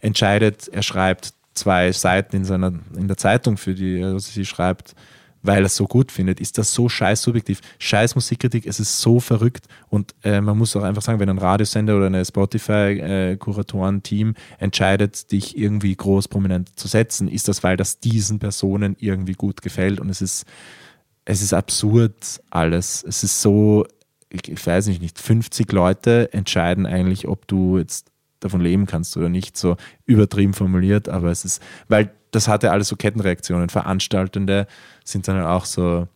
entscheidet, 0.00 0.68
er 0.68 0.82
schreibt 0.82 1.32
zwei 1.54 1.90
Seiten 1.92 2.36
in 2.36 2.44
seiner 2.44 2.72
in 2.96 3.08
der 3.08 3.16
Zeitung, 3.16 3.56
für 3.56 3.74
die 3.74 4.00
er 4.00 4.18
sie 4.20 4.44
schreibt, 4.44 4.94
weil 5.42 5.62
er 5.62 5.66
es 5.66 5.76
so 5.76 5.86
gut 5.86 6.12
findet, 6.12 6.40
ist 6.40 6.58
das 6.58 6.72
so 6.72 6.88
scheiß 6.88 7.22
subjektiv. 7.22 7.60
Scheiß 7.78 8.14
Musikkritik, 8.14 8.66
es 8.66 8.80
ist 8.80 9.00
so 9.00 9.20
verrückt 9.20 9.66
und 9.88 10.14
äh, 10.22 10.40
man 10.40 10.58
muss 10.58 10.76
auch 10.76 10.82
einfach 10.82 11.02
sagen, 11.02 11.20
wenn 11.20 11.28
ein 11.28 11.38
Radiosender 11.38 11.96
oder 11.96 12.06
eine 12.06 12.24
Spotify-Kuratoren-Team 12.24 14.30
äh, 14.30 14.62
entscheidet, 14.62 15.30
dich 15.32 15.56
irgendwie 15.56 15.94
groß 15.94 16.28
prominent 16.28 16.78
zu 16.78 16.88
setzen, 16.88 17.28
ist 17.28 17.48
das, 17.48 17.62
weil 17.62 17.76
das 17.76 18.00
diesen 18.00 18.38
Personen 18.38 18.96
irgendwie 18.98 19.34
gut 19.34 19.62
gefällt 19.62 20.00
und 20.00 20.10
es 20.10 20.22
ist, 20.22 20.44
es 21.24 21.42
ist 21.42 21.52
absurd 21.52 22.40
alles. 22.50 23.04
Es 23.06 23.22
ist 23.22 23.42
so, 23.42 23.86
ich 24.30 24.66
weiß 24.66 24.88
nicht, 24.88 25.18
50 25.18 25.70
Leute 25.72 26.32
entscheiden 26.32 26.86
eigentlich, 26.86 27.28
ob 27.28 27.46
du 27.46 27.78
jetzt 27.78 28.10
davon 28.40 28.60
leben 28.60 28.86
kannst 28.86 29.16
oder 29.16 29.28
nicht, 29.28 29.56
so 29.56 29.76
übertrieben 30.06 30.54
formuliert, 30.54 31.08
aber 31.08 31.30
es 31.30 31.44
ist, 31.44 31.62
weil 31.88 32.12
das 32.30 32.48
hatte 32.48 32.70
alles 32.70 32.88
so 32.88 32.96
Kettenreaktionen. 32.96 33.68
Veranstaltende 33.68 34.66
sind 35.04 35.28
dann 35.28 35.42
auch 35.42 35.64
so, 35.64 36.08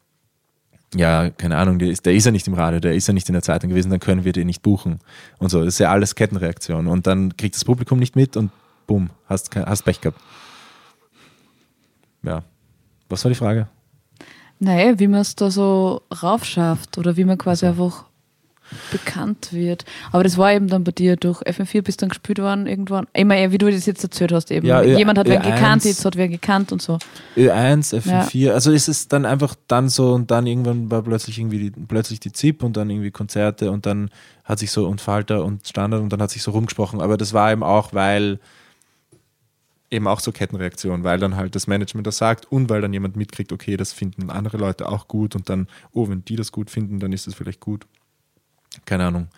ja, 0.94 1.30
keine 1.30 1.56
Ahnung, 1.56 1.78
der 1.78 1.88
ist, 1.88 2.04
der 2.06 2.14
ist 2.14 2.26
ja 2.26 2.30
nicht 2.32 2.46
im 2.46 2.54
Radio, 2.54 2.80
der 2.80 2.94
ist 2.94 3.06
ja 3.08 3.14
nicht 3.14 3.28
in 3.28 3.32
der 3.32 3.42
Zeitung 3.42 3.70
gewesen, 3.70 3.90
dann 3.90 4.00
können 4.00 4.24
wir 4.24 4.32
den 4.32 4.46
nicht 4.46 4.62
buchen. 4.62 4.98
Und 5.38 5.50
so, 5.50 5.64
das 5.64 5.74
ist 5.74 5.78
ja 5.78 5.90
alles 5.90 6.14
Kettenreaktion. 6.14 6.86
Und 6.86 7.06
dann 7.06 7.36
kriegt 7.36 7.54
das 7.54 7.64
Publikum 7.64 7.98
nicht 7.98 8.16
mit 8.16 8.36
und 8.36 8.50
bumm, 8.86 9.10
hast, 9.26 9.54
hast 9.56 9.82
Pech 9.82 10.00
gehabt. 10.00 10.20
Ja. 12.22 12.42
Was 13.08 13.24
war 13.24 13.30
die 13.30 13.36
Frage? 13.36 13.68
Naja, 14.58 14.98
wie 14.98 15.08
man 15.08 15.20
es 15.20 15.34
da 15.34 15.50
so 15.50 16.02
raufschafft 16.22 16.96
oder 16.98 17.16
wie 17.16 17.24
man 17.24 17.36
quasi 17.36 17.66
also. 17.66 17.84
einfach 17.84 18.04
bekannt 18.90 19.52
wird. 19.52 19.84
Aber 20.10 20.22
das 20.22 20.38
war 20.38 20.52
eben 20.52 20.68
dann 20.68 20.84
bei 20.84 20.92
dir 20.92 21.16
durch 21.16 21.40
FM4 21.42 21.82
bist 21.82 22.02
dann 22.02 22.08
gespielt 22.08 22.38
worden 22.38 22.66
irgendwann. 22.66 23.06
Immer 23.12 23.52
wie 23.52 23.58
du 23.58 23.70
das 23.70 23.86
jetzt 23.86 24.02
erzählt 24.02 24.32
hast 24.32 24.50
eben. 24.50 24.66
Ja, 24.66 24.82
Jemand 24.82 25.18
hat 25.18 25.28
wen 25.28 25.42
gekannt, 25.42 25.84
jetzt 25.84 26.04
hat 26.04 26.16
wer 26.16 26.28
gekannt 26.28 26.72
und 26.72 26.82
so. 26.82 26.98
Ö1, 27.36 27.94
FM4, 28.02 28.38
ja. 28.38 28.52
also 28.52 28.72
ist 28.72 28.88
es 28.88 29.08
dann 29.08 29.24
einfach 29.24 29.54
dann 29.68 29.88
so 29.88 30.12
und 30.12 30.30
dann 30.30 30.46
irgendwann 30.46 30.90
war 30.90 31.02
plötzlich 31.02 31.38
irgendwie 31.38 31.70
die, 31.70 31.70
plötzlich 31.70 32.20
die 32.20 32.32
ZIP 32.32 32.62
und 32.62 32.76
dann 32.76 32.90
irgendwie 32.90 33.10
Konzerte 33.10 33.70
und 33.70 33.86
dann 33.86 34.10
hat 34.44 34.58
sich 34.58 34.70
so 34.70 34.86
und 34.86 35.00
Falter 35.00 35.44
und 35.44 35.66
Standard 35.66 36.00
und 36.00 36.12
dann 36.12 36.20
hat 36.20 36.30
sich 36.30 36.42
so 36.42 36.50
rumgesprochen. 36.50 37.00
Aber 37.00 37.16
das 37.16 37.32
war 37.32 37.52
eben 37.52 37.62
auch, 37.62 37.92
weil 37.92 38.38
eben 39.92 40.08
auch 40.08 40.20
so 40.20 40.32
Kettenreaktion, 40.32 41.04
weil 41.04 41.18
dann 41.18 41.36
halt 41.36 41.54
das 41.54 41.66
Management 41.66 42.06
das 42.06 42.16
sagt 42.16 42.50
und 42.50 42.70
weil 42.70 42.80
dann 42.80 42.92
jemand 42.92 43.14
mitkriegt, 43.14 43.52
okay, 43.52 43.76
das 43.76 43.92
finden 43.92 44.30
andere 44.30 44.56
Leute 44.56 44.88
auch 44.88 45.06
gut 45.06 45.36
und 45.36 45.48
dann, 45.48 45.68
oh, 45.92 46.08
wenn 46.08 46.24
die 46.24 46.36
das 46.36 46.50
gut 46.50 46.70
finden, 46.70 46.98
dann 46.98 47.12
ist 47.12 47.26
es 47.26 47.34
vielleicht 47.34 47.60
gut 47.60 47.86
keine 48.84 49.06
Ahnung, 49.06 49.28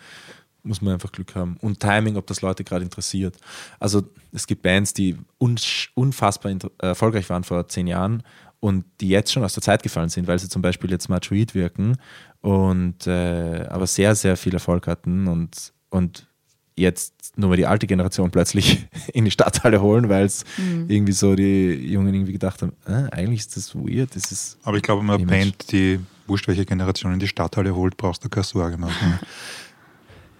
muss 0.63 0.81
man 0.81 0.93
einfach 0.93 1.11
Glück 1.11 1.35
haben. 1.35 1.57
Und 1.61 1.79
Timing, 1.79 2.17
ob 2.17 2.27
das 2.27 2.41
Leute 2.41 2.63
gerade 2.63 2.83
interessiert. 2.83 3.37
Also 3.79 4.03
es 4.31 4.47
gibt 4.47 4.61
Bands, 4.63 4.93
die 4.93 5.17
unfassbar 5.37 6.53
erfolgreich 6.79 7.29
waren 7.29 7.43
vor 7.43 7.67
zehn 7.67 7.87
Jahren 7.87 8.23
und 8.59 8.85
die 8.99 9.09
jetzt 9.09 9.31
schon 9.31 9.43
aus 9.43 9.53
der 9.53 9.63
Zeit 9.63 9.83
gefallen 9.83 10.09
sind, 10.09 10.27
weil 10.27 10.39
sie 10.39 10.49
zum 10.49 10.61
Beispiel 10.61 10.89
jetzt 10.89 11.07
Matroid 11.07 11.53
wirken 11.53 11.97
und 12.41 13.05
äh, 13.05 13.67
aber 13.69 13.85
sehr, 13.85 14.15
sehr 14.15 14.37
viel 14.37 14.53
Erfolg 14.53 14.87
hatten 14.87 15.27
und, 15.27 15.73
und 15.89 16.27
jetzt 16.75 17.13
nur 17.37 17.49
mal 17.49 17.57
die 17.57 17.65
alte 17.65 17.87
Generation 17.87 18.31
plötzlich 18.31 18.87
in 19.13 19.25
die 19.25 19.31
Stadthalle 19.31 19.81
holen, 19.81 20.09
weil 20.09 20.25
es 20.25 20.45
mhm. 20.57 20.85
irgendwie 20.89 21.13
so 21.13 21.35
die 21.35 21.73
Jungen 21.73 22.13
irgendwie 22.13 22.33
gedacht 22.33 22.61
haben, 22.61 22.73
äh, 22.87 23.11
eigentlich 23.11 23.41
ist 23.41 23.57
das 23.57 23.75
weird. 23.75 24.15
Das 24.15 24.31
ist 24.31 24.57
aber 24.63 24.77
ich 24.77 24.83
glaube, 24.83 25.03
man 25.03 25.25
Band, 25.25 25.71
die 25.71 25.99
wurscht, 26.27 26.47
welche 26.47 26.65
Generation 26.65 27.13
in 27.13 27.19
die 27.19 27.27
Stadthalle 27.27 27.75
holt, 27.75 27.97
brauchst 27.97 28.23
du 28.23 28.29
keine 28.29 28.43
Sorge 28.43 28.77
machen. 28.77 29.19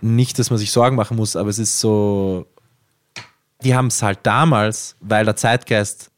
Nicht, 0.01 0.39
dass 0.39 0.49
man 0.49 0.59
sich 0.59 0.71
Sorgen 0.71 0.95
machen 0.95 1.17
muss, 1.17 1.35
aber 1.35 1.49
es 1.49 1.59
ist 1.59 1.79
so, 1.79 2.47
die 3.63 3.75
haben 3.75 3.87
es 3.87 4.01
halt 4.01 4.19
damals, 4.23 4.95
weil 4.99 5.25
der 5.25 5.35
Zeitgeist 5.35 6.11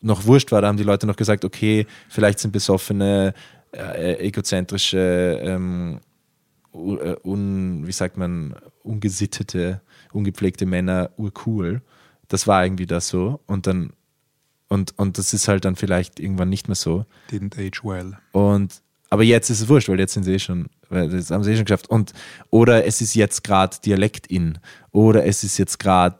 noch 0.00 0.24
wurscht 0.24 0.52
war, 0.52 0.60
da 0.60 0.68
haben 0.68 0.76
die 0.76 0.84
Leute 0.84 1.06
noch 1.06 1.16
gesagt, 1.16 1.44
okay, 1.44 1.86
vielleicht 2.08 2.38
sind 2.38 2.52
besoffene, 2.52 3.34
äh, 3.72 4.26
egozentrische, 4.26 5.40
ähm, 5.42 5.96
äh, 5.96 6.00
un, 6.76 7.86
wie 7.86 7.92
sagt 7.92 8.16
man, 8.16 8.54
ungesittete, 8.82 9.80
ungepflegte 10.12 10.66
Männer 10.66 11.10
urcool. 11.16 11.82
Das 12.28 12.46
war 12.46 12.64
irgendwie 12.64 12.86
das 12.86 13.08
so. 13.08 13.40
Und 13.46 13.66
dann, 13.66 13.92
und, 14.68 14.98
und 14.98 15.18
das 15.18 15.32
ist 15.32 15.48
halt 15.48 15.64
dann 15.64 15.76
vielleicht 15.76 16.20
irgendwann 16.20 16.48
nicht 16.48 16.68
mehr 16.68 16.74
so. 16.74 17.06
Didn't 17.30 17.56
age 17.58 17.84
well. 17.84 18.18
Und 18.32 18.82
aber 19.08 19.22
jetzt 19.22 19.50
ist 19.50 19.60
es 19.60 19.68
wurscht, 19.68 19.88
weil 19.88 20.00
jetzt 20.00 20.14
sind 20.14 20.24
sie 20.24 20.34
eh 20.34 20.38
schon, 20.38 20.66
weil 20.88 21.08
das 21.08 21.30
haben 21.30 21.44
sie 21.44 21.52
eh 21.52 21.56
schon 21.56 21.64
geschafft. 21.64 21.88
Und 21.88 22.12
oder 22.50 22.84
es 22.86 23.00
ist 23.00 23.14
jetzt 23.14 23.44
gerade 23.44 23.76
Dialekt 23.84 24.26
in. 24.26 24.58
Oder 24.90 25.24
es 25.26 25.44
ist 25.44 25.58
jetzt 25.58 25.78
gerade 25.78 26.18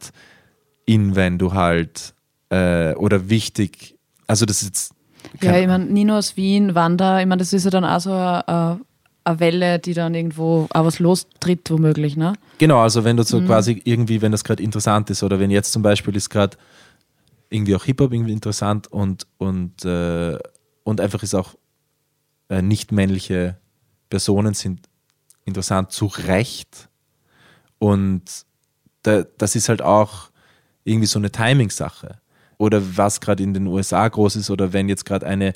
in, 0.85 1.15
wenn 1.15 1.37
du 1.37 1.53
halt 1.53 2.13
äh, 2.49 2.93
oder 2.95 3.29
wichtig. 3.29 3.97
Also 4.25 4.45
das 4.45 4.61
ist 4.61 4.67
jetzt. 4.67 4.93
Ja, 5.41 5.57
ich 5.57 5.67
meine, 5.67 5.85
Nino 5.85 6.17
aus 6.17 6.37
Wien, 6.37 6.73
Wanda, 6.75 7.19
ich 7.19 7.25
meine, 7.25 7.39
das 7.39 7.51
ist 7.51 7.65
ja 7.65 7.69
dann 7.69 7.83
auch 7.83 7.99
so 7.99 8.13
eine, 8.13 8.79
eine 9.27 9.39
Welle, 9.39 9.79
die 9.79 9.93
dann 9.93 10.15
irgendwo 10.15 10.67
auch 10.71 10.85
was 10.85 10.99
lostritt, 10.99 11.69
womöglich, 11.69 12.17
ne? 12.17 12.33
Genau, 12.57 12.79
also 12.79 13.03
wenn 13.03 13.17
du 13.17 13.23
so 13.23 13.41
quasi 13.41 13.81
irgendwie, 13.83 14.21
wenn 14.21 14.31
das 14.31 14.43
gerade 14.43 14.63
interessant 14.63 15.09
ist 15.09 15.23
oder 15.23 15.39
wenn 15.39 15.51
jetzt 15.51 15.71
zum 15.71 15.81
Beispiel 15.81 16.15
ist 16.15 16.29
gerade 16.29 16.57
irgendwie 17.49 17.75
auch 17.75 17.83
Hip-Hop 17.83 18.11
irgendwie 18.11 18.33
interessant 18.33 18.87
und, 18.87 19.27
und, 19.37 19.85
äh, 19.85 20.37
und 20.83 21.01
einfach 21.01 21.23
ist 21.23 21.33
auch 21.33 21.55
äh, 22.49 22.61
nicht 22.61 22.91
männliche 22.91 23.57
Personen 24.09 24.53
sind 24.53 24.87
interessant 25.45 25.91
zu 25.91 26.05
Recht. 26.07 26.89
Und 27.79 28.23
da, 29.03 29.23
das 29.37 29.55
ist 29.55 29.69
halt 29.69 29.81
auch 29.81 30.29
irgendwie 30.83 31.07
so 31.07 31.19
eine 31.19 31.31
Timing-Sache. 31.31 32.19
Oder 32.57 32.97
was 32.97 33.21
gerade 33.21 33.43
in 33.43 33.53
den 33.53 33.67
USA 33.67 34.07
groß 34.07 34.35
ist 34.37 34.49
oder 34.49 34.73
wenn 34.73 34.89
jetzt 34.89 35.05
gerade 35.05 35.25
eine 35.25 35.53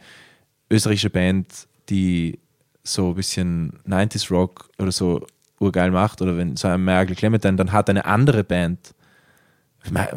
österreichische 0.69 1.09
Band, 1.09 1.67
die 1.89 2.39
so 2.83 3.09
ein 3.09 3.15
bisschen 3.15 3.73
90s 3.87 4.31
Rock 4.31 4.69
oder 4.79 4.91
so 4.91 5.25
urgeil 5.59 5.91
macht 5.91 6.21
oder 6.21 6.37
wenn 6.37 6.55
so 6.57 6.67
ein 6.67 6.83
Merkel 6.83 7.15
Clementine, 7.15 7.55
dann 7.55 7.71
hat 7.71 7.89
eine 7.89 8.05
andere 8.05 8.43
Band, 8.43 8.95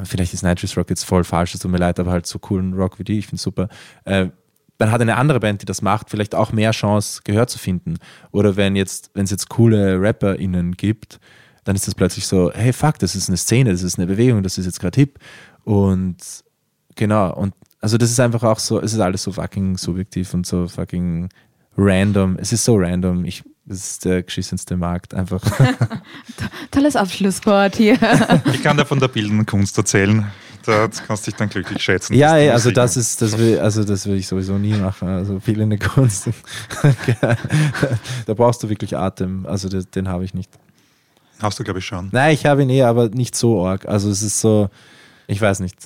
vielleicht 0.04 0.32
ist 0.34 0.44
90s 0.44 0.76
Rock 0.76 0.90
jetzt 0.90 1.04
voll 1.04 1.24
falsch, 1.24 1.54
es 1.54 1.60
tut 1.60 1.70
mir 1.70 1.78
leid, 1.78 2.00
aber 2.00 2.10
halt 2.10 2.26
so 2.26 2.38
coolen 2.38 2.74
Rock 2.74 2.98
wie 2.98 3.04
die, 3.04 3.18
ich 3.18 3.26
finde 3.26 3.42
super, 3.42 3.68
äh, 4.04 4.28
dann 4.78 4.90
hat 4.90 5.00
eine 5.00 5.16
andere 5.16 5.40
Band, 5.40 5.62
die 5.62 5.66
das 5.66 5.82
macht, 5.82 6.10
vielleicht 6.10 6.34
auch 6.34 6.52
mehr 6.52 6.72
Chance, 6.72 7.20
Gehör 7.24 7.46
zu 7.46 7.58
finden. 7.58 7.96
Oder 8.32 8.56
wenn 8.56 8.74
jetzt, 8.74 9.10
wenn 9.14 9.24
es 9.24 9.30
jetzt 9.30 9.48
coole 9.48 10.00
RapperInnen 10.00 10.72
gibt, 10.72 11.20
dann 11.62 11.76
ist 11.76 11.86
das 11.86 11.94
plötzlich 11.94 12.26
so, 12.26 12.52
hey 12.52 12.72
fuck, 12.72 12.98
das 12.98 13.14
ist 13.14 13.28
eine 13.28 13.36
Szene, 13.36 13.70
das 13.70 13.82
ist 13.82 13.98
eine 13.98 14.06
Bewegung, 14.06 14.42
das 14.42 14.58
ist 14.58 14.66
jetzt 14.66 14.80
gerade 14.80 14.98
hip. 14.98 15.18
Und 15.62 16.16
genau, 16.96 17.32
und 17.34 17.54
also 17.80 17.98
das 17.98 18.10
ist 18.10 18.20
einfach 18.20 18.42
auch 18.42 18.58
so, 18.58 18.80
es 18.80 18.92
ist 18.92 19.00
alles 19.00 19.22
so 19.22 19.32
fucking 19.32 19.76
subjektiv 19.76 20.34
und 20.34 20.44
so 20.44 20.66
fucking 20.66 21.28
random. 21.76 22.36
Es 22.40 22.52
ist 22.52 22.64
so 22.64 22.76
random. 22.76 23.24
Ich, 23.24 23.42
das 23.64 23.78
ist 23.78 24.04
der 24.04 24.22
geschissenste 24.22 24.76
Markt, 24.76 25.14
einfach. 25.14 25.42
Tolles 26.70 26.96
Abschlusswort 26.96 27.76
hier. 27.76 27.98
Ich 28.52 28.62
kann 28.62 28.76
dir 28.76 28.84
von 28.84 29.00
der 29.00 29.08
bildenden 29.08 29.46
Kunst 29.46 29.76
erzählen. 29.78 30.26
Da 30.64 30.88
kannst 31.06 31.26
du 31.26 31.30
dich 31.30 31.38
dann 31.38 31.50
glücklich 31.50 31.82
schätzen. 31.82 32.14
ja, 32.14 32.38
ey, 32.38 32.48
also 32.48 32.70
das 32.70 32.96
ist, 32.96 33.20
das 33.20 33.36
will, 33.36 33.58
also 33.58 33.84
das 33.84 34.06
will 34.06 34.16
ich 34.16 34.26
sowieso 34.26 34.56
nie 34.56 34.72
machen. 34.72 35.08
Also 35.08 35.38
viel 35.38 35.60
in 35.60 35.68
der 35.68 35.78
Kunst. 35.78 36.30
da 38.26 38.34
brauchst 38.34 38.62
du 38.62 38.70
wirklich 38.70 38.96
Atem. 38.96 39.44
Also 39.44 39.68
den, 39.68 39.84
den 39.94 40.08
habe 40.08 40.24
ich 40.24 40.32
nicht. 40.32 40.50
Hast 41.40 41.58
du, 41.58 41.64
glaube 41.64 41.80
ich, 41.80 41.84
schon. 41.84 42.08
Nein, 42.12 42.32
ich 42.32 42.46
habe 42.46 42.62
ihn 42.62 42.70
eh, 42.70 42.82
aber 42.82 43.10
nicht 43.10 43.34
so 43.34 43.66
arg. 43.66 43.86
Also 43.86 44.08
es 44.08 44.22
ist 44.22 44.40
so, 44.40 44.70
ich 45.26 45.40
weiß 45.40 45.60
nicht. 45.60 45.76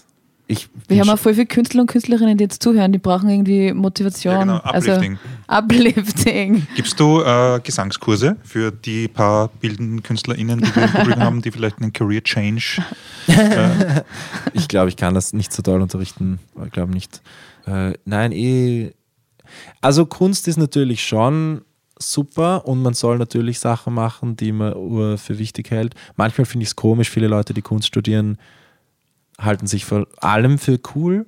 Ich 0.50 0.70
Wir 0.88 1.00
haben 1.00 1.10
auch 1.10 1.18
voll 1.18 1.34
viele 1.34 1.44
Künstler 1.44 1.82
und 1.82 1.88
Künstlerinnen, 1.88 2.38
die 2.38 2.44
jetzt 2.44 2.62
zuhören, 2.62 2.90
die 2.90 2.98
brauchen 2.98 3.28
irgendwie 3.28 3.74
Motivation. 3.74 4.32
Ja, 4.32 4.40
genau, 4.40 4.56
Uplifting. 4.56 5.18
Also, 5.46 5.64
Uplifting. 5.64 6.66
Gibst 6.74 6.98
du 6.98 7.20
äh, 7.20 7.60
Gesangskurse 7.62 8.34
für 8.44 8.72
die 8.72 9.08
paar 9.08 9.48
bildenden 9.48 10.02
KünstlerInnen, 10.02 10.60
die 10.60 10.74
wir 10.74 10.84
im 10.84 10.90
Publikum 10.90 11.22
haben, 11.22 11.42
die 11.42 11.50
vielleicht 11.50 11.82
einen 11.82 11.92
Career 11.92 12.22
Change 12.22 12.82
äh, 13.26 14.02
Ich 14.54 14.68
glaube, 14.68 14.88
ich 14.88 14.96
kann 14.96 15.12
das 15.12 15.34
nicht 15.34 15.52
so 15.52 15.62
doll 15.62 15.82
unterrichten. 15.82 16.38
Ich 16.64 16.72
glaube 16.72 16.92
nicht. 16.92 17.20
Äh, 17.66 17.92
nein, 18.06 18.32
eh. 18.32 18.92
Also 19.82 20.06
Kunst 20.06 20.48
ist 20.48 20.56
natürlich 20.56 21.04
schon 21.04 21.60
super 21.98 22.66
und 22.66 22.80
man 22.80 22.94
soll 22.94 23.18
natürlich 23.18 23.58
Sachen 23.58 23.92
machen, 23.92 24.34
die 24.36 24.52
man 24.52 25.18
für 25.18 25.38
wichtig 25.38 25.70
hält. 25.70 25.94
Manchmal 26.16 26.46
finde 26.46 26.62
ich 26.62 26.70
es 26.70 26.76
komisch, 26.76 27.10
viele 27.10 27.28
Leute, 27.28 27.52
die 27.52 27.62
Kunst 27.62 27.88
studieren, 27.88 28.38
halten 29.38 29.66
sich 29.66 29.84
vor 29.84 30.06
allem 30.18 30.58
für 30.58 30.78
cool 30.94 31.26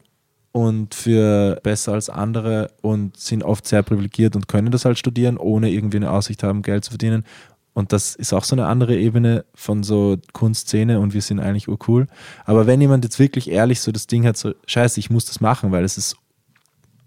und 0.52 0.94
für 0.94 1.60
besser 1.62 1.92
als 1.92 2.10
andere 2.10 2.72
und 2.82 3.16
sind 3.16 3.44
oft 3.44 3.66
sehr 3.66 3.82
privilegiert 3.82 4.34
und 4.34 4.48
können 4.48 4.70
das 4.70 4.84
halt 4.84 4.98
studieren, 4.98 5.36
ohne 5.36 5.70
irgendwie 5.70 5.98
eine 5.98 6.10
Aussicht 6.10 6.42
haben, 6.42 6.62
Geld 6.62 6.84
zu 6.84 6.90
verdienen. 6.90 7.24
Und 7.72 7.92
das 7.92 8.16
ist 8.16 8.32
auch 8.32 8.42
so 8.42 8.56
eine 8.56 8.66
andere 8.66 8.96
Ebene 8.96 9.44
von 9.54 9.84
so 9.84 10.18
Kunstszene 10.32 10.98
und 10.98 11.14
wir 11.14 11.22
sind 11.22 11.38
eigentlich 11.38 11.68
urcool. 11.68 12.08
Aber 12.44 12.66
wenn 12.66 12.80
jemand 12.80 13.04
jetzt 13.04 13.20
wirklich 13.20 13.48
ehrlich 13.48 13.80
so 13.80 13.92
das 13.92 14.08
Ding 14.08 14.26
hat, 14.26 14.36
so 14.36 14.52
scheiße, 14.66 14.98
ich 14.98 15.08
muss 15.08 15.24
das 15.24 15.40
machen, 15.40 15.70
weil 15.70 15.84
es 15.84 15.96
ist, 15.96 16.16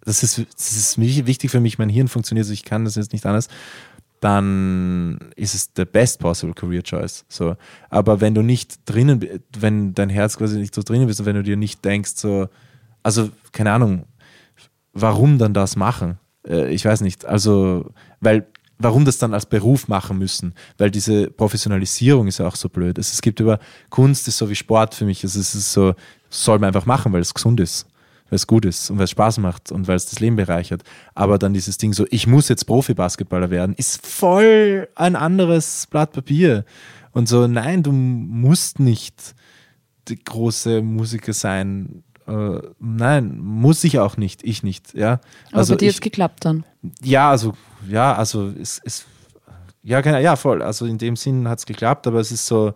das 0.06 0.24
ist, 0.24 0.38
das 0.38 0.72
ist 0.72 0.97
wichtig 0.99 1.51
für 1.51 1.60
mich, 1.60 1.78
mein 1.78 1.89
Hirn 1.89 2.08
funktioniert, 2.08 2.45
so 2.45 2.54
ich 2.54 2.64
kann 2.64 2.86
das 2.86 2.95
jetzt 2.95 3.12
nicht 3.12 3.26
anders, 3.26 3.49
dann 4.24 5.19
ist 5.36 5.53
es 5.53 5.71
the 5.76 5.84
best 5.84 6.19
possible 6.19 6.53
career 6.53 6.82
choice. 6.82 7.26
So. 7.28 7.57
Aber 7.89 8.21
wenn 8.21 8.34
du 8.34 8.41
nicht 8.41 8.80
drinnen, 8.86 9.41
wenn 9.57 9.93
dein 9.93 10.09
Herz 10.09 10.38
quasi 10.38 10.57
nicht 10.57 10.74
so 10.74 10.82
drinnen 10.82 11.07
bist 11.07 11.19
und 11.19 11.26
wenn 11.26 11.36
du 11.36 11.43
dir 11.43 11.57
nicht 11.57 11.84
denkst, 11.84 12.13
so, 12.15 12.47
also 13.01 13.30
keine 13.51 13.74
Ahnung, 13.74 14.05
warum 14.93 15.38
dann 15.38 15.53
das 15.53 15.76
machen? 15.76 16.19
Äh, 16.47 16.74
ich 16.74 16.86
weiß 16.86 17.01
nicht. 17.01 17.26
Also, 17.26 17.91
weil, 18.21 18.47
warum 18.78 19.03
das 19.03 19.17
dann 19.17 19.34
als 19.34 19.45
Beruf 19.45 19.89
machen 19.89 20.17
müssen? 20.19 20.53
Weil 20.78 20.89
diese 20.89 21.30
Professionalisierung 21.30 22.28
ist 22.28 22.38
ja 22.38 22.47
auch 22.47 22.55
so 22.55 22.69
blöd. 22.69 22.97
Es, 22.97 23.21
gibt 23.21 23.41
über 23.41 23.59
Kunst 23.89 24.30
ist 24.30 24.38
so 24.38 24.49
wie 24.49 24.55
Sport 24.55 24.95
für 24.95 25.03
mich. 25.03 25.26
Es 25.26 25.36
ist 25.36 25.74
so, 25.74 25.95
soll 26.30 26.59
man 26.59 26.67
einfach 26.67 26.86
machen, 26.86 27.11
weil 27.11 27.21
es 27.21 27.34
gesund 27.34 27.59
ist, 27.59 27.88
weil 28.30 28.36
es 28.38 28.47
gut 28.47 28.65
ist 28.65 28.89
und 28.89 28.97
weil 28.97 29.05
es 29.05 29.11
Spaß 29.11 29.38
macht 29.39 29.71
und 29.71 29.88
weil 29.88 29.95
es 29.95 30.07
das 30.07 30.19
Leben 30.19 30.36
bereichert. 30.36 30.84
Aber 31.13 31.38
dann 31.38 31.53
dieses 31.53 31.78
Ding 31.78 31.93
so, 31.93 32.05
ich 32.09 32.28
muss 32.28 32.49
jetzt 32.49 32.65
Profi-Basketballer 32.65 33.49
werden, 33.49 33.76
ist 33.76 34.05
voll 34.05 34.88
ein 34.95 35.15
anderes 35.15 35.88
Blatt 35.89 36.11
Papier. 36.13 36.65
Und 37.11 37.28
so, 37.30 37.47
nein, 37.47 37.84
du 37.84 37.91
musst 37.91 38.80
nicht 38.80 39.36
die 40.07 40.21
große 40.21 40.82
Musiker 40.82 41.34
sein. 41.34 42.03
Äh, 42.28 42.59
nein, 42.80 43.38
muss 43.39 43.84
ich 43.84 43.99
auch 43.99 44.17
nicht, 44.17 44.43
ich 44.43 44.63
nicht, 44.63 44.93
ja. 44.95 45.19
Aber 45.51 45.59
Also 45.59 45.74
bei 45.74 45.78
dir 45.78 45.89
hat 45.89 45.95
es 45.95 46.01
geklappt 46.01 46.45
dann. 46.45 46.63
ja, 47.03 47.30
also, 47.30 47.53
ja, 47.88 48.15
also 48.15 48.47
es 48.59 48.80
ist, 48.80 49.05
ja, 49.84 50.01
keine, 50.01 50.21
ja, 50.21 50.36
voll. 50.36 50.61
Also 50.61 50.86
in 50.86 50.97
dem 50.97 51.15
Sinn 51.15 51.47
hat 51.47 51.59
es 51.59 51.65
geklappt, 51.65 52.07
aber 52.07 52.19
es 52.19 52.32
ist 52.32 52.47
so, 52.47 52.74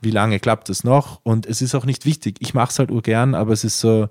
wie 0.00 0.10
lange 0.10 0.40
klappt 0.40 0.68
es 0.68 0.82
noch? 0.84 1.20
Und 1.22 1.46
es 1.46 1.62
ist 1.62 1.74
auch 1.74 1.84
nicht 1.84 2.04
wichtig. 2.04 2.36
Ich 2.40 2.54
mache 2.54 2.70
es 2.70 2.78
halt 2.78 2.90
urgern, 2.90 3.34
aber 3.34 3.52
es 3.52 3.62
ist 3.64 3.78
so, 3.78 4.08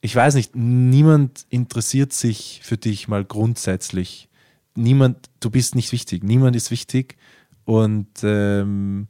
ich 0.00 0.16
weiß 0.16 0.34
nicht, 0.34 0.56
niemand 0.56 1.46
interessiert 1.50 2.12
sich 2.12 2.60
für 2.62 2.76
dich 2.76 3.08
mal 3.08 3.24
grundsätzlich. 3.24 4.28
Niemand, 4.74 5.28
du 5.40 5.50
bist 5.50 5.74
nicht 5.74 5.92
wichtig. 5.92 6.24
Niemand 6.24 6.56
ist 6.56 6.70
wichtig. 6.70 7.16
Und 7.64 8.08
ähm, 8.22 9.08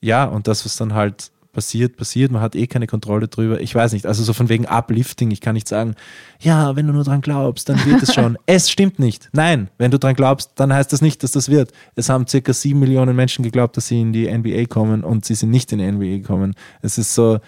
ja, 0.00 0.24
und 0.24 0.46
das, 0.46 0.64
was 0.64 0.76
dann 0.76 0.94
halt 0.94 1.30
passiert, 1.52 1.96
passiert. 1.96 2.30
Man 2.30 2.40
hat 2.40 2.54
eh 2.54 2.66
keine 2.66 2.86
Kontrolle 2.86 3.26
drüber. 3.26 3.60
Ich 3.60 3.74
weiß 3.74 3.92
nicht, 3.92 4.06
also 4.06 4.22
so 4.22 4.32
von 4.32 4.48
wegen 4.48 4.66
Uplifting, 4.66 5.30
ich 5.30 5.40
kann 5.40 5.54
nicht 5.54 5.66
sagen, 5.66 5.94
ja, 6.38 6.76
wenn 6.76 6.86
du 6.86 6.92
nur 6.92 7.04
dran 7.04 7.20
glaubst, 7.20 7.68
dann 7.68 7.84
wird 7.84 8.02
es 8.02 8.14
schon. 8.14 8.38
es 8.46 8.70
stimmt 8.70 8.98
nicht. 8.98 9.28
Nein, 9.32 9.68
wenn 9.76 9.90
du 9.90 9.98
dran 9.98 10.14
glaubst, 10.14 10.52
dann 10.54 10.72
heißt 10.72 10.92
das 10.92 11.02
nicht, 11.02 11.22
dass 11.22 11.32
das 11.32 11.48
wird. 11.48 11.72
Es 11.96 12.08
haben 12.08 12.26
circa 12.28 12.52
sieben 12.52 12.78
Millionen 12.78 13.16
Menschen 13.16 13.42
geglaubt, 13.42 13.76
dass 13.76 13.88
sie 13.88 14.00
in 14.00 14.12
die 14.12 14.30
NBA 14.30 14.66
kommen 14.66 15.02
und 15.02 15.24
sie 15.24 15.34
sind 15.34 15.50
nicht 15.50 15.72
in 15.72 15.78
die 15.78 15.90
NBA 15.90 16.18
gekommen. 16.18 16.54
Es 16.80 16.96
ist 16.96 17.14
so, 17.14 17.40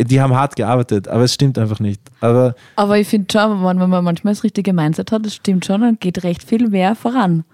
die 0.00 0.20
haben 0.20 0.34
hart 0.34 0.56
gearbeitet, 0.56 1.08
aber 1.08 1.22
es 1.24 1.34
stimmt 1.34 1.58
einfach 1.58 1.80
nicht. 1.80 2.00
Aber 2.20 2.54
Aber 2.76 2.98
ich 2.98 3.08
finde 3.08 3.26
schon, 3.32 3.62
wenn 3.64 3.88
man 3.88 4.04
manchmal 4.04 4.34
das 4.34 4.44
richtige 4.44 4.72
Mindset 4.72 5.12
hat, 5.12 5.24
das 5.24 5.34
stimmt 5.34 5.64
schon, 5.64 5.80
dann 5.80 5.98
geht 5.98 6.22
recht 6.22 6.42
viel 6.42 6.68
mehr 6.68 6.94
voran. 6.94 7.44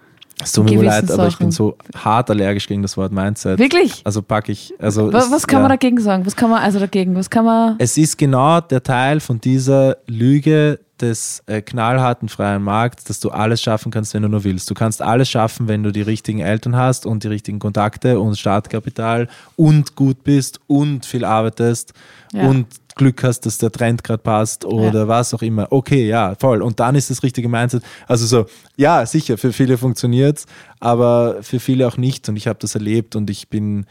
es 0.42 0.52
tut 0.52 0.64
mir 0.64 0.78
wohl 0.78 0.84
leid, 0.84 1.10
aber 1.10 1.28
ich 1.28 1.38
bin 1.38 1.50
Sachen. 1.52 1.76
so 1.76 1.76
hart 1.94 2.30
allergisch 2.30 2.66
gegen 2.66 2.82
das 2.82 2.96
Wort 2.96 3.12
Mindset. 3.12 3.58
Wirklich? 3.58 4.00
Also 4.04 4.22
packe 4.22 4.50
ich, 4.52 4.74
also 4.80 5.12
Was, 5.12 5.30
was 5.30 5.46
kann 5.46 5.58
ja. 5.58 5.62
man 5.62 5.70
dagegen 5.70 6.00
sagen? 6.00 6.26
Was 6.26 6.34
kann 6.34 6.50
man 6.50 6.62
also 6.62 6.78
dagegen? 6.80 7.14
Was 7.14 7.30
kann 7.30 7.44
man. 7.44 7.76
Es 7.78 7.96
ist 7.96 8.18
genau 8.18 8.60
der 8.60 8.82
Teil 8.82 9.20
von 9.20 9.40
dieser 9.40 9.98
Lüge 10.08 10.80
des 11.02 11.42
äh, 11.46 11.60
knallharten 11.60 12.28
freien 12.28 12.62
Markts, 12.62 13.04
dass 13.04 13.20
du 13.20 13.30
alles 13.30 13.60
schaffen 13.60 13.90
kannst, 13.92 14.14
wenn 14.14 14.22
du 14.22 14.28
nur 14.28 14.44
willst. 14.44 14.70
Du 14.70 14.74
kannst 14.74 15.02
alles 15.02 15.28
schaffen, 15.28 15.68
wenn 15.68 15.82
du 15.82 15.90
die 15.92 16.02
richtigen 16.02 16.38
Eltern 16.40 16.76
hast 16.76 17.04
und 17.04 17.24
die 17.24 17.28
richtigen 17.28 17.58
Kontakte 17.58 18.18
und 18.20 18.38
Startkapital 18.38 19.28
und 19.56 19.96
gut 19.96 20.24
bist 20.24 20.60
und 20.68 21.04
viel 21.04 21.24
arbeitest 21.24 21.92
Ja. 22.32 22.48
und 22.48 22.66
Glück 22.94 23.24
hast, 23.24 23.46
dass 23.46 23.56
der 23.56 23.72
Trend 23.72 24.04
gerade 24.04 24.22
passt 24.22 24.66
oder 24.66 25.08
was 25.08 25.32
auch 25.32 25.40
immer. 25.40 25.66
Okay, 25.70 26.06
ja, 26.06 26.34
voll. 26.38 26.60
Und 26.60 26.78
dann 26.78 26.94
ist 26.94 27.08
das 27.08 27.22
richtige 27.22 27.48
Mindset. 27.48 27.82
Also 28.06 28.26
so, 28.26 28.46
ja, 28.76 29.06
sicher, 29.06 29.38
für 29.38 29.52
viele 29.52 29.78
funktioniert 29.78 30.44
aber 30.82 31.36
für 31.42 31.60
viele 31.60 31.86
auch 31.86 31.96
nicht. 31.96 32.28
Und 32.28 32.36
ich 32.36 32.48
habe 32.48 32.58
das 32.60 32.74
erlebt 32.74 33.14
und 33.14 33.30
ich 33.30 33.48
bin 33.48 33.86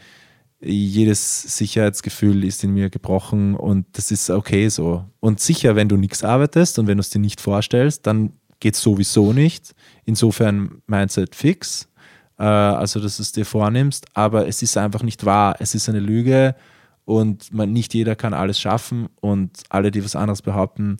jedes 0.64 1.42
Sicherheitsgefühl 1.58 2.44
ist 2.44 2.62
in 2.62 2.72
mir 2.72 2.88
gebrochen 2.90 3.54
und 3.54 3.86
das 3.92 4.10
ist 4.10 4.30
okay 4.30 4.68
so. 4.68 5.04
Und 5.20 5.40
sicher, 5.40 5.76
wenn 5.76 5.88
du 5.88 5.96
nichts 5.96 6.22
arbeitest 6.22 6.78
und 6.78 6.86
wenn 6.86 6.98
du 6.98 7.00
es 7.00 7.10
dir 7.10 7.18
nicht 7.18 7.40
vorstellst, 7.40 8.06
dann 8.06 8.32
geht 8.60 8.74
es 8.74 8.80
sowieso 8.80 9.32
nicht. 9.32 9.74
Insofern 10.04 10.82
Mindset 10.86 11.34
fix, 11.34 11.88
äh, 12.38 12.44
also 12.44 13.00
dass 13.00 13.16
du 13.16 13.22
es 13.22 13.32
dir 13.32 13.44
vornimmst, 13.44 14.06
aber 14.14 14.46
es 14.46 14.62
ist 14.62 14.76
einfach 14.76 15.02
nicht 15.02 15.24
wahr. 15.24 15.56
Es 15.58 15.74
ist 15.74 15.88
eine 15.88 16.00
Lüge 16.00 16.54
und 17.04 17.52
man, 17.52 17.72
nicht 17.72 17.92
jeder 17.94 18.14
kann 18.14 18.34
alles 18.34 18.60
schaffen 18.60 19.08
und 19.20 19.64
alle, 19.68 19.90
die 19.90 20.04
was 20.04 20.14
anderes 20.14 20.42
behaupten, 20.42 20.98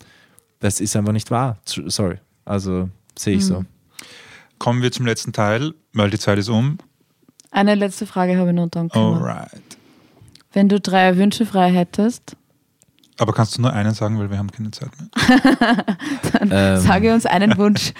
das 0.59 0.81
ist 0.81 0.97
einfach 0.97 1.13
nicht 1.13 1.31
wahr. 1.31 1.61
Sorry. 1.65 2.19
Also 2.45 2.89
sehe 3.17 3.37
ich 3.37 3.47
so. 3.47 3.65
Kommen 4.59 4.83
wir 4.83 4.93
zum 4.93 5.07
letzten 5.07 5.33
Teil, 5.33 5.75
weil 5.93 6.11
die 6.11 6.19
Zeit 6.19 6.39
ist 6.39 6.49
um. 6.49 6.79
Eine 7.53 7.75
letzte 7.77 8.07
Frage 8.07 8.37
habe 8.39 8.51
ich 8.51 8.57
noch 8.57 8.69
dann 8.69 8.89
kommen. 8.89 9.23
Alright. 9.23 9.63
Wenn 10.53 10.69
du 10.69 10.81
drei 10.81 11.17
Wünsche 11.17 11.47
frei 11.47 11.71
hättest, 11.71 12.37
Aber 13.19 13.33
kannst 13.33 13.57
du 13.57 13.63
nur 13.63 13.73
einen 13.73 13.95
sagen, 13.95 14.19
weil 14.19 14.31
wir 14.31 14.39
haben 14.39 14.51
keine 14.51 14.71
Zeit 14.73 14.91
mehr. 14.99 15.09
dann 16.33 16.51
Ähm. 16.51 16.81
sage 16.81 17.15
uns 17.15 17.27
einen 17.27 17.57
Wunsch. 17.59 17.93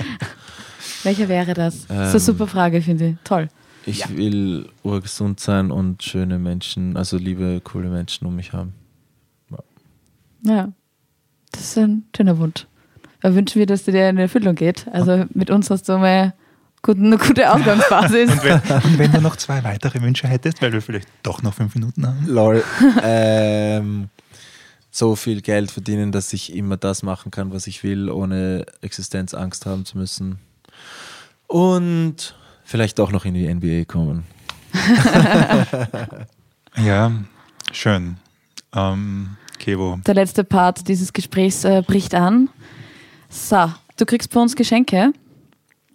Welcher 1.05 1.29
wäre 1.29 1.55
das? 1.55 1.87
das 1.87 1.91
ist 1.91 1.91
eine 1.91 2.13
Ähm. 2.13 2.19
super 2.19 2.47
Frage, 2.47 2.83
finde 2.83 3.09
ich. 3.09 3.17
Toll. 3.25 3.49
Ich 3.85 4.17
will 4.17 4.69
urgesund 4.85 5.41
sein 5.41 5.71
und 5.71 6.03
schöne 6.03 6.39
Menschen, 6.39 6.97
also 6.97 7.17
liebe, 7.17 7.61
coole 7.63 7.89
Menschen 7.89 8.27
um 8.27 8.37
mich 8.37 8.53
haben. 8.53 8.75
Ja, 10.45 10.73
das 11.53 11.63
ist 11.63 11.79
ein 11.79 12.05
schöner 12.17 12.39
Wunsch. 12.39 12.67
Da 13.21 13.35
wünschen 13.35 13.59
wir, 13.61 13.67
dass 13.67 13.85
der 13.85 13.95
dir 13.95 14.09
in 14.09 14.19
Erfüllung 14.19 14.55
geht. 14.57 14.87
Also 14.93 15.25
mit 15.35 15.51
uns 15.51 15.71
hast 15.71 15.89
du 15.89 15.99
mal 15.99 16.35
gut, 16.83 16.99
eine 16.99 17.17
gute 17.17 17.51
Ausgangsbasis. 17.53 18.31
Und 18.31 18.45
wenn, 18.45 18.61
und 18.61 18.99
wenn 18.99 19.13
du 19.13 19.21
noch 19.21 19.37
zwei 19.37 19.63
weitere 19.65 20.01
Wünsche 20.03 20.29
hättest, 20.29 20.61
weil 20.61 20.73
wir 20.73 20.83
vielleicht 20.83 21.09
doch 21.23 21.43
noch 21.43 21.55
fünf 21.55 21.75
Minuten 21.75 22.07
haben. 22.07 22.27
Lol. 22.27 22.63
ähm, 23.03 24.09
so 24.91 25.17
viel 25.17 25.41
Geld 25.41 25.71
verdienen, 25.71 26.13
dass 26.13 26.33
ich 26.33 26.55
immer 26.55 26.77
das 26.77 27.03
machen 27.03 27.31
kann, 27.31 27.53
was 27.53 27.67
ich 27.67 27.83
will, 27.83 28.11
ohne 28.11 28.67
Existenzangst 28.83 29.65
haben 29.65 29.85
zu 29.87 29.97
müssen. 29.97 30.39
Und 31.47 32.35
vielleicht 32.65 33.01
auch 33.01 33.11
noch 33.11 33.25
in 33.25 33.35
die 33.35 33.53
NBA 33.53 33.85
kommen. 33.85 34.25
Ja, 36.77 37.13
schön. 37.73 38.17
Ähm, 38.75 39.37
Kevo, 39.59 39.99
Der 40.07 40.15
letzte 40.15 40.43
Part 40.43 40.89
dieses 40.89 41.13
Gesprächs 41.13 41.65
äh, 41.65 41.83
bricht 41.87 42.15
an. 42.15 42.49
So, 43.29 43.71
du 43.99 44.07
kriegst 44.07 44.31
bei 44.33 44.41
uns 44.41 44.57
Geschenke. 44.57 45.13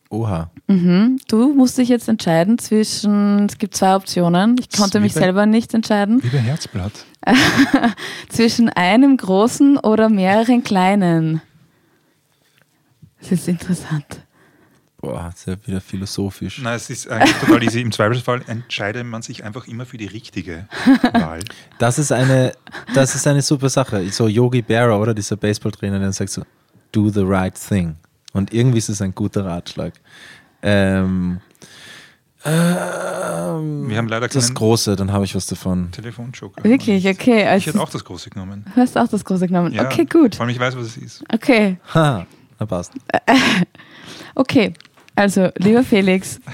Oha. 0.10 0.52
Mhm. 0.68 1.20
Du 1.28 1.54
musst 1.54 1.78
dich 1.78 1.90
jetzt 1.90 2.08
entscheiden 2.08 2.58
zwischen, 2.58 3.46
es 3.46 3.58
gibt 3.58 3.76
zwei 3.76 3.96
Optionen. 3.96 4.56
Ich 4.60 4.70
konnte 4.70 5.00
mich 5.00 5.14
Zwiebel. 5.14 5.24
selber 5.26 5.46
nicht 5.46 5.74
entscheiden. 5.74 6.22
liebe 6.22 6.38
Herzblatt. 6.40 6.94
Zwischen 8.30 8.70
einem 8.70 9.18
großen 9.18 9.78
oder 9.78 10.08
mehreren 10.10 10.64
kleinen. 10.64 11.42
Das 13.20 13.32
ist 13.32 13.48
interessant. 13.48 14.22
Boah, 15.00 15.32
ist 15.36 15.46
ja 15.46 15.56
wieder 15.66 15.80
philosophisch. 15.80 16.60
Na, 16.64 16.74
es 16.76 16.90
ist 16.90 17.08
eigentlich 17.10 17.38
total 17.38 17.64
easy. 17.64 17.82
Im 17.82 17.92
Zweifelsfall 17.92 18.42
entscheidet 18.48 19.06
man 19.06 19.22
sich 19.22 19.44
einfach 19.44 19.68
immer 19.68 19.86
für 19.86 19.98
die 19.98 20.08
richtige 20.08 20.68
Wahl. 21.14 21.40
Das 21.80 22.00
ist 22.00 22.12
eine, 22.12 22.54
das 22.96 23.14
ist 23.14 23.28
eine 23.28 23.42
super 23.44 23.70
Sache. 23.70 24.10
So 24.10 24.28
Yogi 24.28 24.62
Berra, 24.64 24.98
oder 24.98 25.14
dieser 25.14 25.36
Baseballtrainer, 25.36 26.00
der 26.00 26.12
sagt 26.14 26.32
so, 26.32 26.42
do 26.92 27.10
the 27.10 27.22
right 27.24 27.54
thing. 27.54 27.96
Und 28.38 28.54
irgendwie 28.54 28.78
ist 28.78 28.90
es 28.90 29.02
ein 29.02 29.14
guter 29.16 29.46
Ratschlag. 29.46 29.94
Ähm, 30.62 31.40
ähm, 32.46 33.90
Wir 33.90 33.98
haben 33.98 34.08
leider 34.08 34.28
das 34.28 34.54
Große, 34.54 34.96
dann 34.96 35.12
habe 35.12 35.26
ich 35.26 35.36
was 35.36 35.48
davon. 35.48 35.92
Telefonjoker. 35.92 36.64
Wirklich, 36.64 37.08
okay. 37.08 37.42
Ich 37.42 37.48
Also, 37.48 37.66
hätte 37.68 37.82
auch 37.82 37.90
das 37.90 38.04
große 38.06 38.30
genommen. 38.30 38.66
du 38.74 38.82
hast 38.82 38.98
auch 38.98 39.08
das 39.08 39.26
große 39.26 39.48
genommen. 39.48 39.74
Ja, 39.74 39.86
Okay, 39.86 40.06
gut. 40.06 40.36
Vor 40.36 40.46
allem 40.46 40.54
ich 40.54 40.60
weiß, 40.60 40.76
was 40.78 40.86
es 40.88 40.98
ist. 40.98 41.24
Okay, 41.34 41.78
Ha, 41.94 42.26
na 42.60 42.66
passt. 42.66 42.94
okay. 44.36 44.74
Also, 45.16 45.50
lieber 45.58 45.84
Felix. 45.84 46.40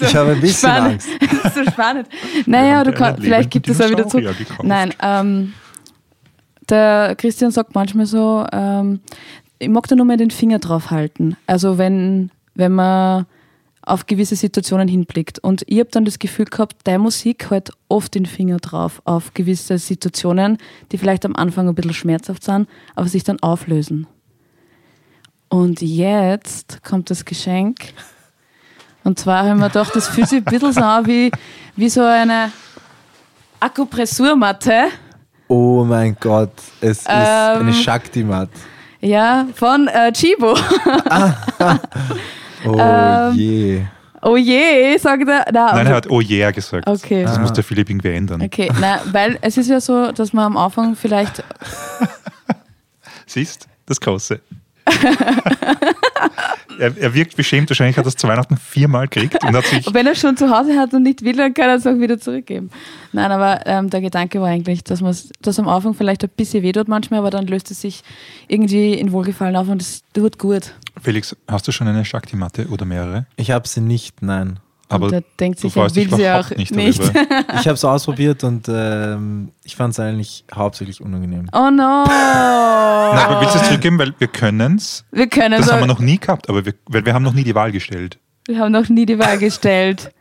Ich 0.00 0.14
habe 0.14 0.32
ein 0.32 0.40
bisschen 0.40 0.70
Spannend. 0.70 1.02
Angst. 1.02 1.08
Das 1.42 1.56
ist 1.56 1.64
so 1.64 1.70
spannend. 1.72 2.08
Naja, 2.46 2.84
du 2.84 2.92
kann, 2.92 3.20
vielleicht 3.20 3.50
gibt 3.50 3.68
es 3.68 3.80
auch 3.80 3.90
wieder 3.90 4.06
zu. 4.06 4.18
Gekauft. 4.18 4.62
Nein, 4.62 4.94
ähm, 5.02 5.52
der 6.68 7.16
Christian 7.16 7.50
sagt 7.50 7.74
manchmal 7.74 8.06
so, 8.06 8.46
ähm, 8.52 9.00
ich 9.62 9.68
mag 9.68 9.86
da 9.86 9.94
nur 9.94 10.06
mal 10.06 10.16
den 10.16 10.30
Finger 10.30 10.58
drauf 10.58 10.90
halten. 10.90 11.36
Also 11.46 11.78
wenn, 11.78 12.30
wenn 12.54 12.72
man 12.72 13.26
auf 13.84 14.06
gewisse 14.06 14.36
Situationen 14.36 14.88
hinblickt. 14.88 15.38
Und 15.40 15.62
ich 15.66 15.78
habe 15.80 15.90
dann 15.90 16.04
das 16.04 16.18
Gefühl 16.18 16.44
gehabt, 16.46 16.76
deine 16.84 17.00
Musik 17.00 17.50
hält 17.50 17.70
oft 17.88 18.14
den 18.14 18.26
Finger 18.26 18.58
drauf 18.58 19.02
auf 19.04 19.34
gewisse 19.34 19.78
Situationen, 19.78 20.58
die 20.90 20.98
vielleicht 20.98 21.24
am 21.24 21.34
Anfang 21.34 21.68
ein 21.68 21.74
bisschen 21.74 21.94
schmerzhaft 21.94 22.44
sind, 22.44 22.68
aber 22.94 23.08
sich 23.08 23.24
dann 23.24 23.40
auflösen. 23.40 24.06
Und 25.48 25.82
jetzt 25.82 26.82
kommt 26.84 27.10
das 27.10 27.24
Geschenk. 27.24 27.92
Und 29.04 29.18
zwar 29.18 29.44
haben 29.48 29.58
wir 29.58 29.66
gedacht, 29.68 29.94
das 29.94 30.08
fühlt 30.08 30.28
sich 30.28 30.38
ein 30.38 30.44
bisschen 30.44 30.72
so 30.72 30.80
an 30.80 31.06
wie, 31.06 31.30
wie 31.74 31.88
so 31.88 32.02
eine 32.02 32.52
Akupressurmatte. 33.58 34.84
Oh 35.48 35.84
mein 35.84 36.16
Gott, 36.20 36.52
es 36.80 36.98
ist 36.98 37.06
Ähm, 37.08 37.60
eine 37.62 37.72
Shakti-Mat. 37.74 38.48
Ja, 39.02 39.46
von 39.54 39.88
äh, 39.88 40.12
Chibo. 40.12 40.56
Oh 42.64 42.76
ähm, 42.78 43.34
je. 43.34 43.82
Oh 44.20 44.36
je, 44.36 44.96
sagt 44.96 45.28
er. 45.28 45.44
Nein, 45.50 45.56
also- 45.56 45.90
er 45.90 45.96
hat 45.96 46.08
Oh 46.08 46.20
yeah 46.20 46.52
gesagt. 46.52 46.86
Okay. 46.86 47.24
Das 47.24 47.40
muss 47.40 47.52
der 47.52 47.64
Philipp 47.64 47.90
irgendwie 47.90 48.10
ändern. 48.10 48.40
Okay, 48.40 48.70
na, 48.80 49.00
weil 49.06 49.36
es 49.40 49.56
ist 49.56 49.68
ja 49.68 49.80
so, 49.80 50.12
dass 50.12 50.32
man 50.32 50.44
am 50.44 50.56
Anfang 50.56 50.94
vielleicht. 50.94 51.42
Siehst, 53.26 53.66
das 53.86 54.00
Große. 54.00 54.40
er, 56.78 56.96
er 56.96 57.14
wirkt 57.14 57.36
beschämt, 57.36 57.70
wahrscheinlich 57.70 57.96
hat 57.96 58.02
er 58.02 58.06
das 58.06 58.16
zu 58.16 58.28
Weihnachten 58.28 58.56
viermal 58.56 59.08
gekriegt 59.08 59.42
und 59.42 59.56
hat 59.56 59.64
sich. 59.66 59.92
Wenn 59.92 60.06
er 60.06 60.14
schon 60.14 60.36
zu 60.36 60.50
Hause 60.50 60.78
hat 60.78 60.92
und 60.94 61.02
nicht 61.02 61.22
will, 61.22 61.36
dann 61.36 61.54
kann 61.54 61.68
er 61.68 61.76
es 61.76 61.86
auch 61.86 61.98
wieder 61.98 62.18
zurückgeben. 62.18 62.70
Nein, 63.12 63.30
aber 63.30 63.66
ähm, 63.66 63.90
der 63.90 64.00
Gedanke 64.00 64.40
war 64.40 64.48
eigentlich, 64.48 64.84
dass 64.84 65.00
man 65.00 65.16
das 65.40 65.58
am 65.58 65.68
Anfang 65.68 65.94
vielleicht 65.94 66.24
ein 66.24 66.30
bisschen 66.36 66.62
wehtut 66.62 66.88
manchmal, 66.88 67.20
aber 67.20 67.30
dann 67.30 67.46
löst 67.46 67.70
es 67.70 67.80
sich 67.80 68.02
irgendwie 68.48 68.94
in 68.94 69.12
Wohlgefallen 69.12 69.56
auf 69.56 69.68
und 69.68 69.82
es 69.82 70.02
tut 70.12 70.38
gut. 70.38 70.72
Felix, 71.00 71.36
hast 71.48 71.66
du 71.68 71.72
schon 71.72 71.88
eine 71.88 72.04
Shakti-Matte 72.04 72.68
oder 72.68 72.84
mehrere? 72.84 73.26
Ich 73.36 73.50
habe 73.50 73.66
sie 73.66 73.80
nicht, 73.80 74.22
nein. 74.22 74.58
Aber 74.92 75.06
und 75.06 75.12
er 75.12 75.22
denkt 75.40 75.58
sich, 75.60 75.76
er 75.76 75.94
will 75.94 76.14
sie 76.14 76.28
auch 76.28 76.50
nicht 76.50 76.74
nicht. 76.74 76.98
darüber. 77.00 77.20
Ich 77.60 77.66
habe 77.66 77.74
es 77.74 77.84
ausprobiert 77.84 78.44
und 78.44 78.68
ähm, 78.68 79.50
ich 79.64 79.76
fand 79.76 79.92
es 79.94 80.00
eigentlich 80.00 80.44
hauptsächlich 80.54 81.00
unangenehm. 81.00 81.48
Oh 81.52 81.70
no! 81.70 82.04
Nein, 82.06 83.26
aber 83.26 83.40
willst 83.40 83.54
du 83.54 83.58
es 83.60 83.66
zurückgeben? 83.66 83.98
Weil 83.98 84.14
wir 84.18 84.28
können 84.28 84.76
es. 84.76 85.04
Wir 85.12 85.26
können 85.28 85.58
Das 85.58 85.66
so, 85.66 85.72
haben 85.72 85.80
wir 85.80 85.86
noch 85.86 85.98
nie 86.00 86.18
gehabt, 86.18 86.48
aber 86.48 86.64
wir, 86.64 86.74
weil 86.86 87.04
wir 87.04 87.14
haben 87.14 87.22
noch 87.22 87.34
nie 87.34 87.44
die 87.44 87.54
Wahl 87.54 87.72
gestellt. 87.72 88.18
wir 88.46 88.58
haben 88.58 88.72
noch 88.72 88.88
nie 88.88 89.06
die 89.06 89.18
Wahl 89.18 89.38
gestellt. 89.38 90.12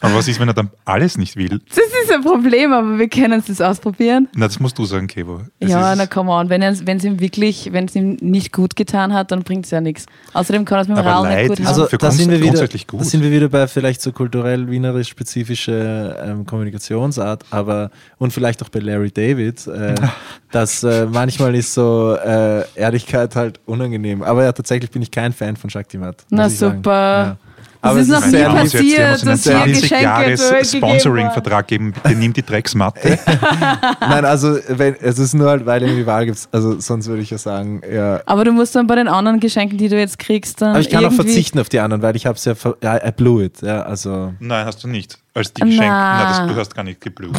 Aber 0.00 0.14
was 0.16 0.28
ist, 0.28 0.40
wenn 0.40 0.48
er 0.48 0.54
dann 0.54 0.70
alles 0.84 1.16
nicht 1.16 1.36
will? 1.36 1.60
Das 1.68 1.78
ist 1.78 2.12
ein 2.12 2.22
Problem, 2.22 2.72
aber 2.72 2.98
wir 2.98 3.08
können 3.08 3.42
es 3.46 3.60
ausprobieren. 3.60 4.28
Na, 4.34 4.46
das 4.46 4.58
musst 4.58 4.78
du 4.78 4.84
sagen, 4.84 5.06
Kevo. 5.06 5.42
Es 5.60 5.70
ja, 5.70 5.92
ist- 5.92 5.98
na 5.98 6.06
come 6.06 6.30
on. 6.30 6.48
Wenn 6.48 6.62
es 6.62 6.86
wenn 6.86 6.96
es 6.96 7.04
ihm 7.04 7.20
wirklich, 7.20 7.72
wenn 7.72 7.84
es 7.86 7.94
ihm 7.94 8.16
nicht 8.20 8.52
gut 8.52 8.76
getan 8.76 9.12
hat, 9.12 9.30
dann 9.30 9.42
bringt 9.42 9.64
es 9.64 9.70
ja 9.70 9.80
nichts. 9.80 10.06
Außerdem 10.32 10.64
kann 10.64 10.78
er 10.78 10.82
es 10.82 10.88
mit 10.88 10.98
dem 10.98 11.06
Raum 11.06 11.28
nicht 11.28 11.48
gut 11.48 11.58
haben. 11.58 11.66
Also 11.66 11.86
für 11.86 11.98
da 11.98 12.10
sind, 12.10 12.30
wir 12.30 12.38
wieder, 12.38 12.48
grundsätzlich 12.48 12.86
gut. 12.86 13.00
da 13.00 13.04
sind 13.04 13.22
wir 13.22 13.30
wieder 13.30 13.48
bei 13.48 13.66
vielleicht 13.66 14.02
so 14.02 14.12
kulturell 14.12 14.70
wienerisch 14.70 15.08
spezifische 15.08 16.16
ähm, 16.24 16.46
Kommunikationsart, 16.46 17.44
aber 17.50 17.90
und 18.18 18.32
vielleicht 18.32 18.62
auch 18.62 18.68
bei 18.68 18.80
Larry 18.80 19.10
David, 19.10 19.66
äh, 19.66 19.94
dass 20.50 20.82
äh, 20.82 21.06
manchmal 21.06 21.54
ist 21.54 21.74
so 21.74 22.16
äh, 22.16 22.64
Ehrlichkeit 22.74 23.36
halt 23.36 23.60
unangenehm. 23.66 24.22
Aber 24.22 24.44
ja, 24.44 24.52
tatsächlich 24.52 24.90
bin 24.90 25.02
ich 25.02 25.10
kein 25.10 25.32
Fan 25.32 25.56
von. 25.56 25.70
Na, 25.72 26.44
muss 26.44 26.52
ich 26.52 26.58
sagen. 26.58 26.76
super. 26.76 26.92
Ja. 26.92 27.51
Aber 27.82 27.98
ist 27.98 28.08
es 28.08 28.20
noch 28.20 28.26
Ich 28.26 28.32
nie 28.32 28.42
passiert, 28.42 29.00
einen 29.00 29.24
dass 29.26 29.42
hier 29.42 29.52
20 29.52 29.82
Geschenke 29.82 30.02
Jahres 30.04 30.70
Sponsoring-Vertrag 30.72 31.66
geben. 31.66 31.92
Bitte 31.92 32.14
nimm 32.16 32.32
die 32.32 32.42
Drecksmatte. 32.42 33.18
Nein, 34.00 34.24
also 34.24 34.56
wenn, 34.68 34.94
es 35.00 35.18
ist 35.18 35.34
nur 35.34 35.48
halt, 35.50 35.66
weil 35.66 35.80
die 35.80 36.06
Wahl 36.06 36.26
gibt. 36.26 36.48
Also 36.52 36.78
sonst 36.80 37.08
würde 37.08 37.22
ich 37.22 37.30
ja 37.30 37.38
sagen, 37.38 37.82
ja. 37.92 38.20
Aber 38.26 38.44
du 38.44 38.52
musst 38.52 38.74
dann 38.76 38.86
bei 38.86 38.94
den 38.94 39.08
anderen 39.08 39.40
Geschenken, 39.40 39.78
die 39.78 39.88
du 39.88 39.98
jetzt 39.98 40.18
kriegst, 40.18 40.62
dann 40.62 40.70
Aber 40.70 40.80
ich 40.80 40.88
kann 40.90 41.00
auch 41.04 41.10
irgendwie- 41.10 41.24
verzichten 41.28 41.58
auf 41.58 41.68
die 41.68 41.80
anderen, 41.80 42.02
weil 42.02 42.14
ich 42.16 42.26
habe 42.26 42.36
es 42.36 42.44
ja, 42.44 42.54
ver- 42.54 42.76
ja, 42.82 42.96
I 43.06 43.10
blew 43.10 43.40
it. 43.42 43.60
Ja, 43.62 43.82
also 43.82 44.32
Nein, 44.38 44.64
hast 44.64 44.82
du 44.84 44.88
nicht. 44.88 45.18
Als 45.34 45.52
die 45.52 45.62
Geschenke. 45.62 45.86
Na. 45.86 46.24
Nein, 46.24 46.46
das, 46.46 46.54
du 46.54 46.60
hast 46.60 46.74
gar 46.74 46.82
nicht 46.84 47.00
geblowt. 47.00 47.32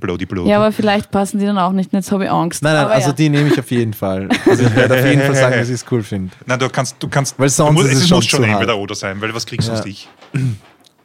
Blowt. 0.00 0.46
Ja, 0.46 0.56
aber 0.56 0.72
vielleicht 0.72 1.12
passen 1.12 1.38
die 1.38 1.46
dann 1.46 1.58
auch 1.58 1.70
nicht. 1.72 1.92
Jetzt 1.92 2.10
habe 2.10 2.24
ich 2.24 2.30
Angst. 2.30 2.62
nein, 2.62 2.74
nein, 2.74 2.84
aber 2.86 2.94
also 2.94 3.10
ja. 3.10 3.14
die 3.14 3.28
nehme 3.28 3.48
ich 3.48 3.58
auf 3.58 3.70
jeden 3.70 3.94
Fall. 3.94 4.28
Also 4.48 4.64
ich 4.64 4.74
werde 4.74 4.98
auf 4.98 5.06
jeden 5.06 5.22
Fall 5.22 5.34
sagen, 5.36 5.56
dass 5.56 5.68
ich 5.68 5.74
es 5.74 5.84
cool 5.92 6.02
finde. 6.02 6.34
Nein, 6.46 6.58
du 6.58 6.68
kannst, 6.68 6.96
du 6.98 7.08
kannst, 7.08 7.38
Weil 7.38 7.48
sonst 7.48 7.70
du 7.70 7.74
musst, 7.74 7.86
ist 7.92 7.98
es 7.98 8.02
es 8.02 8.08
schon 8.08 8.18
muss 8.18 8.26
schon 8.26 8.44
entweder 8.44 8.76
oder 8.76 8.94
sein, 8.96 9.20
weil 9.20 9.32
was 9.32 9.46
kriegst 9.46 9.68
du 9.68 9.72
Ja. 9.72 9.76
sonst 9.76 9.88
ich? 9.90 10.08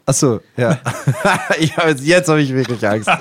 Achso, 0.08 0.40
ja. 0.56 0.80
hab 1.24 2.00
jetzt 2.00 2.30
habe 2.30 2.40
ich 2.42 2.54
wirklich 2.54 2.88
Angst. 2.88 3.08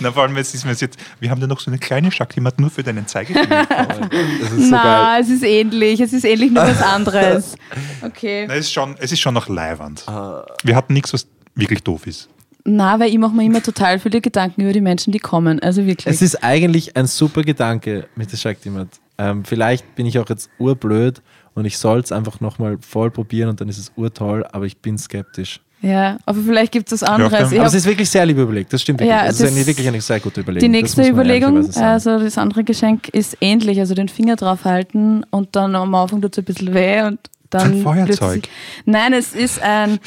Na, 0.00 0.12
vor 0.12 0.22
allem, 0.24 0.36
jetzt 0.36 0.54
ist 0.54 0.66
mir 0.66 0.72
jetzt, 0.72 0.98
wir 1.18 1.30
haben 1.30 1.40
da 1.40 1.46
noch 1.46 1.60
so 1.60 1.70
eine 1.70 1.78
kleine 1.78 2.12
Shakti-Matte 2.12 2.60
nur 2.60 2.70
für 2.70 2.82
deinen 2.82 3.06
Zeigefinger. 3.06 3.66
Das 3.68 4.50
ist 4.52 4.66
so 4.66 4.70
geil. 4.70 4.80
Na, 4.82 5.18
es 5.18 5.30
ist 5.30 5.42
ähnlich. 5.42 6.00
Es 6.00 6.12
ist 6.12 6.24
ähnlich, 6.24 6.50
nur 6.50 6.62
was 6.64 6.82
anderes. 6.82 7.54
Okay. 8.02 8.44
Na, 8.46 8.54
es, 8.54 8.66
ist 8.66 8.72
schon, 8.72 8.96
es 8.98 9.12
ist 9.12 9.20
schon 9.20 9.32
noch 9.32 9.48
leiwand. 9.48 10.06
Ah. 10.08 10.44
Wir 10.62 10.76
hatten 10.76 10.92
nichts, 10.92 11.12
was 11.14 11.26
wirklich 11.54 11.82
doof 11.82 12.06
ist. 12.06 12.28
Na, 12.64 12.98
weil 13.00 13.10
ich 13.10 13.18
mache 13.18 13.34
mir 13.34 13.44
immer 13.44 13.62
total 13.62 13.98
viele 13.98 14.20
Gedanken 14.20 14.60
über 14.62 14.72
die 14.72 14.80
Menschen, 14.80 15.12
die 15.12 15.18
kommen. 15.18 15.58
Also 15.60 15.84
wirklich. 15.84 16.06
Es 16.14 16.22
ist 16.22 16.44
eigentlich 16.44 16.96
ein 16.96 17.06
super 17.06 17.42
Gedanke 17.42 18.06
mit 18.14 18.30
der 18.30 18.36
Shaktimat. 18.36 18.88
Ähm, 19.18 19.44
vielleicht 19.44 19.94
bin 19.96 20.06
ich 20.06 20.18
auch 20.18 20.28
jetzt 20.28 20.48
urblöd 20.58 21.20
und 21.54 21.64
ich 21.64 21.76
soll 21.76 22.00
es 22.00 22.12
einfach 22.12 22.40
nochmal 22.40 22.78
voll 22.80 23.10
probieren 23.10 23.48
und 23.50 23.60
dann 23.60 23.68
ist 23.68 23.78
es 23.78 23.92
urtoll, 23.96 24.46
aber 24.52 24.64
ich 24.66 24.76
bin 24.78 24.96
skeptisch. 24.96 25.60
ja, 25.82 26.16
aber 26.24 26.40
vielleicht 26.40 26.70
gibt 26.72 26.90
es 26.90 27.02
was 27.02 27.08
anderes. 27.08 27.32
Ich 27.32 27.56
Aber 27.58 27.58
hab- 27.58 27.66
es 27.66 27.74
ist 27.74 27.86
wirklich 27.86 28.08
sehr 28.08 28.24
lieb 28.24 28.38
überlegt, 28.38 28.72
das 28.72 28.80
stimmt 28.82 29.00
wirklich. 29.00 29.14
Ja, 29.16 29.26
das, 29.26 29.38
das- 29.38 29.50
ist 29.50 29.56
eine, 29.56 29.66
wirklich 29.66 29.88
eine 29.88 30.00
sehr 30.00 30.20
gute 30.20 30.40
Überlegung. 30.40 30.72
Die 30.72 30.80
Das 30.80 30.96
nächste 30.96 31.12
Überlegung, 31.12 31.68
also 31.76 32.18
das 32.20 32.38
andere 32.38 32.62
Geschenk 32.64 33.08
ist 33.08 33.36
ähnlich, 33.40 33.80
also 33.80 33.94
den 33.94 34.08
Finger 34.08 34.36
drauf 34.36 34.64
halten 34.64 35.24
und 35.30 35.54
dann 35.56 35.74
am 35.74 35.92
Anfang 35.96 36.22
tut 36.22 36.32
es 36.32 36.38
ein 36.38 36.44
bisschen 36.44 36.72
weh 36.72 37.02
und 37.02 37.18
dann. 37.50 37.72
Ein 37.72 37.82
Feuerzeug. 37.82 38.48
Nein, 38.86 39.12
es 39.12 39.34
ist 39.34 39.60
ein 39.60 39.98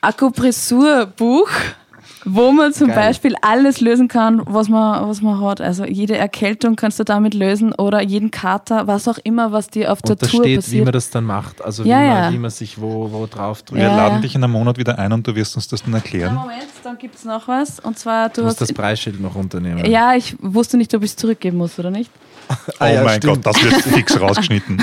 Akupressurbuch, 0.00 1.48
wo 2.24 2.50
man 2.52 2.72
zum 2.72 2.88
Geil. 2.88 2.96
Beispiel 2.96 3.34
alles 3.42 3.80
lösen 3.80 4.08
kann, 4.08 4.42
was 4.44 4.68
man, 4.68 5.08
was 5.08 5.22
man 5.22 5.40
hat. 5.40 5.60
Also 5.60 5.84
jede 5.84 6.16
Erkältung 6.16 6.76
kannst 6.76 6.98
du 6.98 7.04
damit 7.04 7.32
lösen 7.34 7.72
oder 7.72 8.02
jeden 8.02 8.30
Kater, 8.30 8.86
was 8.86 9.08
auch 9.08 9.18
immer, 9.24 9.52
was 9.52 9.68
dir 9.68 9.92
auf 9.92 10.02
der 10.02 10.12
und 10.12 10.22
da 10.22 10.26
Tour 10.26 10.40
steht, 10.42 10.52
wie 10.52 10.56
passiert. 10.56 10.84
man 10.84 10.92
das 10.92 11.10
dann 11.10 11.24
macht, 11.24 11.62
also 11.64 11.84
Ja, 11.84 12.00
wie, 12.02 12.06
ja. 12.06 12.20
man, 12.22 12.34
wie 12.34 12.38
man 12.38 12.50
sich 12.50 12.80
wo, 12.80 13.10
wo 13.12 13.26
drauf 13.26 13.62
drückt. 13.62 13.80
Wir 13.80 13.88
Ja, 13.88 13.96
laden 13.96 14.16
ja. 14.16 14.20
dich 14.20 14.34
in 14.34 14.42
einem 14.44 14.52
Monat 14.52 14.78
wieder 14.78 14.98
ein 14.98 15.12
und 15.12 15.26
du 15.26 15.34
wirst 15.34 15.56
uns 15.56 15.68
das 15.68 15.82
dann 15.82 15.92
Ja, 15.92 15.98
erklären. 15.98 16.34
Moment, 16.34 16.66
dann 16.84 16.98
gibt 16.98 17.14
es 17.14 17.24
noch 17.24 17.46
was. 17.48 17.80
Und 17.80 17.98
zwar, 17.98 18.28
du 18.28 18.36
Du 18.40 18.42
musst 18.46 18.60
hast. 18.60 18.70
das 18.70 18.76
Preisschild 18.76 19.20
noch 19.20 19.34
runternehmen. 19.34 19.84
ja, 19.90 20.14
ich 20.14 20.36
wusste 20.40 20.76
nicht, 20.76 20.92
ob 20.94 21.02
ich 21.02 21.10
es 21.10 21.16
zurückgeben 21.16 21.56
muss 21.56 21.78
oder 21.78 21.90
nicht. 21.90 22.10
Oh 22.48 22.54
Ah, 22.78 22.88
ja, 22.88 23.02
mein 23.02 23.20
stimmt. 23.20 23.44
Gott, 23.44 23.54
das 23.54 23.62
wird 23.62 23.74
fix 23.82 24.20
rausgeschnitten. 24.20 24.82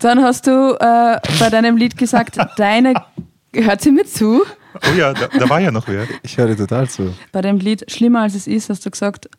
Dann 0.00 0.22
hast 0.22 0.46
du 0.46 0.74
äh, 0.78 1.18
bei 1.38 1.50
deinem 1.50 1.76
Lied 1.76 1.96
gesagt, 1.96 2.38
deine. 2.56 2.94
Hört 3.54 3.80
sie 3.80 3.90
mir 3.90 4.04
zu? 4.04 4.42
Oh 4.74 4.98
ja, 4.98 5.14
da, 5.14 5.28
da 5.28 5.48
war 5.48 5.60
ja 5.60 5.70
noch 5.70 5.88
wer. 5.88 6.06
Ich 6.22 6.36
höre 6.36 6.48
dir 6.48 6.56
total 6.56 6.88
zu. 6.90 7.14
Bei 7.32 7.40
dem 7.40 7.58
Lied 7.58 7.90
Schlimmer 7.90 8.22
als 8.22 8.34
es 8.34 8.46
ist, 8.46 8.68
hast 8.68 8.84
du 8.84 8.90
gesagt, 8.90 9.30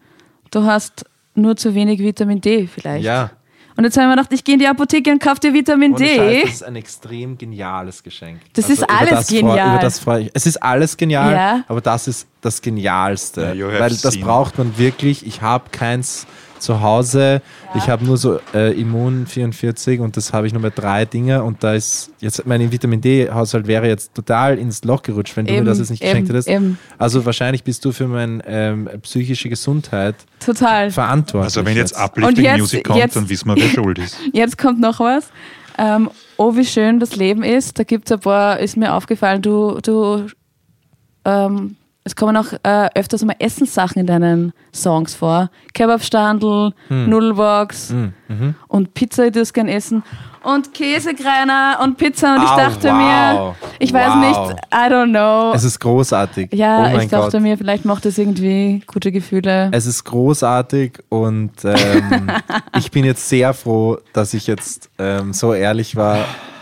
du 0.49 0.63
hast 0.63 1.05
nur 1.35 1.55
zu 1.55 1.75
wenig 1.75 1.99
Vitamin 1.99 2.41
D 2.41 2.65
vielleicht. 2.67 3.05
Ja. 3.05 3.29
Und 3.77 3.83
jetzt 3.83 3.95
haben 3.95 4.07
wir 4.09 4.15
gedacht, 4.15 4.33
ich 4.33 4.43
gehe 4.43 4.55
in 4.55 4.59
die 4.59 4.67
Apotheke 4.67 5.11
und 5.11 5.21
kaufe 5.21 5.39
dir 5.39 5.53
Vitamin 5.53 5.93
Ohne 5.93 6.03
D. 6.03 6.15
Scheiß, 6.17 6.41
das 6.43 6.51
ist 6.55 6.63
ein 6.63 6.75
extrem 6.75 7.37
geniales 7.37 8.01
Geschenk. 8.01 8.39
Also 8.41 8.51
Das 8.55 8.69
ist 8.71 8.79
über 8.83 8.89
alles 8.99 9.09
das 9.11 9.29
freu- 9.29 9.35
genial. 9.37 9.69
Über 9.75 9.79
das 9.81 9.99
freue 9.99 10.21
ich. 10.23 10.31
Es 10.33 10.45
ist 10.47 10.57
alles 10.63 10.97
genial, 10.97 11.31
Ja. 11.33 11.63
aber 11.67 11.79
das 11.81 12.07
ist 12.07 12.27
das 12.41 12.61
Genialste. 12.61 13.53
Ja, 13.55 13.67
weil 13.67 13.89
das 13.89 14.01
seen. 14.01 14.21
braucht 14.23 14.57
man 14.57 14.77
wirklich. 14.79 15.25
Ich 15.27 15.41
habe 15.43 15.65
keins 15.71 16.25
zu 16.59 16.81
Hause. 16.81 17.41
Ich 17.75 17.87
habe 17.89 18.03
nur 18.05 18.17
so 18.17 18.39
äh, 18.53 18.79
Immun 18.79 19.25
44 19.27 19.99
und 19.99 20.17
das 20.17 20.33
habe 20.33 20.47
ich 20.47 20.53
nur 20.53 20.61
mit 20.61 20.77
drei 20.77 21.05
Dinge 21.05 21.43
und 21.43 21.63
da 21.63 21.73
ist 21.73 22.11
jetzt 22.19 22.45
mein 22.45 22.71
Vitamin 22.71 23.01
D-Haushalt 23.01 23.67
wäre 23.67 23.87
jetzt 23.87 24.13
total 24.13 24.57
ins 24.57 24.83
Loch 24.83 25.01
gerutscht, 25.03 25.35
wenn 25.37 25.45
du 25.45 25.53
mir 25.53 25.63
das 25.63 25.79
jetzt 25.79 25.89
nicht 25.91 26.01
geschenkt 26.01 26.29
hättest. 26.29 26.47
eben. 26.47 26.77
Also 26.97 27.25
wahrscheinlich 27.25 27.63
bist 27.63 27.83
du 27.85 27.91
für 27.91 28.07
meine 28.07 28.43
ähm, 28.47 28.89
psychische 29.01 29.49
Gesundheit 29.49 30.15
Total. 30.39 30.91
verantwortlich. 30.91 31.45
Also 31.55 31.65
wenn 31.65 31.77
jetzt 31.77 31.95
Uplifting 31.97 32.43
jetzt- 32.43 32.59
Music 32.59 32.83
kommt, 32.85 32.99
jetzt- 32.99 33.15
dann 33.15 33.29
wissen 33.29 33.47
wir, 33.49 33.55
wer 33.55 33.69
schuld 33.69 33.99
ist. 33.99 34.17
Jetzt 34.33 34.57
kommt 34.57 34.79
noch 34.79 34.99
was. 34.99 35.29
Ähm, 35.77 36.09
oh, 36.37 36.55
wie 36.55 36.65
schön 36.65 36.99
das 36.99 37.15
Leben 37.15 37.43
ist. 37.43 37.77
Da 37.77 37.83
gibt 37.83 38.07
es 38.09 38.11
ein 38.11 38.19
paar, 38.19 38.59
ist 38.59 38.77
mir 38.77 38.93
aufgefallen, 38.93 39.41
du, 39.41 39.79
du 39.81 40.25
ähm, 41.25 41.75
es 42.07 42.15
kommen 42.15 42.37
auch 42.37 42.53
äh, 42.63 42.87
öfters 42.95 43.25
mal 43.25 43.35
Essenssachen 43.37 43.99
in 43.99 44.07
deinen 44.07 44.53
Songs 44.73 45.13
vor. 45.13 45.49
Kebabstandel, 45.73 46.71
Nudelbox 46.87 47.89
Hm, 47.89 48.13
mhm. 48.29 48.55
und 48.69 48.93
Pizza, 48.93 49.29
die 49.29 49.31
du 49.31 49.43
gern 49.51 49.67
essen. 49.67 50.03
Und 50.41 50.73
Käsekreiner 50.73 51.79
und 51.83 51.97
Pizza. 51.97 52.35
Und 52.35 52.43
ich 52.43 52.49
Au, 52.49 52.55
dachte 52.55 52.87
wow. 52.87 52.95
mir, 52.97 53.55
ich 53.79 53.91
weiß 53.91 54.07
Wow. 54.07 54.49
nicht, 54.49 54.61
I 54.73 54.89
don't 54.89 55.09
know. 55.09 55.51
Es 55.53 55.65
ist 55.65 55.79
großartig. 55.79 56.53
ja, 56.53 56.93
oh 56.93 56.97
ich 56.97 57.09
dachte 57.09 57.31
Gott. 57.31 57.41
mir, 57.41 57.57
vielleicht 57.57 57.83
macht 57.83 58.05
das 58.05 58.17
irgendwie 58.17 58.81
gute 58.87 59.11
Gefühle. 59.11 59.69
Es 59.73 59.85
ist 59.85 60.05
großartig 60.05 60.99
und 61.09 61.51
ähm, 61.65 62.31
ich 62.77 62.89
bin 62.89 63.03
jetzt 63.03 63.27
sehr 63.27 63.53
froh, 63.53 63.97
dass 64.13 64.33
ich 64.33 64.47
jetzt 64.47 64.89
ähm, 64.97 65.33
so 65.33 65.53
ehrlich 65.53 65.97
war 65.97 66.19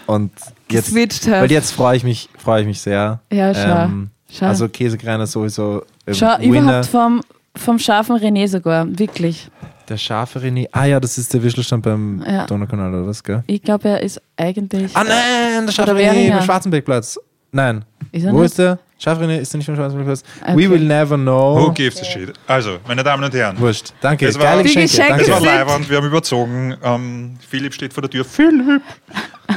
und 0.07 0.31
jetzt, 0.71 0.95
weil 1.29 1.51
jetzt 1.51 1.71
freue 1.71 1.97
ich 1.97 2.03
mich, 2.03 2.29
freue 2.35 2.61
ich 2.61 2.67
mich 2.67 2.81
sehr. 2.81 3.19
Ja, 3.31 3.53
schau. 3.53 3.83
Ähm, 3.83 4.09
schau. 4.37 4.45
also 4.47 4.67
Käsekreiner 4.69 5.25
sowieso 5.27 5.83
ähm, 6.07 6.13
schau, 6.13 6.37
Winner. 6.39 6.61
überhaupt 6.61 6.85
vom, 6.87 7.21
vom 7.55 7.79
scharfen 7.79 8.17
René 8.17 8.47
sogar, 8.47 8.85
wirklich. 8.97 9.49
Der 9.87 9.97
scharfe 9.97 10.39
René. 10.39 10.67
Ah 10.71 10.85
ja, 10.85 10.99
das 10.99 11.17
ist 11.17 11.33
der 11.33 11.43
Wischelstand 11.43 11.83
beim 11.83 12.23
Ja. 12.27 12.45
Donaukanal 12.47 12.93
oder 12.93 13.07
was, 13.07 13.23
gell? 13.23 13.43
Ich 13.47 13.61
glaube, 13.61 13.87
er 13.89 14.01
ist 14.01 14.19
eigentlich. 14.35 14.95
Ah 14.95 15.03
nein, 15.03 15.65
der 15.65 15.71
scharfe 15.71 15.93
René 15.93 16.31
beim 16.31 16.41
Schwarzenbergplatz. 16.43 17.19
Nein. 17.51 17.85
Ist 18.11 18.25
er 18.25 18.33
Wo 18.33 18.37
nicht? 18.37 18.45
ist 18.47 18.59
der? 18.59 18.79
René 19.03 19.39
ist 19.39 19.53
der 19.53 19.57
nicht 19.59 19.67
beim 19.67 19.75
Schwarzenbergplatz? 19.75 20.23
Okay. 20.41 20.55
We 20.57 20.69
will 20.69 20.79
never 20.79 21.17
know. 21.17 21.57
Who 21.57 21.71
gives 21.73 22.01
a 22.01 22.05
shit? 22.05 22.33
Also, 22.47 22.79
meine 22.87 23.03
Damen 23.03 23.23
und 23.23 23.33
Herren, 23.33 23.59
Wurscht. 23.59 23.93
Danke. 24.01 24.25
Das 24.25 24.35
war- 24.35 24.45
Geile 24.45 24.63
Geschenke. 24.63 24.89
Geschenke 24.89 25.17
das 25.19 25.29
war 25.29 25.41
live 25.41 25.75
und 25.75 25.89
wir 25.89 25.97
haben 25.97 26.07
überzogen. 26.07 26.75
Ähm, 26.81 27.37
Philipp 27.47 27.73
steht 27.73 27.93
vor 27.93 28.01
der 28.01 28.09
Tür. 28.09 28.25
Philipp! 28.25 28.81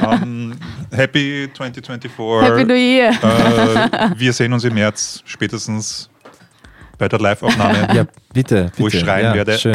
ähm, 0.03 0.55
happy 0.91 1.49
2024. 1.53 2.11
Happy 2.41 2.65
New 2.65 2.73
Year. 2.73 3.11
Äh, 3.11 4.19
wir 4.19 4.33
sehen 4.33 4.53
uns 4.53 4.63
im 4.63 4.73
März 4.73 5.21
spätestens 5.25 6.09
bei 6.97 7.07
der 7.07 7.19
Live-Aufnahme. 7.19 7.87
Ja, 7.93 8.03
bitte, 8.33 8.65
bitte. 8.65 8.71
Wo 8.77 8.87
ich 8.87 8.99
schreien 8.99 9.25
ja, 9.25 9.33
werde. 9.33 9.57
Schön. 9.57 9.73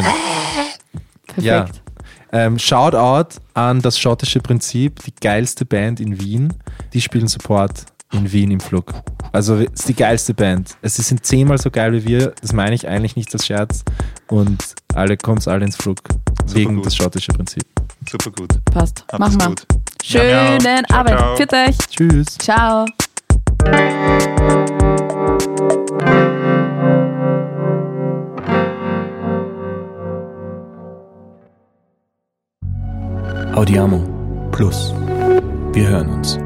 Perfekt. 1.25 1.43
Ja. 1.43 1.65
Ähm, 2.31 2.59
Shoutout 2.59 3.39
an 3.53 3.81
das 3.81 3.99
schottische 3.99 4.39
Prinzip, 4.39 5.03
die 5.05 5.13
geilste 5.21 5.65
Band 5.65 5.99
in 5.99 6.19
Wien. 6.19 6.53
Die 6.93 7.01
spielen 7.01 7.27
Support 7.27 7.85
in 8.15 8.31
Wien 8.31 8.51
im 8.51 8.59
Flug. 8.59 8.93
Also 9.31 9.55
es 9.55 9.67
ist 9.73 9.89
die 9.89 9.93
geilste 9.95 10.33
Band. 10.33 10.77
Es 10.81 10.95
sind 10.95 11.25
zehnmal 11.25 11.57
so 11.57 11.69
geil 11.69 11.93
wie 11.93 12.05
wir. 12.05 12.33
Das 12.41 12.53
meine 12.53 12.73
ich 12.75 12.87
eigentlich 12.87 13.15
nicht 13.15 13.33
als 13.33 13.45
Scherz. 13.45 13.83
Und 14.27 14.63
alle 14.93 15.17
kommt 15.17 15.47
alle 15.47 15.65
ins 15.65 15.75
Flug 15.75 15.99
wegen 16.47 16.77
gut. 16.77 16.85
das 16.85 16.95
schottische 16.95 17.31
Prinzip. 17.33 17.63
Super 18.09 18.31
gut. 18.31 18.63
Passt. 18.65 19.03
Habt 19.11 19.19
Machen 19.19 19.39
wir. 19.39 19.47
gut. 19.47 19.65
Schönen 20.03 20.29
Ja, 20.29 20.53
ja. 20.53 20.83
Ciao, 20.87 20.99
Abend. 20.99 21.17
ciao. 21.17 21.35
Für 21.35 21.67
euch. 21.67 21.77
Tschüss. 21.89 22.37
Ciao. 22.37 22.85
Audiamo 33.53 34.03
Plus. 34.51 34.93
Wir 35.73 35.87
hören 35.89 36.09
uns. 36.09 36.44